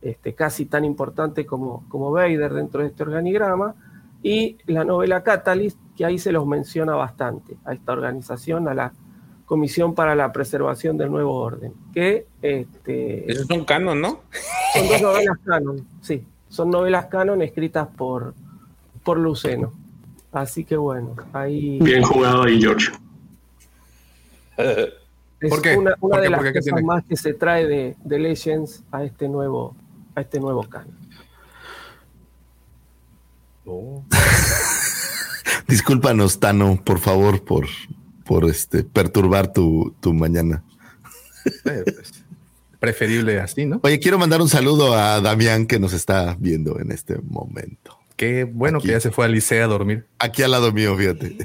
[0.00, 3.74] este, casi tan importante como, como Vader dentro de este organigrama,
[4.22, 8.94] y la novela Catalyst, que ahí se los menciona bastante, a esta organización, a la
[9.44, 14.20] Comisión para la Preservación del Nuevo Orden, que este, Esos son canon, ¿no?
[14.72, 16.24] son dos novelas canon, sí.
[16.48, 18.32] Son novelas canon escritas por,
[19.04, 19.70] por Luceno.
[20.32, 22.90] Así que bueno, ahí Bien jugado ahí, George.
[25.40, 25.76] es ¿Por qué?
[25.76, 26.30] una, una ¿Por de qué?
[26.30, 26.52] las ¿Por qué?
[26.52, 26.86] ¿Qué cosas tiene?
[26.86, 29.76] más que se trae de, de Legends a este nuevo,
[30.14, 30.96] a este nuevo canon.
[35.68, 37.66] Discúlpanos, Tano, por favor, por,
[38.24, 40.62] por este, perturbar tu, tu mañana.
[41.64, 42.24] Eh, pues,
[42.78, 43.80] preferible así, ¿no?
[43.82, 47.98] Oye, quiero mandar un saludo a Damián que nos está viendo en este momento.
[48.16, 48.86] Qué bueno Aquí.
[48.86, 50.06] que ya se fue a Licea a dormir.
[50.18, 51.36] Aquí al lado mío, fíjate.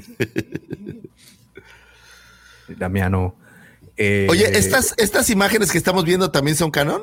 [2.68, 3.34] Damiano.
[3.96, 7.02] Eh, Oye, ¿estas, ¿estas imágenes que estamos viendo también son canon?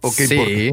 [0.00, 0.72] ¿O qué sí.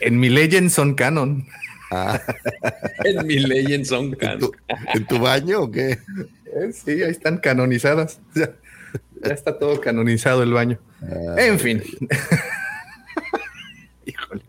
[0.00, 1.46] En mi Legend son canon.
[1.90, 2.20] Ah,
[3.04, 4.38] En mi Legend son ¿en, canon.
[4.40, 4.52] tu,
[4.94, 5.98] en tu baño o qué?
[6.46, 8.20] Eh, Sí, ahí están canonizadas.
[8.34, 8.50] Ya,
[9.28, 10.78] ya está todo canonizado el baño.
[11.02, 11.82] Ah, En fin.
[14.06, 14.42] Híjole.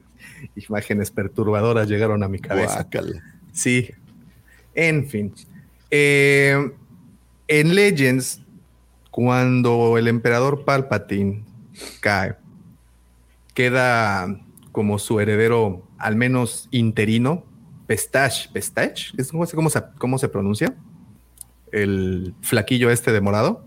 [0.55, 2.75] Imágenes perturbadoras llegaron a mi cabeza.
[2.75, 3.23] guácala.
[3.53, 3.89] Sí.
[4.75, 5.33] En fin.
[5.91, 6.71] Eh,
[7.47, 8.41] en Legends,
[9.13, 11.43] cuando el emperador Palpatine
[11.99, 12.33] cae,
[13.53, 14.39] queda
[14.71, 17.45] como su heredero, al menos interino,
[17.85, 20.75] Pestache, Pestache, es- no sé cómo se, cómo se pronuncia,
[21.71, 23.63] el flaquillo este de morado.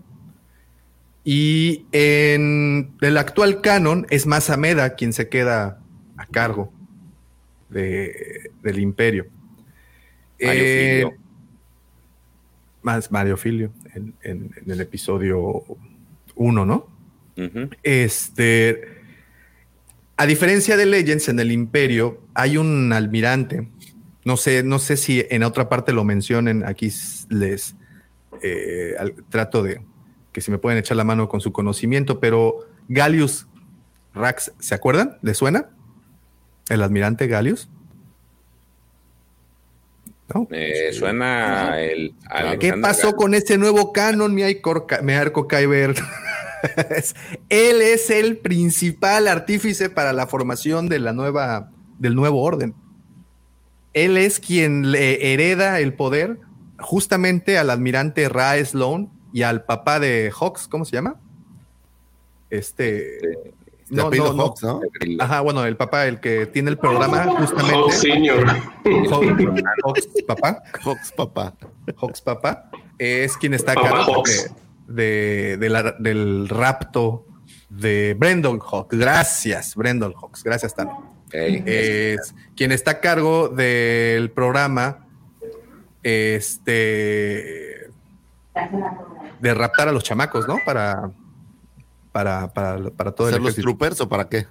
[1.23, 5.79] Y en el actual canon es Masameda quien se queda
[6.17, 6.73] a cargo
[7.69, 9.27] de- del imperio.
[10.39, 11.05] Eh.
[12.87, 15.63] Más Mario Filio en, en- en el episodio
[16.35, 16.87] 1, ¿no?
[17.83, 18.81] Este,
[20.15, 23.67] a diferencia de Legends, en el Imperio hay un almirante.
[24.23, 26.63] No sé, no sé si en otra parte lo mencionen.
[26.65, 26.89] Aquí
[27.29, 27.75] les
[28.41, 28.95] eh,
[29.29, 29.81] trato de
[30.31, 33.47] que si me pueden echar la mano con su conocimiento, pero Gallius
[34.15, 35.17] Rax, ¿se acuerdan?
[35.21, 35.69] ¿Le suena?
[36.69, 37.69] El almirante Gallius.
[40.33, 40.47] ¿No?
[40.51, 42.13] Eh, suena el.
[42.59, 45.95] ¿Qué pasó con ese nuevo canon, mi, Arco Kyber?
[47.49, 52.75] Él es el principal artífice para la formación de la nueva, del nuevo orden.
[53.93, 56.39] Él es quien le hereda el poder
[56.79, 61.19] justamente al almirante Ra Sloan y al papá de Hawks, ¿cómo se llama?
[62.49, 63.19] Este.
[63.89, 64.81] De apellido Hawks, ¿no?
[65.19, 67.73] Ajá, bueno, el papá, el que tiene el programa, justamente.
[67.77, 68.45] Hawks Senior.
[69.09, 69.31] Hawks,
[69.83, 70.61] Hawks papá.
[70.83, 71.53] Hawks papá.
[72.01, 72.69] Hawks papá.
[72.97, 74.23] Es quien está a cargo
[74.87, 77.25] de, de- de la- del rapto
[77.69, 78.97] de Brendon Hawks.
[78.97, 80.43] Gracias, Brendon Hawks.
[80.43, 81.15] Gracias, Tano.
[81.31, 85.05] Es quien está a cargo del programa
[86.37, 87.91] este
[89.39, 90.57] de raptar a los chamacos, ¿no?
[90.65, 91.11] Para
[92.17, 93.67] para, para, para todo el ¿Hacer los ejército.
[93.67, 94.47] troopers o para qué?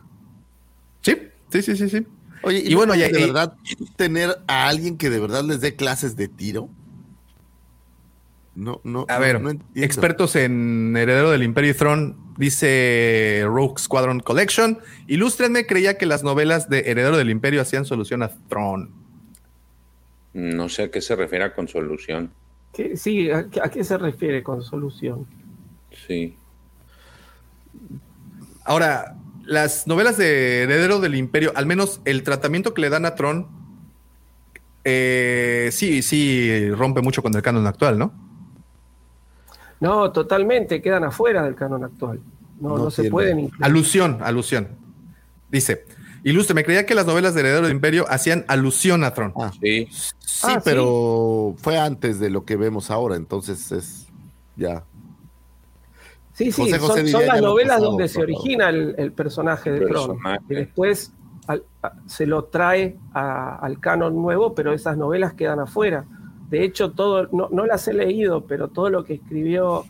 [1.00, 1.16] Sí,
[1.50, 2.06] sí, sí, sí, sí.
[2.44, 3.56] Oye, Y bueno, ya- de y- verdad
[3.96, 6.68] tener a alguien que de verdad les dé clases de tiro.
[8.54, 9.04] No, no.
[9.08, 14.78] A no- ver, no expertos en Heredero del Imperio y Throne, dice Rogue Squadron Collection.
[15.08, 18.90] Ilústrenme, creía que las novelas de Heredero del Imperio hacían solución a Throne.
[20.34, 22.30] No sé a qué se refiere con solución.
[22.72, 25.26] ¿Qué- sí, ¿a, qué- a qué se refiere con solución?
[26.06, 26.36] Sí.
[28.64, 33.14] Ahora, las novelas de Heredero del Imperio, al menos el tratamiento que le dan a
[33.14, 33.46] Tron,
[34.84, 38.12] eh, sí, sí, rompe mucho con el canon actual, ¿no?
[39.80, 42.20] No, totalmente, quedan afuera del canon actual.
[42.60, 43.64] No, No no, se pueden incluir.
[43.64, 44.68] Alusión, alusión.
[45.50, 45.84] Dice,
[46.24, 49.32] ilustre, me creía que las novelas de Heredero del Imperio hacían alusión a Tron.
[49.60, 49.86] Sí.
[49.90, 50.60] Sí, Ah, sí.
[50.64, 54.06] pero fue antes de lo que vemos ahora, entonces es
[54.56, 54.82] ya.
[56.36, 59.86] Sí, sí, José José son, las novelas pasado, donde se origina el, el personaje de
[59.86, 60.18] Tron.
[60.50, 61.12] Y después
[61.46, 66.04] al- a- se lo trae a- al canon nuevo, pero esas novelas quedan afuera.
[66.50, 69.84] De hecho, todo, no, no las he leído, pero todo lo que escribió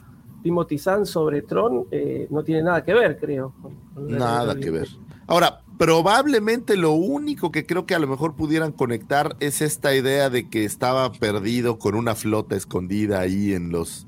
[0.44, 3.52] Timothy Zahn sobre Tron eh, no tiene nada que ver, creo.
[3.60, 4.88] con- con el Nada que ver.
[5.26, 10.30] Ahora, probablemente lo único que creo que a lo mejor pudieran conectar es esta idea
[10.30, 14.06] de que estaba perdido con una flota escondida ahí en los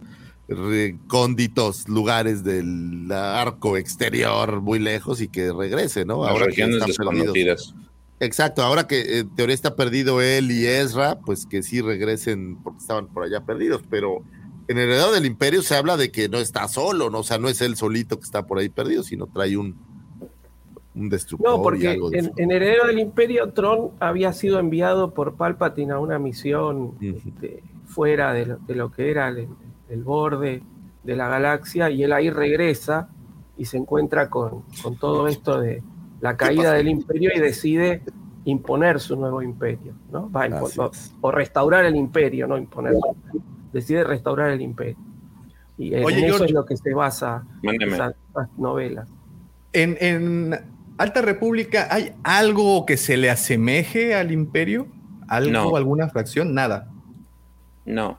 [0.49, 6.23] recónditos lugares del arco exterior muy lejos y que regrese, ¿no?
[6.23, 7.75] Las Ahora que regiones están perdidos.
[8.21, 12.57] Exacto, ahora que eh, en teoría está perdido él y Ezra, pues que sí regresen
[12.63, 14.23] porque estaban por allá perdidos, pero
[14.67, 17.21] en el Heredero del Imperio se habla de que no está solo, ¿no?
[17.21, 19.77] O sea, no es él solito que está por ahí perdido, sino trae un,
[20.95, 24.59] un destructor No, y porque algo de en, en Heredero del Imperio, Tron había sido
[24.59, 29.49] enviado por Palpatine a una misión este, fuera de lo, de lo que era el,
[29.89, 30.63] el borde
[31.03, 33.09] de la galaxia, y él ahí regresa
[33.57, 35.83] y se encuentra con, con todo esto de
[36.21, 38.03] la caída del imperio y decide
[38.45, 40.31] imponer su nuevo imperio, ¿no?
[40.31, 41.15] Va a o, es.
[41.21, 42.95] o restaurar el imperio, no imponer.
[43.73, 44.97] Decide restaurar el imperio.
[45.77, 46.45] Y en Oye, eso George.
[46.47, 47.93] es lo que se basa Mándeme.
[47.95, 49.09] esas, esas novelas.
[49.73, 50.59] En, en
[50.97, 54.89] Alta República, ¿hay algo que se le asemeje al Imperio?
[55.29, 55.77] ¿Algo, No.
[55.77, 56.55] alguna fracción?
[56.55, 56.89] Nada.
[57.85, 58.19] No.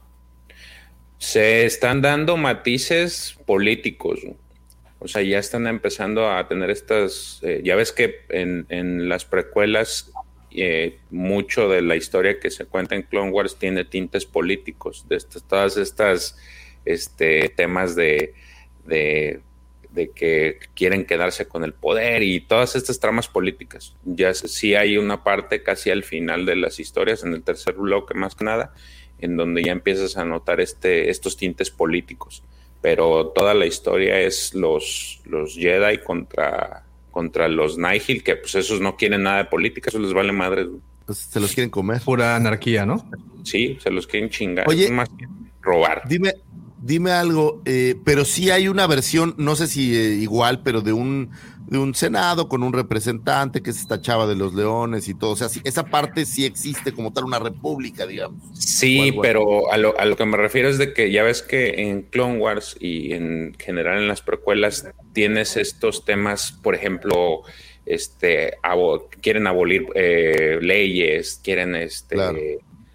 [1.20, 4.22] Se están dando matices políticos.
[5.00, 7.40] O sea, ya están empezando a tener estas.
[7.44, 10.12] eh, ya ves que en, en las precuelas,
[10.52, 15.06] eh, mucho de la historia que se cuenta en Clone Wars tiene tintes políticos.
[15.10, 16.38] De estas, todas estas
[16.86, 18.34] este, temas de,
[18.86, 19.42] de,
[19.92, 23.96] de que quieren quedarse con el poder y todas estas tramas políticas.
[24.06, 28.14] Ya sí hay una parte casi al final de las historias, en el tercer bloque
[28.14, 28.74] más que nada,
[29.22, 32.44] en donde ya empiezas a notar este, estos tintes políticos.
[32.82, 38.80] Pero toda la historia es los, los Jedi contra, contra los Nihil, que pues esos
[38.80, 40.68] no quieren nada de política, eso les vale madre.
[41.06, 42.02] Pues se los quieren comer.
[42.02, 43.10] Pura anarquía, ¿no?
[43.44, 44.68] Sí, se los quieren chingar.
[44.68, 44.86] Oye.
[44.86, 45.28] es más que
[45.62, 46.04] robar.
[46.08, 46.36] Dime,
[46.82, 50.94] dime algo, eh, pero sí hay una versión, no sé si eh, igual, pero de
[50.94, 51.32] un,
[51.70, 55.32] de un senado con un representante que es esta chava de los leones y todo.
[55.32, 58.40] O sea, esa parte sí existe como tal, una república, digamos.
[58.54, 61.82] Sí, pero a lo, a lo que me refiero es de que ya ves que
[61.90, 67.42] en Clone Wars y en general en las precuelas tienes estos temas, por ejemplo,
[67.86, 72.38] este, abo- quieren abolir eh, leyes, quieren este, Claro.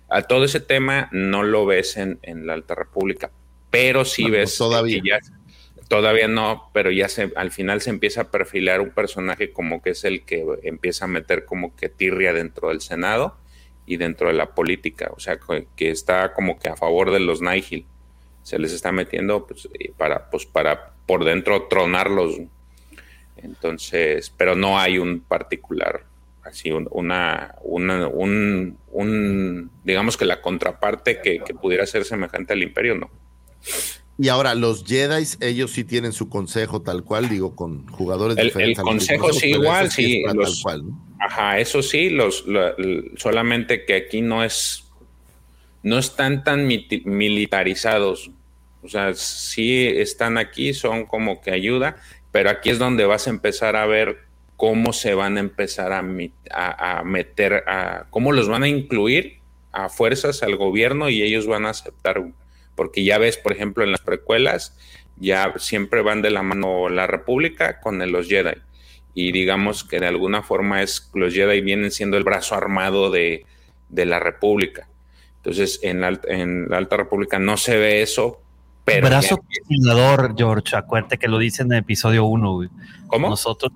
[0.08, 3.30] a todo ese tema no lo ves en, en la Alta República,
[3.70, 5.00] pero sí ves pues todavía.
[5.02, 5.18] que ya-
[5.96, 9.90] todavía no, pero ya se, al final se empieza a perfilar un personaje como que
[9.90, 13.36] es el que empieza a meter como que tirria dentro del Senado
[13.86, 15.38] y dentro de la política, o sea,
[15.76, 17.86] que, está como que a favor de los Nihil.
[18.42, 22.40] Se les está metiendo pues, para, pues, para por dentro tronarlos.
[23.36, 26.04] Entonces, pero no hay un particular,
[26.42, 32.52] así, un- una, una- un, un- digamos que la contraparte que, que pudiera ser semejante
[32.52, 33.10] al imperio, no.
[34.16, 38.44] Y ahora, los Jedi, ellos sí tienen su consejo tal cual, digo, con jugadores El,
[38.44, 38.78] el diferentes.
[38.78, 40.22] al consejo sí igual, sí.
[40.34, 41.04] los- tal cual, ¿no?
[41.20, 42.44] Ajá, eso sí, los,
[43.16, 44.84] solamente que aquí no es,
[45.82, 48.30] no están tan militarizados.
[48.82, 51.96] O sea, sí están aquí, son como que ayuda,
[52.30, 54.18] pero aquí es donde vas a empezar a ver
[54.56, 56.04] cómo se van a empezar a,
[56.52, 59.38] a- a meter, a, cómo los van a incluir
[59.72, 62.22] a fuerzas al gobierno y ellos van a aceptar,
[62.74, 64.76] porque ya ves, por ejemplo, en las precuelas,
[65.16, 68.54] ya siempre van de la mano la República con los Jedi
[69.14, 73.46] y digamos que de alguna forma es los Jedi vienen siendo el brazo armado de,
[73.88, 74.88] de la República.
[75.36, 78.40] Entonces, en la, en la Alta República no se ve eso,
[78.84, 80.76] pero Brazo conciliador, George.
[80.76, 82.68] Acuérdate que lo dice en el episodio 1, güey.
[83.06, 83.30] ¿Cómo?
[83.30, 83.72] Nosotros,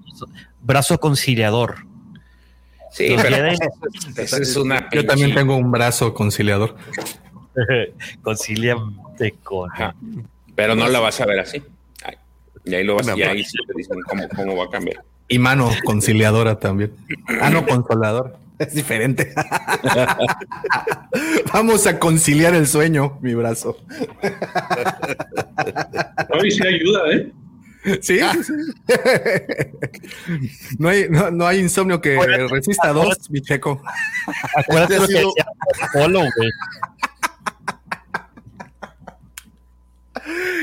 [0.60, 1.77] brazo conciliador.
[2.93, 3.57] sí, Los pero Jedi
[4.23, 6.77] esa es una Yo también tengo un brazo conciliador.
[8.23, 9.70] concilian de con.
[9.73, 9.95] Ajá.
[10.55, 11.62] pero no la vas a ver así.
[12.05, 12.15] Ay,
[12.65, 15.05] Y ahí lo vas y ahí sí te dicen cómo, cómo va a cambiar.
[15.28, 16.93] Y mano conciliadora también.
[17.41, 18.39] Ah, no, consolador.
[18.59, 19.33] Es diferente.
[21.53, 23.77] Vamos a conciliar el sueño, mi brazo.
[26.31, 27.33] Hoy sí ayuda, ¿eh?
[28.03, 28.53] Sí, sí, sí.
[30.78, 32.19] No hay, no, no hay insomnio que
[32.51, 33.81] resista dos, mi checo.
[34.57, 35.47] Acuérdate lo que sido- decía
[35.93, 36.51] Polo, güey.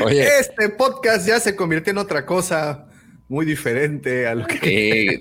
[0.03, 2.87] Oye, Este podcast ya se convirtió en otra cosa
[3.27, 5.17] muy diferente a lo que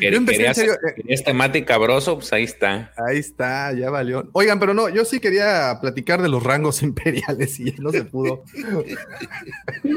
[0.00, 2.90] Yo empecé en querías, serio, eh, querías temática broso, pues ahí está.
[2.96, 4.28] Ahí está, ya valió.
[4.32, 8.04] Oigan, pero no, yo sí quería platicar de los rangos imperiales y ya no se
[8.04, 8.44] pudo.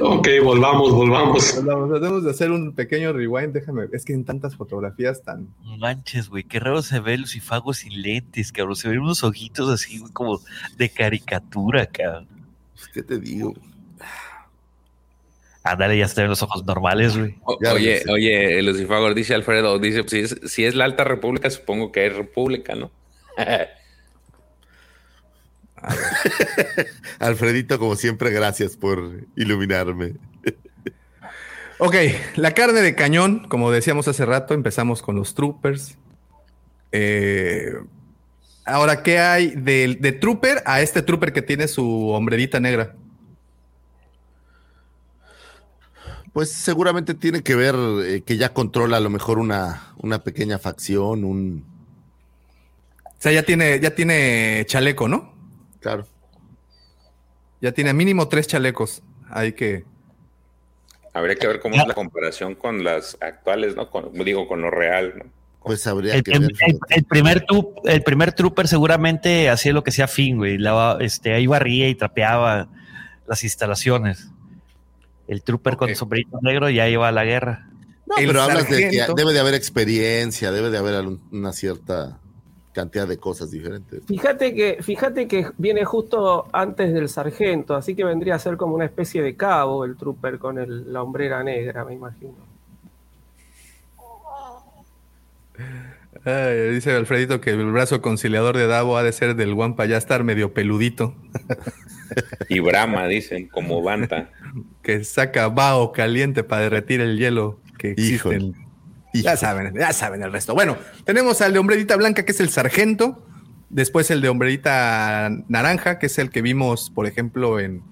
[0.02, 1.64] Ok, volvamos, volvamos.
[1.64, 5.48] Vamos, Debemos de hacer un pequeño rewind, déjame, es que en tantas fotografías tan...
[5.64, 8.76] No manches, güey, qué raro se ve Lucifago sin lentes, cabrón.
[8.76, 10.42] Se ven unos ojitos así, como
[10.78, 12.28] de caricatura, cabrón.
[12.94, 13.54] ¿Qué te digo?
[15.72, 17.36] Ándale, ya se ven los ojos normales, güey.
[17.44, 18.12] Oye, sé.
[18.12, 22.06] oye, Lucifagor dice Alfredo, dice, pues, si es, si es la Alta República, supongo que
[22.06, 22.92] es República, ¿no?
[27.20, 30.14] Alfredito, como siempre, gracias por iluminarme.
[31.80, 31.96] Ok,
[32.36, 35.98] la carne de cañón, como decíamos hace rato, empezamos con los troopers.
[36.92, 37.74] Eh,
[38.66, 42.96] ahora, ¿qué hay de, de trooper a este trooper que tiene su hombrerita negra?
[46.38, 47.74] Pues seguramente tiene que ver
[48.06, 51.66] eh, que ya controla a lo mejor una, una pequeña facción, un...
[53.06, 55.34] O sea, ya tiene, ya tiene chaleco, ¿no?
[55.80, 56.06] Claro.
[57.60, 59.02] Ya tiene mínimo tres chalecos.
[59.32, 59.84] Hay que...
[61.12, 63.90] Habría que ver cómo es la comparación con las actuales, ¿no?
[63.90, 65.26] Con, digo, con lo real, ¿no?
[65.64, 66.52] Pues habría El, que ver.
[66.68, 70.60] el- el primer tu- el primer trooper seguramente hacía lo que hacía Finn, güey.
[70.60, 72.68] La- este, ahí barría y trapeaba
[73.26, 74.30] las instalaciones.
[75.28, 75.96] El trooper con Ok.
[75.96, 77.68] sombrerito negro ya iba a la guerra.
[78.06, 82.18] No, pero hablas de que debe de haber experiencia, debe de haber una cierta
[82.72, 84.04] cantidad de cosas diferentes.
[84.06, 88.76] Fíjate que, fíjate que viene justo antes del sargento, así que vendría a ser como
[88.76, 92.36] una especie de cabo el trooper con el- la hombrera negra, me imagino.
[96.26, 99.98] Ay, dice Alfredito que el brazo conciliador de Davo ha de ser del Wampa ya
[99.98, 101.16] estar medio peludito.
[102.50, 104.30] Y Brahma, dicen, como Banta.
[104.82, 108.16] Que saca vaho caliente para derretir el hielo que existe.
[108.16, 108.54] Híjole.
[109.14, 110.54] Ya saben, ya saben el resto.
[110.54, 113.26] Bueno, tenemos al de hombrerita blanca, que es el sargento.
[113.70, 117.84] Después el de hombrerita naranja, que es el que vimos, por ejemplo, en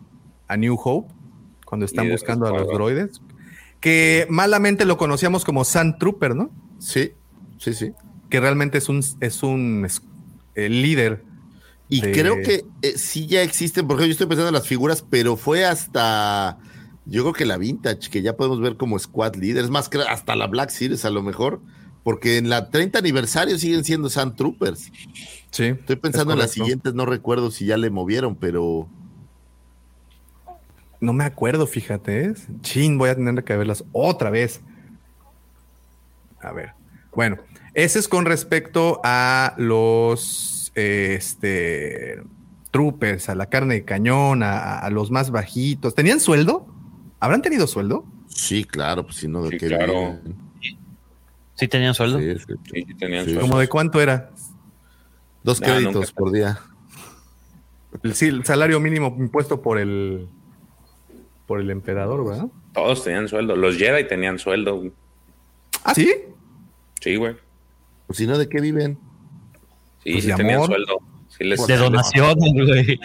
[0.47, 1.13] A New Hope,
[1.65, 3.21] cuando están buscando a los droides.
[3.81, 6.49] Que malamente lo conocíamos como Sand Trooper, ¿no?
[6.79, 7.11] Sí,
[7.57, 7.93] sí, sí.
[8.29, 9.87] Que realmente es un, es un
[10.55, 11.23] el líder
[11.89, 15.05] Y de- creo que eh, sí ya existen, porque yo estoy pensando en las figuras,
[15.09, 16.57] pero fue hasta,
[17.05, 20.35] yo creo que la Vintage, que ya podemos ver como Squad Leader, es más, hasta
[20.35, 21.61] la Black Series a lo mejor,
[22.03, 24.91] porque en la 30 aniversario siguen siendo Sand Troopers.
[25.51, 25.65] Sí.
[25.65, 28.87] Estoy pensando en las siguientes, no recuerdo si ya le movieron, pero
[30.99, 32.25] No me acuerdo, fíjate.
[32.25, 32.33] ¿eh?
[32.61, 34.61] Chin, voy a tener que verlas otra vez.
[36.41, 36.71] A ver.
[37.13, 37.37] Bueno,
[37.75, 42.21] ese es con respecto a los eh, este,
[42.71, 45.93] troopers, a la carne de cañón, a, a los más bajitos.
[45.95, 46.67] ¿Tenían sueldo?
[47.19, 48.05] ¿Habrán tenido sueldo?
[48.27, 50.19] sí, claro, pues si no, de Sí, qué claro.
[51.53, 52.19] ¿Sí tenían sueldo?
[52.19, 52.53] Sí, sí.
[52.73, 53.31] Sí, sí tenían Sí.
[53.31, 53.47] sueldo.
[53.47, 54.29] ¿Como de cuánto era?
[55.43, 56.59] Dos créditos por día.
[58.03, 60.27] El, sí, el salario mínimo impuesto por el
[61.47, 62.47] por el emperador, ¿verdad?
[62.73, 63.55] Todos tenían sueldo.
[63.55, 64.77] Los Jedi tenían sueldo.
[64.77, 64.91] güey.
[65.85, 66.11] ¿Ah, sí?
[66.99, 67.35] Sí, güey.
[68.07, 68.97] Pues si no, ¿de qué viven?
[70.03, 70.67] Sí, Pues sí de tenían amor.
[70.69, 70.97] sueldo.
[71.37, 72.99] Sí les, De donaciones, güey.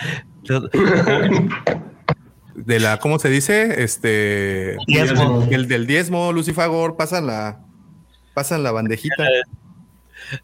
[2.54, 3.82] De la, ¿cómo se dice?
[3.82, 5.46] Este Diezmo.
[5.50, 7.60] el del diezmo, Lucifagor, pasan la
[8.34, 9.24] pasan la bandejita.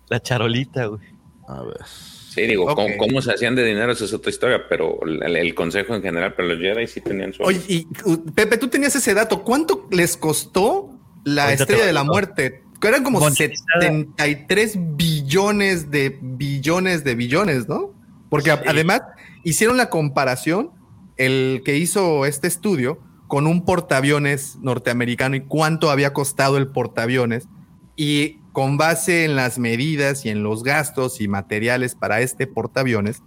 [0.09, 1.03] La charolita, güey.
[1.47, 1.77] A ver.
[1.85, 2.67] Sí, digo.
[2.75, 3.93] ¿cómo, cómo se hacían de dinero?
[3.93, 7.33] Esa es otra historia, pero el, el consejo en general, pero los Jedi sí tenían
[7.33, 7.49] sueldo.
[7.49, 7.87] Oye, y
[8.35, 9.43] Pepe, tú tenías ese dato.
[9.45, 10.91] ¿Cuánto les costó
[11.25, 12.63] la Ahorita estrella de la muerte?
[12.83, 13.81] Eran como Monetizada.
[13.81, 17.93] 73 billones de billones de billones, ¿no?
[18.29, 18.59] Porque Sí.
[18.67, 19.03] además
[19.45, 20.71] hicieron la comparación,
[21.17, 27.49] el que hizo este estudio, con un portaaviones norteamericano y cuánto había costado el portaaviones.
[27.97, 33.23] Y con base en las medidas y en los gastos y materiales para este portaaviones,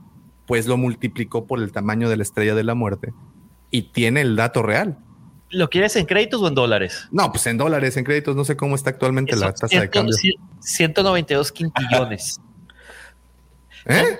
[0.45, 3.13] pues lo multiplicó por el tamaño de la estrella de la muerte
[3.71, 4.97] y tiene el dato real.
[5.51, 7.07] ¿Lo quieres en créditos o en dólares?
[7.11, 10.15] No, pues en dólares, en créditos, no sé cómo está actualmente la tasa de cambio.
[10.15, 12.39] cien- 192 quintillones.
[13.85, 14.19] ¿Eh?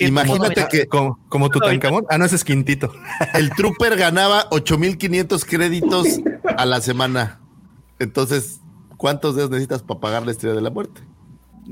[0.00, 2.06] Imagínate que Como, como Tutankamón.
[2.08, 2.92] Ah, no, ese es Quintito.
[3.34, 6.06] el Trooper ganaba 8500 créditos
[6.56, 7.40] a la semana.
[7.98, 8.60] Entonces,
[8.96, 11.02] ¿cuántos días necesitas para pagar la estrella de la muerte?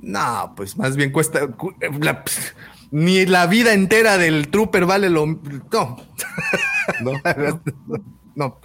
[0.03, 1.47] No, pues más bien cuesta.
[1.49, 2.23] cu- la-
[2.91, 5.25] ni la vida entera del Trooper vale lo.
[5.27, 5.97] No.
[7.01, 7.13] ¿No?
[8.35, 8.59] no.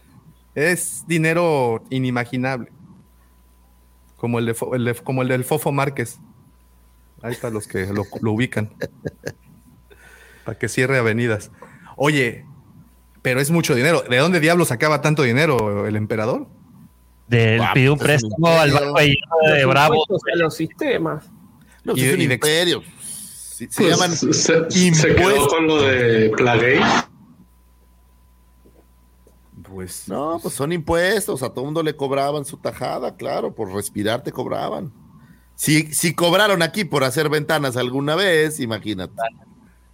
[0.56, 2.72] Es dinero inimaginable.
[4.18, 6.18] Como el, de, Fo- el de- como el del Fofo Márquez.
[7.22, 8.72] Ahí están los que lo, lo ubican.
[10.46, 11.52] Para que cierre avenidas.
[11.98, 12.46] Oye,
[13.22, 14.04] pero es mucho dinero.
[14.10, 16.48] ¿De dónde diablos sacaba tanto dinero el emperador?
[17.28, 18.86] Del Ah, pidió un pues préstamo al imperio.
[18.94, 20.04] banco de de Los Bravo.
[20.06, 21.26] a los sistemas.
[21.84, 22.82] No, pues Y- es un y de- imperio.
[23.02, 24.34] Sí, se Pues, llaman se,
[24.94, 26.86] se quedó con lo de Plagueis.
[29.76, 30.08] Pues.
[30.08, 31.44] No, pues son impuestos.
[31.44, 33.54] A todo mundo le cobraban su tajada, claro.
[33.54, 34.94] Por respirar te cobraban.
[35.56, 39.14] Si, si cobraron aquí por hacer ventanas alguna vez, imagínate.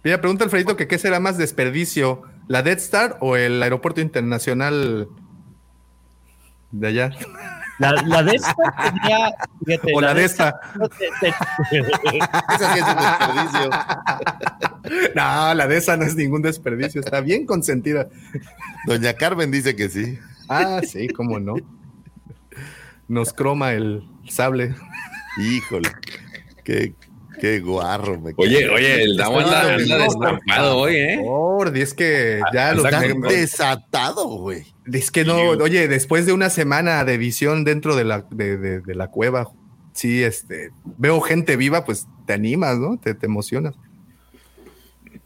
[0.04, 5.08] Mira, pregunta Alfredito que qué será más desperdicio, la Death Star o el aeropuerto internacional
[6.70, 7.10] de allá.
[7.78, 9.32] La, la de esta tenía.
[9.64, 10.60] fíjate, O la de de esta.
[12.54, 13.70] Esa sí es un desperdicio.
[15.14, 18.08] No, la de esa no es ningún desperdicio, está bien consentida.
[18.86, 20.18] Doña Carmen dice que sí.
[20.48, 21.54] Ah, sí, cómo no.
[23.08, 24.74] Nos croma el sable.
[25.38, 25.90] Híjole.
[26.64, 26.94] Qué,
[27.42, 28.20] qué guarro.
[28.20, 28.68] Me Oye, cae.
[28.70, 31.18] oye, el Damo anda, destampado hoy, ¿eh?
[31.20, 34.64] Por, es que ya Está con- desatado, güey.
[34.92, 38.80] Es que no, oye, después de una semana de visión dentro de la, de, de-
[38.80, 39.50] de la cueva,
[39.92, 42.96] sí, este, veo gente viva, pues te animas, ¿no?
[42.98, 43.74] Te, te emocionas.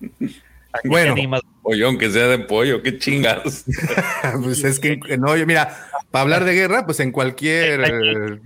[0.84, 1.14] Bueno.
[1.62, 3.64] Oye, aunque sea de pollo, qué chingados.
[4.42, 5.74] pues es que, no, oye, mira,
[6.16, 8.40] para hablar de guerra, pues en cualquier eh,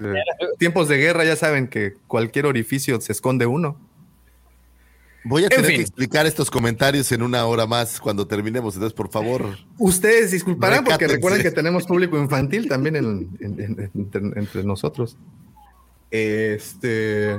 [0.58, 3.78] tiempos de guerra ya saben que cualquier orificio se esconde uno.
[5.22, 5.76] Voy a En tener fin.
[5.76, 8.74] que explicar estos comentarios en una hora más cuando terminemos.
[8.74, 13.90] Entonces, por favor, Ustedes disculparán porque recuerden que tenemos público infantil también en- en- en-
[13.94, 15.16] entre, entre nosotros.
[16.10, 17.38] Este.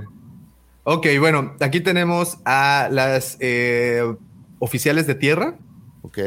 [0.84, 4.02] Ok, bueno, aquí tenemos a las eh,
[4.60, 5.56] oficiales de tierra.
[6.04, 6.20] ok.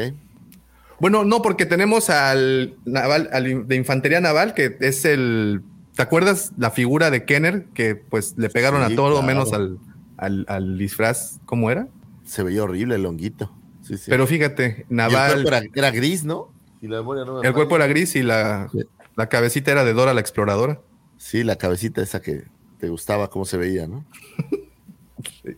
[1.00, 5.62] Bueno, no, porque tenemos al naval, al de infantería naval, que es el.
[5.97, 7.66] ¿Te acuerdas la figura de Kenner?
[7.74, 9.26] Que pues le pegaron Sí, a todo claro.
[9.26, 9.78] menos al,
[10.16, 11.89] al, al disfraz, ¿cómo era?
[12.24, 13.52] Se veía horrible el honguito.
[13.82, 14.06] Sí, sí.
[14.08, 15.32] Pero fíjate, Y el naval.
[15.42, 16.50] cuerpo era, era gris, ¿no?
[16.81, 18.68] Y la memoria no El cuerpo era gris y la,
[19.16, 20.81] la cabecita era de Dora la exploradora.
[21.16, 22.44] Sí, la cabecita esa que
[22.78, 24.05] te gustaba cómo se veía, ¿no?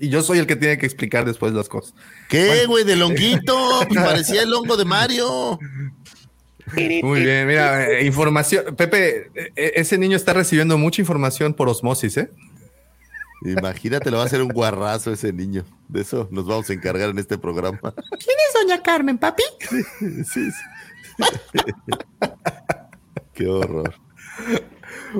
[0.00, 1.94] Y yo soy el que tiene que explicar después las cosas.
[2.28, 2.84] ¿Qué, güey?
[2.84, 3.80] Del honguito.
[3.88, 5.58] Pues parecía el hongo de Mario.
[7.02, 8.74] Muy bien, mira, eh, información.
[8.74, 12.30] Pepe, eh, eh, ese niño está recibiendo mucha información por osmosis, ¿eh?
[13.44, 15.64] Imagínate, lo va a hacer un guarrazo ese niño.
[15.88, 17.78] De eso nos vamos a encargar en este programa.
[17.80, 19.44] ¿Quién es doña Carmen, papi?
[20.24, 20.50] Sí, sí.
[23.34, 23.94] Qué horror.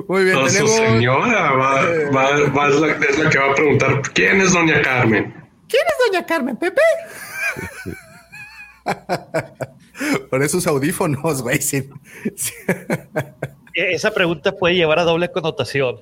[0.07, 0.77] Muy bien, Entonces, tenemos.
[0.87, 1.81] su señora va,
[2.15, 5.33] va- va- es, la, es la que va a preguntar quién es doña Carmen.
[5.67, 6.81] ¿Quién es doña Carmen, Pepe?
[10.29, 11.61] Por esos audífonos, güey.
[11.61, 11.89] sí.
[12.35, 12.53] Sí.
[13.73, 15.97] E- Esa pregunta puede llevar a doble connotación.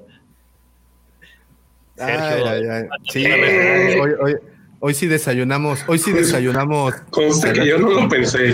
[1.97, 2.49] Ay, Sergio.
[2.49, 2.83] ay, ay.
[3.09, 4.35] Sí, hoy, hoy-
[4.79, 5.83] hoy sí desayunamos.
[5.87, 6.93] Hoy sí desayunamos.
[7.09, 8.53] Conste que yo no lo pensé.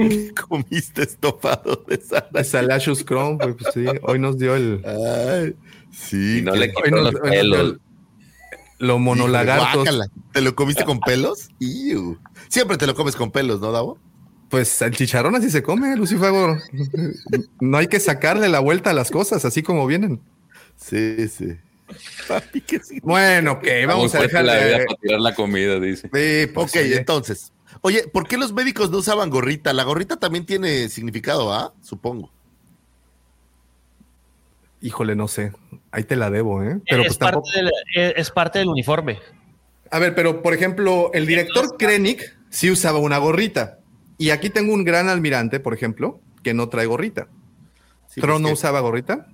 [0.48, 2.28] Comiste estofado de sal.
[2.44, 3.84] Salachus Chrome, pues, pues sí.
[4.02, 4.82] Hoy nos dio el.
[4.84, 5.54] Ay,
[5.92, 6.38] sí.
[6.38, 7.60] Y no le quitó nos, los nos pelos.
[7.60, 7.80] el-
[8.78, 9.74] lo monolagartos.
[9.84, 10.06] Guácala.
[10.32, 11.50] ¿Te lo comiste con pelos?
[11.58, 12.18] Iu.
[12.48, 13.98] Siempre te lo comes con pelos, ¿no, Davo?
[14.48, 16.56] Pues el chicharrón así se come, Lucifago.
[17.60, 20.20] No hay que sacarle la vuelta a las cosas, así como vienen.
[20.76, 21.56] Sí, sí.
[22.26, 22.98] Papi, ¿qué sí?
[23.02, 24.84] Bueno, ok, vamos a dejar la vida de.
[24.86, 26.02] para tirar la comida, dice.
[26.12, 27.52] Sí, pues, Ok, entonces.
[27.82, 29.72] Oye, ¿por qué los médicos no usaban gorrita?
[29.72, 31.72] La gorrita también tiene significado, ¿ah?
[31.80, 32.30] Supongo.
[34.82, 35.52] Híjole, no sé.
[35.90, 36.80] Ahí te la debo, ¿eh?
[36.88, 37.50] Pero es, pues parte tampoco.
[37.94, 39.18] del, es- parte del uniforme.
[39.90, 43.78] A ver, pero por ejemplo, el director Krennic sí usaba una gorrita.
[44.18, 47.28] Y aquí tengo un gran almirante, por ejemplo, que no trae gorrita.
[48.08, 49.26] Sí, ¿Tron pues no que- usaba gorrita?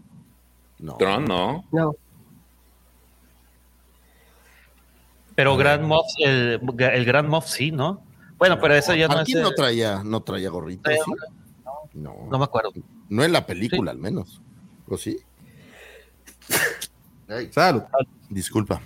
[0.78, 0.96] No.
[0.98, 1.64] Tron, no.
[1.72, 1.94] No.
[5.34, 8.02] Pero Grand Moff, el, el Grand Moff sí, ¿no?
[8.38, 9.20] Bueno, pero eso ya no es.
[9.20, 10.98] Aquí eh, no traía, no traía gorrita, ¿sí?
[11.94, 12.14] No.
[12.30, 12.70] No me acuerdo.
[13.08, 14.40] No en la película, al menos.
[14.86, 15.18] ¿O sí?
[17.28, 17.82] Ay, Salud.
[18.28, 18.80] disculpa.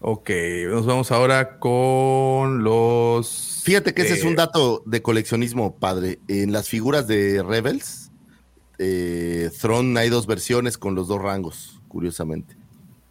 [0.00, 0.30] Ok,
[0.68, 3.62] nos vamos ahora con los.
[3.64, 6.20] Fíjate que ese es un dato de coleccionismo, padre.
[6.28, 8.10] En las figuras de Rebels,
[8.78, 12.56] eh, Throne hay dos versiones con los dos rangos, curiosamente.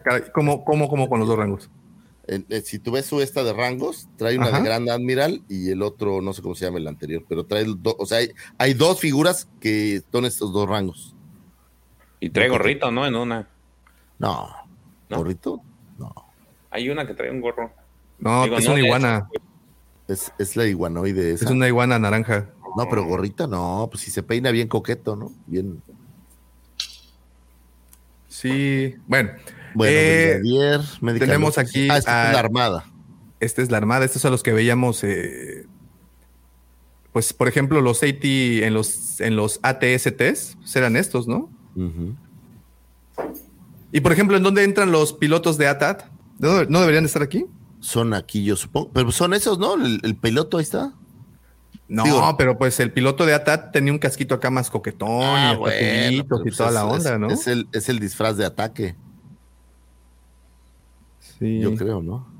[0.03, 1.69] caray, ¿Cómo, cómo, cómo con los dos rangos?
[2.27, 4.57] Eh, si tú ves su esta de rangos, trae una Ajá.
[4.57, 7.65] de Grand Admiral y el otro, no sé cómo se llama el anterior, pero trae
[7.65, 11.15] dos, o sea, hay, hay dos figuras que son estos dos rangos.
[12.19, 13.05] Y trae gorrito, ¿no?
[13.05, 13.47] En una.
[14.17, 14.49] No,
[15.09, 15.17] ¿No?
[15.17, 15.61] gorrito,
[15.99, 16.13] no.
[16.71, 17.71] Hay una que trae un gorro.
[18.17, 19.29] No, Digo, es no una iguana.
[20.07, 21.45] Es, es la iguanoide esa.
[21.45, 22.49] Es una iguana naranja.
[22.75, 25.31] No, pero gorrita no, pues si se peina bien coqueto, ¿no?
[25.45, 25.81] Bien.
[28.27, 29.31] Sí, bueno.
[29.75, 30.81] Bueno, Eh, Brigadier,
[31.19, 32.85] tenemos aquí Ah, esta es a- la armada.
[33.39, 34.05] Esta es la armada.
[34.05, 35.03] Estos son los que veíamos.
[35.03, 35.65] eh,
[37.11, 38.23] pues, por ejemplo, los AT
[38.63, 41.49] en los, en los ATSTs pues, eran estos, ¿no?
[43.91, 46.03] Y por ejemplo, ¿en dónde entran los pilotos de ATAT?
[46.39, 47.45] ¿No, no deberían de estar aquí?
[47.79, 48.91] Son aquí, yo supongo.
[48.91, 49.75] Pero son esos, ¿no?
[49.75, 50.93] El, el piloto ahí está.
[51.87, 55.35] No, Digo- pero pues el piloto de ATAT tenía un casquito acá más coquetón y
[55.35, 57.27] hasta tubitos pero y pues toda es- la onda, es- ¿no?
[57.29, 58.95] Es el, es el disfraz de ataque,
[61.39, 62.33] sí, yo creo, ¿no?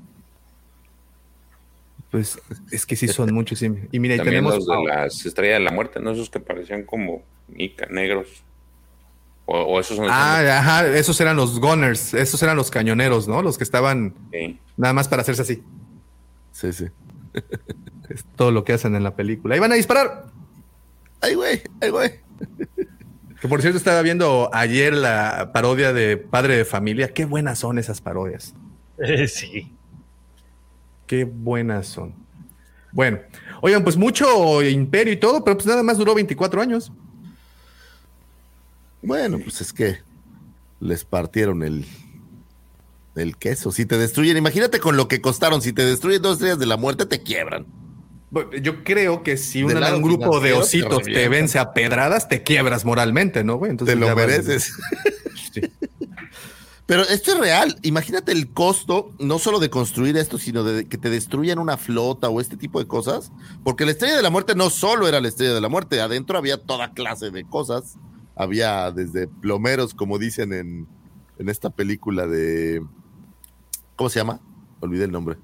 [2.10, 2.38] pues
[2.70, 3.58] es que sí son muchos.
[3.58, 3.66] sí.
[3.92, 4.54] Y mira, También tenemos.
[4.54, 6.12] los de las estrellas de la muerte, ¿no?
[6.12, 8.28] Esos que parecían como mica, negros.
[9.44, 13.42] O, o esos son Ah, ajá, esos eran los gunners, esos eran los cañoneros, ¿no?
[13.42, 14.58] Los que estaban Sí.
[14.76, 15.62] nada más para hacerse así.
[16.52, 16.86] Sí, sí.
[18.08, 19.54] Es todo lo que hacen en la película.
[19.56, 20.26] ¡Ahí van a disparar!
[21.20, 22.10] Ay, güey, ay, güey.
[23.40, 27.12] Que por cierto, estaba viendo ayer la parodia de Padre de Familia.
[27.12, 28.54] Qué buenas son esas parodias.
[29.28, 29.72] Sí.
[31.06, 32.14] Qué buenas son.
[32.92, 33.20] Bueno,
[33.60, 36.90] oigan, pues mucho imperio y todo, pero pues nada más duró 24 años.
[39.02, 39.98] Bueno, pues es que
[40.80, 41.84] les partieron el,
[43.14, 43.70] el queso.
[43.70, 45.62] Si te destruyen, imagínate con lo que costaron.
[45.62, 47.66] Si te destruyen dos estrellas de la muerte, te quiebran.
[48.60, 52.84] Yo creo que si un grupo de te ositos te, vence a pedradas, te quiebras
[52.84, 53.56] moralmente, ¿no?
[53.56, 53.70] güey?
[53.70, 54.72] Entonces Te lo vas- mereces.
[56.86, 57.76] Pero esto es real.
[57.82, 62.28] Imagínate el costo, no solo de construir esto, sino de que te destruyan una flota
[62.28, 63.32] o este tipo de cosas.
[63.64, 66.38] Porque la estrella de la muerte no solo era la estrella de la muerte, adentro
[66.38, 67.96] había toda clase de cosas.
[68.36, 70.86] Había desde plomeros, como dicen en,
[71.38, 72.84] en esta película de.
[73.96, 74.40] ¿Cómo se llama?
[74.80, 75.38] Olvidé el nombre.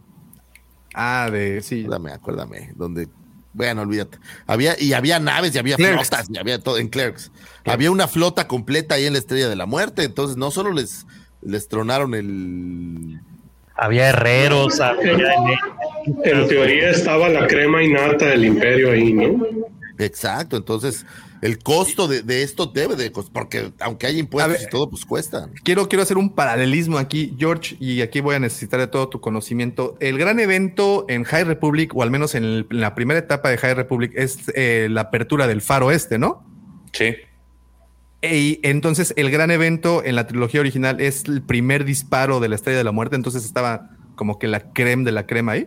[0.95, 1.81] Ah, de sí.
[1.81, 2.73] Acuérdame, acuérdame.
[2.77, 3.09] Donde.
[3.55, 4.19] Bueno, olvídate.
[4.47, 6.09] Había, y había naves, y había Clerks.
[6.09, 7.33] flotas, y había todo en Clerks.
[7.65, 10.05] Había una flota completa ahí en la Estrella de la Muerte.
[10.05, 11.07] Entonces, no solo les,
[11.43, 13.21] les tronaron el.
[13.75, 15.17] Había herreros, había
[16.25, 19.45] En teoría estaba la crema innata del imperio ahí, ¿no?
[19.99, 20.57] Exacto.
[20.57, 21.07] Entonces,
[21.41, 23.33] el costo de, de esto debe de costar.
[23.33, 24.63] Porque aunque haya impuestos ver.
[24.67, 25.49] y todo, pues cuesta.
[25.65, 29.21] Quiero, quiero hacer un paralelismo aquí, George, y aquí voy a necesitar de todo tu
[29.21, 29.97] conocimiento.
[30.01, 33.49] El gran evento en High Republic, o al menos en, el- en la primera etapa
[33.49, 36.45] de High Republic, es eh, la apertura del faro este, ¿no?
[36.93, 37.15] Sí.
[38.23, 42.55] Y entonces el gran evento en la trilogía original es el primer disparo de la
[42.55, 45.67] Estrella de la Muerte, entonces estaba como que la crema de la crema ahí.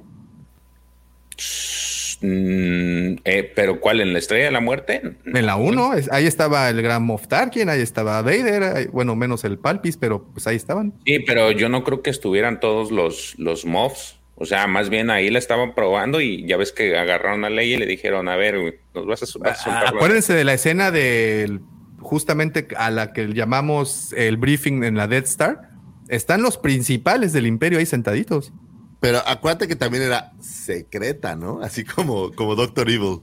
[2.21, 3.99] Mm, eh, pero ¿cuál?
[3.99, 5.01] ¿En la Estrella de la Muerte?
[5.25, 9.43] En la 1, ahí estaba el gran Moff Tarkin, ahí estaba Vader, ahí- bueno, menos
[9.43, 10.93] el Palpis, pero pues ahí estaban.
[11.05, 14.17] Sí, pero yo no creo que estuvieran todos los, los mobs.
[14.37, 17.75] O sea, más bien ahí la estaban probando y ya ves que agarraron a Leia
[17.75, 20.53] y le dijeron, a ver, nos vas a, vas a soltar la- Acuérdense de la
[20.53, 21.61] escena del
[22.05, 25.69] justamente a la que llamamos el briefing en la Death Star.
[26.07, 28.53] Están los principales del imperio ahí sentaditos.
[28.99, 31.61] Pero acuérdate que también era secreta, ¿no?
[31.61, 33.19] Así como, como Doctor Evil.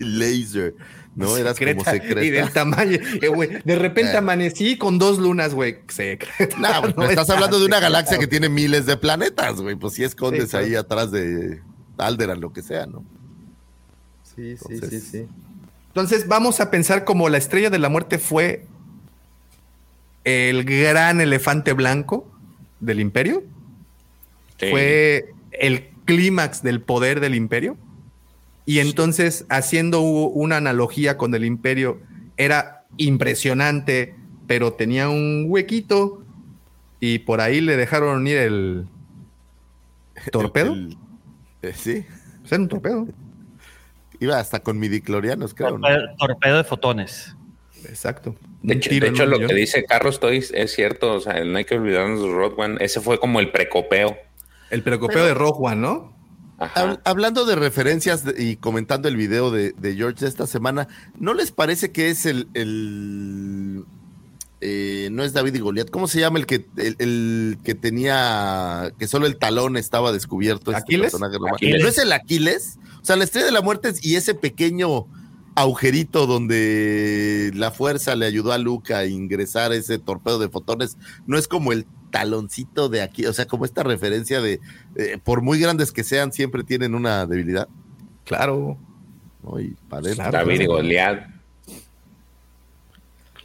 [0.00, 0.74] Laser.
[1.14, 2.22] No, eras como secreta.
[2.24, 2.98] Y del tamaño.
[3.22, 4.16] eh, de repente Eh.
[4.18, 5.78] amanecí con dos lunas, güey.
[5.88, 6.56] Secreta.
[6.94, 9.76] No, estás es hablando de una secreta, galaxia que tiene miles de planetas, güey.
[9.76, 11.62] Pues si escondes Sí, ahí atrás de
[11.96, 13.04] Alderan, lo que sea, ¿no?
[14.22, 15.26] Sí, sí, sí, sí.
[15.96, 18.66] Entonces vamos a pensar como la estrella de la muerte fue
[20.24, 22.30] el gran elefante blanco
[22.80, 23.42] del imperio.
[24.60, 24.66] Sí.
[24.68, 27.78] Fue el clímax del poder del imperio.
[28.66, 31.98] Y entonces, haciendo una analogía con el imperio,
[32.36, 34.14] era impresionante,
[34.46, 36.22] pero tenía un huequito
[37.00, 38.86] y por ahí le dejaron ir el
[40.30, 40.74] torpedo.
[40.74, 40.98] El-
[41.62, 42.04] eh, sí,
[42.40, 43.08] Pues era un torpedo.
[44.20, 45.86] Iba hasta con midiclorianos, creo, ¿no?
[45.88, 47.36] Torpedo, torpedo de fotones.
[47.88, 48.34] Exacto.
[48.62, 49.48] De hecho, de lo millón.
[49.48, 51.12] que dice Carlos Toys es cierto.
[51.14, 52.76] O sea, no hay que olvidarnos de Road One.
[52.80, 54.16] Ese fue como el precopeo.
[54.70, 56.16] El precopeo de Rogue One, ¿no?
[56.58, 56.98] Ajá.
[57.04, 60.88] Hablando de referencias de- y comentando el video de, de George de esta semana,
[61.20, 63.84] ¿no les parece que es el, el,
[64.62, 65.90] eh, no es David y Goliat?
[65.90, 70.70] ¿Cómo se llama el que el, el que tenía que solo el talón estaba descubierto?
[70.70, 71.02] este ¿Aquiles?
[71.12, 71.56] personaje romano?
[71.56, 71.82] Aquiles.
[71.82, 72.78] ¿No es el Aquiles?
[73.06, 75.06] O sea, la estrella de la muerte y ese pequeño
[75.54, 81.38] agujerito donde la fuerza le ayudó a Luca a ingresar ese torpedo de fotones, no
[81.38, 84.58] es como el taloncito de aquí, o sea, como esta referencia de,
[84.96, 87.68] eh, por muy grandes que sean, siempre tienen una debilidad.
[88.24, 88.76] Claro.
[90.32, 91.28] David y Goliat.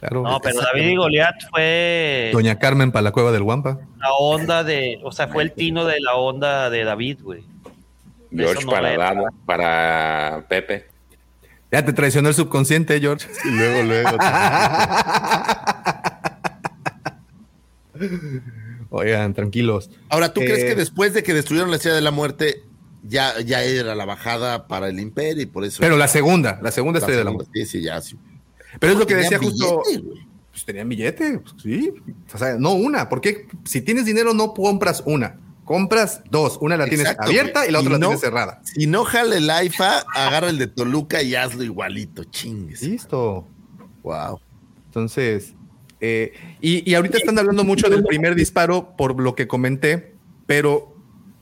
[0.00, 0.22] claro.
[0.24, 3.78] No, pero David y Goliat fue Doña Carmen para la cueva del Guampa.
[3.98, 7.51] la onda de, o sea, fue el tino de la onda de David, güey.
[8.34, 8.96] George no para.
[8.96, 10.86] Dada, para Pepe.
[11.70, 13.26] Ya te traicionó el subconsciente, George.
[13.44, 14.10] Y luego, luego.
[18.90, 19.90] Oigan, tranquilos.
[20.08, 22.62] Ahora, ¿tú Eh, crees que después de que destruyeron la estrella de la muerte,
[23.02, 25.78] ya, ya era la bajada para el imperio y por eso.
[25.80, 27.50] Pero la segunda, la segunda la estrella de la muerte.
[27.54, 28.00] Sí, sí, ya.
[28.00, 28.16] Sí.
[28.78, 29.82] Pero es lo que decía justo.
[30.50, 31.92] Pues tenían billete, pues, sí.
[32.34, 36.58] O sea, no una, porque si tienes dinero no compras una, compras dos.
[36.60, 38.60] Una la tienes Exacto, abierta y la otra Y la no- tienes cerrada.
[38.64, 42.82] Si no jale el AIFA, agarra el de Toluca y hazlo igualito, chingues.
[42.82, 43.46] Listo.
[44.02, 44.40] Wow.
[44.86, 45.54] Entonces,
[46.00, 50.14] eh, y, y ahorita están hablando mucho del primer disparo por lo que comenté,
[50.46, 50.96] pero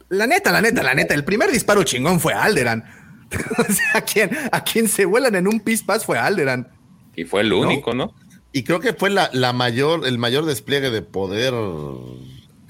[0.09, 2.85] la neta, la neta, la neta, el primer disparo chingón fue Alderan.
[3.59, 6.69] o sea, a quien, a quien se vuelan en un pispas fue Alderan.
[7.17, 8.13] Y fue el único, ¿no?
[8.53, 11.55] Y creo que fue la, la mayor, el mayor despliegue de poder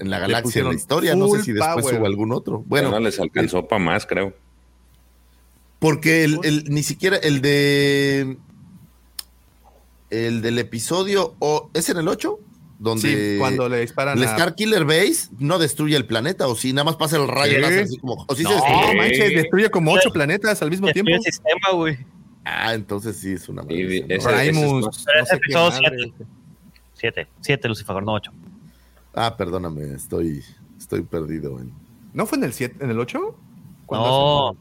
[0.01, 1.15] en la galaxia, en la historia.
[1.15, 1.99] No sé si después power.
[1.99, 2.59] hubo algún otro.
[2.65, 4.33] Bueno, Bueno, no les alcanzó para más, creo.
[5.79, 8.37] porque el, el- ni siquiera el de
[10.09, 12.37] el del episodio o es en el 8
[12.79, 16.55] donde Sí, cuando le disparan el a- Star Killer Base no destruye el planeta o
[16.55, 17.59] si nada más pasa el rayo ¿Qué?
[17.59, 18.87] láser así como o si se No, destruye.
[18.87, 21.23] No manches, destruye como ocho planetas al mismo Destruye tiempo.
[21.25, 21.97] el sistema, güey.
[22.43, 23.69] Ah, entonces sí es una ¿no?
[23.69, 25.97] ese- Primus, ese Pero no sé episodio madre.
[25.99, 26.25] siete.
[26.93, 28.31] Siete, siete, Lucifer, no ocho.
[29.13, 30.43] Ah, perdóname, estoy
[30.77, 31.71] estoy perdido en
[32.13, 33.35] ¿No fue en el 7, en el 8?
[33.91, 34.57] No,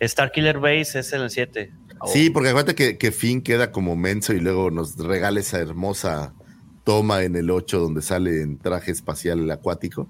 [0.00, 1.72] Star Killer Base es en el 7.
[2.06, 6.34] Sí, porque acuérdate que, que Finn queda como menso y luego nos regala esa hermosa
[6.82, 10.06] toma en el 8 donde sale en traje espacial acuático,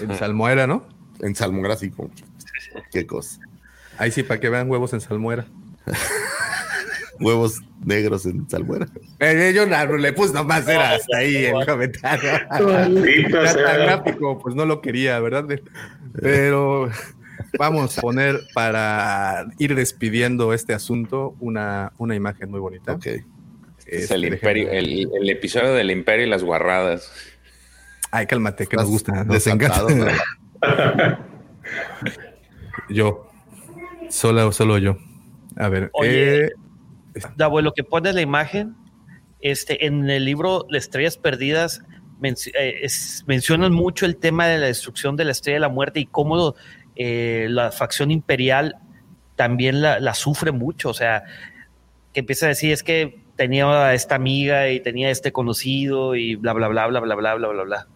[0.00, 0.84] En Salmuera, ¿no?
[1.20, 2.10] en salmográfico.
[2.92, 3.40] Qué cosa.
[3.98, 5.46] Ahí sí, para que vean huevos en Salmuera.
[7.20, 8.86] Huevos negros en salmuera.
[9.20, 12.30] Eh, yo no, le puse nomás, era hasta ahí el comentario.
[13.30, 15.44] Ya tan gráfico, pues no lo quería, ¿verdad?
[16.20, 16.90] Pero
[17.58, 22.92] vamos a poner para ir despidiendo este asunto una, una imagen muy bonita.
[22.92, 23.06] Ok.
[23.06, 23.24] es
[23.86, 27.10] Este, el, déjenme- imperio, el, el episodio del imperio y las guarradas.
[28.10, 29.24] Ay, cálmate, que nos gusta.
[29.24, 29.44] Nos.
[32.88, 33.28] Yo.
[34.10, 34.96] Solo, solo yo.
[35.56, 35.90] A ver.
[35.92, 36.44] Oye.
[36.46, 36.50] eh,
[37.36, 38.74] Davo, lo que pone la imagen,
[39.40, 41.82] este, en el libro Las Estrellas Perdidas
[42.20, 45.68] menci- eh, es- mencionan mucho el tema de la destrucción de la Estrella de la
[45.68, 46.54] Muerte y cómo
[46.96, 48.76] eh, la facción imperial
[49.36, 50.88] también la, la sufre mucho.
[50.88, 51.24] O sea,
[52.14, 56.36] que empieza a decir es que tenía a esta amiga y tenía este conocido y
[56.36, 57.86] bla, bla, bla, bla, bla, bla, bla, bla, bla.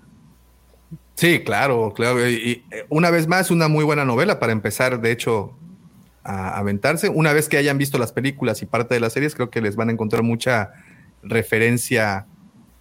[1.15, 2.29] Sí, claro, claro.
[2.29, 5.57] Y, y, eh, una vez más, una muy buena novela para empezar, de hecho,
[6.23, 7.09] a aventarse.
[7.09, 9.77] Una vez que hayan visto las películas y parte de las series, creo que les
[9.77, 10.71] van a encontrar mucha
[11.23, 12.27] referencia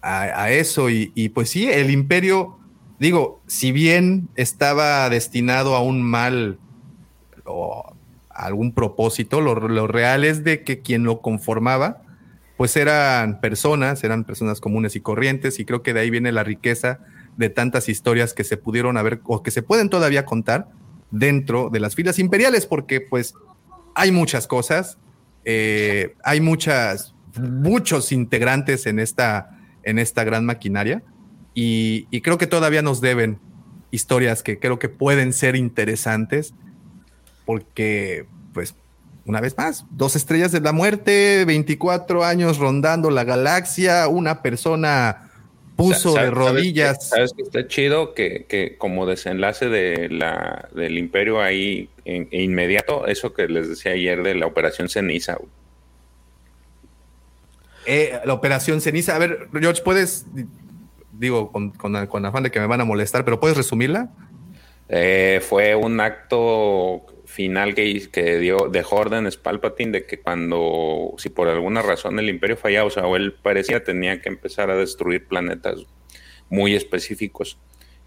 [0.02, 0.90] a, eso.
[0.90, 2.58] Y, y, pues sí, el imperio,
[2.98, 6.58] digo, si bien estaba destinado a un mal
[7.44, 7.94] o
[8.30, 12.02] a algún propósito, lo, lo real es de que quien lo conformaba,
[12.56, 16.44] pues eran personas, eran personas comunes y corrientes, y creo que de ahí viene la
[16.44, 17.00] riqueza
[17.36, 20.68] de tantas historias que se pudieron haber o que se pueden todavía contar
[21.10, 23.34] dentro de las filas imperiales, porque pues
[23.94, 24.98] hay muchas cosas,
[25.44, 31.02] eh, hay muchas, muchos integrantes en esta, en esta gran maquinaria,
[31.52, 33.40] y, y, creo que todavía nos deben
[33.90, 36.54] historias que creo que pueden ser interesantes,
[37.44, 38.76] porque pues
[39.24, 45.29] una vez más, dos estrellas de la muerte, 24 años rondando la galaxia, una persona
[45.80, 47.08] puso ¿Sabes, de rodillas.
[47.08, 48.14] ¿Sabes que está chido?
[48.14, 53.68] Que, que, como desenlace de la, del imperio ahí en, en inmediato, eso que les
[53.68, 55.38] decía ayer de la operación ceniza.
[57.86, 59.16] Eh, la operación ceniza.
[59.16, 60.26] A ver, George, puedes,
[61.12, 64.10] digo, con, con, con afán de que me van a molestar, pero ¿puedes resumirla?
[64.88, 71.30] Eh, fue un acto final que, que dio de órdenes Palpatine de que cuando, si
[71.30, 74.76] por alguna razón el imperio fallaba, o sea, o él parecía tenía que empezar a
[74.76, 75.86] destruir planetas
[76.50, 77.58] muy específicos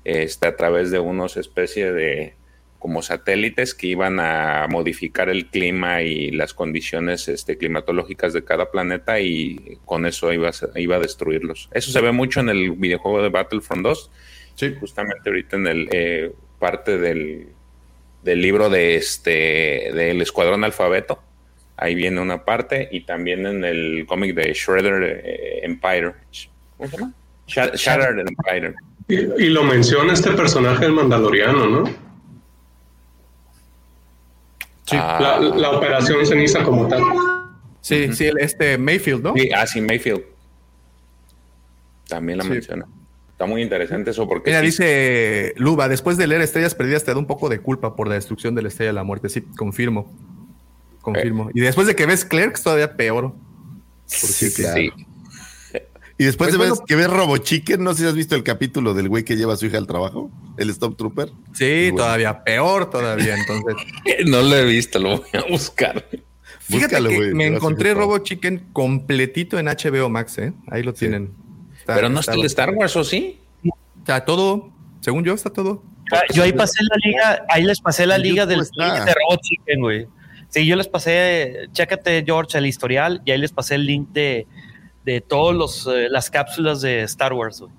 [0.03, 2.35] este, a través de unos especies de
[2.77, 8.72] como satélites que iban a modificar el clima y las condiciones este, climatológicas de cada
[8.72, 11.69] planeta y con eso iba a, iba a destruirlos.
[11.72, 14.11] Eso se ve mucho en el videojuego de Battlefront 2.
[14.56, 14.76] Sí.
[14.77, 17.53] Justamente ahorita en el eh, parte del
[18.24, 21.22] del libro de este del Escuadrón Alfabeto.
[21.76, 26.14] Ahí viene una parte y también en el cómic de Shredder eh, Empire.
[26.77, 27.14] ¿Cómo se llama?
[27.48, 28.76] Sh Shattered Empire.
[29.08, 31.85] Y, y, lo menciona este personaje del Mandaloriano, ¿no?
[34.85, 34.95] Sí.
[34.95, 37.02] La, la, operación ceniza como tal.
[37.82, 38.14] Sí, uh -huh.
[38.14, 39.34] sí, este Mayfield, ¿no?
[39.35, 40.24] Sí, ah, sí, Mayfield.
[42.08, 42.50] También la sí.
[42.52, 42.85] menciona.
[43.44, 44.52] Está muy interesante eso porque.
[44.52, 44.68] Mira, sí.
[44.68, 48.16] dice Luba, después de leer Estrellas Perdidas te da un poco de culpa por la
[48.16, 49.28] destrucción de la Estrella de la Muerte.
[49.28, 50.10] Sí, confirmo.
[51.02, 51.50] Confirmo.
[51.50, 51.54] Eh.
[51.56, 53.34] Y después de que ves Clerks, todavía peor.
[54.06, 54.78] Sí, claro.
[54.78, 54.92] sí.
[56.18, 58.44] Y después pues de bueno, que ves Robo Chicken, no sé si has visto el
[58.44, 61.30] capítulo del güey que lleva a su hija al trabajo, el Stop Trooper.
[61.52, 61.98] Sí, bueno.
[61.98, 63.76] todavía peor todavía, entonces.
[64.26, 66.06] no lo he visto, lo voy a buscar.
[66.62, 70.54] Fíjate Búscalo, que wey, me encontré Robo Chicken completito en HBO Max, ¿eh?
[70.68, 71.28] Ahí lo tienen.
[71.28, 71.43] Sí.
[71.84, 73.42] Está, Pero no está, está el de Star Wars, ¿o sí?
[74.00, 74.72] Está todo,
[75.02, 75.84] según yo, está todo.
[76.34, 79.82] Yo ahí pasé la liga, ahí les pasé la liga del link de Robot Chicken,
[79.82, 80.08] güey.
[80.48, 84.48] Sí, yo les pasé, chécate, George, el historial, y ahí les pasé el link de,
[85.03, 87.72] de todas eh, las cápsulas de Star Wars, güey.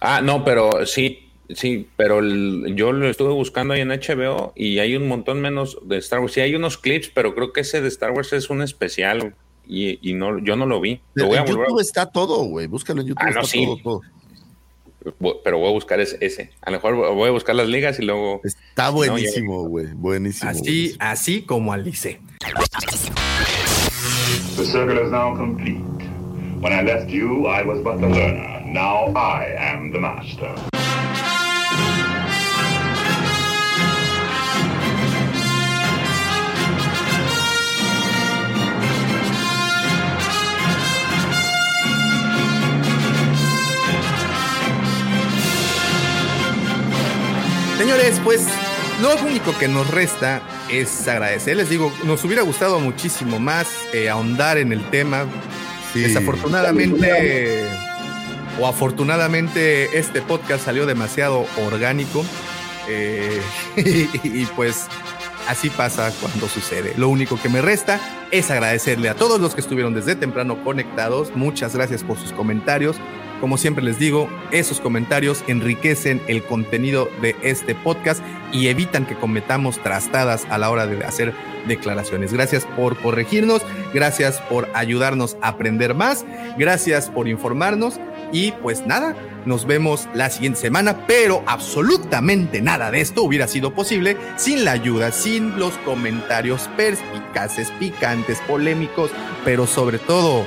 [0.00, 4.78] Ah, no, pero sí, sí, pero el, yo lo estuve buscando ahí en HBO y
[4.78, 6.34] hay un montón menos de Star Wars.
[6.34, 9.34] Sí, hay unos clips, pero creo que ese de Star Wars es un especial
[9.68, 11.00] y, y no, yo no lo vi.
[11.14, 12.66] Lo voy en a YouTube está todo, güey.
[12.66, 13.22] Búscalo en YouTube.
[13.22, 13.64] Ah, no, está sí.
[13.64, 14.00] todo, todo.
[15.44, 16.50] Pero voy a buscar ese, ese.
[16.62, 18.40] A lo mejor voy a buscar las ligas y luego.
[18.44, 19.86] Está buenísimo, güey.
[19.86, 20.50] No, buenísimo.
[20.50, 20.98] Así, buenísimo.
[21.00, 22.20] así como Alice.
[24.56, 25.78] The circle is now complete.
[26.60, 28.62] When I left you, I was but the learner.
[28.66, 30.52] Now I am the master.
[47.78, 48.44] Señores, pues
[49.00, 51.56] lo único que nos resta es agradecer.
[51.56, 55.26] Les digo, nos hubiera gustado muchísimo más eh, ahondar en el tema.
[55.92, 56.00] Sí.
[56.00, 57.64] Desafortunadamente
[58.60, 62.24] o afortunadamente este podcast salió demasiado orgánico.
[62.88, 63.40] Eh,
[63.76, 64.88] y, y pues
[65.46, 66.94] así pasa cuando sucede.
[66.96, 68.00] Lo único que me resta
[68.32, 71.30] es agradecerle a todos los que estuvieron desde temprano conectados.
[71.36, 72.96] Muchas gracias por sus comentarios.
[73.40, 78.20] Como siempre les digo, esos comentarios enriquecen el contenido de este podcast
[78.52, 81.32] y evitan que cometamos trastadas a la hora de hacer
[81.68, 82.32] declaraciones.
[82.32, 83.62] Gracias por corregirnos,
[83.94, 86.24] gracias por ayudarnos a aprender más,
[86.56, 88.00] gracias por informarnos
[88.32, 93.72] y pues nada, nos vemos la siguiente semana, pero absolutamente nada de esto hubiera sido
[93.72, 99.10] posible sin la ayuda, sin los comentarios perspicaces, picantes, polémicos,
[99.44, 100.44] pero sobre todo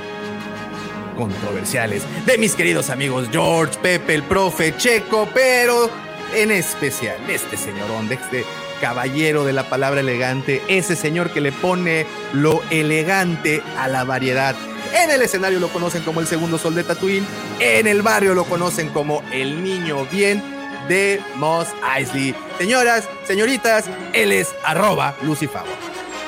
[1.16, 5.90] controversiales de mis queridos amigos George, Pepe, el profe, Checo, pero
[6.34, 8.44] en especial este señorón, de este
[8.80, 14.56] caballero de la palabra elegante, ese señor que le pone lo elegante a la variedad.
[14.94, 17.26] En el escenario lo conocen como el segundo sol de Tatooine,
[17.60, 20.42] en el barrio lo conocen como el niño bien.
[20.88, 22.34] de Moss Eisley.
[22.58, 25.68] Señoras, señoritas, él es arroba Lucifago.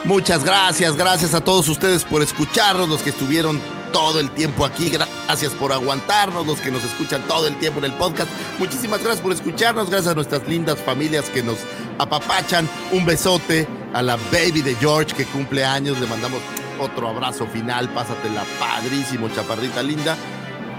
[0.05, 3.61] Muchas gracias, gracias a todos ustedes por escucharnos, los que estuvieron
[3.95, 7.85] todo el tiempo aquí, gracias por aguantarnos, los que nos escuchan todo el tiempo en
[7.85, 8.29] el podcast.
[8.59, 11.59] Muchísimas gracias por escucharnos, gracias a nuestras lindas familias que nos
[11.99, 12.69] apapachan.
[12.91, 16.41] Un besote a la baby de George que cumple años, le mandamos
[16.81, 20.17] otro abrazo final, pásatela padrísimo, chaparrita linda.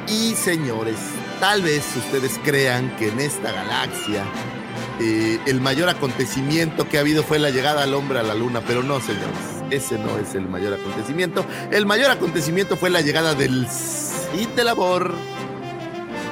[0.09, 0.97] Y señores,
[1.39, 4.25] tal vez ustedes crean que en esta galaxia
[4.99, 8.59] eh, el mayor acontecimiento que ha habido fue la llegada al hombre a la luna,
[8.67, 11.45] pero no, señores, ese no es el mayor acontecimiento.
[11.71, 15.13] El mayor acontecimiento fue la llegada del Cid del Amor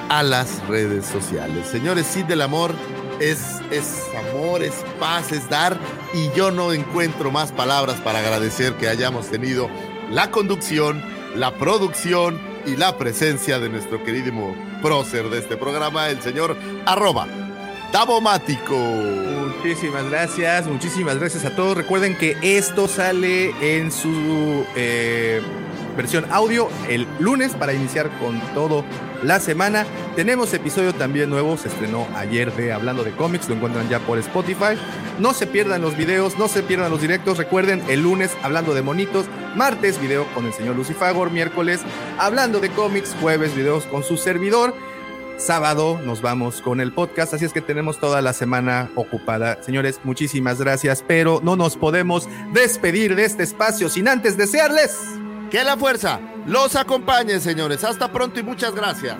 [0.09, 1.67] a las redes sociales.
[1.67, 2.73] Señores, Cid del Amor
[3.19, 5.77] es, es amor, es paz, es dar,
[6.13, 9.69] y yo no encuentro más palabras para agradecer que hayamos tenido
[10.11, 11.03] la conducción,
[11.35, 16.55] la producción y la presencia de nuestro queridísimo prócer de este programa, el señor
[16.85, 17.27] arroba
[17.93, 18.75] Davomático.
[18.75, 21.77] Muchísimas gracias, muchísimas gracias a todos.
[21.77, 25.43] Recuerden que esto sale en su eh,
[25.95, 28.83] versión audio el lunes para iniciar con todo
[29.21, 29.85] la semana.
[30.15, 34.17] Tenemos episodio también nuevo, se estrenó ayer de Hablando de cómics, lo encuentran ya por
[34.17, 34.75] Spotify.
[35.19, 37.37] No se pierdan los videos, no se pierdan los directos.
[37.37, 41.81] Recuerden, el lunes hablando de monitos, martes video con el señor Lucifagor, miércoles
[42.17, 44.73] hablando de cómics, jueves videos con su servidor.
[45.37, 49.61] Sábado nos vamos con el podcast, así es que tenemos toda la semana ocupada.
[49.61, 54.97] Señores, muchísimas gracias, pero no nos podemos despedir de este espacio sin antes desearles
[55.49, 57.83] que la fuerza los acompañe, señores.
[57.83, 59.17] Hasta pronto y muchas gracias.